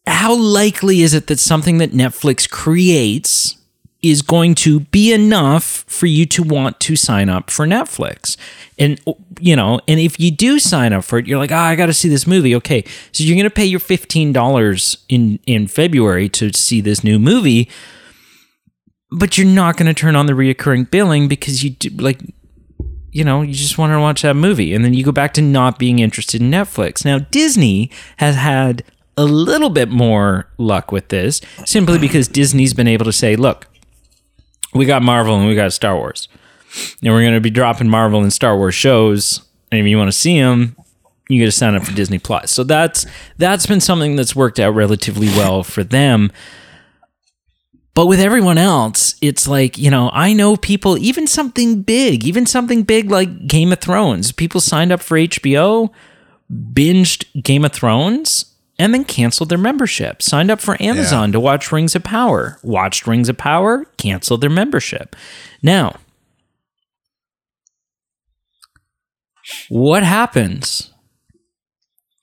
how 0.06 0.34
likely 0.34 1.02
is 1.02 1.14
it 1.14 1.28
that 1.28 1.38
something 1.38 1.78
that 1.78 1.92
Netflix 1.92 2.50
creates 2.50 3.56
is 4.02 4.22
going 4.22 4.54
to 4.54 4.80
be 4.80 5.12
enough 5.12 5.84
for 5.86 6.06
you 6.06 6.24
to 6.24 6.42
want 6.42 6.80
to 6.80 6.96
sign 6.96 7.28
up 7.28 7.50
for 7.50 7.66
Netflix. 7.66 8.36
And 8.78 9.00
you 9.38 9.54
know, 9.54 9.80
and 9.86 10.00
if 10.00 10.18
you 10.18 10.30
do 10.30 10.58
sign 10.58 10.92
up 10.92 11.04
for 11.04 11.18
it, 11.18 11.26
you're 11.26 11.38
like, 11.38 11.52
"Oh, 11.52 11.56
I 11.56 11.76
got 11.76 11.86
to 11.86 11.92
see 11.92 12.08
this 12.08 12.26
movie." 12.26 12.54
Okay. 12.56 12.84
So 13.12 13.24
you're 13.24 13.36
going 13.36 13.44
to 13.44 13.50
pay 13.50 13.64
your 13.64 13.80
$15 13.80 15.04
in 15.08 15.38
in 15.46 15.66
February 15.66 16.28
to 16.30 16.52
see 16.52 16.80
this 16.80 17.04
new 17.04 17.18
movie, 17.18 17.68
but 19.10 19.36
you're 19.36 19.46
not 19.46 19.76
going 19.76 19.92
to 19.92 19.98
turn 19.98 20.16
on 20.16 20.26
the 20.26 20.32
reoccurring 20.32 20.90
billing 20.90 21.28
because 21.28 21.62
you 21.62 21.70
do, 21.70 21.90
like 21.90 22.20
you 23.12 23.24
know, 23.24 23.42
you 23.42 23.52
just 23.52 23.76
want 23.76 23.92
to 23.92 24.00
watch 24.00 24.22
that 24.22 24.34
movie. 24.34 24.74
And 24.74 24.84
then 24.84 24.94
you 24.94 25.04
go 25.04 25.12
back 25.12 25.34
to 25.34 25.42
not 25.42 25.78
being 25.78 25.98
interested 25.98 26.40
in 26.40 26.50
Netflix. 26.50 27.04
Now, 27.04 27.18
Disney 27.18 27.90
has 28.18 28.36
had 28.36 28.84
a 29.16 29.24
little 29.24 29.70
bit 29.70 29.88
more 29.88 30.48
luck 30.58 30.92
with 30.92 31.08
this 31.08 31.40
simply 31.66 31.98
because 31.98 32.28
Disney's 32.28 32.72
been 32.72 32.88
able 32.88 33.04
to 33.04 33.12
say, 33.12 33.36
look, 33.36 33.66
we 34.74 34.84
got 34.84 35.02
Marvel 35.02 35.36
and 35.36 35.46
we 35.46 35.54
got 35.54 35.72
Star 35.72 35.96
Wars. 35.96 36.28
And 37.02 37.12
we're 37.12 37.22
going 37.22 37.34
to 37.34 37.40
be 37.40 37.50
dropping 37.50 37.88
Marvel 37.88 38.22
and 38.22 38.32
Star 38.32 38.56
Wars 38.56 38.74
shows. 38.74 39.42
And 39.72 39.80
if 39.80 39.86
you 39.86 39.98
want 39.98 40.08
to 40.08 40.16
see 40.16 40.38
them, 40.38 40.76
you 41.28 41.42
got 41.42 41.46
to 41.46 41.52
sign 41.52 41.74
up 41.74 41.84
for 41.84 41.92
Disney 41.92 42.18
Plus. 42.18 42.50
So 42.50 42.64
that's 42.64 43.06
that's 43.38 43.66
been 43.66 43.80
something 43.80 44.16
that's 44.16 44.34
worked 44.36 44.58
out 44.58 44.74
relatively 44.74 45.28
well 45.28 45.62
for 45.62 45.84
them. 45.84 46.30
But 47.94 48.06
with 48.06 48.20
everyone 48.20 48.56
else, 48.56 49.16
it's 49.20 49.48
like, 49.48 49.76
you 49.76 49.90
know, 49.90 50.10
I 50.12 50.32
know 50.32 50.56
people, 50.56 50.96
even 50.96 51.26
something 51.26 51.82
big, 51.82 52.24
even 52.24 52.46
something 52.46 52.84
big 52.84 53.10
like 53.10 53.48
Game 53.48 53.72
of 53.72 53.80
Thrones, 53.80 54.32
people 54.32 54.60
signed 54.60 54.92
up 54.92 55.00
for 55.00 55.18
HBO, 55.18 55.90
binged 56.50 57.24
Game 57.42 57.64
of 57.64 57.72
Thrones, 57.72 58.49
and 58.80 58.92
then 58.92 59.04
canceled 59.04 59.50
their 59.50 59.58
membership. 59.58 60.22
Signed 60.22 60.50
up 60.50 60.60
for 60.60 60.80
Amazon 60.82 61.30
to 61.32 61.40
watch 61.40 61.70
Rings 61.70 61.94
of 61.94 62.02
Power, 62.02 62.58
watched 62.62 63.06
Rings 63.06 63.28
of 63.28 63.36
Power, 63.36 63.84
canceled 63.96 64.40
their 64.40 64.50
membership. 64.50 65.14
Now, 65.62 65.96
what 69.68 70.02
happens 70.02 70.92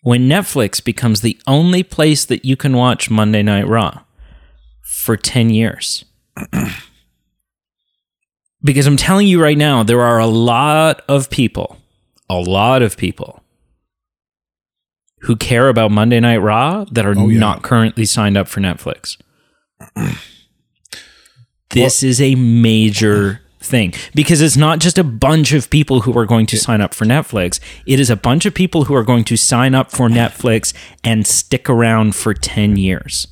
when 0.02 0.28
Netflix 0.28 0.84
becomes 0.84 1.22
the 1.22 1.40
only 1.48 1.84
place 1.84 2.26
that 2.26 2.44
you 2.44 2.58
can 2.58 2.76
watch 2.76 3.10
Monday 3.10 3.44
Night 3.44 3.68
Raw? 3.68 4.02
for 5.08 5.16
10 5.16 5.52
years. 5.52 6.04
because 8.64 8.88
I'm 8.88 8.98
telling 8.98 9.26
you 9.26 9.42
right 9.42 9.58
now, 9.58 9.84
there 9.84 10.02
are 10.02 10.20
a 10.20 10.28
lot 10.28 11.02
of 11.08 11.30
people, 11.30 11.78
a 12.30 12.36
lot 12.36 12.82
of 12.82 12.98
people 12.98 13.42
who 15.28 15.36
care 15.36 15.70
about 15.70 15.92
Monday 15.92 16.20
Night 16.20 16.38
Raw 16.38 16.86
that 16.92 17.06
are 17.06 17.14
Oh, 17.18 17.28
yeah. 17.30 17.40
not 17.40 17.62
currently 17.62 18.06
signed 18.06 18.38
up 18.38 18.48
for 18.48 18.60
Netflix. 18.62 19.18
this 21.72 22.02
is 22.04 22.22
a 22.22 22.36
major 22.36 23.42
thing 23.60 23.94
because 24.16 24.40
it's 24.42 24.56
not 24.56 24.80
just 24.80 24.98
a 24.98 25.04
bunch 25.04 25.52
of 25.52 25.70
people 25.70 26.02
who 26.02 26.18
are 26.18 26.26
going 26.26 26.46
to 26.46 26.58
sign 26.58 26.80
up 26.80 26.94
for 26.94 27.06
Netflix. 27.06 27.60
It 27.86 28.00
is 28.00 28.10
a 28.10 28.16
bunch 28.16 28.46
of 28.46 28.54
people 28.54 28.86
who 28.86 28.96
are 28.96 29.04
going 29.04 29.26
to 29.26 29.36
sign 29.36 29.76
up 29.76 29.92
for 29.92 30.08
Netflix 30.08 30.74
and 31.04 31.28
stick 31.28 31.70
around 31.70 32.16
for 32.16 32.34
10 32.34 32.78
years. 32.78 33.28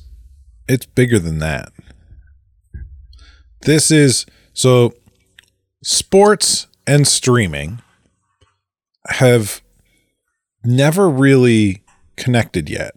It's 0.68 0.84
bigger 0.86 1.18
than 1.18 1.38
that. 1.38 1.72
This 3.62 3.90
is 3.90 4.26
so 4.52 4.92
sports 5.82 6.66
and 6.86 7.06
streaming 7.06 7.80
have 9.08 9.62
never 10.64 11.08
really 11.08 11.82
connected 12.16 12.68
yet. 12.68 12.96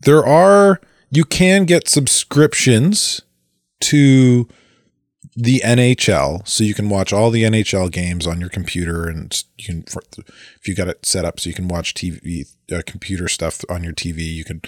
There 0.00 0.24
are 0.24 0.80
you 1.10 1.24
can 1.24 1.64
get 1.64 1.88
subscriptions 1.88 3.22
to 3.80 4.48
the 5.36 5.60
NHL, 5.64 6.46
so 6.46 6.62
you 6.62 6.74
can 6.74 6.88
watch 6.88 7.12
all 7.12 7.30
the 7.30 7.42
NHL 7.42 7.90
games 7.90 8.26
on 8.26 8.40
your 8.40 8.48
computer, 8.48 9.08
and 9.08 9.42
you 9.58 9.64
can, 9.64 9.84
if 10.60 10.68
you 10.68 10.74
got 10.74 10.88
it 10.88 11.04
set 11.04 11.24
up, 11.24 11.40
so 11.40 11.48
you 11.48 11.54
can 11.54 11.68
watch 11.68 11.94
TV, 11.94 12.46
uh, 12.72 12.82
computer 12.86 13.28
stuff 13.28 13.62
on 13.68 13.82
your 13.82 13.92
TV. 13.92 14.18
You 14.20 14.44
can 14.44 14.62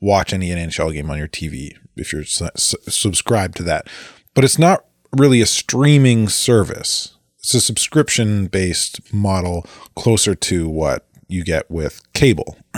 watch 0.00 0.32
any 0.32 0.50
NHL 0.50 0.92
game 0.92 1.10
on 1.10 1.18
your 1.18 1.28
TV 1.28 1.76
if 1.96 2.12
you're 2.12 2.24
su- 2.24 2.50
su- 2.56 2.76
subscribed 2.88 3.56
to 3.56 3.62
that. 3.64 3.88
But 4.34 4.44
it's 4.44 4.58
not 4.58 4.84
really 5.16 5.40
a 5.40 5.46
streaming 5.46 6.28
service. 6.28 7.16
It's 7.38 7.54
a 7.54 7.60
subscription 7.60 8.46
based 8.46 9.12
model, 9.12 9.66
closer 9.94 10.34
to 10.34 10.68
what 10.68 11.06
you 11.32 11.44
get 11.44 11.70
with 11.70 12.00
cable. 12.12 12.56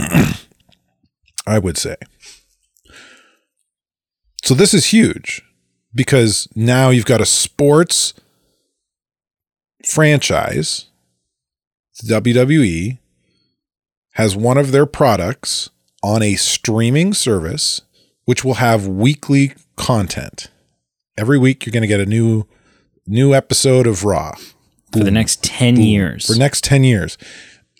I 1.46 1.58
would 1.58 1.76
say. 1.76 1.96
So 4.44 4.54
this 4.54 4.74
is 4.74 4.86
huge 4.86 5.42
because 5.94 6.48
now 6.54 6.90
you've 6.90 7.04
got 7.06 7.20
a 7.20 7.26
sports 7.26 8.14
franchise, 9.84 10.86
WWE, 12.04 12.98
has 14.14 14.36
one 14.36 14.58
of 14.58 14.72
their 14.72 14.86
products 14.86 15.70
on 16.02 16.22
a 16.22 16.34
streaming 16.34 17.14
service, 17.14 17.82
which 18.24 18.44
will 18.44 18.54
have 18.54 18.86
weekly 18.86 19.54
content. 19.76 20.48
Every 21.16 21.38
week, 21.38 21.64
you're 21.64 21.72
going 21.72 21.82
to 21.82 21.86
get 21.86 22.00
a 22.00 22.06
new 22.06 22.46
new 23.06 23.34
episode 23.34 23.86
of 23.86 24.04
Raw. 24.04 24.34
for 24.92 25.00
the 25.00 25.10
next 25.10 25.42
10 25.42 25.76
years. 25.76 26.26
for 26.26 26.38
next 26.38 26.62
10 26.64 26.84
years. 26.84 27.18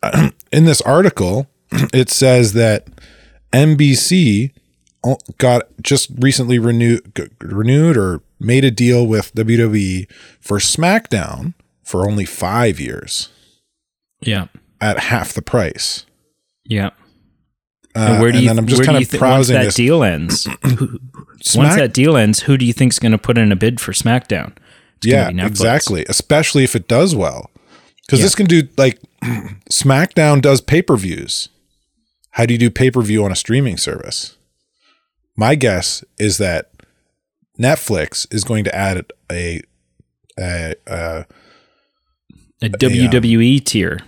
In 0.52 0.64
this 0.66 0.80
article, 0.82 1.48
it 1.92 2.10
says 2.10 2.52
that 2.52 2.88
NBC 3.52 4.52
got 5.38 5.64
just 5.82 6.10
recently 6.18 6.58
renewed 6.58 7.30
renewed 7.40 7.96
or 7.96 8.20
made 8.38 8.64
a 8.64 8.70
deal 8.70 9.06
with 9.06 9.34
WWE 9.34 10.10
for 10.40 10.58
SmackDown 10.58 11.54
for 11.82 12.08
only 12.08 12.24
5 12.24 12.80
years 12.80 13.28
yeah. 14.20 14.46
at 14.80 14.98
half 14.98 15.32
the 15.32 15.42
price. 15.42 16.06
Yeah. 16.64 16.90
Uh, 17.94 18.06
And 18.12 18.22
where 18.22 18.32
do 18.32 18.40
you, 18.40 18.48
then 18.48 18.58
I'm 18.58 18.66
just 18.66 18.84
kind 18.84 18.96
of 19.02 19.08
thi- 19.08 19.18
once 19.18 19.48
that 19.48 19.64
this. 19.64 19.74
deal 19.74 20.02
ends? 20.02 20.44
who- 20.76 20.98
once 21.56 21.74
that 21.76 21.92
deal 21.92 22.16
ends, 22.16 22.40
who 22.40 22.56
do 22.56 22.64
you 22.64 22.72
think's 22.72 22.98
going 22.98 23.12
to 23.12 23.18
put 23.18 23.36
in 23.36 23.50
a 23.52 23.56
bid 23.56 23.80
for 23.80 23.92
SmackDown? 23.92 24.56
Yeah, 25.04 25.28
exactly. 25.44 26.04
Especially 26.08 26.62
if 26.62 26.76
it 26.76 26.86
does 26.86 27.14
well, 27.16 27.50
because 28.12 28.22
this 28.22 28.34
can 28.34 28.46
do 28.46 28.68
like 28.76 29.00
SmackDown 29.70 30.40
does 30.40 30.60
pay 30.60 30.82
per 30.82 30.96
views. 30.96 31.48
How 32.30 32.46
do 32.46 32.54
you 32.54 32.58
do 32.58 32.70
pay 32.70 32.90
per 32.90 33.02
view 33.02 33.24
on 33.24 33.32
a 33.32 33.36
streaming 33.36 33.76
service? 33.76 34.36
My 35.36 35.54
guess 35.54 36.04
is 36.18 36.38
that 36.38 36.70
Netflix 37.58 38.26
is 38.32 38.44
going 38.44 38.64
to 38.64 38.74
add 38.74 39.10
a 39.30 39.62
a, 40.38 40.74
a, 40.86 41.26
A 42.62 42.68
WWE 42.68 43.58
um, 43.58 43.64
tier. 43.64 44.00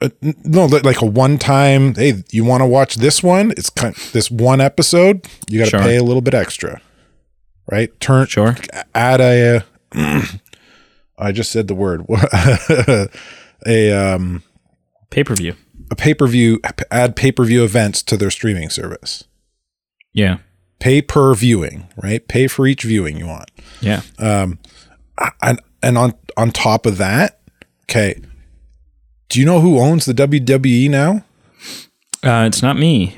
a 0.00 0.10
no 0.44 0.66
like 0.66 1.00
a 1.00 1.06
one 1.06 1.38
time. 1.38 1.94
Hey, 1.94 2.22
you 2.30 2.44
want 2.44 2.60
to 2.62 2.66
watch 2.66 2.96
this 2.96 3.22
one? 3.22 3.52
It's 3.52 3.70
kind 3.70 3.94
this 4.12 4.30
one 4.30 4.60
episode. 4.60 5.26
You 5.48 5.58
got 5.60 5.64
to 5.66 5.70
Sure. 5.70 5.80
pay 5.80 5.96
a 5.96 6.02
little 6.04 6.22
bit 6.22 6.34
extra, 6.34 6.80
right? 7.70 7.90
Turn 8.00 8.26
Sure. 8.26 8.56
add 8.94 9.20
a. 9.20 9.64
I 11.18 11.30
just 11.30 11.52
said 11.52 11.68
the 11.68 11.74
word. 11.74 12.04
a 13.66 13.92
um 13.92 14.42
Pay 15.10 15.24
per 15.24 15.34
view. 15.34 15.54
a 15.90 15.94
pay 15.96 16.14
per 16.14 16.26
view 16.26 16.60
add 16.90 17.16
pay 17.16 17.32
per 17.32 17.44
view 17.44 17.64
events 17.64 18.02
to 18.04 18.16
their 18.16 18.30
streaming 18.30 18.70
service. 18.70 19.24
Yeah. 20.12 20.38
Pay 20.78 21.02
per 21.02 21.34
viewing, 21.34 21.88
right? 22.02 22.26
Pay 22.26 22.46
for 22.48 22.66
each 22.66 22.82
viewing 22.82 23.16
you 23.18 23.26
want. 23.26 23.50
Yeah. 23.80 24.02
Um, 24.18 24.58
And 25.42 25.60
and 25.82 25.98
on 25.98 26.14
on 26.36 26.50
top 26.50 26.86
of 26.86 26.96
that, 26.98 27.40
okay. 27.84 28.20
Do 29.28 29.38
you 29.40 29.46
know 29.46 29.60
who 29.60 29.78
owns 29.78 30.04
the 30.06 30.12
WWE 30.14 30.88
now? 30.90 31.24
Uh, 32.24 32.46
it's 32.46 32.62
not 32.62 32.76
me. 32.78 33.16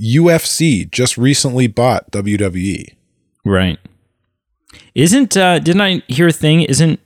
UFC 0.00 0.90
just 0.90 1.16
recently 1.18 1.66
bought. 1.66 2.10
WWE. 2.12 2.94
Right. 3.44 3.78
Isn't 4.94 5.36
uh 5.36 5.58
didn't 5.58 5.80
I 5.82 6.02
hear 6.08 6.28
a 6.28 6.32
thing? 6.32 6.62
Isn't 6.62 7.00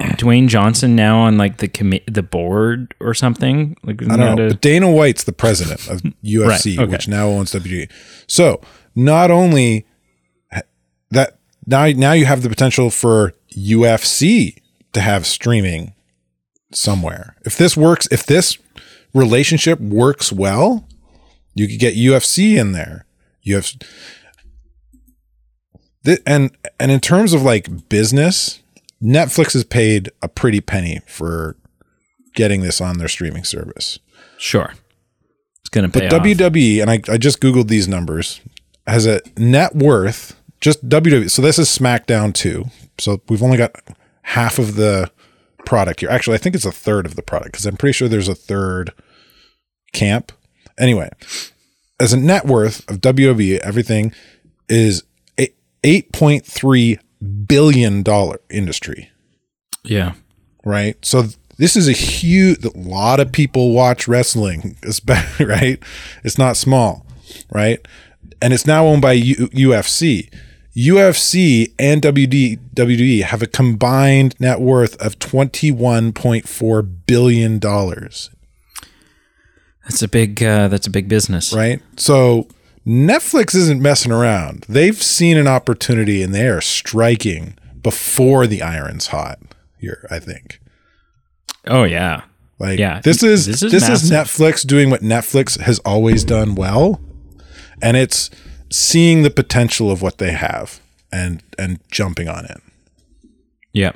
Dwayne 0.00 0.48
Johnson 0.48 0.96
now 0.96 1.20
on 1.20 1.36
like 1.38 1.58
the 1.58 1.68
commi- 1.68 2.02
the 2.12 2.22
board 2.22 2.94
or 3.00 3.14
something? 3.14 3.76
Like 3.82 4.02
I 4.02 4.16
don't 4.16 4.36
know. 4.36 4.46
a- 4.46 4.48
But 4.50 4.60
Dana 4.60 4.90
White's 4.90 5.24
the 5.24 5.32
president 5.32 5.88
of 5.88 6.00
UFC, 6.24 6.78
okay. 6.78 6.90
which 6.90 7.08
now 7.08 7.28
owns 7.28 7.52
WWE. 7.52 7.90
So 8.26 8.60
not 8.94 9.30
only 9.30 9.86
that 11.10 11.38
now 11.66 11.86
now 11.88 12.12
you 12.12 12.24
have 12.26 12.42
the 12.42 12.48
potential 12.48 12.90
for 12.90 13.34
UFC 13.56 14.56
to 14.92 15.00
have 15.00 15.26
streaming 15.26 15.94
somewhere. 16.72 17.36
If 17.44 17.56
this 17.56 17.76
works, 17.76 18.08
if 18.10 18.24
this 18.26 18.58
relationship 19.12 19.80
works 19.80 20.32
well, 20.32 20.86
you 21.54 21.66
could 21.68 21.78
get 21.80 21.94
UFC 21.94 22.56
in 22.58 22.72
there. 22.72 23.06
You 23.42 23.56
have 23.56 23.70
and 26.26 26.50
and 26.78 26.90
in 26.90 27.00
terms 27.00 27.32
of 27.32 27.42
like 27.42 27.88
business, 27.88 28.59
Netflix 29.02 29.52
has 29.54 29.64
paid 29.64 30.10
a 30.22 30.28
pretty 30.28 30.60
penny 30.60 31.00
for 31.06 31.56
getting 32.34 32.60
this 32.62 32.80
on 32.80 32.98
their 32.98 33.08
streaming 33.08 33.44
service. 33.44 33.98
sure. 34.38 34.74
It's 35.60 35.68
gonna 35.70 35.88
pay 35.88 36.08
But 36.08 36.14
off. 36.14 36.22
WWE, 36.26 36.80
and 36.80 36.90
I, 36.90 37.00
I 37.12 37.16
just 37.18 37.40
Googled 37.40 37.68
these 37.68 37.86
numbers, 37.88 38.40
has 38.86 39.06
a 39.06 39.20
net 39.36 39.74
worth, 39.76 40.34
just 40.60 40.88
WWE. 40.88 41.30
So 41.30 41.42
this 41.42 41.58
is 41.58 41.68
SmackDown 41.68 42.34
2. 42.34 42.64
So 42.98 43.20
we've 43.28 43.42
only 43.42 43.56
got 43.56 43.76
half 44.22 44.58
of 44.58 44.76
the 44.76 45.10
product 45.64 46.00
here. 46.00 46.10
Actually, 46.10 46.34
I 46.34 46.38
think 46.38 46.54
it's 46.54 46.64
a 46.64 46.72
third 46.72 47.06
of 47.06 47.14
the 47.16 47.22
product 47.22 47.52
because 47.52 47.66
I'm 47.66 47.76
pretty 47.76 47.92
sure 47.92 48.08
there's 48.08 48.28
a 48.28 48.34
third 48.34 48.92
camp. 49.92 50.32
Anyway, 50.78 51.10
as 51.98 52.12
a 52.12 52.16
net 52.16 52.46
worth 52.46 52.88
of 52.90 53.00
WWE, 53.00 53.58
everything 53.58 54.12
is 54.68 55.02
a 55.38 55.48
$8.3 55.84 56.98
billion 57.46 58.02
dollar 58.02 58.40
industry 58.50 59.10
yeah. 59.84 60.12
right? 60.64 60.96
So 61.04 61.24
this 61.56 61.76
is 61.76 61.88
a 61.88 61.92
huge. 61.92 62.64
A 62.64 62.70
lot 62.76 63.20
of 63.20 63.32
people 63.32 63.72
watch 63.72 64.06
wrestling, 64.08 64.76
right? 65.40 65.82
It's 66.24 66.38
not 66.38 66.56
small, 66.56 67.06
right? 67.50 67.86
And 68.42 68.52
it's 68.52 68.66
now 68.66 68.86
owned 68.86 69.02
by 69.02 69.12
U- 69.12 69.48
UFC. 69.48 70.32
UFC 70.76 71.74
and 71.78 72.00
WD, 72.00 72.58
WWE 72.74 73.22
have 73.24 73.42
a 73.42 73.46
combined 73.46 74.38
net 74.40 74.60
worth 74.60 74.96
of 75.02 75.18
twenty-one 75.18 76.12
point 76.12 76.48
four 76.48 76.80
billion 76.82 77.58
dollars, 77.58 78.30
That's 79.84 80.02
a 80.02 80.08
big 80.08 80.42
uh 80.42 80.68
that's 80.68 80.86
a 80.86 80.90
big 80.90 81.08
business. 81.08 81.52
right? 81.52 81.82
So 81.96 82.48
Netflix 82.86 83.54
isn't 83.54 83.82
messing 83.82 84.12
around. 84.12 84.64
They've 84.68 85.00
seen 85.00 85.36
an 85.36 85.46
opportunity 85.46 86.22
and 86.22 86.34
they 86.34 86.48
are 86.48 86.60
striking 86.60 87.56
before 87.82 88.46
the 88.46 88.62
iron's 88.62 89.08
hot. 89.08 89.38
Here, 89.78 90.06
I 90.10 90.18
think. 90.18 90.60
Oh 91.66 91.84
yeah. 91.84 92.22
Like 92.58 92.78
Yeah, 92.78 93.00
this 93.00 93.22
is 93.22 93.46
this 93.46 93.60
this 93.60 93.88
is 93.88 94.04
is. 94.04 94.10
Netflix 94.10 94.66
doing 94.66 94.90
what 94.90 95.00
Netflix 95.00 95.58
has 95.60 95.78
always 95.80 96.24
done 96.24 96.54
well, 96.54 97.00
and 97.82 97.96
it's 97.96 98.30
seeing 98.70 99.22
the 99.22 99.30
potential 99.30 99.90
of 99.90 100.02
what 100.02 100.18
they 100.18 100.32
have 100.32 100.80
and 101.10 101.42
and 101.58 101.80
jumping 101.90 102.28
on 102.28 102.44
it. 102.44 102.60
Yeah. 103.72 103.92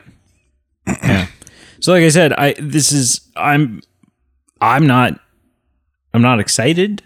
yeah. 0.87 1.27
So 1.81 1.93
like 1.93 2.03
I 2.05 2.09
said, 2.09 2.33
I 2.33 2.55
this 2.59 2.93
is 2.93 3.21
I'm 3.37 3.83
I'm 4.61 4.87
not 4.87 5.21
I'm 6.15 6.23
not 6.23 6.41
excited. 6.41 7.03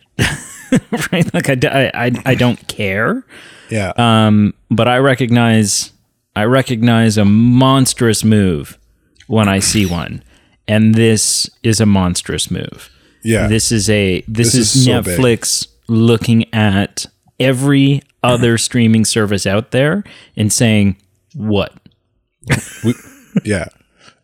right? 1.12 1.32
Like 1.35 1.49
I, 1.49 1.90
I, 1.95 2.11
I- 2.27 2.35
don't 2.35 2.66
care. 2.69 3.24
Yeah, 3.70 3.93
Um 3.97 4.55
but 4.70 4.89
I 4.89 4.97
recognize 4.99 5.93
I 6.35 6.45
recognize 6.45 7.19
a 7.19 7.24
monstrous 7.24 8.24
move 8.24 8.78
when 9.27 9.49
I 9.49 9.59
see 9.59 9.85
one. 9.86 10.23
And 10.66 10.95
this 10.95 11.49
is 11.62 11.81
a 11.81 11.86
monstrous 11.86 12.51
move. 12.51 12.90
yeah, 13.24 13.47
This 13.49 13.73
is 13.73 13.89
a 13.90 14.20
this, 14.28 14.53
This 14.53 14.55
is, 14.55 14.74
is 14.77 14.85
so 14.85 15.03
big. 15.03 15.19
Netflix 15.19 15.66
looking 15.89 16.53
at 16.55 17.07
every 17.40 18.03
other 18.23 18.59
streaming 18.59 19.05
service 19.05 19.47
out 19.47 19.70
there 19.70 20.05
and 20.36 20.53
saying, 20.53 20.97
"What? 21.35 21.73
We- 22.85 22.95
yeah, 23.45 23.66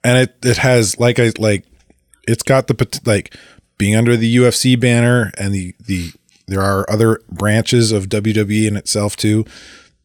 and 0.03 0.19
it 0.19 0.37
it 0.43 0.57
has 0.59 0.99
like 0.99 1.19
I 1.19 1.33
like 1.39 1.65
it's 2.27 2.43
got 2.43 2.67
the 2.67 3.01
like 3.05 3.35
being 3.79 3.95
under 3.97 4.17
the 4.17 4.37
UFC 4.37 4.79
banner 4.79 5.31
and 5.39 5.53
the 5.55 5.75
the 5.87 6.13
there 6.47 6.61
are 6.63 6.89
other 6.91 7.21
branches 7.31 7.93
of 7.93 8.09
WWE 8.09 8.67
in 8.69 8.77
itself 8.77 9.17
too. 9.17 9.45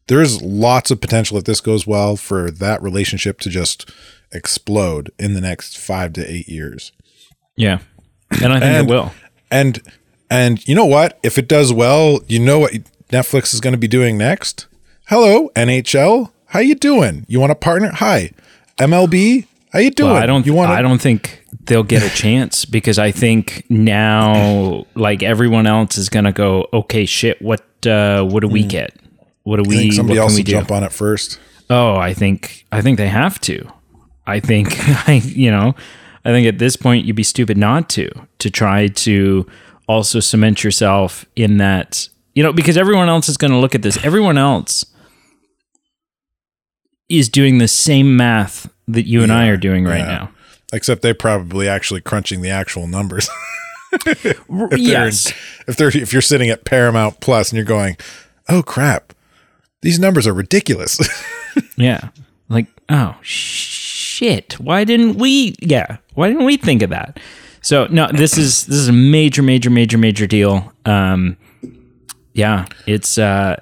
There's 0.07 0.41
lots 0.41 0.89
of 0.91 1.01
potential 1.01 1.37
if 1.37 1.43
this 1.43 1.61
goes 1.61 1.85
well 1.85 2.15
for 2.15 2.49
that 2.49 2.81
relationship 2.81 3.39
to 3.41 3.49
just 3.49 3.89
explode 4.31 5.11
in 5.19 5.33
the 5.33 5.41
next 5.41 5.77
five 5.77 6.13
to 6.13 6.31
eight 6.31 6.47
years. 6.47 6.91
Yeah. 7.55 7.79
And 8.41 8.53
I 8.53 8.59
think 8.59 8.63
And- 8.63 8.89
it 8.89 8.91
will. 8.91 9.11
And 9.51 9.81
and 10.31 10.65
you 10.67 10.75
know 10.75 10.85
what? 10.85 11.17
If 11.23 11.37
it 11.39 11.47
does 11.47 11.73
well, 11.73 12.19
you 12.27 12.37
know 12.39 12.59
what 12.59 12.73
Netflix 13.11 13.51
is 13.53 13.59
going 13.59 13.71
to 13.73 13.79
be 13.79 13.87
doing 13.87 14.15
next? 14.17 14.67
Hello, 15.07 15.49
NHL. 15.55 16.31
How 16.47 16.59
you 16.59 16.75
doing? 16.75 17.25
You 17.27 17.39
want 17.39 17.51
a 17.51 17.55
partner? 17.55 17.89
Hi. 17.95 18.31
MLB. 18.77 19.45
How 19.71 19.79
are 19.79 19.81
you 19.83 19.91
doing? 19.91 20.11
Well, 20.11 20.21
I 20.21 20.25
don't. 20.25 20.45
You 20.45 20.53
want 20.53 20.71
I 20.71 20.81
don't 20.81 20.99
think 20.99 21.45
they'll 21.65 21.83
get 21.83 22.01
a 22.01 22.09
chance 22.09 22.65
because 22.65 22.97
I 22.97 23.11
think 23.11 23.65
now, 23.69 24.85
like 24.95 25.21
everyone 25.21 25.67
else, 25.67 25.97
is 25.97 26.09
gonna 26.09 26.31
go. 26.31 26.67
Okay, 26.73 27.05
shit. 27.05 27.39
What? 27.41 27.63
Uh, 27.85 28.23
what 28.23 28.41
do 28.41 28.47
we 28.47 28.63
get? 28.63 28.99
What 29.43 29.63
do 29.63 29.69
we? 29.69 29.77
think 29.77 29.91
What 29.91 29.95
somebody 29.95 30.15
can 30.15 30.23
else 30.23 30.35
we 30.35 30.43
jump 30.43 30.71
on 30.71 30.83
it 30.83 30.91
first. 30.91 31.39
Oh, 31.69 31.95
I 31.95 32.13
think. 32.15 32.65
I 32.71 32.81
think 32.81 32.97
they 32.97 33.09
have 33.09 33.39
to. 33.41 33.71
I 34.25 34.39
think. 34.39 34.69
I. 35.07 35.21
You 35.23 35.51
know. 35.51 35.75
I 36.25 36.31
think 36.31 36.47
at 36.47 36.57
this 36.57 36.75
point 36.75 37.05
you'd 37.05 37.15
be 37.15 37.23
stupid 37.23 37.57
not 37.57 37.89
to 37.91 38.09
to 38.39 38.49
try 38.49 38.87
to 38.87 39.47
also 39.87 40.19
cement 40.19 40.63
yourself 40.63 41.25
in 41.35 41.57
that. 41.57 42.09
You 42.33 42.41
know, 42.43 42.53
because 42.53 42.77
everyone 42.77 43.07
else 43.07 43.29
is 43.29 43.37
going 43.37 43.51
to 43.51 43.57
look 43.57 43.75
at 43.75 43.83
this. 43.83 44.03
Everyone 44.03 44.37
else 44.37 44.85
is 47.07 47.29
doing 47.29 47.57
the 47.57 47.67
same 47.67 48.15
math 48.15 48.69
that 48.93 49.07
you 49.07 49.23
and 49.23 49.31
I 49.31 49.47
are 49.47 49.57
doing 49.57 49.85
right 49.85 49.99
yeah. 49.99 50.05
now. 50.05 50.31
Except 50.71 51.01
they're 51.01 51.13
probably 51.13 51.67
actually 51.67 52.01
crunching 52.01 52.41
the 52.41 52.49
actual 52.49 52.87
numbers. 52.87 53.29
if 54.05 54.25
in- 54.49 54.79
yes. 54.79 55.33
if 55.67 55.75
they're 55.77 55.95
if 55.95 56.13
you're 56.13 56.21
sitting 56.21 56.49
at 56.49 56.65
Paramount 56.65 57.19
Plus 57.21 57.49
and 57.49 57.57
you're 57.57 57.65
going, 57.65 57.97
"Oh 58.47 58.61
crap. 58.61 59.13
These 59.81 59.99
numbers 59.99 60.27
are 60.27 60.33
ridiculous." 60.33 60.99
Yeah. 61.75 62.09
Like, 62.47 62.67
oh 62.89 63.15
shit. 63.21 64.59
why 64.59 64.83
didn't 64.83 65.17
we? 65.17 65.55
Yeah, 65.59 65.97
why 66.13 66.29
didn't 66.29 66.45
we 66.45 66.57
think 66.57 66.81
of 66.81 66.89
that? 66.91 67.19
So 67.61 67.87
no, 67.87 68.09
this 68.11 68.37
is 68.37 68.65
this 68.65 68.77
is 68.77 68.87
a 68.87 68.93
major, 68.93 69.41
major, 69.41 69.69
major, 69.69 69.97
major 69.97 70.27
deal. 70.27 70.71
Um, 70.85 71.37
yeah, 72.33 72.65
it's 72.85 73.17
uh, 73.17 73.59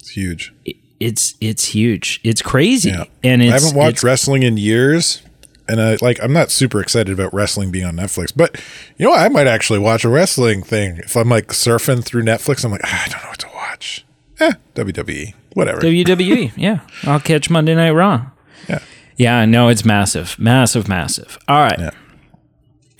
It's 0.00 0.10
huge. 0.10 0.52
It's 1.00 1.34
it's 1.40 1.64
huge. 1.66 2.20
It's 2.24 2.42
crazy, 2.42 2.90
Yeah. 2.90 3.04
and 3.22 3.42
it's 3.42 3.52
I 3.52 3.66
haven't 3.66 3.78
watched 3.78 4.02
wrestling 4.02 4.42
in 4.42 4.56
years. 4.56 5.22
And 5.70 5.82
I 5.82 5.98
like 6.00 6.18
I'm 6.22 6.32
not 6.32 6.50
super 6.50 6.80
excited 6.80 7.12
about 7.12 7.34
wrestling 7.34 7.70
being 7.70 7.84
on 7.84 7.94
Netflix, 7.96 8.32
but 8.34 8.56
you 8.96 9.04
know 9.04 9.10
what? 9.10 9.20
I 9.20 9.28
might 9.28 9.46
actually 9.46 9.78
watch 9.78 10.02
a 10.02 10.08
wrestling 10.08 10.62
thing. 10.62 10.96
If 10.96 11.14
I'm 11.14 11.28
like 11.28 11.48
surfing 11.48 12.02
through 12.02 12.22
Netflix, 12.22 12.64
I'm 12.64 12.70
like, 12.72 12.80
ah, 12.84 13.04
I 13.04 13.08
don't 13.10 13.22
know 13.22 13.28
what 13.28 13.38
to 13.40 13.48
watch. 13.54 14.04
Eh, 14.40 14.52
WWE. 14.74 15.34
Whatever. 15.52 15.80
WWE. 15.82 16.52
yeah, 16.56 16.80
I'll 17.04 17.20
catch 17.20 17.50
Monday 17.50 17.74
Night 17.74 17.90
Raw. 17.90 18.28
yeah. 18.66 18.78
Yeah, 19.18 19.44
no, 19.44 19.68
it's 19.68 19.84
massive, 19.84 20.38
massive, 20.38 20.88
massive. 20.88 21.36
All 21.48 21.60
right, 21.62 21.78
Yeah. 21.78 21.90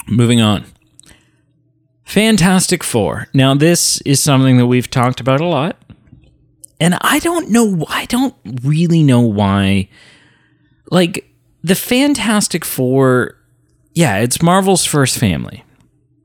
moving 0.06 0.40
on. 0.42 0.64
Fantastic 2.04 2.82
Four. 2.82 3.28
Now, 3.34 3.54
this 3.54 4.00
is 4.02 4.20
something 4.22 4.56
that 4.58 4.66
we've 4.66 4.90
talked 4.90 5.20
about 5.20 5.40
a 5.40 5.46
lot, 5.46 5.76
and 6.80 6.96
I 7.00 7.18
don't 7.18 7.50
know. 7.50 7.84
I 7.88 8.05
don't 8.06 8.34
really 8.62 9.02
know 9.02 9.20
why. 9.20 9.88
Like 10.90 11.30
the 11.62 11.74
Fantastic 11.74 12.64
Four, 12.64 13.36
yeah, 13.94 14.18
it's 14.18 14.40
Marvel's 14.42 14.84
first 14.84 15.18
family, 15.18 15.64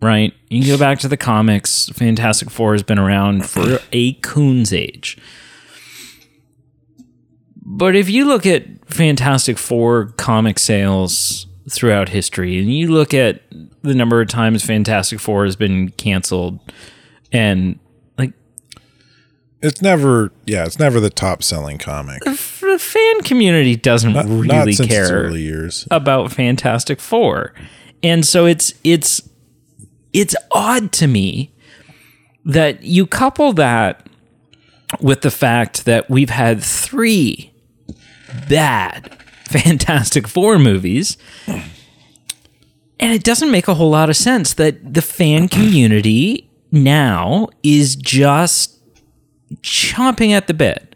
right? 0.02 0.34
You 0.50 0.62
can 0.62 0.70
go 0.70 0.78
back 0.78 1.00
to 1.00 1.08
the 1.08 1.18
comics. 1.18 1.90
Fantastic 1.90 2.50
Four 2.50 2.74
has 2.74 2.84
been 2.84 3.00
around 3.00 3.50
for 3.50 3.80
a 3.92 4.14
coon's 4.14 4.72
age. 4.74 5.18
But 7.66 7.96
if 7.96 8.10
you 8.10 8.26
look 8.26 8.46
at 8.46 8.66
Fantastic 8.92 9.58
Four 9.58 10.08
comic 10.18 10.60
sales 10.60 11.48
throughout 11.70 12.10
history, 12.10 12.60
and 12.60 12.72
you 12.72 12.92
look 12.92 13.14
at 13.14 13.42
the 13.82 13.96
number 13.96 14.22
of 14.22 14.28
times 14.28 14.64
Fantastic 14.64 15.20
Four 15.20 15.46
has 15.46 15.56
been 15.56 15.90
canceled, 15.90 16.60
and 17.32 17.80
It's 19.64 19.82
never 19.82 20.34
yeah, 20.46 20.66
it's 20.66 20.78
never 20.78 21.00
the 21.00 21.10
top 21.10 21.42
selling 21.42 21.78
comic. 21.78 22.22
the 22.24 22.78
fan 22.78 23.22
community 23.22 23.78
doesn't 23.78 24.12
Not 24.12 24.26
really 24.26 24.74
since 24.74 24.90
care 24.90 25.32
about 25.90 26.34
Fantastic 26.34 27.00
Four. 27.00 27.54
And 28.04 28.26
so 28.26 28.46
it's 28.46 28.74
it's 28.84 29.28
it's 30.12 30.36
odd 30.52 30.92
to 30.94 31.08
me 31.08 31.56
that 32.44 32.84
you 32.84 33.08
couple 33.08 33.54
that 33.54 34.06
with 35.00 35.22
the 35.22 35.32
fact 35.32 35.86
that 35.86 36.10
we've 36.10 36.30
had 36.30 36.62
three 36.62 37.54
bad 38.50 39.18
Fantastic 39.48 40.28
Four 40.28 40.60
movies. 40.60 41.18
And 41.48 43.14
it 43.14 43.24
doesn't 43.24 43.50
make 43.50 43.70
a 43.70 43.76
whole 43.76 43.90
lot 43.90 44.10
of 44.10 44.18
sense 44.18 44.54
that 44.56 44.94
the 44.94 45.02
fan 45.02 45.48
community 45.48 46.50
now 46.72 47.48
is 47.64 47.96
just 47.96 48.73
chomping 49.62 50.32
at 50.32 50.48
the 50.48 50.54
bit 50.54 50.96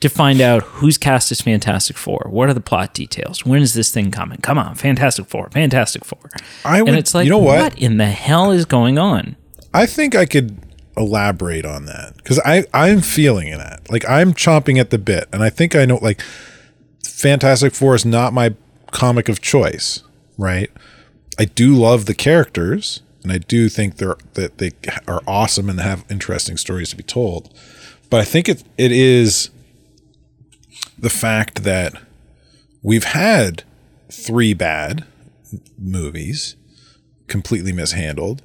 to 0.00 0.08
find 0.08 0.40
out 0.40 0.62
who's 0.62 0.98
cast 0.98 1.32
as 1.32 1.40
Fantastic 1.40 1.96
Four. 1.96 2.26
What 2.30 2.48
are 2.48 2.54
the 2.54 2.60
plot 2.60 2.92
details? 2.92 3.46
When 3.46 3.62
is 3.62 3.74
this 3.74 3.92
thing 3.92 4.10
coming? 4.10 4.38
Come 4.38 4.58
on, 4.58 4.74
Fantastic 4.74 5.26
Four, 5.26 5.48
Fantastic 5.50 6.04
Four. 6.04 6.30
I 6.64 6.82
would, 6.82 6.88
and 6.88 6.98
it's 6.98 7.14
like, 7.14 7.24
you 7.24 7.30
know 7.30 7.38
what? 7.38 7.58
what 7.58 7.78
in 7.78 7.96
the 7.96 8.06
hell 8.06 8.50
is 8.50 8.64
going 8.64 8.98
on? 8.98 9.36
I 9.72 9.86
think 9.86 10.14
I 10.14 10.26
could 10.26 10.58
elaborate 10.96 11.66
on 11.66 11.84
that 11.84 12.16
because 12.16 12.40
I 12.44 12.64
I'm 12.72 13.02
feeling 13.02 13.50
that 13.50 13.90
like 13.90 14.08
I'm 14.08 14.32
chomping 14.32 14.78
at 14.78 14.90
the 14.90 14.98
bit, 14.98 15.28
and 15.32 15.42
I 15.42 15.50
think 15.50 15.74
I 15.74 15.84
know 15.84 15.96
like 15.96 16.22
Fantastic 17.04 17.74
Four 17.74 17.94
is 17.94 18.04
not 18.04 18.32
my 18.32 18.54
comic 18.90 19.28
of 19.28 19.40
choice, 19.40 20.02
right? 20.38 20.70
I 21.38 21.44
do 21.46 21.74
love 21.74 22.06
the 22.06 22.14
characters, 22.14 23.02
and 23.22 23.32
I 23.32 23.38
do 23.38 23.68
think 23.68 23.96
they're 23.96 24.16
that 24.34 24.58
they 24.58 24.72
are 25.08 25.22
awesome 25.26 25.68
and 25.68 25.80
have 25.80 26.04
interesting 26.10 26.56
stories 26.56 26.90
to 26.90 26.96
be 26.96 27.02
told, 27.02 27.52
but 28.10 28.20
I 28.20 28.24
think 28.24 28.48
it 28.48 28.64
it 28.76 28.92
is 28.92 29.50
the 30.98 31.10
fact 31.10 31.64
that 31.64 31.94
we've 32.82 33.04
had 33.04 33.64
three 34.10 34.54
bad 34.54 35.04
movies 35.78 36.56
completely 37.26 37.72
mishandled. 37.72 38.42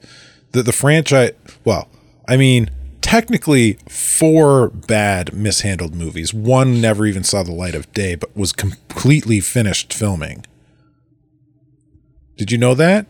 The 0.51 0.63
the 0.63 0.73
franchise, 0.73 1.31
well, 1.63 1.89
I 2.27 2.37
mean, 2.37 2.69
technically 3.01 3.73
four 3.89 4.69
bad 4.69 5.33
mishandled 5.33 5.95
movies. 5.95 6.33
One 6.33 6.81
never 6.81 7.05
even 7.05 7.23
saw 7.23 7.43
the 7.43 7.51
light 7.51 7.75
of 7.75 7.91
day, 7.93 8.15
but 8.15 8.35
was 8.35 8.53
completely 8.53 9.39
finished 9.39 9.93
filming. 9.93 10.45
Did 12.37 12.51
you 12.51 12.57
know 12.57 12.73
that? 12.75 13.05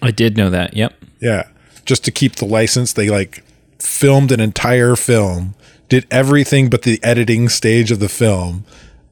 I 0.00 0.10
did 0.10 0.36
know 0.36 0.50
that. 0.50 0.74
Yep. 0.74 0.94
Yeah. 1.20 1.48
Just 1.84 2.04
to 2.04 2.10
keep 2.10 2.36
the 2.36 2.44
license, 2.46 2.92
they 2.92 3.10
like 3.10 3.44
filmed 3.78 4.32
an 4.32 4.40
entire 4.40 4.96
film, 4.96 5.54
did 5.90 6.06
everything 6.10 6.70
but 6.70 6.82
the 6.82 6.98
editing 7.02 7.50
stage 7.50 7.90
of 7.90 8.00
the 8.00 8.08
film, 8.08 8.64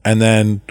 and 0.03 0.19
then 0.19 0.61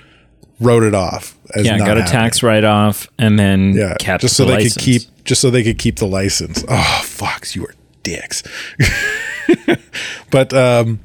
wrote 0.59 0.82
it 0.82 0.94
off. 0.94 1.36
As 1.55 1.64
Yeah, 1.66 1.78
got 1.78 1.97
a 1.97 2.01
happening. 2.01 2.06
tax 2.06 2.43
write 2.43 2.64
off 2.64 3.06
and 3.18 3.39
then 3.39 3.74
Yeah, 3.74 3.94
kept 4.01 4.22
just 4.22 4.36
so 4.36 4.44
the 4.44 4.48
they 4.51 4.55
license. 4.64 4.74
could 4.74 4.82
keep, 4.82 5.02
just 5.24 5.40
so 5.40 5.51
they 5.51 5.62
could 5.62 5.78
keep 5.78 5.97
the 5.97 6.06
license. 6.06 6.64
Oh, 6.68 7.01
Fox, 7.05 7.55
you 7.55 7.64
are 7.64 7.74
dicks. 8.02 8.43
but 10.30 10.52
um, 10.52 11.01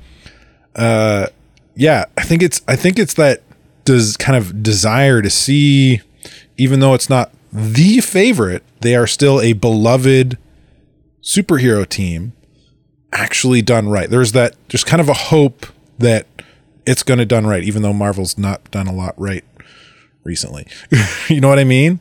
uh, 0.76 1.28
yeah, 1.76 2.06
I 2.18 2.24
think 2.24 2.42
it's, 2.44 2.62
I 2.68 2.76
think 2.76 2.98
it's 3.00 3.14
that 3.16 3.42
does 3.86 4.18
kind 4.18 4.38
of 4.38 4.64
desire 4.64 5.22
to 5.22 5.30
see, 5.30 6.02
even 6.58 6.80
though 6.80 6.94
it's 6.94 7.10
not 7.10 7.32
the 7.52 8.00
favorite, 8.02 8.64
they 8.82 8.96
are 8.96 9.08
still 9.08 9.40
a 9.40 9.54
beloved 9.54 10.38
superhero 11.22 11.88
team, 11.88 12.34
actually 13.14 13.62
done 13.62 13.90
right. 13.90 14.10
There's 14.10 14.32
that, 14.34 14.56
there's 14.70 14.84
kind 14.84 15.02
of 15.02 15.10
a 15.10 15.14
hope 15.14 15.68
that 16.00 16.28
it's 16.86 17.04
going 17.04 17.20
to 17.20 17.26
done 17.26 17.48
right, 17.48 17.64
even 17.64 17.82
though 17.82 17.94
Marvel's 17.94 18.38
not 18.38 18.70
done 18.72 18.88
a 18.88 18.94
lot 18.94 19.14
right 19.18 19.46
recently. 20.24 20.68
you 21.30 21.40
know 21.40 21.50
what 21.50 21.60
I 21.60 21.64
mean? 21.64 22.00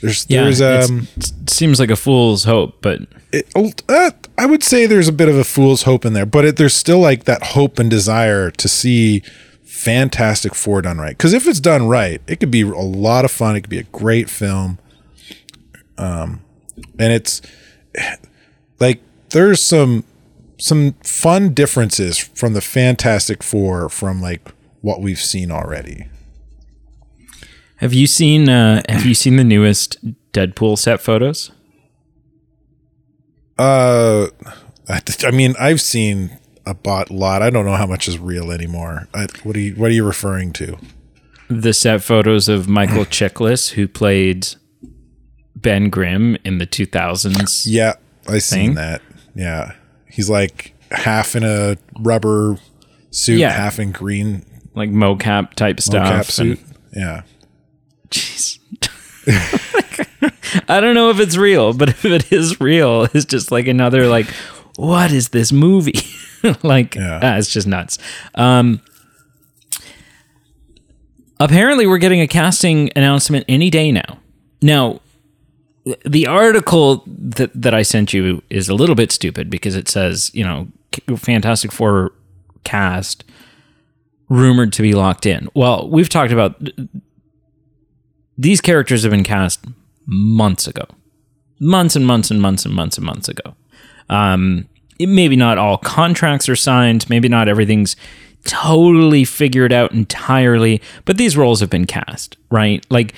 There's 0.00 0.26
Yeah, 0.28 0.44
there's 0.44 0.62
um 0.62 1.08
it 1.16 1.50
seems 1.50 1.78
like 1.78 1.90
a 1.90 1.96
fool's 1.96 2.44
hope, 2.44 2.78
but 2.80 3.00
it, 3.32 3.52
uh, 3.88 4.10
I 4.38 4.46
would 4.46 4.62
say 4.62 4.86
there's 4.86 5.08
a 5.08 5.12
bit 5.12 5.28
of 5.28 5.36
a 5.36 5.44
fool's 5.44 5.82
hope 5.82 6.04
in 6.04 6.14
there, 6.14 6.26
but 6.26 6.44
it, 6.44 6.56
there's 6.56 6.74
still 6.74 6.98
like 6.98 7.24
that 7.24 7.42
hope 7.42 7.78
and 7.78 7.90
desire 7.90 8.50
to 8.50 8.68
see 8.68 9.22
Fantastic 9.62 10.54
Four 10.54 10.82
done 10.82 10.98
right. 10.98 11.16
Because 11.16 11.32
if 11.32 11.46
it's 11.46 11.60
done 11.60 11.86
right, 11.86 12.20
it 12.26 12.40
could 12.40 12.50
be 12.50 12.62
a 12.62 12.66
lot 12.66 13.24
of 13.24 13.30
fun. 13.30 13.56
It 13.56 13.62
could 13.62 13.70
be 13.70 13.78
a 13.78 13.84
great 13.84 14.30
film. 14.30 14.78
Um, 15.98 16.42
and 16.98 17.12
it's 17.12 17.42
like 18.80 19.02
there's 19.30 19.62
some 19.62 20.04
some 20.60 20.92
fun 21.02 21.54
differences 21.54 22.18
from 22.18 22.52
the 22.52 22.60
Fantastic 22.60 23.42
Four 23.42 23.88
from 23.88 24.20
like 24.20 24.48
what 24.80 25.00
we've 25.00 25.18
seen 25.20 25.50
already. 25.50 26.08
have 27.76 27.92
you 27.92 28.06
seen 28.06 28.48
uh, 28.48 28.82
have 28.88 29.04
you 29.04 29.14
seen 29.14 29.36
the 29.36 29.44
newest 29.44 29.98
Deadpool 30.32 30.78
set 30.78 31.00
photos? 31.00 31.50
Uh, 33.58 34.28
I, 34.88 35.30
mean, 35.32 35.54
I've 35.60 35.82
seen 35.82 36.38
a 36.64 36.72
bot 36.72 37.10
lot. 37.10 37.42
I 37.42 37.50
don't 37.50 37.66
know 37.66 37.76
how 37.76 37.86
much 37.86 38.08
is 38.08 38.18
real 38.18 38.50
anymore. 38.50 39.06
I, 39.12 39.26
what 39.42 39.54
are 39.56 39.60
you 39.60 39.74
What 39.74 39.90
are 39.90 39.94
you 39.94 40.04
referring 40.04 40.52
to? 40.54 40.78
The 41.48 41.74
set 41.74 42.02
photos 42.02 42.48
of 42.48 42.68
Michael 42.68 43.04
Chiklis, 43.04 43.72
who 43.72 43.88
played 43.88 44.46
Ben 45.56 45.90
Grimm 45.90 46.36
in 46.44 46.58
the 46.58 46.66
2000s. 46.66 47.64
Yeah, 47.66 47.94
I 48.28 48.38
seen 48.38 48.68
Thing? 48.68 48.74
that. 48.76 49.02
Yeah, 49.34 49.72
he's 50.10 50.28
like 50.30 50.74
half 50.90 51.34
in 51.36 51.44
a 51.44 51.76
rubber 51.98 52.58
suit, 53.10 53.38
Yeah. 53.38 53.50
half 53.50 53.78
in 53.78 53.92
green 53.92 54.44
Like 54.74 54.90
mocap 54.90 55.54
type 55.54 55.80
stuff. 55.80 56.06
cap 56.06 56.16
and- 56.24 56.26
suit. 56.26 56.60
Yeah, 56.94 57.22
Jeez. 58.10 58.58
I 60.68 60.80
don't 60.80 60.94
know 60.94 61.10
if 61.10 61.20
it's 61.20 61.36
real, 61.36 61.72
but 61.72 61.88
if 61.88 62.04
it 62.04 62.32
is 62.32 62.60
real, 62.60 63.06
it's 63.14 63.24
just 63.24 63.52
like 63.52 63.68
another 63.68 64.08
like, 64.08 64.26
what 64.76 65.12
is 65.12 65.28
this 65.28 65.52
movie? 65.52 66.00
like, 66.62 66.94
Yeah. 66.96 67.20
ah, 67.22 67.36
it's 67.36 67.48
just 67.52 67.66
nuts. 67.68 67.98
Um, 68.34 68.80
apparently, 71.38 71.86
we're 71.86 71.98
getting 71.98 72.20
a 72.20 72.26
casting 72.28 72.90
announcement 72.96 73.44
any 73.48 73.70
day 73.70 73.92
now. 73.92 74.18
Now, 74.62 75.00
the 76.04 76.26
article 76.26 77.02
that 77.06 77.50
that 77.54 77.74
I 77.74 77.82
sent 77.82 78.12
you 78.12 78.42
is 78.50 78.68
a 78.68 78.74
little 78.74 78.94
bit 78.94 79.10
stupid 79.12 79.48
because 79.50 79.74
it 79.76 79.88
says, 79.88 80.30
you 80.34 80.44
know, 80.44 80.68
Fantastic 81.16 81.72
Four 81.72 82.12
cast 82.64 83.24
rumored 84.28 84.72
to 84.74 84.82
be 84.82 84.94
locked 84.94 85.26
in. 85.26 85.48
Well, 85.54 85.88
we've 85.88 86.08
talked 86.08 86.32
about 86.32 86.60
these 88.36 88.60
characters 88.60 89.02
have 89.02 89.10
been 89.10 89.24
cast 89.24 89.64
months 90.06 90.66
ago, 90.66 90.84
months 91.58 91.96
and 91.96 92.06
months 92.06 92.30
and 92.30 92.40
months 92.40 92.64
and 92.64 92.74
months 92.74 92.96
and 92.96 93.06
months 93.06 93.28
ago. 93.28 93.54
Um, 94.08 94.68
it- 94.98 95.08
maybe 95.08 95.36
not 95.36 95.58
all 95.58 95.78
contracts 95.78 96.48
are 96.48 96.56
signed, 96.56 97.08
maybe 97.10 97.28
not 97.28 97.48
everything's 97.48 97.96
totally 98.44 99.24
figured 99.24 99.72
out 99.72 99.92
entirely, 99.92 100.80
but 101.04 101.16
these 101.18 101.36
roles 101.36 101.60
have 101.60 101.70
been 101.70 101.86
cast, 101.86 102.36
right? 102.50 102.84
Like, 102.90 103.14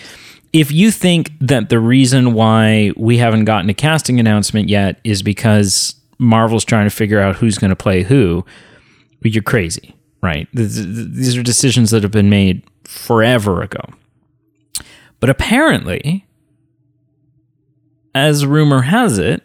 if 0.52 0.70
you 0.70 0.90
think 0.90 1.32
that 1.40 1.70
the 1.70 1.80
reason 1.80 2.34
why 2.34 2.92
we 2.96 3.18
haven't 3.18 3.46
gotten 3.46 3.70
a 3.70 3.74
casting 3.74 4.20
announcement 4.20 4.68
yet 4.68 5.00
is 5.02 5.22
because 5.22 5.94
Marvel's 6.18 6.64
trying 6.64 6.86
to 6.86 6.94
figure 6.94 7.20
out 7.20 7.36
who's 7.36 7.58
going 7.58 7.70
to 7.70 7.76
play 7.76 8.02
who, 8.02 8.44
you're 9.22 9.42
crazy, 9.42 9.94
right? 10.22 10.46
These 10.52 11.36
are 11.36 11.42
decisions 11.42 11.90
that 11.90 12.02
have 12.02 12.12
been 12.12 12.28
made 12.28 12.64
forever 12.84 13.62
ago. 13.62 13.82
But 15.20 15.30
apparently, 15.30 16.26
as 18.14 18.44
rumor 18.44 18.82
has 18.82 19.18
it, 19.18 19.42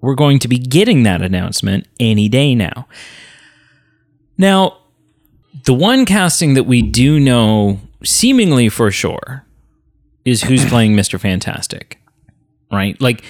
we're 0.00 0.14
going 0.14 0.38
to 0.38 0.48
be 0.48 0.58
getting 0.58 1.02
that 1.02 1.22
announcement 1.22 1.86
any 1.98 2.28
day 2.28 2.54
now. 2.54 2.86
Now, 4.38 4.78
the 5.64 5.74
one 5.74 6.06
casting 6.06 6.54
that 6.54 6.64
we 6.64 6.80
do 6.80 7.18
know 7.18 7.80
seemingly 8.04 8.68
for 8.68 8.92
sure 8.92 9.44
is 10.30 10.42
who's 10.42 10.64
playing 10.66 10.94
Mr. 10.94 11.18
Fantastic, 11.20 11.98
right? 12.72 13.00
Like, 13.00 13.22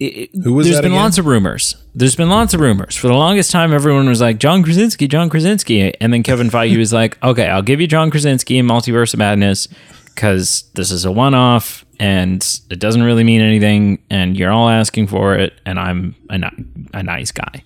it, 0.00 0.30
Who 0.44 0.54
was 0.54 0.66
there's 0.66 0.78
been 0.80 0.92
again? 0.92 1.02
lots 1.02 1.18
of 1.18 1.26
rumors. 1.26 1.74
There's 1.94 2.14
been 2.14 2.28
lots 2.28 2.54
of 2.54 2.60
rumors. 2.60 2.94
For 2.96 3.08
the 3.08 3.14
longest 3.14 3.50
time, 3.50 3.72
everyone 3.72 4.08
was 4.08 4.20
like, 4.20 4.38
John 4.38 4.62
Krasinski, 4.62 5.08
John 5.08 5.28
Krasinski. 5.28 5.92
And 6.00 6.12
then 6.12 6.22
Kevin 6.22 6.50
Feige 6.50 6.78
was 6.78 6.92
like, 6.92 7.20
okay, 7.24 7.48
I'll 7.48 7.62
give 7.62 7.80
you 7.80 7.88
John 7.88 8.10
Krasinski 8.10 8.58
in 8.58 8.66
Multiverse 8.66 9.12
of 9.12 9.18
Madness 9.18 9.66
because 10.14 10.70
this 10.74 10.92
is 10.92 11.04
a 11.04 11.10
one 11.10 11.34
off 11.34 11.84
and 11.98 12.60
it 12.70 12.78
doesn't 12.78 13.02
really 13.02 13.24
mean 13.24 13.40
anything. 13.40 13.98
And 14.08 14.36
you're 14.36 14.52
all 14.52 14.68
asking 14.68 15.08
for 15.08 15.34
it. 15.34 15.54
And 15.66 15.80
I'm 15.80 16.14
a, 16.30 16.38
ni- 16.38 16.64
a 16.94 17.02
nice 17.02 17.32
guy. 17.32 17.64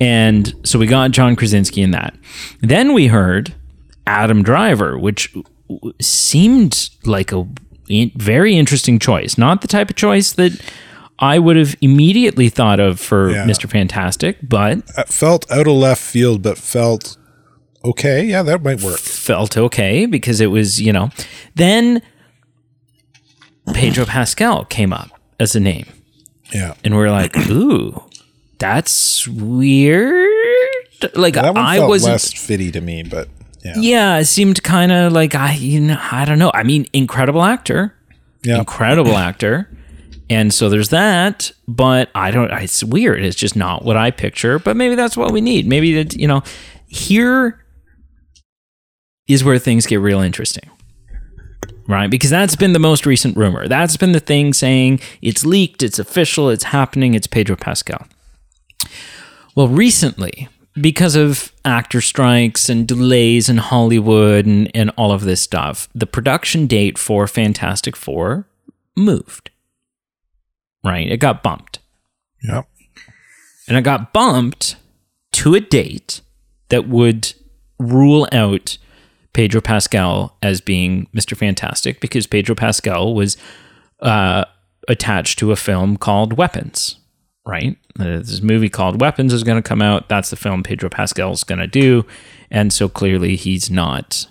And 0.00 0.54
so 0.62 0.78
we 0.78 0.86
got 0.86 1.10
John 1.10 1.34
Krasinski 1.34 1.82
in 1.82 1.90
that. 1.90 2.14
Then 2.60 2.92
we 2.92 3.08
heard 3.08 3.54
Adam 4.06 4.44
Driver, 4.44 4.96
which 4.96 5.34
seemed 6.00 6.90
like 7.04 7.32
a 7.32 7.44
very 8.16 8.56
interesting 8.56 8.98
choice. 8.98 9.38
Not 9.38 9.60
the 9.62 9.68
type 9.68 9.90
of 9.90 9.96
choice 9.96 10.32
that 10.32 10.60
I 11.18 11.38
would 11.38 11.56
have 11.56 11.74
immediately 11.80 12.48
thought 12.48 12.78
of 12.80 13.00
for 13.00 13.30
Yeah. 13.30 13.46
Mr. 13.46 13.68
Fantastic, 13.70 14.38
but 14.42 14.78
It 14.98 15.08
felt 15.08 15.50
out 15.50 15.66
of 15.66 15.74
left 15.74 16.02
field, 16.02 16.42
but 16.42 16.58
felt 16.58 17.16
okay. 17.84 18.24
Yeah, 18.24 18.42
that 18.42 18.62
might 18.62 18.82
work. 18.82 18.98
felt 18.98 19.56
okay 19.56 20.06
because 20.06 20.40
it 20.40 20.48
was, 20.48 20.80
you 20.80 20.92
know. 20.92 21.10
Then 21.54 22.02
Pedro 23.72 24.04
Pascal 24.04 24.64
came 24.66 24.92
up 24.92 25.10
as 25.40 25.56
a 25.56 25.60
name. 25.60 25.86
Yeah. 26.52 26.74
And 26.84 26.94
we 26.96 27.02
are 27.02 27.10
like, 27.10 27.36
ooh, 27.50 28.02
that's 28.58 29.26
weird. 29.26 30.28
Like 31.14 31.34
That 31.34 31.56
I 31.56 31.80
wasn't 31.86 32.12
less 32.12 32.32
fitty 32.32 32.70
to 32.72 32.80
me, 32.80 33.02
but 33.02 33.28
yeah. 33.66 33.74
Yeah, 33.76 34.18
it 34.18 34.24
seemed 34.26 34.62
kind 34.62 34.92
of 34.92 35.12
like 35.12 35.34
I, 35.34 35.54
you 35.54 35.80
know, 35.80 35.98
I 36.12 36.24
don't 36.24 36.38
know. 36.38 36.50
I 36.54 36.62
mean, 36.62 36.86
incredible 36.92 37.42
actor, 37.42 37.94
Yeah. 38.44 38.58
incredible 38.58 39.16
actor, 39.28 39.68
and 40.30 40.52
so 40.54 40.68
there's 40.68 40.88
that. 40.90 41.50
But 41.68 42.10
I 42.14 42.30
don't. 42.30 42.50
It's 42.50 42.82
weird. 42.84 43.24
It's 43.24 43.36
just 43.36 43.56
not 43.56 43.84
what 43.84 43.96
I 43.96 44.10
picture. 44.10 44.58
But 44.58 44.76
maybe 44.76 44.94
that's 44.94 45.16
what 45.16 45.32
we 45.32 45.40
need. 45.40 45.66
Maybe 45.66 45.94
that 46.02 46.14
you 46.14 46.26
know, 46.28 46.42
here 46.86 47.64
is 49.28 49.42
where 49.44 49.58
things 49.58 49.86
get 49.86 49.96
real 49.96 50.20
interesting. 50.20 50.70
Right, 51.88 52.10
because 52.10 52.30
that's 52.30 52.56
been 52.56 52.72
the 52.72 52.80
most 52.80 53.06
recent 53.06 53.36
rumor. 53.36 53.68
That's 53.68 53.96
been 53.96 54.10
the 54.10 54.18
thing 54.20 54.52
saying 54.52 54.98
it's 55.22 55.46
leaked, 55.46 55.84
it's 55.84 56.00
official, 56.00 56.50
it's 56.50 56.64
happening, 56.64 57.14
it's 57.14 57.28
Pedro 57.28 57.54
Pascal. 57.54 58.08
Well, 59.54 59.68
recently, 59.68 60.48
because 60.80 61.16
of 61.16 61.52
actor 61.64 62.00
strikes 62.00 62.68
and 62.68 62.86
delays 62.86 63.48
in 63.48 63.58
Hollywood 63.58 64.46
and, 64.46 64.70
and 64.74 64.90
all 64.96 65.12
of 65.12 65.22
this 65.22 65.40
stuff, 65.40 65.88
the 65.94 66.06
production 66.06 66.66
date 66.66 66.98
for 66.98 67.26
Fantastic 67.26 67.96
Four 67.96 68.46
moved. 68.96 69.50
Right? 70.84 71.10
It 71.10 71.18
got 71.18 71.42
bumped. 71.42 71.80
Yep. 72.42 72.68
And 73.68 73.76
it 73.76 73.82
got 73.82 74.12
bumped 74.12 74.76
to 75.32 75.54
a 75.54 75.60
date 75.60 76.20
that 76.68 76.88
would 76.88 77.32
rule 77.78 78.28
out 78.32 78.78
Pedro 79.32 79.60
Pascal 79.60 80.36
as 80.42 80.60
being 80.60 81.08
Mr. 81.14 81.36
Fantastic 81.36 82.00
because 82.00 82.26
Pedro 82.26 82.54
Pascal 82.54 83.14
was 83.14 83.36
uh, 84.00 84.44
attached 84.88 85.38
to 85.38 85.52
a 85.52 85.56
film 85.56 85.96
called 85.96 86.34
Weapons, 86.34 86.98
right? 87.46 87.78
Uh, 87.98 88.18
This 88.18 88.42
movie 88.42 88.68
called 88.68 89.00
Weapons 89.00 89.32
is 89.32 89.44
going 89.44 89.62
to 89.62 89.66
come 89.66 89.80
out. 89.80 90.08
That's 90.08 90.30
the 90.30 90.36
film 90.36 90.62
Pedro 90.62 90.90
Pascal 90.90 91.32
is 91.32 91.44
going 91.44 91.60
to 91.60 91.66
do. 91.66 92.04
And 92.50 92.72
so 92.72 92.88
clearly 92.88 93.36
he's 93.36 93.70
not, 93.70 94.26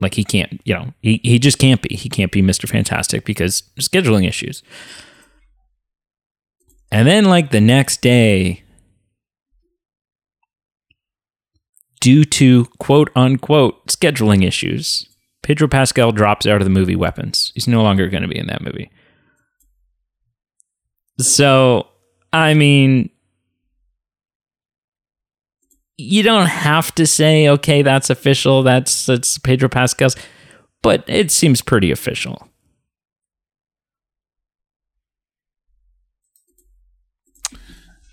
like, 0.00 0.14
he 0.14 0.24
can't, 0.24 0.60
you 0.64 0.74
know, 0.74 0.92
he, 1.00 1.20
he 1.24 1.38
just 1.38 1.58
can't 1.58 1.80
be. 1.82 1.96
He 1.96 2.08
can't 2.08 2.30
be 2.30 2.42
Mr. 2.42 2.68
Fantastic 2.68 3.24
because 3.24 3.62
scheduling 3.80 4.28
issues. 4.28 4.62
And 6.92 7.08
then, 7.08 7.24
like, 7.24 7.50
the 7.50 7.60
next 7.60 8.02
day, 8.02 8.62
due 12.00 12.24
to 12.24 12.66
quote 12.78 13.10
unquote 13.16 13.86
scheduling 13.86 14.46
issues, 14.46 15.08
Pedro 15.42 15.68
Pascal 15.68 16.12
drops 16.12 16.46
out 16.46 16.60
of 16.60 16.64
the 16.64 16.70
movie 16.70 16.96
Weapons. 16.96 17.50
He's 17.54 17.66
no 17.66 17.82
longer 17.82 18.08
going 18.08 18.22
to 18.22 18.28
be 18.28 18.38
in 18.38 18.46
that 18.46 18.62
movie. 18.62 18.90
So, 21.18 21.88
I 22.34 22.52
mean, 22.54 23.10
you 25.96 26.24
don't 26.24 26.48
have 26.48 26.92
to 26.96 27.06
say, 27.06 27.48
okay, 27.48 27.82
that's 27.82 28.10
official. 28.10 28.64
That's 28.64 29.06
that's 29.06 29.38
Pedro 29.38 29.68
Pascal's, 29.68 30.16
but 30.82 31.04
it 31.06 31.30
seems 31.30 31.62
pretty 31.62 31.92
official. 31.92 32.48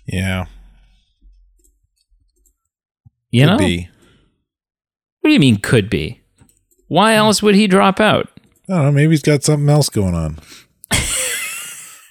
Yeah. 0.06 0.46
You 3.32 3.46
know, 3.46 3.58
be. 3.58 3.88
what 5.20 5.30
do 5.30 5.34
you 5.34 5.40
mean 5.40 5.56
could 5.56 5.90
be? 5.90 6.20
Why 6.86 7.14
else 7.14 7.42
would 7.42 7.56
he 7.56 7.66
drop 7.66 7.98
out? 7.98 8.28
I 8.68 8.74
don't 8.74 8.84
know. 8.84 8.92
Maybe 8.92 9.14
he's 9.14 9.22
got 9.22 9.42
something 9.42 9.68
else 9.68 9.88
going 9.88 10.14
on. 10.14 10.38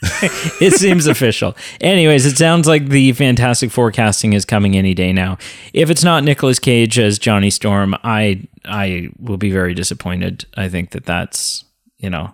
it 0.61 0.73
seems 0.73 1.05
official. 1.05 1.55
Anyways, 1.79 2.25
it 2.25 2.37
sounds 2.37 2.67
like 2.67 2.87
the 2.87 3.11
Fantastic 3.13 3.69
Four 3.69 3.91
casting 3.91 4.33
is 4.33 4.45
coming 4.45 4.75
any 4.75 4.93
day 4.93 5.13
now. 5.13 5.37
If 5.73 5.89
it's 5.89 6.03
not 6.03 6.23
Nicolas 6.23 6.57
Cage 6.57 6.97
as 6.97 7.19
Johnny 7.19 7.51
Storm, 7.51 7.95
I 8.03 8.47
I 8.65 9.09
will 9.19 9.37
be 9.37 9.51
very 9.51 9.73
disappointed. 9.73 10.45
I 10.55 10.69
think 10.69 10.91
that 10.91 11.05
that's 11.05 11.65
you 11.97 12.09
know 12.09 12.33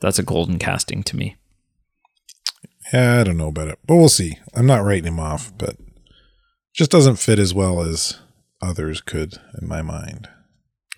that's 0.00 0.18
a 0.18 0.24
golden 0.24 0.58
casting 0.58 1.04
to 1.04 1.16
me. 1.16 1.36
Yeah, 2.92 3.20
I 3.20 3.24
don't 3.24 3.36
know 3.38 3.48
about 3.48 3.68
it, 3.68 3.78
but 3.86 3.96
we'll 3.96 4.08
see. 4.08 4.38
I'm 4.54 4.66
not 4.66 4.84
writing 4.84 5.06
him 5.06 5.20
off, 5.20 5.52
but 5.56 5.76
just 6.74 6.90
doesn't 6.90 7.16
fit 7.16 7.38
as 7.38 7.54
well 7.54 7.80
as 7.80 8.18
others 8.60 9.00
could 9.00 9.34
in 9.60 9.68
my 9.68 9.82
mind. 9.82 10.28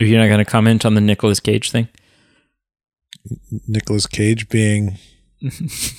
Are 0.00 0.06
you 0.06 0.16
not 0.18 0.26
going 0.26 0.38
to 0.38 0.44
comment 0.44 0.84
on 0.84 0.94
the 0.94 1.00
Nicolas 1.00 1.40
Cage 1.40 1.70
thing, 1.70 1.88
Nicolas 3.68 4.06
Cage 4.06 4.48
being 4.48 4.98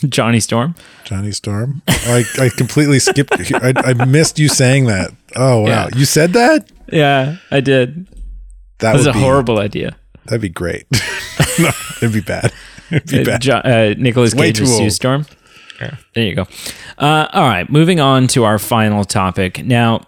Johnny 0.10 0.40
Storm? 0.40 0.76
Johnny 1.04 1.32
Storm. 1.32 1.82
I, 1.88 2.24
I 2.40 2.50
completely 2.58 3.00
skipped. 3.00 3.34
I, 3.54 3.74
I 3.78 3.94
missed 4.06 4.40
you 4.40 4.48
saying 4.50 4.86
that. 4.86 5.12
Oh 5.36 5.62
wow, 5.62 5.68
Yeah. 5.68 5.90
you 5.96 6.06
said 6.06 6.34
that? 6.34 6.70
Yeah, 6.92 7.38
I 7.52 7.60
did. 7.62 8.08
That 8.80 8.92
That 8.92 8.94
was 8.96 9.06
a 9.08 9.14
be 9.14 9.20
horrible 9.20 9.60
idea. 9.60 9.96
That'd 10.26 10.42
be 10.42 10.50
great. 10.50 10.86
no, 11.60 11.70
it'd 11.98 12.14
be 12.14 12.22
bad. 12.22 12.52
It'd 12.92 13.08
be 13.10 13.22
Uh, 13.22 13.26
bad. 13.26 13.42
Jo- 13.42 13.54
uh, 13.58 13.96
Nicholas 13.98 14.36
Way 14.36 14.48
Cage 14.50 14.58
too 14.58 14.64
as 14.66 14.78
Sue 14.78 14.84
old. 14.84 14.92
Storm. 14.92 15.26
There 15.80 16.24
you 16.24 16.36
go. 16.36 16.44
Uh, 17.00 17.28
all 17.34 17.48
right, 17.48 17.68
moving 17.70 18.00
on 18.00 18.28
to 18.30 18.44
our 18.44 18.60
final 18.60 19.04
topic. 19.04 19.66
Now, 19.66 20.06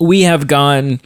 we 0.00 0.22
have 0.22 0.46
gone 0.46 1.00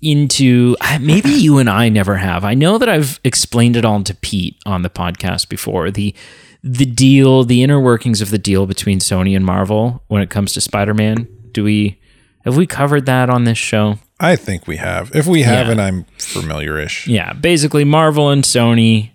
into 0.00 0.76
maybe 1.00 1.30
you 1.30 1.58
and 1.58 1.68
I 1.68 1.88
never 1.88 2.16
have. 2.16 2.44
I 2.44 2.54
know 2.54 2.78
that 2.78 2.88
I've 2.88 3.20
explained 3.24 3.76
it 3.76 3.84
all 3.84 4.02
to 4.02 4.14
Pete 4.14 4.56
on 4.64 4.82
the 4.82 4.90
podcast 4.90 5.48
before. 5.48 5.90
The 5.90 6.14
the 6.62 6.86
deal, 6.86 7.44
the 7.44 7.62
inner 7.62 7.80
workings 7.80 8.20
of 8.20 8.30
the 8.30 8.38
deal 8.38 8.66
between 8.66 8.98
Sony 8.98 9.36
and 9.36 9.44
Marvel 9.44 10.02
when 10.08 10.22
it 10.22 10.30
comes 10.30 10.52
to 10.54 10.60
Spider-Man. 10.60 11.28
Do 11.52 11.64
we 11.64 12.00
have 12.44 12.56
we 12.56 12.66
covered 12.66 13.06
that 13.06 13.30
on 13.30 13.44
this 13.44 13.58
show? 13.58 13.98
I 14.20 14.36
think 14.36 14.66
we 14.66 14.76
have. 14.76 15.14
If 15.14 15.26
we 15.26 15.42
haven't, 15.42 15.78
I'm 15.78 16.04
familiar-ish. 16.18 17.06
Yeah, 17.06 17.32
basically 17.34 17.84
Marvel 17.84 18.30
and 18.30 18.42
Sony, 18.42 19.12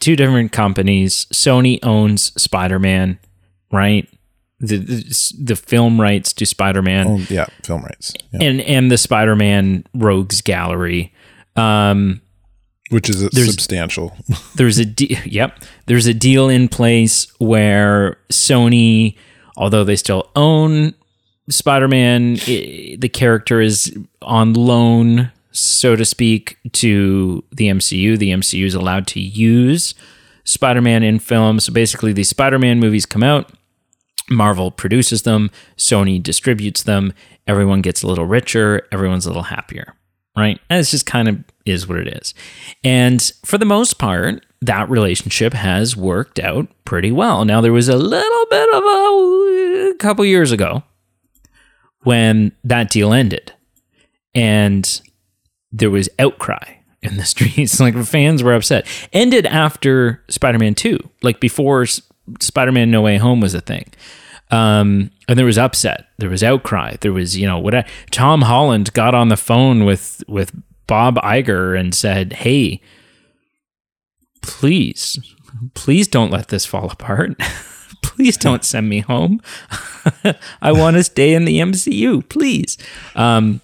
two 0.00 0.16
different 0.16 0.52
companies. 0.52 1.26
Sony 1.32 1.78
owns 1.82 2.32
Spider-Man, 2.40 3.18
right? 3.72 4.06
The 4.60 4.76
the, 4.78 5.32
the 5.44 5.56
film 5.56 6.00
rights 6.00 6.32
to 6.34 6.46
Spider-Man 6.46 7.06
Oh 7.06 7.16
yeah, 7.30 7.46
film 7.64 7.82
rights. 7.82 8.12
Yeah. 8.32 8.48
and 8.48 8.60
and 8.62 8.90
the 8.90 8.98
Spider-Man 8.98 9.84
Rogues 9.94 10.40
Gallery. 10.40 11.12
Um, 11.56 12.20
Which 12.90 13.08
is 13.08 13.20
substantial. 13.32 14.16
there's 14.56 14.78
a 14.78 14.84
de- 14.84 15.18
yep, 15.24 15.58
there's 15.86 16.06
a 16.06 16.14
deal 16.14 16.48
in 16.48 16.68
place 16.68 17.26
where 17.38 18.18
Sony, 18.32 19.16
although 19.56 19.84
they 19.84 19.96
still 19.96 20.30
own 20.36 20.94
Spider-Man, 21.50 22.34
the 22.34 23.10
character 23.12 23.60
is 23.60 23.96
on 24.22 24.52
loan, 24.54 25.30
so 25.52 25.96
to 25.96 26.04
speak, 26.04 26.58
to 26.72 27.42
the 27.52 27.68
MCU. 27.68 28.18
The 28.18 28.30
MCU 28.30 28.64
is 28.66 28.74
allowed 28.74 29.06
to 29.08 29.20
use 29.20 29.94
Spider-Man 30.44 31.02
in 31.02 31.18
films. 31.18 31.64
So 31.64 31.72
basically, 31.72 32.12
the 32.12 32.24
Spider-Man 32.24 32.80
movies 32.80 33.06
come 33.06 33.22
out. 33.22 33.50
Marvel 34.30 34.70
produces 34.70 35.22
them, 35.22 35.50
Sony 35.76 36.22
distributes 36.22 36.82
them, 36.82 37.12
everyone 37.46 37.82
gets 37.82 38.02
a 38.02 38.06
little 38.06 38.26
richer, 38.26 38.86
everyone's 38.92 39.26
a 39.26 39.30
little 39.30 39.44
happier, 39.44 39.94
right? 40.36 40.60
And 40.68 40.80
it's 40.80 40.90
just 40.90 41.06
kind 41.06 41.28
of 41.28 41.44
is 41.64 41.86
what 41.86 41.98
it 41.98 42.08
is. 42.08 42.34
And 42.84 43.20
for 43.44 43.58
the 43.58 43.64
most 43.64 43.98
part, 43.98 44.44
that 44.60 44.90
relationship 44.90 45.52
has 45.52 45.96
worked 45.96 46.38
out 46.38 46.68
pretty 46.84 47.12
well. 47.12 47.44
Now 47.44 47.60
there 47.60 47.72
was 47.72 47.88
a 47.88 47.96
little 47.96 48.46
bit 48.50 48.74
of 48.74 48.82
a, 48.82 49.90
a 49.90 49.94
couple 49.98 50.24
years 50.24 50.52
ago 50.52 50.82
when 52.02 52.52
that 52.64 52.90
deal 52.90 53.12
ended 53.12 53.52
and 54.34 55.00
there 55.72 55.90
was 55.90 56.08
outcry 56.18 56.74
in 57.02 57.16
the 57.16 57.24
streets 57.26 57.78
like 57.80 57.96
fans 58.04 58.42
were 58.42 58.54
upset 58.54 58.86
ended 59.12 59.46
after 59.46 60.22
spider-man 60.28 60.74
2 60.74 60.98
like 61.22 61.40
before 61.40 61.84
spider-man 62.40 62.90
no 62.90 63.02
way 63.02 63.16
home 63.16 63.40
was 63.40 63.54
a 63.54 63.60
thing. 63.60 63.86
Um, 64.50 65.10
and 65.28 65.38
there 65.38 65.46
was 65.46 65.58
upset. 65.58 66.06
There 66.18 66.30
was 66.30 66.42
outcry. 66.42 66.96
There 67.00 67.12
was 67.12 67.36
you 67.36 67.46
know 67.46 67.58
what 67.58 67.74
I, 67.74 67.84
tom 68.10 68.42
holland 68.42 68.92
got 68.94 69.14
on 69.14 69.28
the 69.28 69.36
phone 69.36 69.84
with 69.84 70.22
with 70.26 70.52
bob 70.86 71.16
Iger 71.16 71.78
and 71.78 71.94
said 71.94 72.32
hey 72.32 72.80
please 74.40 75.18
please 75.74 76.08
don't 76.08 76.30
let 76.30 76.48
this 76.48 76.64
fall 76.66 76.90
apart. 76.90 77.38
Please 78.00 78.36
don't 78.36 78.64
send 78.64 78.88
me 78.88 79.00
home. 79.00 79.40
I 80.62 80.72
want 80.72 80.96
to 80.96 81.04
stay 81.04 81.34
in 81.34 81.44
the 81.44 81.58
mcu 81.58 82.28
please. 82.28 82.78
Um, 83.14 83.60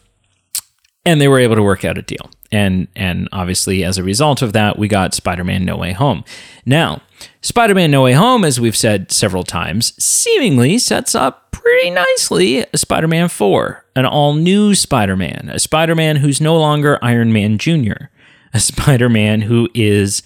and 1.05 1.21
they 1.21 1.29
were 1.29 1.39
able 1.39 1.57
to 1.57 1.63
work 1.63 1.85
out 1.85 1.99
a 1.99 2.03
deal 2.03 2.31
and 2.55 2.87
and 2.95 3.29
obviously 3.33 3.85
as 3.85 3.99
a 3.99 4.05
result 4.05 4.41
of 4.41 4.53
that 4.53 4.79
we 4.79 4.87
got 4.87 5.13
spider-man 5.13 5.65
no 5.65 5.77
way 5.77 5.93
home. 5.93 6.25
Now 6.65 7.03
spider-man 7.41 7.91
no 7.91 8.03
way 8.03 8.13
home 8.13 8.45
as 8.45 8.61
we've 8.61 8.77
said 8.77 9.11
several 9.11 9.43
times 9.45 9.93
seemingly 10.03 10.79
sets 10.79 11.15
up 11.15 11.51
pretty 11.51 11.91
nicely 11.91 12.65
a 12.73 12.77
spider-man 12.77 13.29
4 13.29 13.85
an 13.97 14.05
all-new 14.05 14.75
spider-man 14.75 15.51
a 15.53 15.59
spider-man 15.59 16.17
who's 16.17 16.41
no 16.41 16.59
longer 16.59 16.99
iron 17.01 17.33
man 17.33 17.57
jr 17.57 18.11
a 18.53 18.61
spider-man 18.61 19.41
who 19.41 19.69
is 19.73 20.23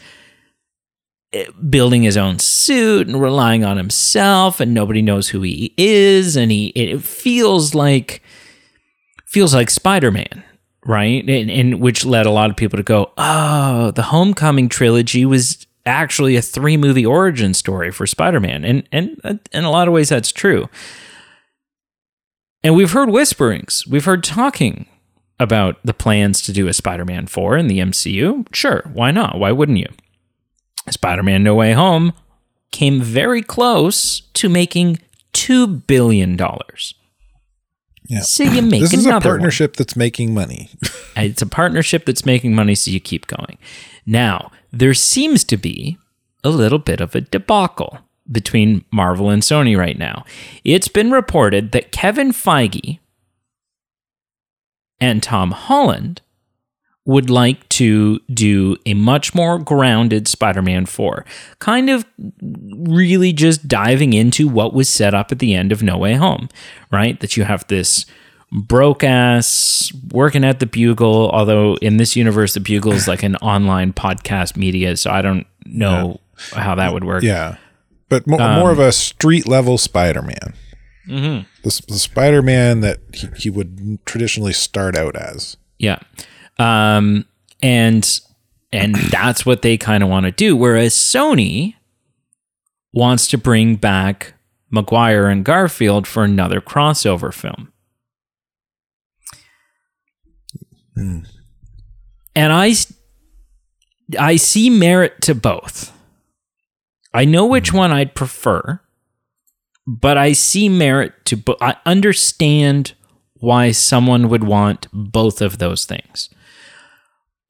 eh, 1.33 1.47
building 1.71 2.03
his 2.03 2.17
own 2.17 2.41
suit 2.41 3.07
and 3.07 3.21
relying 3.21 3.65
on 3.65 3.77
himself 3.77 4.59
and 4.59 4.75
nobody 4.75 5.01
knows 5.01 5.29
who 5.29 5.43
he 5.43 5.73
is 5.77 6.37
and 6.37 6.51
he 6.51 6.69
it 6.69 7.03
feels 7.03 7.75
like 7.75 8.21
feels 9.27 9.55
like 9.55 9.71
spider-man 9.71 10.43
right? 10.89 11.29
And, 11.29 11.51
and 11.51 11.81
which 11.81 12.05
led 12.05 12.27
a 12.27 12.31
lot 12.31 12.51
of 12.51 12.57
people 12.57 12.79
to 12.79 12.83
go, 12.83 13.13
oh, 13.19 13.93
the 13.93 14.05
Homecoming 14.05 14.69
trilogy 14.69 15.25
was 15.25 15.67
actually 15.87 16.35
a 16.35 16.43
three 16.43 16.77
movie 16.77 17.07
origin 17.07 17.55
story 17.55 17.93
for 17.93 18.07
Spider-Man, 18.07 18.65
and 18.65 18.89
and 18.91 19.21
uh, 19.23 19.35
in 19.53 19.65
a 19.65 19.71
lot 19.71 19.87
of 19.87 19.95
ways 19.95 20.09
that's 20.09 20.33
true. 20.33 20.69
And 22.65 22.75
we've 22.75 22.91
heard 22.91 23.11
whisperings, 23.11 23.87
we've 23.87 24.07
heard 24.07 24.25
talking 24.25 24.87
about 25.39 25.77
the 25.85 25.95
plans 25.95 26.43
to 26.43 26.53
do 26.53 26.67
a 26.67 26.73
Spider-Man 26.73 27.29
four 27.29 27.57
in 27.57 27.69
the 27.69 27.79
MCU. 27.79 28.47
Sure, 28.53 28.83
why 28.93 29.13
not? 29.13 29.39
Why 29.39 29.53
wouldn't 29.53 29.79
you? 29.79 29.89
Spider-Man 30.91 31.45
No 31.45 31.55
Way 31.55 31.75
Home 31.75 32.13
came 32.73 33.01
very 33.01 33.43
close 33.43 34.23
to 34.35 34.49
making 34.49 34.99
two 35.33 35.67
billion 35.67 36.35
dollars. 36.37 36.95
Yeah. 38.09 38.21
So 38.21 38.43
you 38.43 38.63
make 38.63 38.81
This 38.81 38.93
is 38.95 39.05
a 39.07 39.09
another 39.11 39.29
one. 39.31 39.39
partnership 39.39 39.77
that's 39.77 39.95
making 39.97 40.35
money. 40.35 40.71
It's 41.17 41.43
a 41.43 41.47
partnership 41.47 42.05
that's 42.07 42.25
making 42.25 42.55
money, 42.55 42.75
so 42.77 42.93
you 42.93 43.01
keep 43.01 43.27
going. 43.27 43.59
Now, 44.07 44.53
there 44.73 44.95
seems 44.95 45.43
to 45.45 45.57
be 45.57 45.99
a 46.45 46.49
little 46.51 46.79
bit 46.79 47.01
of 47.01 47.15
a 47.17 47.21
debacle 47.23 47.99
between 48.31 48.85
Marvel 48.93 49.29
and 49.31 49.43
Sony 49.43 49.77
right 49.77 49.99
now. 49.99 50.25
It's 50.63 50.87
been 50.87 51.11
reported 51.11 51.73
that 51.73 51.91
Kevin 51.91 52.31
Feige 52.31 53.01
and 55.01 55.23
Tom 55.23 55.51
Holland 55.51 56.21
would 57.09 57.31
like 57.31 57.67
to 57.71 58.21
do 58.35 58.77
a 58.85 58.93
much 58.93 59.35
more 59.35 59.59
grounded 59.59 60.29
Spider 60.29 60.61
Man 60.61 60.85
4, 60.85 61.25
kind 61.59 61.89
of 61.89 62.05
really 62.43 63.33
just 63.33 63.67
diving 63.67 64.13
into 64.13 64.47
what 64.47 64.75
was 64.75 64.91
set 64.91 65.15
up 65.15 65.33
at 65.33 65.39
the 65.39 65.55
end 65.55 65.73
of 65.73 65.83
No 65.83 65.97
Way 65.97 66.15
Home, 66.15 66.51
right? 66.93 67.19
That 67.21 67.35
you 67.35 67.45
have 67.45 67.67
this 67.69 68.05
broke 68.53 69.03
ass 69.03 69.91
working 70.13 70.45
at 70.45 70.61
the 70.61 70.67
Bugle, 70.67 71.31
although 71.31 71.77
in 71.77 71.97
this 71.97 72.15
universe, 72.15 72.53
the 72.53 72.61
Bugle 72.61 72.93
is 72.93 73.09
like 73.09 73.23
an 73.23 73.37
online 73.43 73.95
podcast 73.95 74.55
media, 74.57 74.95
so 74.99 75.11
I 75.11 75.23
don't 75.23 75.47
know 75.65 76.21
how 76.53 76.75
that 76.75 76.93
would 76.93 77.05
work. 77.05 77.23
yeah. 77.23 77.57
But 78.11 78.27
mo- 78.27 78.39
Um, 78.39 78.61
more 78.61 78.71
of 78.71 78.79
a 78.79 78.93
street 78.93 79.49
level 79.49 79.79
Spider 79.79 80.21
Man. 80.23 80.55
Mm-hmm. 81.09 81.47
The, 81.63 81.83
the 81.89 81.99
Spider 81.99 82.43
Man 82.43 82.81
that 82.81 82.99
he, 83.15 83.29
he 83.37 83.51
would 83.51 83.99
traditionally 84.05 84.53
start 84.53 84.95
out 84.97 85.17
as. 85.17 85.57
Yeah. 85.79 85.99
Um 86.59 87.25
and 87.63 88.21
and 88.73 88.95
that's 88.95 89.47
what 89.47 89.63
they 89.63 89.77
kind 89.77 90.03
of 90.03 90.09
want 90.09 90.27
to 90.27 90.33
do 90.33 90.55
whereas 90.57 90.95
Sony 90.95 91.75
wants 92.93 93.27
to 93.29 93.39
bring 93.39 93.77
back 93.77 94.35
Maguire 94.71 95.29
and 95.29 95.45
Garfield 95.45 96.07
for 96.07 96.25
another 96.25 96.61
crossover 96.61 97.33
film. 97.33 97.73
And 102.35 102.53
I 102.53 102.75
I 104.19 104.37
see 104.37 104.71
merit 104.71 105.21
to 105.23 105.35
both. 105.35 105.93
I 107.15 107.25
know 107.25 107.47
which 107.47 107.73
one 107.73 107.93
I'd 107.93 108.15
prefer, 108.15 108.81
but 109.87 110.19
I 110.19 110.33
see 110.33 110.69
merit 110.69 111.13
to 111.27 111.37
bo- 111.37 111.57
I 111.61 111.77
understand 111.87 112.95
why 113.35 113.71
someone 113.71 114.29
would 114.29 114.45
want 114.45 114.89
both 114.93 115.41
of 115.41 115.59
those 115.59 115.85
things. 115.85 116.31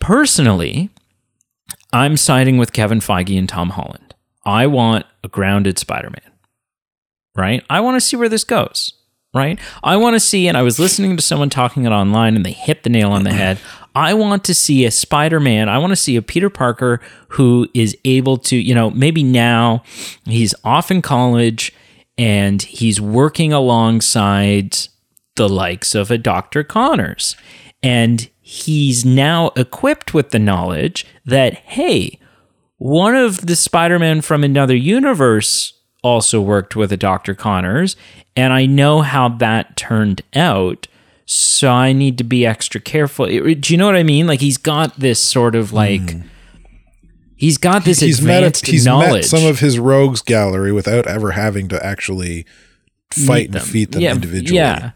Personally, 0.01 0.91
I'm 1.93 2.17
siding 2.17 2.59
with 2.59 2.73
Kevin 2.73 3.01
Feige 3.01 3.39
and 3.39 3.49
Tom 3.49 3.71
Holland. 3.71 4.15
I 4.45 4.67
want 4.67 5.07
a 5.23 5.29
grounded 5.29 5.79
Spider-Man. 5.79 6.33
Right? 7.37 7.65
I 7.71 7.81
want 7.81 7.97
to 7.97 8.01
see 8.01 8.17
where 8.17 8.29
this 8.29 8.45
goes. 8.45 8.95
Right? 9.35 9.59
I 9.85 9.97
want 9.97 10.15
to 10.15 10.21
see, 10.21 10.49
and 10.49 10.57
I 10.57 10.63
was 10.63 10.79
listening 10.79 11.17
to 11.17 11.23
someone 11.23 11.51
talking 11.51 11.85
it 11.85 11.91
online 11.91 12.35
and 12.35 12.45
they 12.45 12.53
hit 12.53 12.83
the 12.83 12.91
nail 12.91 13.13
on 13.13 13.25
the 13.25 13.33
head. 13.33 13.59
I 13.95 14.15
want 14.15 14.45
to 14.45 14.55
see 14.55 14.85
a 14.85 14.91
Spider 14.91 15.41
Man. 15.41 15.69
I 15.69 15.79
want 15.79 15.91
to 15.91 15.97
see 15.97 16.17
a 16.17 16.23
Peter 16.23 16.49
Parker 16.49 17.01
who 17.29 17.69
is 17.75 17.97
able 18.05 18.39
to, 18.39 18.57
you 18.57 18.75
know, 18.75 18.91
maybe 18.91 19.23
now 19.23 19.83
he's 20.25 20.55
off 20.65 20.91
in 20.91 21.03
college 21.03 21.73
and 22.17 22.63
he's 22.63 23.01
working 23.01 23.53
alongside 23.53 24.77
the 25.37 25.49
likes 25.49 25.95
of 25.95 26.11
a 26.11 26.19
Dr. 26.19 26.65
Connors. 26.65 27.37
And 27.83 28.29
he's 28.49 29.05
now 29.05 29.51
equipped 29.57 30.15
with 30.15 30.31
the 30.31 30.39
knowledge 30.39 31.05
that, 31.27 31.53
hey, 31.53 32.19
one 32.79 33.15
of 33.15 33.47
the 33.47 33.55
Spider-Man 33.55 34.23
from 34.23 34.43
another 34.43 34.75
universe 34.75 35.75
also 36.03 36.41
worked 36.41 36.75
with 36.75 36.91
a 36.91 36.97
Dr. 36.97 37.35
Connors, 37.35 37.95
and 38.35 38.55
I 38.55 38.65
know 38.65 39.03
how 39.03 39.29
that 39.29 39.77
turned 39.77 40.23
out. 40.35 40.89
So 41.27 41.71
I 41.71 41.93
need 41.93 42.17
to 42.17 42.25
be 42.25 42.47
extra 42.47 42.81
careful. 42.81 43.27
Do 43.27 43.61
you 43.67 43.77
know 43.77 43.85
what 43.85 43.97
I 43.97 44.03
mean? 44.03 44.27
Like 44.27 44.41
he's 44.41 44.57
got 44.57 44.99
this 44.99 45.21
sort 45.21 45.55
of 45.55 45.75
like 45.75 46.11
hmm. 46.13 46.21
he's 47.37 47.59
got 47.59 47.85
this 47.85 48.01
he's 48.01 48.23
met, 48.23 48.39
advanced 48.39 48.67
a, 48.67 48.71
he's 48.71 48.87
knowledge. 48.87 49.13
met 49.13 49.25
some 49.27 49.45
of 49.45 49.61
his 49.61 49.79
rogues 49.79 50.23
gallery 50.23 50.73
without 50.73 51.07
ever 51.07 51.33
having 51.33 51.69
to 51.69 51.85
actually 51.85 52.47
fight 53.11 53.49
and 53.49 53.55
defeat 53.57 53.93
them 53.93 54.01
yeah, 54.01 54.15
individually. 54.15 54.57
Yeah, 54.57 54.93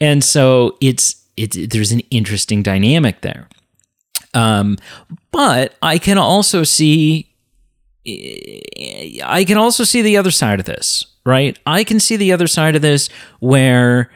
and 0.00 0.24
so 0.24 0.78
it's 0.80 1.23
it's 1.36 1.56
there's 1.68 1.92
an 1.92 2.00
interesting 2.10 2.62
dynamic 2.62 3.20
there. 3.20 3.48
Um, 4.34 4.76
but 5.30 5.76
I 5.82 5.98
can 5.98 6.18
also 6.18 6.64
see 6.64 7.30
I 8.06 9.44
can 9.46 9.56
also 9.56 9.84
see 9.84 10.02
the 10.02 10.16
other 10.16 10.30
side 10.30 10.60
of 10.60 10.66
this, 10.66 11.06
right? 11.24 11.58
I 11.66 11.84
can 11.84 12.00
see 12.00 12.16
the 12.16 12.32
other 12.32 12.46
side 12.46 12.76
of 12.76 12.82
this 12.82 13.08
where 13.40 14.10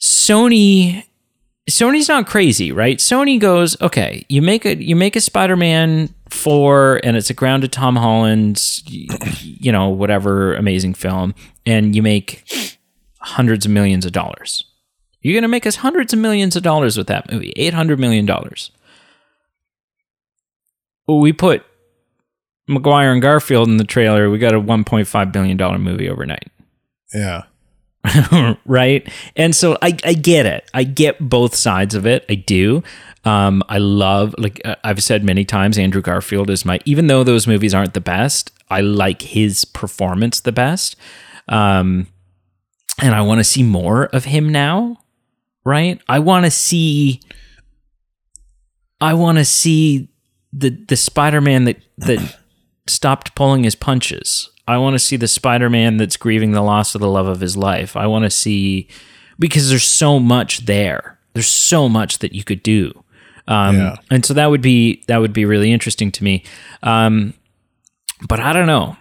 Sony 0.00 1.04
Sony's 1.70 2.08
not 2.08 2.26
crazy, 2.26 2.72
right? 2.72 2.98
Sony 2.98 3.38
goes, 3.38 3.80
okay, 3.80 4.24
you 4.28 4.42
make 4.42 4.64
a 4.64 4.82
you 4.82 4.96
make 4.96 5.16
a 5.16 5.20
Spider-Man 5.20 6.12
4 6.30 7.00
and 7.04 7.16
it's 7.16 7.30
a 7.30 7.34
grounded 7.34 7.72
Tom 7.72 7.96
Holland's 7.96 8.82
you 8.86 9.70
know, 9.70 9.88
whatever 9.88 10.54
amazing 10.54 10.94
film 10.94 11.34
and 11.66 11.94
you 11.94 12.02
make 12.02 12.78
hundreds 13.20 13.66
of 13.66 13.70
millions 13.70 14.04
of 14.04 14.12
dollars. 14.12 14.64
You're 15.22 15.34
going 15.34 15.42
to 15.42 15.48
make 15.48 15.66
us 15.66 15.76
hundreds 15.76 16.12
of 16.12 16.18
millions 16.18 16.56
of 16.56 16.62
dollars 16.62 16.98
with 16.98 17.06
that 17.06 17.30
movie, 17.32 17.52
800 17.56 17.98
million 17.98 18.26
dollars. 18.26 18.70
We 21.06 21.32
put 21.32 21.64
Maguire 22.68 23.12
and 23.12 23.20
Garfield 23.20 23.68
in 23.68 23.76
the 23.76 23.84
trailer, 23.84 24.30
we 24.30 24.38
got 24.38 24.54
a 24.54 24.60
1.5 24.60 25.32
billion 25.32 25.56
dollar 25.56 25.78
movie 25.78 26.08
overnight 26.08 26.48
Yeah. 27.12 27.42
right? 28.66 29.08
And 29.36 29.54
so 29.54 29.76
I, 29.82 29.96
I 30.04 30.14
get 30.14 30.46
it. 30.46 30.68
I 30.74 30.84
get 30.84 31.28
both 31.28 31.54
sides 31.54 31.94
of 31.94 32.06
it. 32.06 32.24
I 32.28 32.34
do. 32.34 32.82
Um, 33.24 33.62
I 33.68 33.78
love, 33.78 34.34
like 34.38 34.60
uh, 34.64 34.76
I've 34.82 35.02
said 35.02 35.22
many 35.22 35.44
times, 35.44 35.78
Andrew 35.78 36.02
Garfield 36.02 36.50
is 36.50 36.64
my, 36.64 36.80
even 36.84 37.06
though 37.06 37.22
those 37.22 37.46
movies 37.46 37.74
aren't 37.74 37.94
the 37.94 38.00
best, 38.00 38.50
I 38.70 38.80
like 38.80 39.22
his 39.22 39.64
performance 39.64 40.40
the 40.40 40.50
best. 40.50 40.96
Um, 41.48 42.08
and 43.00 43.14
I 43.14 43.22
want 43.22 43.38
to 43.38 43.44
see 43.44 43.62
more 43.62 44.06
of 44.06 44.24
him 44.24 44.50
now, 44.50 44.98
right? 45.64 46.00
I 46.08 46.18
want 46.18 46.44
to 46.44 46.50
see, 46.50 47.20
I 49.00 49.14
want 49.14 49.38
to 49.38 49.44
see 49.44 50.08
the, 50.52 50.70
the 50.70 50.96
Spider-Man 50.96 51.64
that, 51.64 51.78
that 51.98 52.38
stopped 52.86 53.34
pulling 53.34 53.64
his 53.64 53.74
punches. 53.74 54.50
I 54.68 54.78
want 54.78 54.94
to 54.94 54.98
see 54.98 55.16
the 55.16 55.28
Spider-Man 55.28 55.96
that's 55.96 56.16
grieving 56.16 56.52
the 56.52 56.62
loss 56.62 56.94
of 56.94 57.00
the 57.00 57.08
love 57.08 57.26
of 57.26 57.40
his 57.40 57.56
life. 57.56 57.96
I 57.96 58.06
want 58.06 58.24
to 58.24 58.30
see 58.30 58.88
because 59.38 59.68
there's 59.70 59.82
so 59.84 60.20
much 60.20 60.66
there. 60.66 61.18
There's 61.34 61.48
so 61.48 61.88
much 61.88 62.18
that 62.18 62.32
you 62.32 62.44
could 62.44 62.62
do. 62.62 62.92
Um, 63.48 63.76
Yeah. 63.76 63.96
and 64.10 64.24
so 64.24 64.34
that 64.34 64.50
would 64.50 64.62
be 64.62 65.02
that 65.08 65.18
would 65.18 65.32
be 65.32 65.44
really 65.44 65.72
interesting 65.72 66.12
to 66.12 66.22
me. 66.22 66.44
Um, 66.84 67.34
but 68.28 68.38
I 68.38 68.52
don't 68.52 68.68
know. 68.68 68.96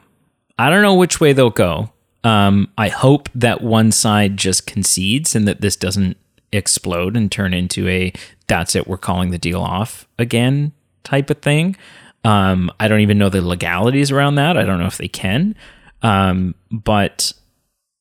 I 0.58 0.70
don't 0.72 0.82
know 0.82 0.96
which 0.96 1.20
way 1.20 1.32
they'll 1.34 1.52
go. 1.52 1.92
Um, 2.24 2.70
I 2.78 2.88
hope 2.90 3.30
that 3.36 3.62
one 3.62 3.92
side 3.92 4.38
just 4.38 4.66
concedes 4.66 5.36
and 5.36 5.48
that 5.48 5.62
this 5.62 5.76
doesn't 5.76 6.18
explode 6.52 7.16
and 7.16 7.32
turn 7.32 7.54
into 7.54 7.88
a 7.88 8.14
that's 8.48 8.76
it, 8.76 8.88
we're 8.88 8.98
calling 8.98 9.32
the 9.32 9.38
deal 9.38 9.62
off 9.62 10.08
again 10.20 10.74
type 11.04 11.30
of 11.30 11.42
thing. 11.42 11.76
Um, 12.24 12.72
I 12.80 12.88
don't 12.88 13.00
even 13.00 13.18
know 13.18 13.30
the 13.30 13.42
legalities 13.42 14.12
around 14.12 14.36
that. 14.36 14.58
I 14.58 14.64
don't 14.64 14.80
know 14.80 14.86
if 14.86 14.98
they 14.98 15.08
can. 15.08 15.56
Um, 16.04 16.56
but 16.70 17.34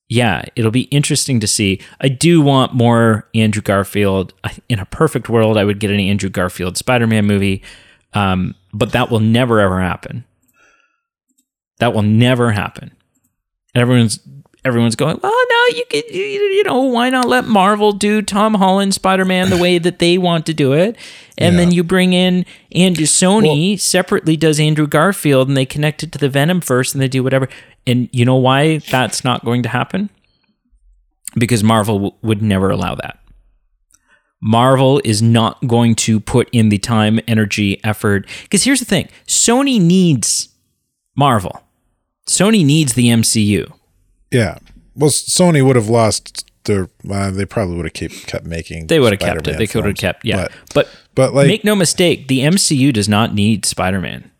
yeah, 0.08 0.44
it'll 0.56 0.70
be 0.70 0.82
interesting 0.82 1.40
to 1.40 1.46
see. 1.46 1.80
I 2.00 2.08
do 2.08 2.40
want 2.40 2.74
more 2.74 3.28
Andrew 3.34 3.62
Garfield. 3.62 4.34
In 4.68 4.78
a 4.78 4.86
perfect 4.86 5.28
world, 5.28 5.56
I 5.56 5.64
would 5.64 5.78
get 5.78 5.90
an 5.90 6.00
Andrew 6.00 6.28
Garfield 6.28 6.76
Spider 6.76 7.06
Man 7.06 7.26
movie, 7.26 7.62
um, 8.12 8.54
but 8.74 8.92
that 8.92 9.10
will 9.10 9.20
never 9.20 9.60
ever 9.60 9.80
happen. 9.80 10.24
That 11.78 11.94
will 11.94 12.02
never 12.02 12.50
happen. 12.50 12.90
Everyone's 13.74 14.18
everyone's 14.64 14.96
going, 14.96 15.18
well, 15.22 15.32
no, 15.32 15.76
you 15.76 15.84
could, 15.90 16.04
you, 16.10 16.20
you 16.20 16.64
know, 16.64 16.82
why 16.82 17.10
not 17.10 17.28
let 17.28 17.46
Marvel 17.46 17.92
do 17.92 18.22
Tom 18.22 18.54
Holland 18.54 18.94
Spider 18.94 19.24
Man 19.24 19.50
the 19.50 19.56
way 19.56 19.78
that 19.78 19.98
they 19.98 20.18
want 20.18 20.46
to 20.46 20.54
do 20.54 20.72
it, 20.72 20.96
and 21.38 21.58
then 21.58 21.72
you 21.72 21.82
bring 21.82 22.12
in 22.12 22.44
Andrew 22.72 23.06
Sony 23.06 23.78
separately 23.80 24.36
does 24.36 24.60
Andrew 24.60 24.86
Garfield, 24.86 25.48
and 25.48 25.56
they 25.56 25.66
connect 25.66 26.02
it 26.02 26.12
to 26.12 26.18
the 26.18 26.28
Venom 26.28 26.60
first, 26.60 26.94
and 26.94 27.00
they 27.00 27.08
do 27.08 27.22
whatever. 27.22 27.48
And 27.86 28.08
you 28.12 28.24
know 28.24 28.36
why 28.36 28.78
that's 28.78 29.24
not 29.24 29.44
going 29.44 29.62
to 29.62 29.68
happen? 29.68 30.10
Because 31.36 31.64
Marvel 31.64 31.94
w- 31.94 32.14
would 32.22 32.42
never 32.42 32.70
allow 32.70 32.94
that. 32.96 33.18
Marvel 34.42 35.00
is 35.04 35.20
not 35.20 35.66
going 35.66 35.94
to 35.94 36.18
put 36.18 36.48
in 36.50 36.70
the 36.70 36.78
time, 36.78 37.20
energy, 37.28 37.82
effort. 37.84 38.26
Because 38.42 38.64
here's 38.64 38.80
the 38.80 38.86
thing 38.86 39.08
Sony 39.26 39.80
needs 39.80 40.48
Marvel, 41.16 41.62
Sony 42.28 42.64
needs 42.64 42.94
the 42.94 43.08
MCU. 43.08 43.72
Yeah. 44.30 44.58
Well, 44.94 45.10
Sony 45.10 45.64
would 45.64 45.76
have 45.76 45.88
lost 45.88 46.46
their. 46.64 46.88
Uh, 47.08 47.30
they 47.30 47.44
probably 47.46 47.76
would 47.76 47.86
have 47.86 47.92
kept 47.94 48.26
kept 48.26 48.44
making. 48.46 48.86
They 48.88 49.00
would 49.00 49.12
have 49.12 49.20
kept 49.20 49.46
it. 49.48 49.56
They 49.58 49.66
could 49.66 49.84
have 49.86 49.96
kept, 49.96 50.24
yeah. 50.24 50.48
But, 50.48 50.52
But, 50.74 50.88
but 51.14 51.34
like, 51.34 51.46
make 51.46 51.64
no 51.64 51.74
mistake, 51.74 52.28
the 52.28 52.40
MCU 52.40 52.92
does 52.92 53.08
not 53.08 53.34
need 53.34 53.64
Spider 53.64 54.00
Man. 54.00 54.30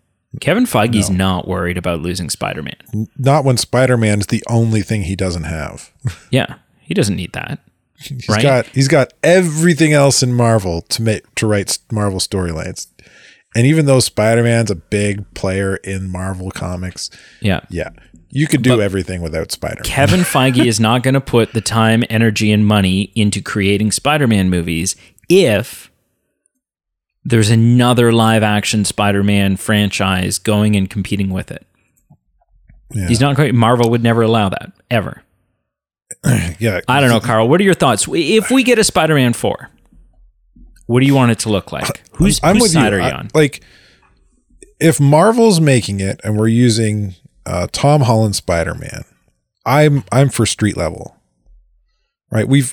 Kevin 0.41 0.65
Feige's 0.65 1.11
not 1.11 1.49
worried 1.49 1.77
about 1.77 2.01
losing 2.03 2.31
Spider 2.31 2.63
Man. 2.63 3.09
not 3.19 3.45
when 3.45 3.57
Spider 3.57 3.97
Man's 3.97 4.29
the 4.29 4.45
only 4.49 4.81
thing 4.83 5.03
he 5.03 5.17
doesn't 5.17 5.45
have. 5.45 5.91
Yeah, 6.31 6.57
he 6.81 6.95
doesn't 6.95 7.17
need 7.17 7.33
that. 7.33 7.59
He's 7.99 8.29
Right? 8.29 8.43
got 8.43 8.67
he's 8.67 8.87
got 8.89 9.13
everything 9.25 9.93
else 9.93 10.23
in 10.23 10.33
Marvel 10.33 10.83
to 10.83 11.03
make 11.03 11.35
to 11.35 11.47
write 11.47 11.79
Marvel 11.91 12.21
storylines. 12.21 12.87
And 13.57 13.67
even 13.67 13.87
though 13.87 13.99
Spider 13.99 14.45
Man's 14.45 14.71
a 14.71 14.77
big 14.77 15.33
player 15.35 15.75
in 15.77 16.09
Marvel 16.09 16.53
comics, 16.53 17.11
Yeah. 17.41 17.61
yeah, 17.69 17.91
you 18.31 18.47
could 18.47 18.63
do 18.63 18.81
everything 18.81 19.21
without 19.23 19.51
Spider. 19.53 19.83
man 19.83 19.85
Kevin 19.85 20.21
Feige 20.25 20.65
is 20.65 20.79
not 20.81 21.03
going 21.03 21.15
to 21.15 21.21
put 21.21 21.53
the 21.53 21.61
time, 21.61 22.05
energy, 22.09 22.51
and 22.53 22.67
money 22.67 23.13
into 23.15 23.41
creating 23.43 23.91
Spider 23.93 24.27
Man 24.27 24.49
movies 24.51 24.97
if 25.29 25.91
there's 27.25 27.51
another 27.51 28.13
live 28.13 28.43
action 28.43 28.85
Spider 28.85 29.23
Man 29.23 29.57
franchise 29.57 30.39
going 30.39 30.77
and 30.77 30.89
competing 30.89 31.31
with 31.31 31.51
it. 31.51 31.67
Yeah. 32.93 33.07
He's 33.09 33.21
not 33.21 33.37
going 33.37 33.55
Marvel 33.55 33.91
would 33.91 34.03
never 34.03 34.23
allow 34.23 34.49
that, 34.49 34.73
ever. 34.91 35.23
Yeah, 36.59 36.81
I 36.87 37.01
don't 37.01 37.09
know, 37.09 37.21
Carl. 37.21 37.49
What 37.49 37.61
are 37.61 37.65
your 37.65 37.73
thoughts? 37.73 38.07
If 38.11 38.51
we 38.51 38.63
get 38.63 38.79
a 38.79 38.85
Spider 38.85 39.15
Man 39.15 39.33
4, 39.33 39.71
what 40.87 41.01
do 41.01 41.07
you 41.07 41.15
want 41.15 41.31
it 41.31 41.39
to 41.41 41.49
look 41.49 41.73
like? 41.73 42.03
Who's, 42.17 42.39
I'm 42.43 42.57
whose 42.57 42.63
with 42.65 42.71
side 42.73 42.93
you. 42.93 42.99
are 42.99 43.01
you 43.01 43.15
I- 43.15 43.29
like, 43.33 43.63
if 44.79 45.01
Marvel's 45.01 45.61
making 45.61 46.01
it 46.01 46.21
and 46.23 46.37
we're 46.39 46.49
using 46.49 47.15
uh, 47.47 47.67
Tom 47.73 48.03
Holland 48.03 48.37
Spider 48.37 48.75
Man, 48.75 49.05
I'm 49.65 50.05
I'm 50.13 50.29
for 50.29 50.47
street 50.47 50.77
level. 50.77 51.17
Right? 52.31 52.49
We've 52.49 52.73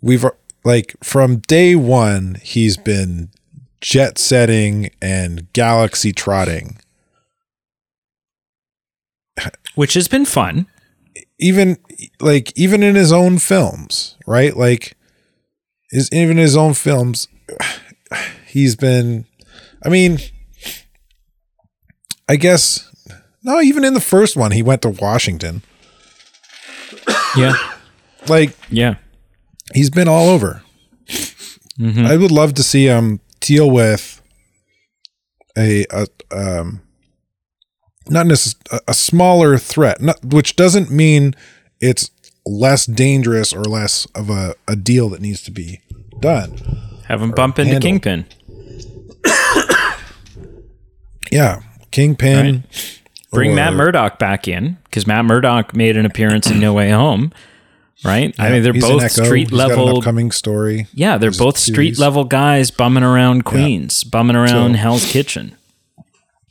we've 0.00 0.24
like 0.64 0.94
from 1.02 1.38
day 1.38 1.74
one 1.74 2.36
he's 2.42 2.76
been 2.76 3.30
jet 3.80 4.18
setting 4.18 4.90
and 5.00 5.52
galaxy 5.52 6.12
trotting. 6.12 6.78
Which 9.74 9.94
has 9.94 10.08
been 10.08 10.26
fun. 10.26 10.66
Even 11.38 11.78
like 12.20 12.52
even 12.58 12.82
in 12.82 12.94
his 12.94 13.12
own 13.12 13.38
films, 13.38 14.16
right? 14.26 14.54
Like 14.56 14.96
is 15.90 16.10
even 16.12 16.32
in 16.32 16.38
his 16.38 16.56
own 16.56 16.74
films 16.74 17.28
he's 18.46 18.76
been 18.76 19.26
I 19.84 19.88
mean 19.88 20.18
I 22.28 22.36
guess 22.36 22.89
no, 23.42 23.60
even 23.60 23.84
in 23.84 23.94
the 23.94 24.00
first 24.00 24.36
one 24.36 24.52
he 24.52 24.62
went 24.62 24.82
to 24.82 24.90
Washington. 24.90 25.62
Yeah. 27.36 27.54
Like 28.28 28.56
Yeah. 28.70 28.96
he's 29.74 29.90
been 29.90 30.08
all 30.08 30.28
over. 30.28 30.62
I 31.82 32.16
would 32.16 32.30
love 32.30 32.54
to 32.54 32.62
see 32.62 32.84
him 32.86 33.20
deal 33.40 33.70
with 33.70 34.20
a, 35.56 35.86
a 35.90 36.06
um 36.30 36.82
not 38.08 38.26
necessarily 38.26 38.84
a 38.88 38.94
smaller 38.94 39.56
threat, 39.56 40.00
not, 40.00 40.22
which 40.24 40.56
doesn't 40.56 40.90
mean 40.90 41.34
it's 41.80 42.10
less 42.44 42.84
dangerous 42.86 43.52
or 43.52 43.62
less 43.62 44.04
of 44.14 44.28
a, 44.30 44.54
a 44.68 44.74
deal 44.76 45.08
that 45.10 45.20
needs 45.20 45.42
to 45.42 45.50
be 45.50 45.80
done. 46.20 46.58
Have 47.06 47.22
him 47.22 47.30
bump 47.30 47.58
into 47.58 47.72
handle. 47.72 47.88
Kingpin. 47.88 48.26
Yeah, 51.30 51.60
Kingpin. 51.92 52.64
Bring 53.32 53.52
or- 53.52 53.54
Matt 53.54 53.74
Murdock 53.74 54.18
back 54.18 54.48
in 54.48 54.78
because 54.84 55.06
Matt 55.06 55.24
Murdock 55.24 55.74
made 55.74 55.96
an 55.96 56.04
appearance 56.06 56.50
in 56.50 56.58
No 56.58 56.72
Way 56.72 56.90
Home, 56.90 57.32
right? 58.04 58.34
I 58.38 58.50
mean, 58.50 58.62
they're 58.62 58.72
both 58.72 59.10
street 59.10 59.50
He's 59.50 59.52
level. 59.58 59.98
upcoming 59.98 60.30
story. 60.32 60.88
Yeah, 60.92 61.16
they're 61.18 61.30
both 61.30 61.56
street 61.56 61.74
series. 61.94 62.00
level 62.00 62.24
guys 62.24 62.70
bumming 62.70 63.04
around 63.04 63.44
Queens, 63.44 64.02
bumming 64.04 64.36
around 64.36 64.74
Hell's 64.74 65.10
Kitchen. 65.10 65.56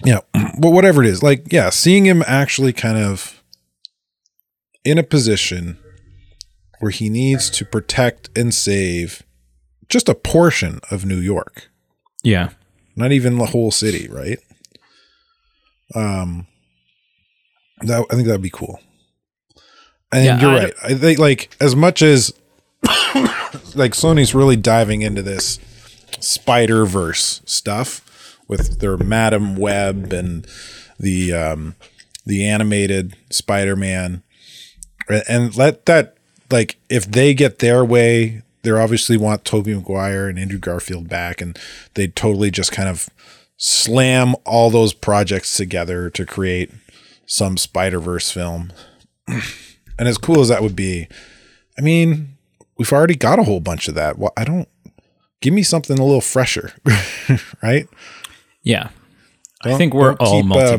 Yeah, 0.06 0.20
but 0.60 0.70
whatever 0.72 1.04
it 1.04 1.10
is, 1.10 1.22
like 1.22 1.52
yeah, 1.52 1.70
seeing 1.70 2.06
him 2.06 2.24
actually 2.26 2.72
kind 2.72 2.98
of 2.98 3.44
in 4.86 4.98
a 4.98 5.04
position 5.04 5.78
where 6.80 6.92
he 6.92 7.10
needs 7.10 7.50
to 7.50 7.66
protect 7.66 8.30
and 8.38 8.54
save 8.54 9.24
just 9.90 10.08
a 10.08 10.16
portion 10.16 10.80
of 10.90 11.04
New 11.04 11.18
York, 11.18 11.70
Yeah. 12.24 12.52
not 12.96 13.12
even 13.12 13.38
the 13.38 13.48
whole 13.48 13.72
city, 13.72 14.08
right? 14.08 14.40
Um, 15.94 16.48
that 17.82 18.06
I 18.10 18.16
think 18.16 18.28
that'd 18.28 18.42
be 18.42 18.50
cool. 18.50 18.80
And 20.12 20.26
Yeah, 20.26 20.40
you're 20.42 20.52
I- 20.52 20.64
right. 20.66 20.74
I 20.84 20.94
think 20.96 21.20
like 21.20 21.56
as 21.60 21.76
much 21.76 22.02
as 22.02 22.34
like 23.76 23.94
Sony's 23.94 24.34
really 24.36 24.56
diving 24.56 25.02
into 25.02 25.22
this 25.22 25.60
Spider 26.20 26.86
Verse 26.86 27.42
stuff 27.46 28.38
with 28.48 28.80
their 28.80 28.98
Madame 28.98 29.56
Web 29.56 30.12
and 30.14 30.48
the 31.00 31.34
um, 31.34 31.76
the 32.26 32.46
animated 32.48 33.16
Spider 33.30 33.76
Man, 33.76 34.24
and 35.28 35.56
let 35.56 35.86
that 35.86 36.16
like 36.52 36.78
if 36.90 37.06
they 37.10 37.34
get 37.34 37.60
their 37.60 37.86
way, 37.86 38.42
they 38.64 38.72
obviously 38.72 39.18
want 39.18 39.46
Tobey 39.46 39.74
Maguire 39.76 40.28
and 40.28 40.40
Andrew 40.40 40.60
Garfield 40.60 41.08
back, 41.08 41.42
and 41.42 41.58
they 41.94 42.08
totally 42.08 42.50
just 42.52 42.72
kind 42.72 42.90
of 42.90 43.10
slam 43.58 44.36
all 44.46 44.70
those 44.70 44.94
projects 44.94 45.56
together 45.56 46.10
to 46.10 46.26
create 46.26 46.72
some 47.32 47.56
Spider 47.58 48.00
Verse 48.00 48.32
film. 48.32 48.74
and 49.28 50.08
as 50.08 50.18
cool 50.18 50.42
as 50.42 50.48
that 50.50 50.64
would 50.64 50.76
be, 50.76 51.08
I 51.78 51.82
mean, 51.82 52.36
we've 52.78 52.92
already 52.92 53.16
got 53.16 53.38
a 53.40 53.44
whole 53.44 53.60
bunch 53.60 53.88
of 53.88 53.94
that. 53.96 54.18
Well, 54.18 54.34
I 54.36 54.44
don't 54.44 54.68
give 55.40 55.54
me 55.54 55.62
something 55.64 55.98
a 56.00 56.04
little 56.04 56.22
fresher, 56.22 56.74
right? 57.64 57.88
Yeah. 58.64 58.90
I 59.64 59.70
Don't- 59.70 59.78
think 59.78 59.94
we're 59.94 60.16
all 60.16 60.42
keep, 60.42 60.52
um, 60.52 60.58
out 60.58 60.74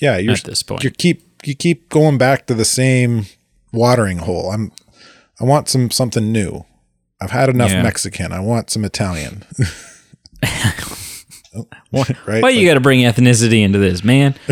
Yeah, 0.00 0.18
you're 0.18 0.34
at 0.34 0.44
this 0.44 0.62
point. 0.62 0.84
You 0.84 0.90
keep 0.90 1.22
you 1.46 1.54
keep 1.54 1.88
going 1.88 2.18
back 2.18 2.46
to 2.46 2.54
the 2.54 2.64
same 2.66 3.24
watering 3.72 4.18
hole. 4.18 4.50
I'm 4.50 4.72
I 5.40 5.44
want 5.44 5.68
some 5.70 5.90
something 5.90 6.30
new. 6.30 6.64
I've 7.22 7.30
had 7.30 7.48
enough 7.48 7.70
Yeah. 7.70 7.82
Mexican. 7.82 8.32
I 8.32 8.40
want 8.40 8.68
some 8.70 8.84
Italian. 8.84 9.44
right? 11.92 12.42
Why 12.42 12.50
you 12.50 12.66
got 12.66 12.74
to 12.74 12.80
bring 12.80 13.00
ethnicity 13.00 13.62
into 13.62 13.78
this, 13.78 14.04
man? 14.04 14.34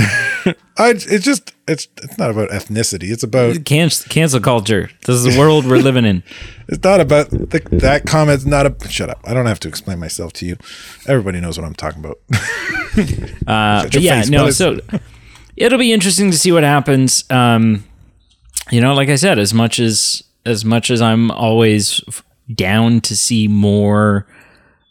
I, 0.76 0.90
it's 0.90 1.24
just 1.24 1.54
it's 1.66 1.88
it's 2.02 2.18
not 2.18 2.30
about 2.30 2.50
ethnicity. 2.50 3.10
It's 3.10 3.22
about 3.22 3.64
Cancel, 3.64 4.08
cancel 4.08 4.40
culture. 4.40 4.90
This 5.06 5.16
is 5.16 5.24
the 5.24 5.38
world 5.38 5.64
we're 5.64 5.78
living 5.78 6.04
in. 6.04 6.22
it's 6.68 6.82
not 6.82 7.00
about 7.00 7.30
the, 7.30 7.60
that 7.72 8.06
comment's 8.06 8.46
not 8.46 8.66
a 8.66 8.88
shut 8.88 9.10
up. 9.10 9.20
I 9.24 9.34
don't 9.34 9.46
have 9.46 9.60
to 9.60 9.68
explain 9.68 9.98
myself 9.98 10.32
to 10.34 10.46
you. 10.46 10.56
Everybody 11.06 11.40
knows 11.40 11.58
what 11.58 11.66
I'm 11.66 11.74
talking 11.74 12.04
about. 12.04 12.18
Uh, 13.46 13.84
but 13.84 14.00
yeah, 14.00 14.24
no. 14.28 14.50
So 14.50 14.80
it'll 15.56 15.78
be 15.78 15.92
interesting 15.92 16.32
to 16.32 16.38
see 16.38 16.50
what 16.50 16.64
happens. 16.64 17.24
Um, 17.30 17.84
you 18.70 18.80
know, 18.80 18.92
like 18.94 19.08
I 19.08 19.14
said, 19.14 19.38
as 19.38 19.54
much 19.54 19.78
as 19.78 20.24
as 20.44 20.64
much 20.64 20.90
as 20.90 21.00
I'm 21.00 21.30
always 21.30 22.00
down 22.52 23.00
to 23.02 23.16
see 23.16 23.46
more, 23.46 24.26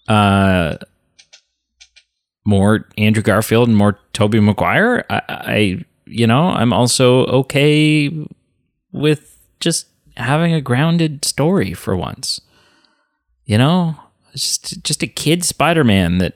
uh, 0.08 0.78
more 2.48 2.88
Andrew 2.98 3.22
Garfield 3.22 3.68
and 3.68 3.78
more 3.78 4.00
Tobey 4.14 4.40
Maguire, 4.40 5.06
I, 5.10 5.22
I 5.28 5.86
you 6.06 6.26
know 6.26 6.48
I'm 6.48 6.72
also 6.72 7.26
okay 7.26 8.10
with 8.94 9.38
just 9.60 9.88
having 10.16 10.54
a 10.54 10.62
grounded 10.62 11.26
story 11.26 11.74
for 11.74 11.96
once. 11.96 12.40
You 13.46 13.58
know, 13.58 13.96
just 14.34 14.82
just 14.84 15.04
a 15.04 15.08
kid 15.08 15.44
Spider-Man 15.44 16.20
that 16.20 16.36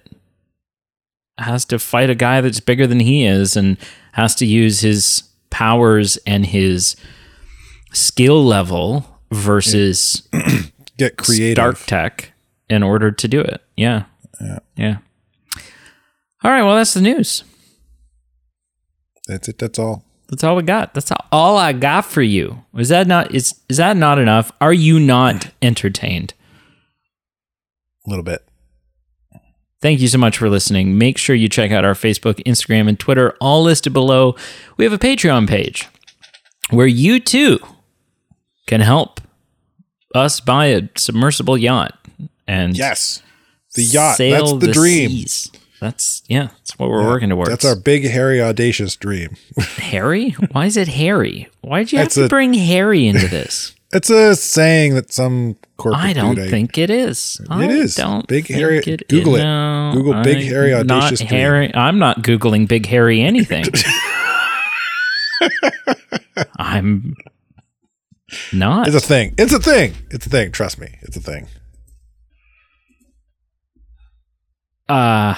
has 1.37 1.63
to 1.65 1.79
fight 1.79 2.09
a 2.09 2.15
guy 2.15 2.41
that's 2.41 2.59
bigger 2.59 2.85
than 2.85 2.99
he 2.99 3.25
is 3.25 3.55
and 3.55 3.77
has 4.11 4.35
to 4.35 4.45
use 4.45 4.81
his 4.81 5.23
powers 5.49 6.17
and 6.27 6.45
his 6.45 6.95
skill 7.93 8.45
level 8.45 9.05
versus 9.31 10.27
Get 10.97 11.17
creative. 11.17 11.55
dark 11.55 11.79
tech 11.85 12.33
in 12.69 12.83
order 12.83 13.11
to 13.11 13.27
do 13.27 13.39
it. 13.39 13.61
Yeah. 13.77 14.03
Yeah. 14.41 14.59
Yeah. 14.75 14.97
All 16.43 16.51
right, 16.51 16.63
well 16.63 16.75
that's 16.75 16.93
the 16.93 17.01
news. 17.01 17.43
That's 19.27 19.47
it. 19.47 19.57
That's 19.59 19.77
all. 19.79 20.03
That's 20.29 20.43
all 20.43 20.55
we 20.55 20.63
got. 20.63 20.93
That's 20.93 21.11
all 21.31 21.57
I 21.57 21.73
got 21.73 22.05
for 22.05 22.21
you. 22.21 22.63
Is 22.77 22.89
that 22.89 23.05
not 23.07 23.33
is 23.35 23.53
is 23.69 23.77
that 23.77 23.97
not 23.97 24.17
enough? 24.17 24.51
Are 24.61 24.73
you 24.73 24.99
not 24.99 25.51
entertained? 25.61 26.33
A 28.07 28.09
little 28.09 28.23
bit. 28.23 28.41
Thank 29.81 29.99
you 29.99 30.07
so 30.07 30.17
much 30.17 30.37
for 30.37 30.49
listening. 30.49 30.97
Make 30.97 31.17
sure 31.17 31.35
you 31.35 31.49
check 31.49 31.71
out 31.71 31.83
our 31.85 31.93
Facebook, 31.95 32.35
Instagram, 32.45 32.87
and 32.87 32.99
Twitter, 32.99 33.35
all 33.41 33.63
listed 33.63 33.93
below. 33.93 34.35
We 34.77 34.85
have 34.85 34.93
a 34.93 34.99
Patreon 34.99 35.47
page 35.49 35.87
where 36.69 36.87
you 36.87 37.19
too 37.19 37.59
can 38.67 38.81
help 38.81 39.19
us 40.13 40.39
buy 40.39 40.67
a 40.67 40.83
submersible 40.97 41.57
yacht 41.57 41.97
and 42.47 42.77
Yes. 42.77 43.21
The 43.75 43.83
yacht. 43.83 44.17
sail 44.17 44.57
That's 44.57 44.67
the, 44.67 44.73
dream. 44.73 45.09
seas. 45.09 45.51
That's 45.81 46.21
yeah, 46.27 46.49
that's 46.59 46.77
what 46.77 46.89
we're 46.91 47.03
working 47.03 47.29
towards. 47.29 47.49
That's 47.49 47.65
our 47.65 47.75
big, 47.75 48.03
hairy, 48.07 48.39
audacious 48.39 48.95
dream. 48.95 49.35
Harry. 49.77 50.29
Why 50.51 50.67
is 50.67 50.77
it 50.77 50.87
Harry? 50.87 51.49
Why 51.61 51.79
did 51.79 51.91
you 51.91 51.97
have 51.97 52.05
It's 52.05 52.15
to 52.15 52.25
a- 52.25 52.29
bring 52.29 52.53
Harry 52.53 53.07
into 53.07 53.27
this? 53.27 53.75
It's 53.93 54.09
a 54.09 54.37
saying 54.37 54.95
that 54.95 55.11
some 55.11 55.57
corporate 55.75 56.01
I 56.01 56.13
don't 56.13 56.37
think 56.37 56.77
it 56.77 56.89
is. 56.89 57.41
I 57.49 57.65
It 57.65 57.71
is. 57.71 57.95
Don't 57.95 58.25
Big 58.25 58.47
Harry- 58.47 58.77
It, 58.77 59.05
Google 59.09 59.35
it. 59.35 59.39
No, 59.43 59.91
Google 59.93 60.23
Big 60.23 60.37
I- 60.37 60.43
Harry 60.43 60.73
Audacious 60.73 61.19
Not 61.19 61.27
Dream. 61.27 61.39
Harry. 61.41 61.75
I'm 61.75 61.99
not 61.99 62.21
googling 62.21 62.69
Big 62.69 62.85
Harry 62.85 63.19
anything. 63.21 63.65
I'm 66.57 67.15
not. 68.53 68.87
It's 68.87 68.95
a 68.95 69.01
thing. 69.01 69.35
It's 69.37 69.51
a 69.51 69.59
thing. 69.59 69.93
It's 70.09 70.25
a 70.25 70.29
thing. 70.29 70.53
Trust 70.53 70.79
me. 70.79 70.97
It's 71.01 71.17
a 71.17 71.21
thing. 71.21 71.49
Uh 74.87 75.35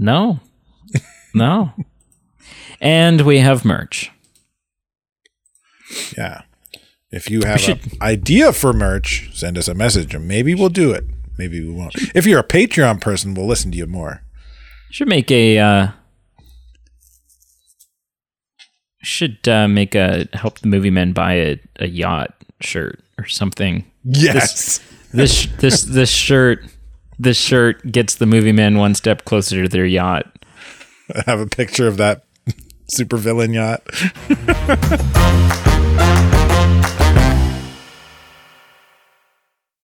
no. 0.00 0.40
No. 1.32 1.72
and 2.80 3.20
we 3.20 3.38
have 3.38 3.64
merch. 3.64 4.10
Yeah. 6.18 6.42
If 7.12 7.30
you 7.30 7.42
have 7.42 7.68
an 7.68 7.80
idea 8.00 8.52
for 8.52 8.72
merch, 8.72 9.30
send 9.32 9.58
us 9.58 9.68
a 9.68 9.74
message 9.74 10.14
and 10.14 10.26
maybe 10.26 10.54
we'll 10.54 10.68
do 10.70 10.90
it. 10.92 11.04
Maybe 11.38 11.60
we 11.64 11.72
won't. 11.72 11.94
If 12.14 12.26
you're 12.26 12.40
a 12.40 12.46
Patreon 12.46 13.00
person, 13.00 13.34
we'll 13.34 13.46
listen 13.46 13.70
to 13.72 13.78
you 13.78 13.86
more. 13.86 14.22
Should 14.90 15.08
make 15.08 15.30
a 15.30 15.58
uh 15.58 15.88
should 19.02 19.48
uh, 19.48 19.68
make 19.68 19.94
a 19.94 20.26
help 20.34 20.58
the 20.58 20.68
movie 20.68 20.90
men 20.90 21.12
buy 21.12 21.34
a, 21.34 21.60
a 21.76 21.86
yacht 21.86 22.34
shirt 22.60 23.00
or 23.18 23.26
something. 23.26 23.84
Yes. 24.04 24.80
This 25.12 25.46
this 25.58 25.82
this 25.82 26.10
shirt 26.10 26.64
this 27.20 27.36
shirt 27.36 27.92
gets 27.92 28.14
the 28.14 28.24
movie 28.24 28.52
men 28.52 28.78
one 28.78 28.94
step 28.94 29.26
closer 29.26 29.62
to 29.62 29.68
their 29.68 29.84
yacht. 29.84 30.26
I 31.14 31.22
have 31.26 31.40
a 31.40 31.46
picture 31.46 31.86
of 31.86 31.98
that 31.98 32.24
supervillain 32.98 33.52
yacht. 33.54 33.82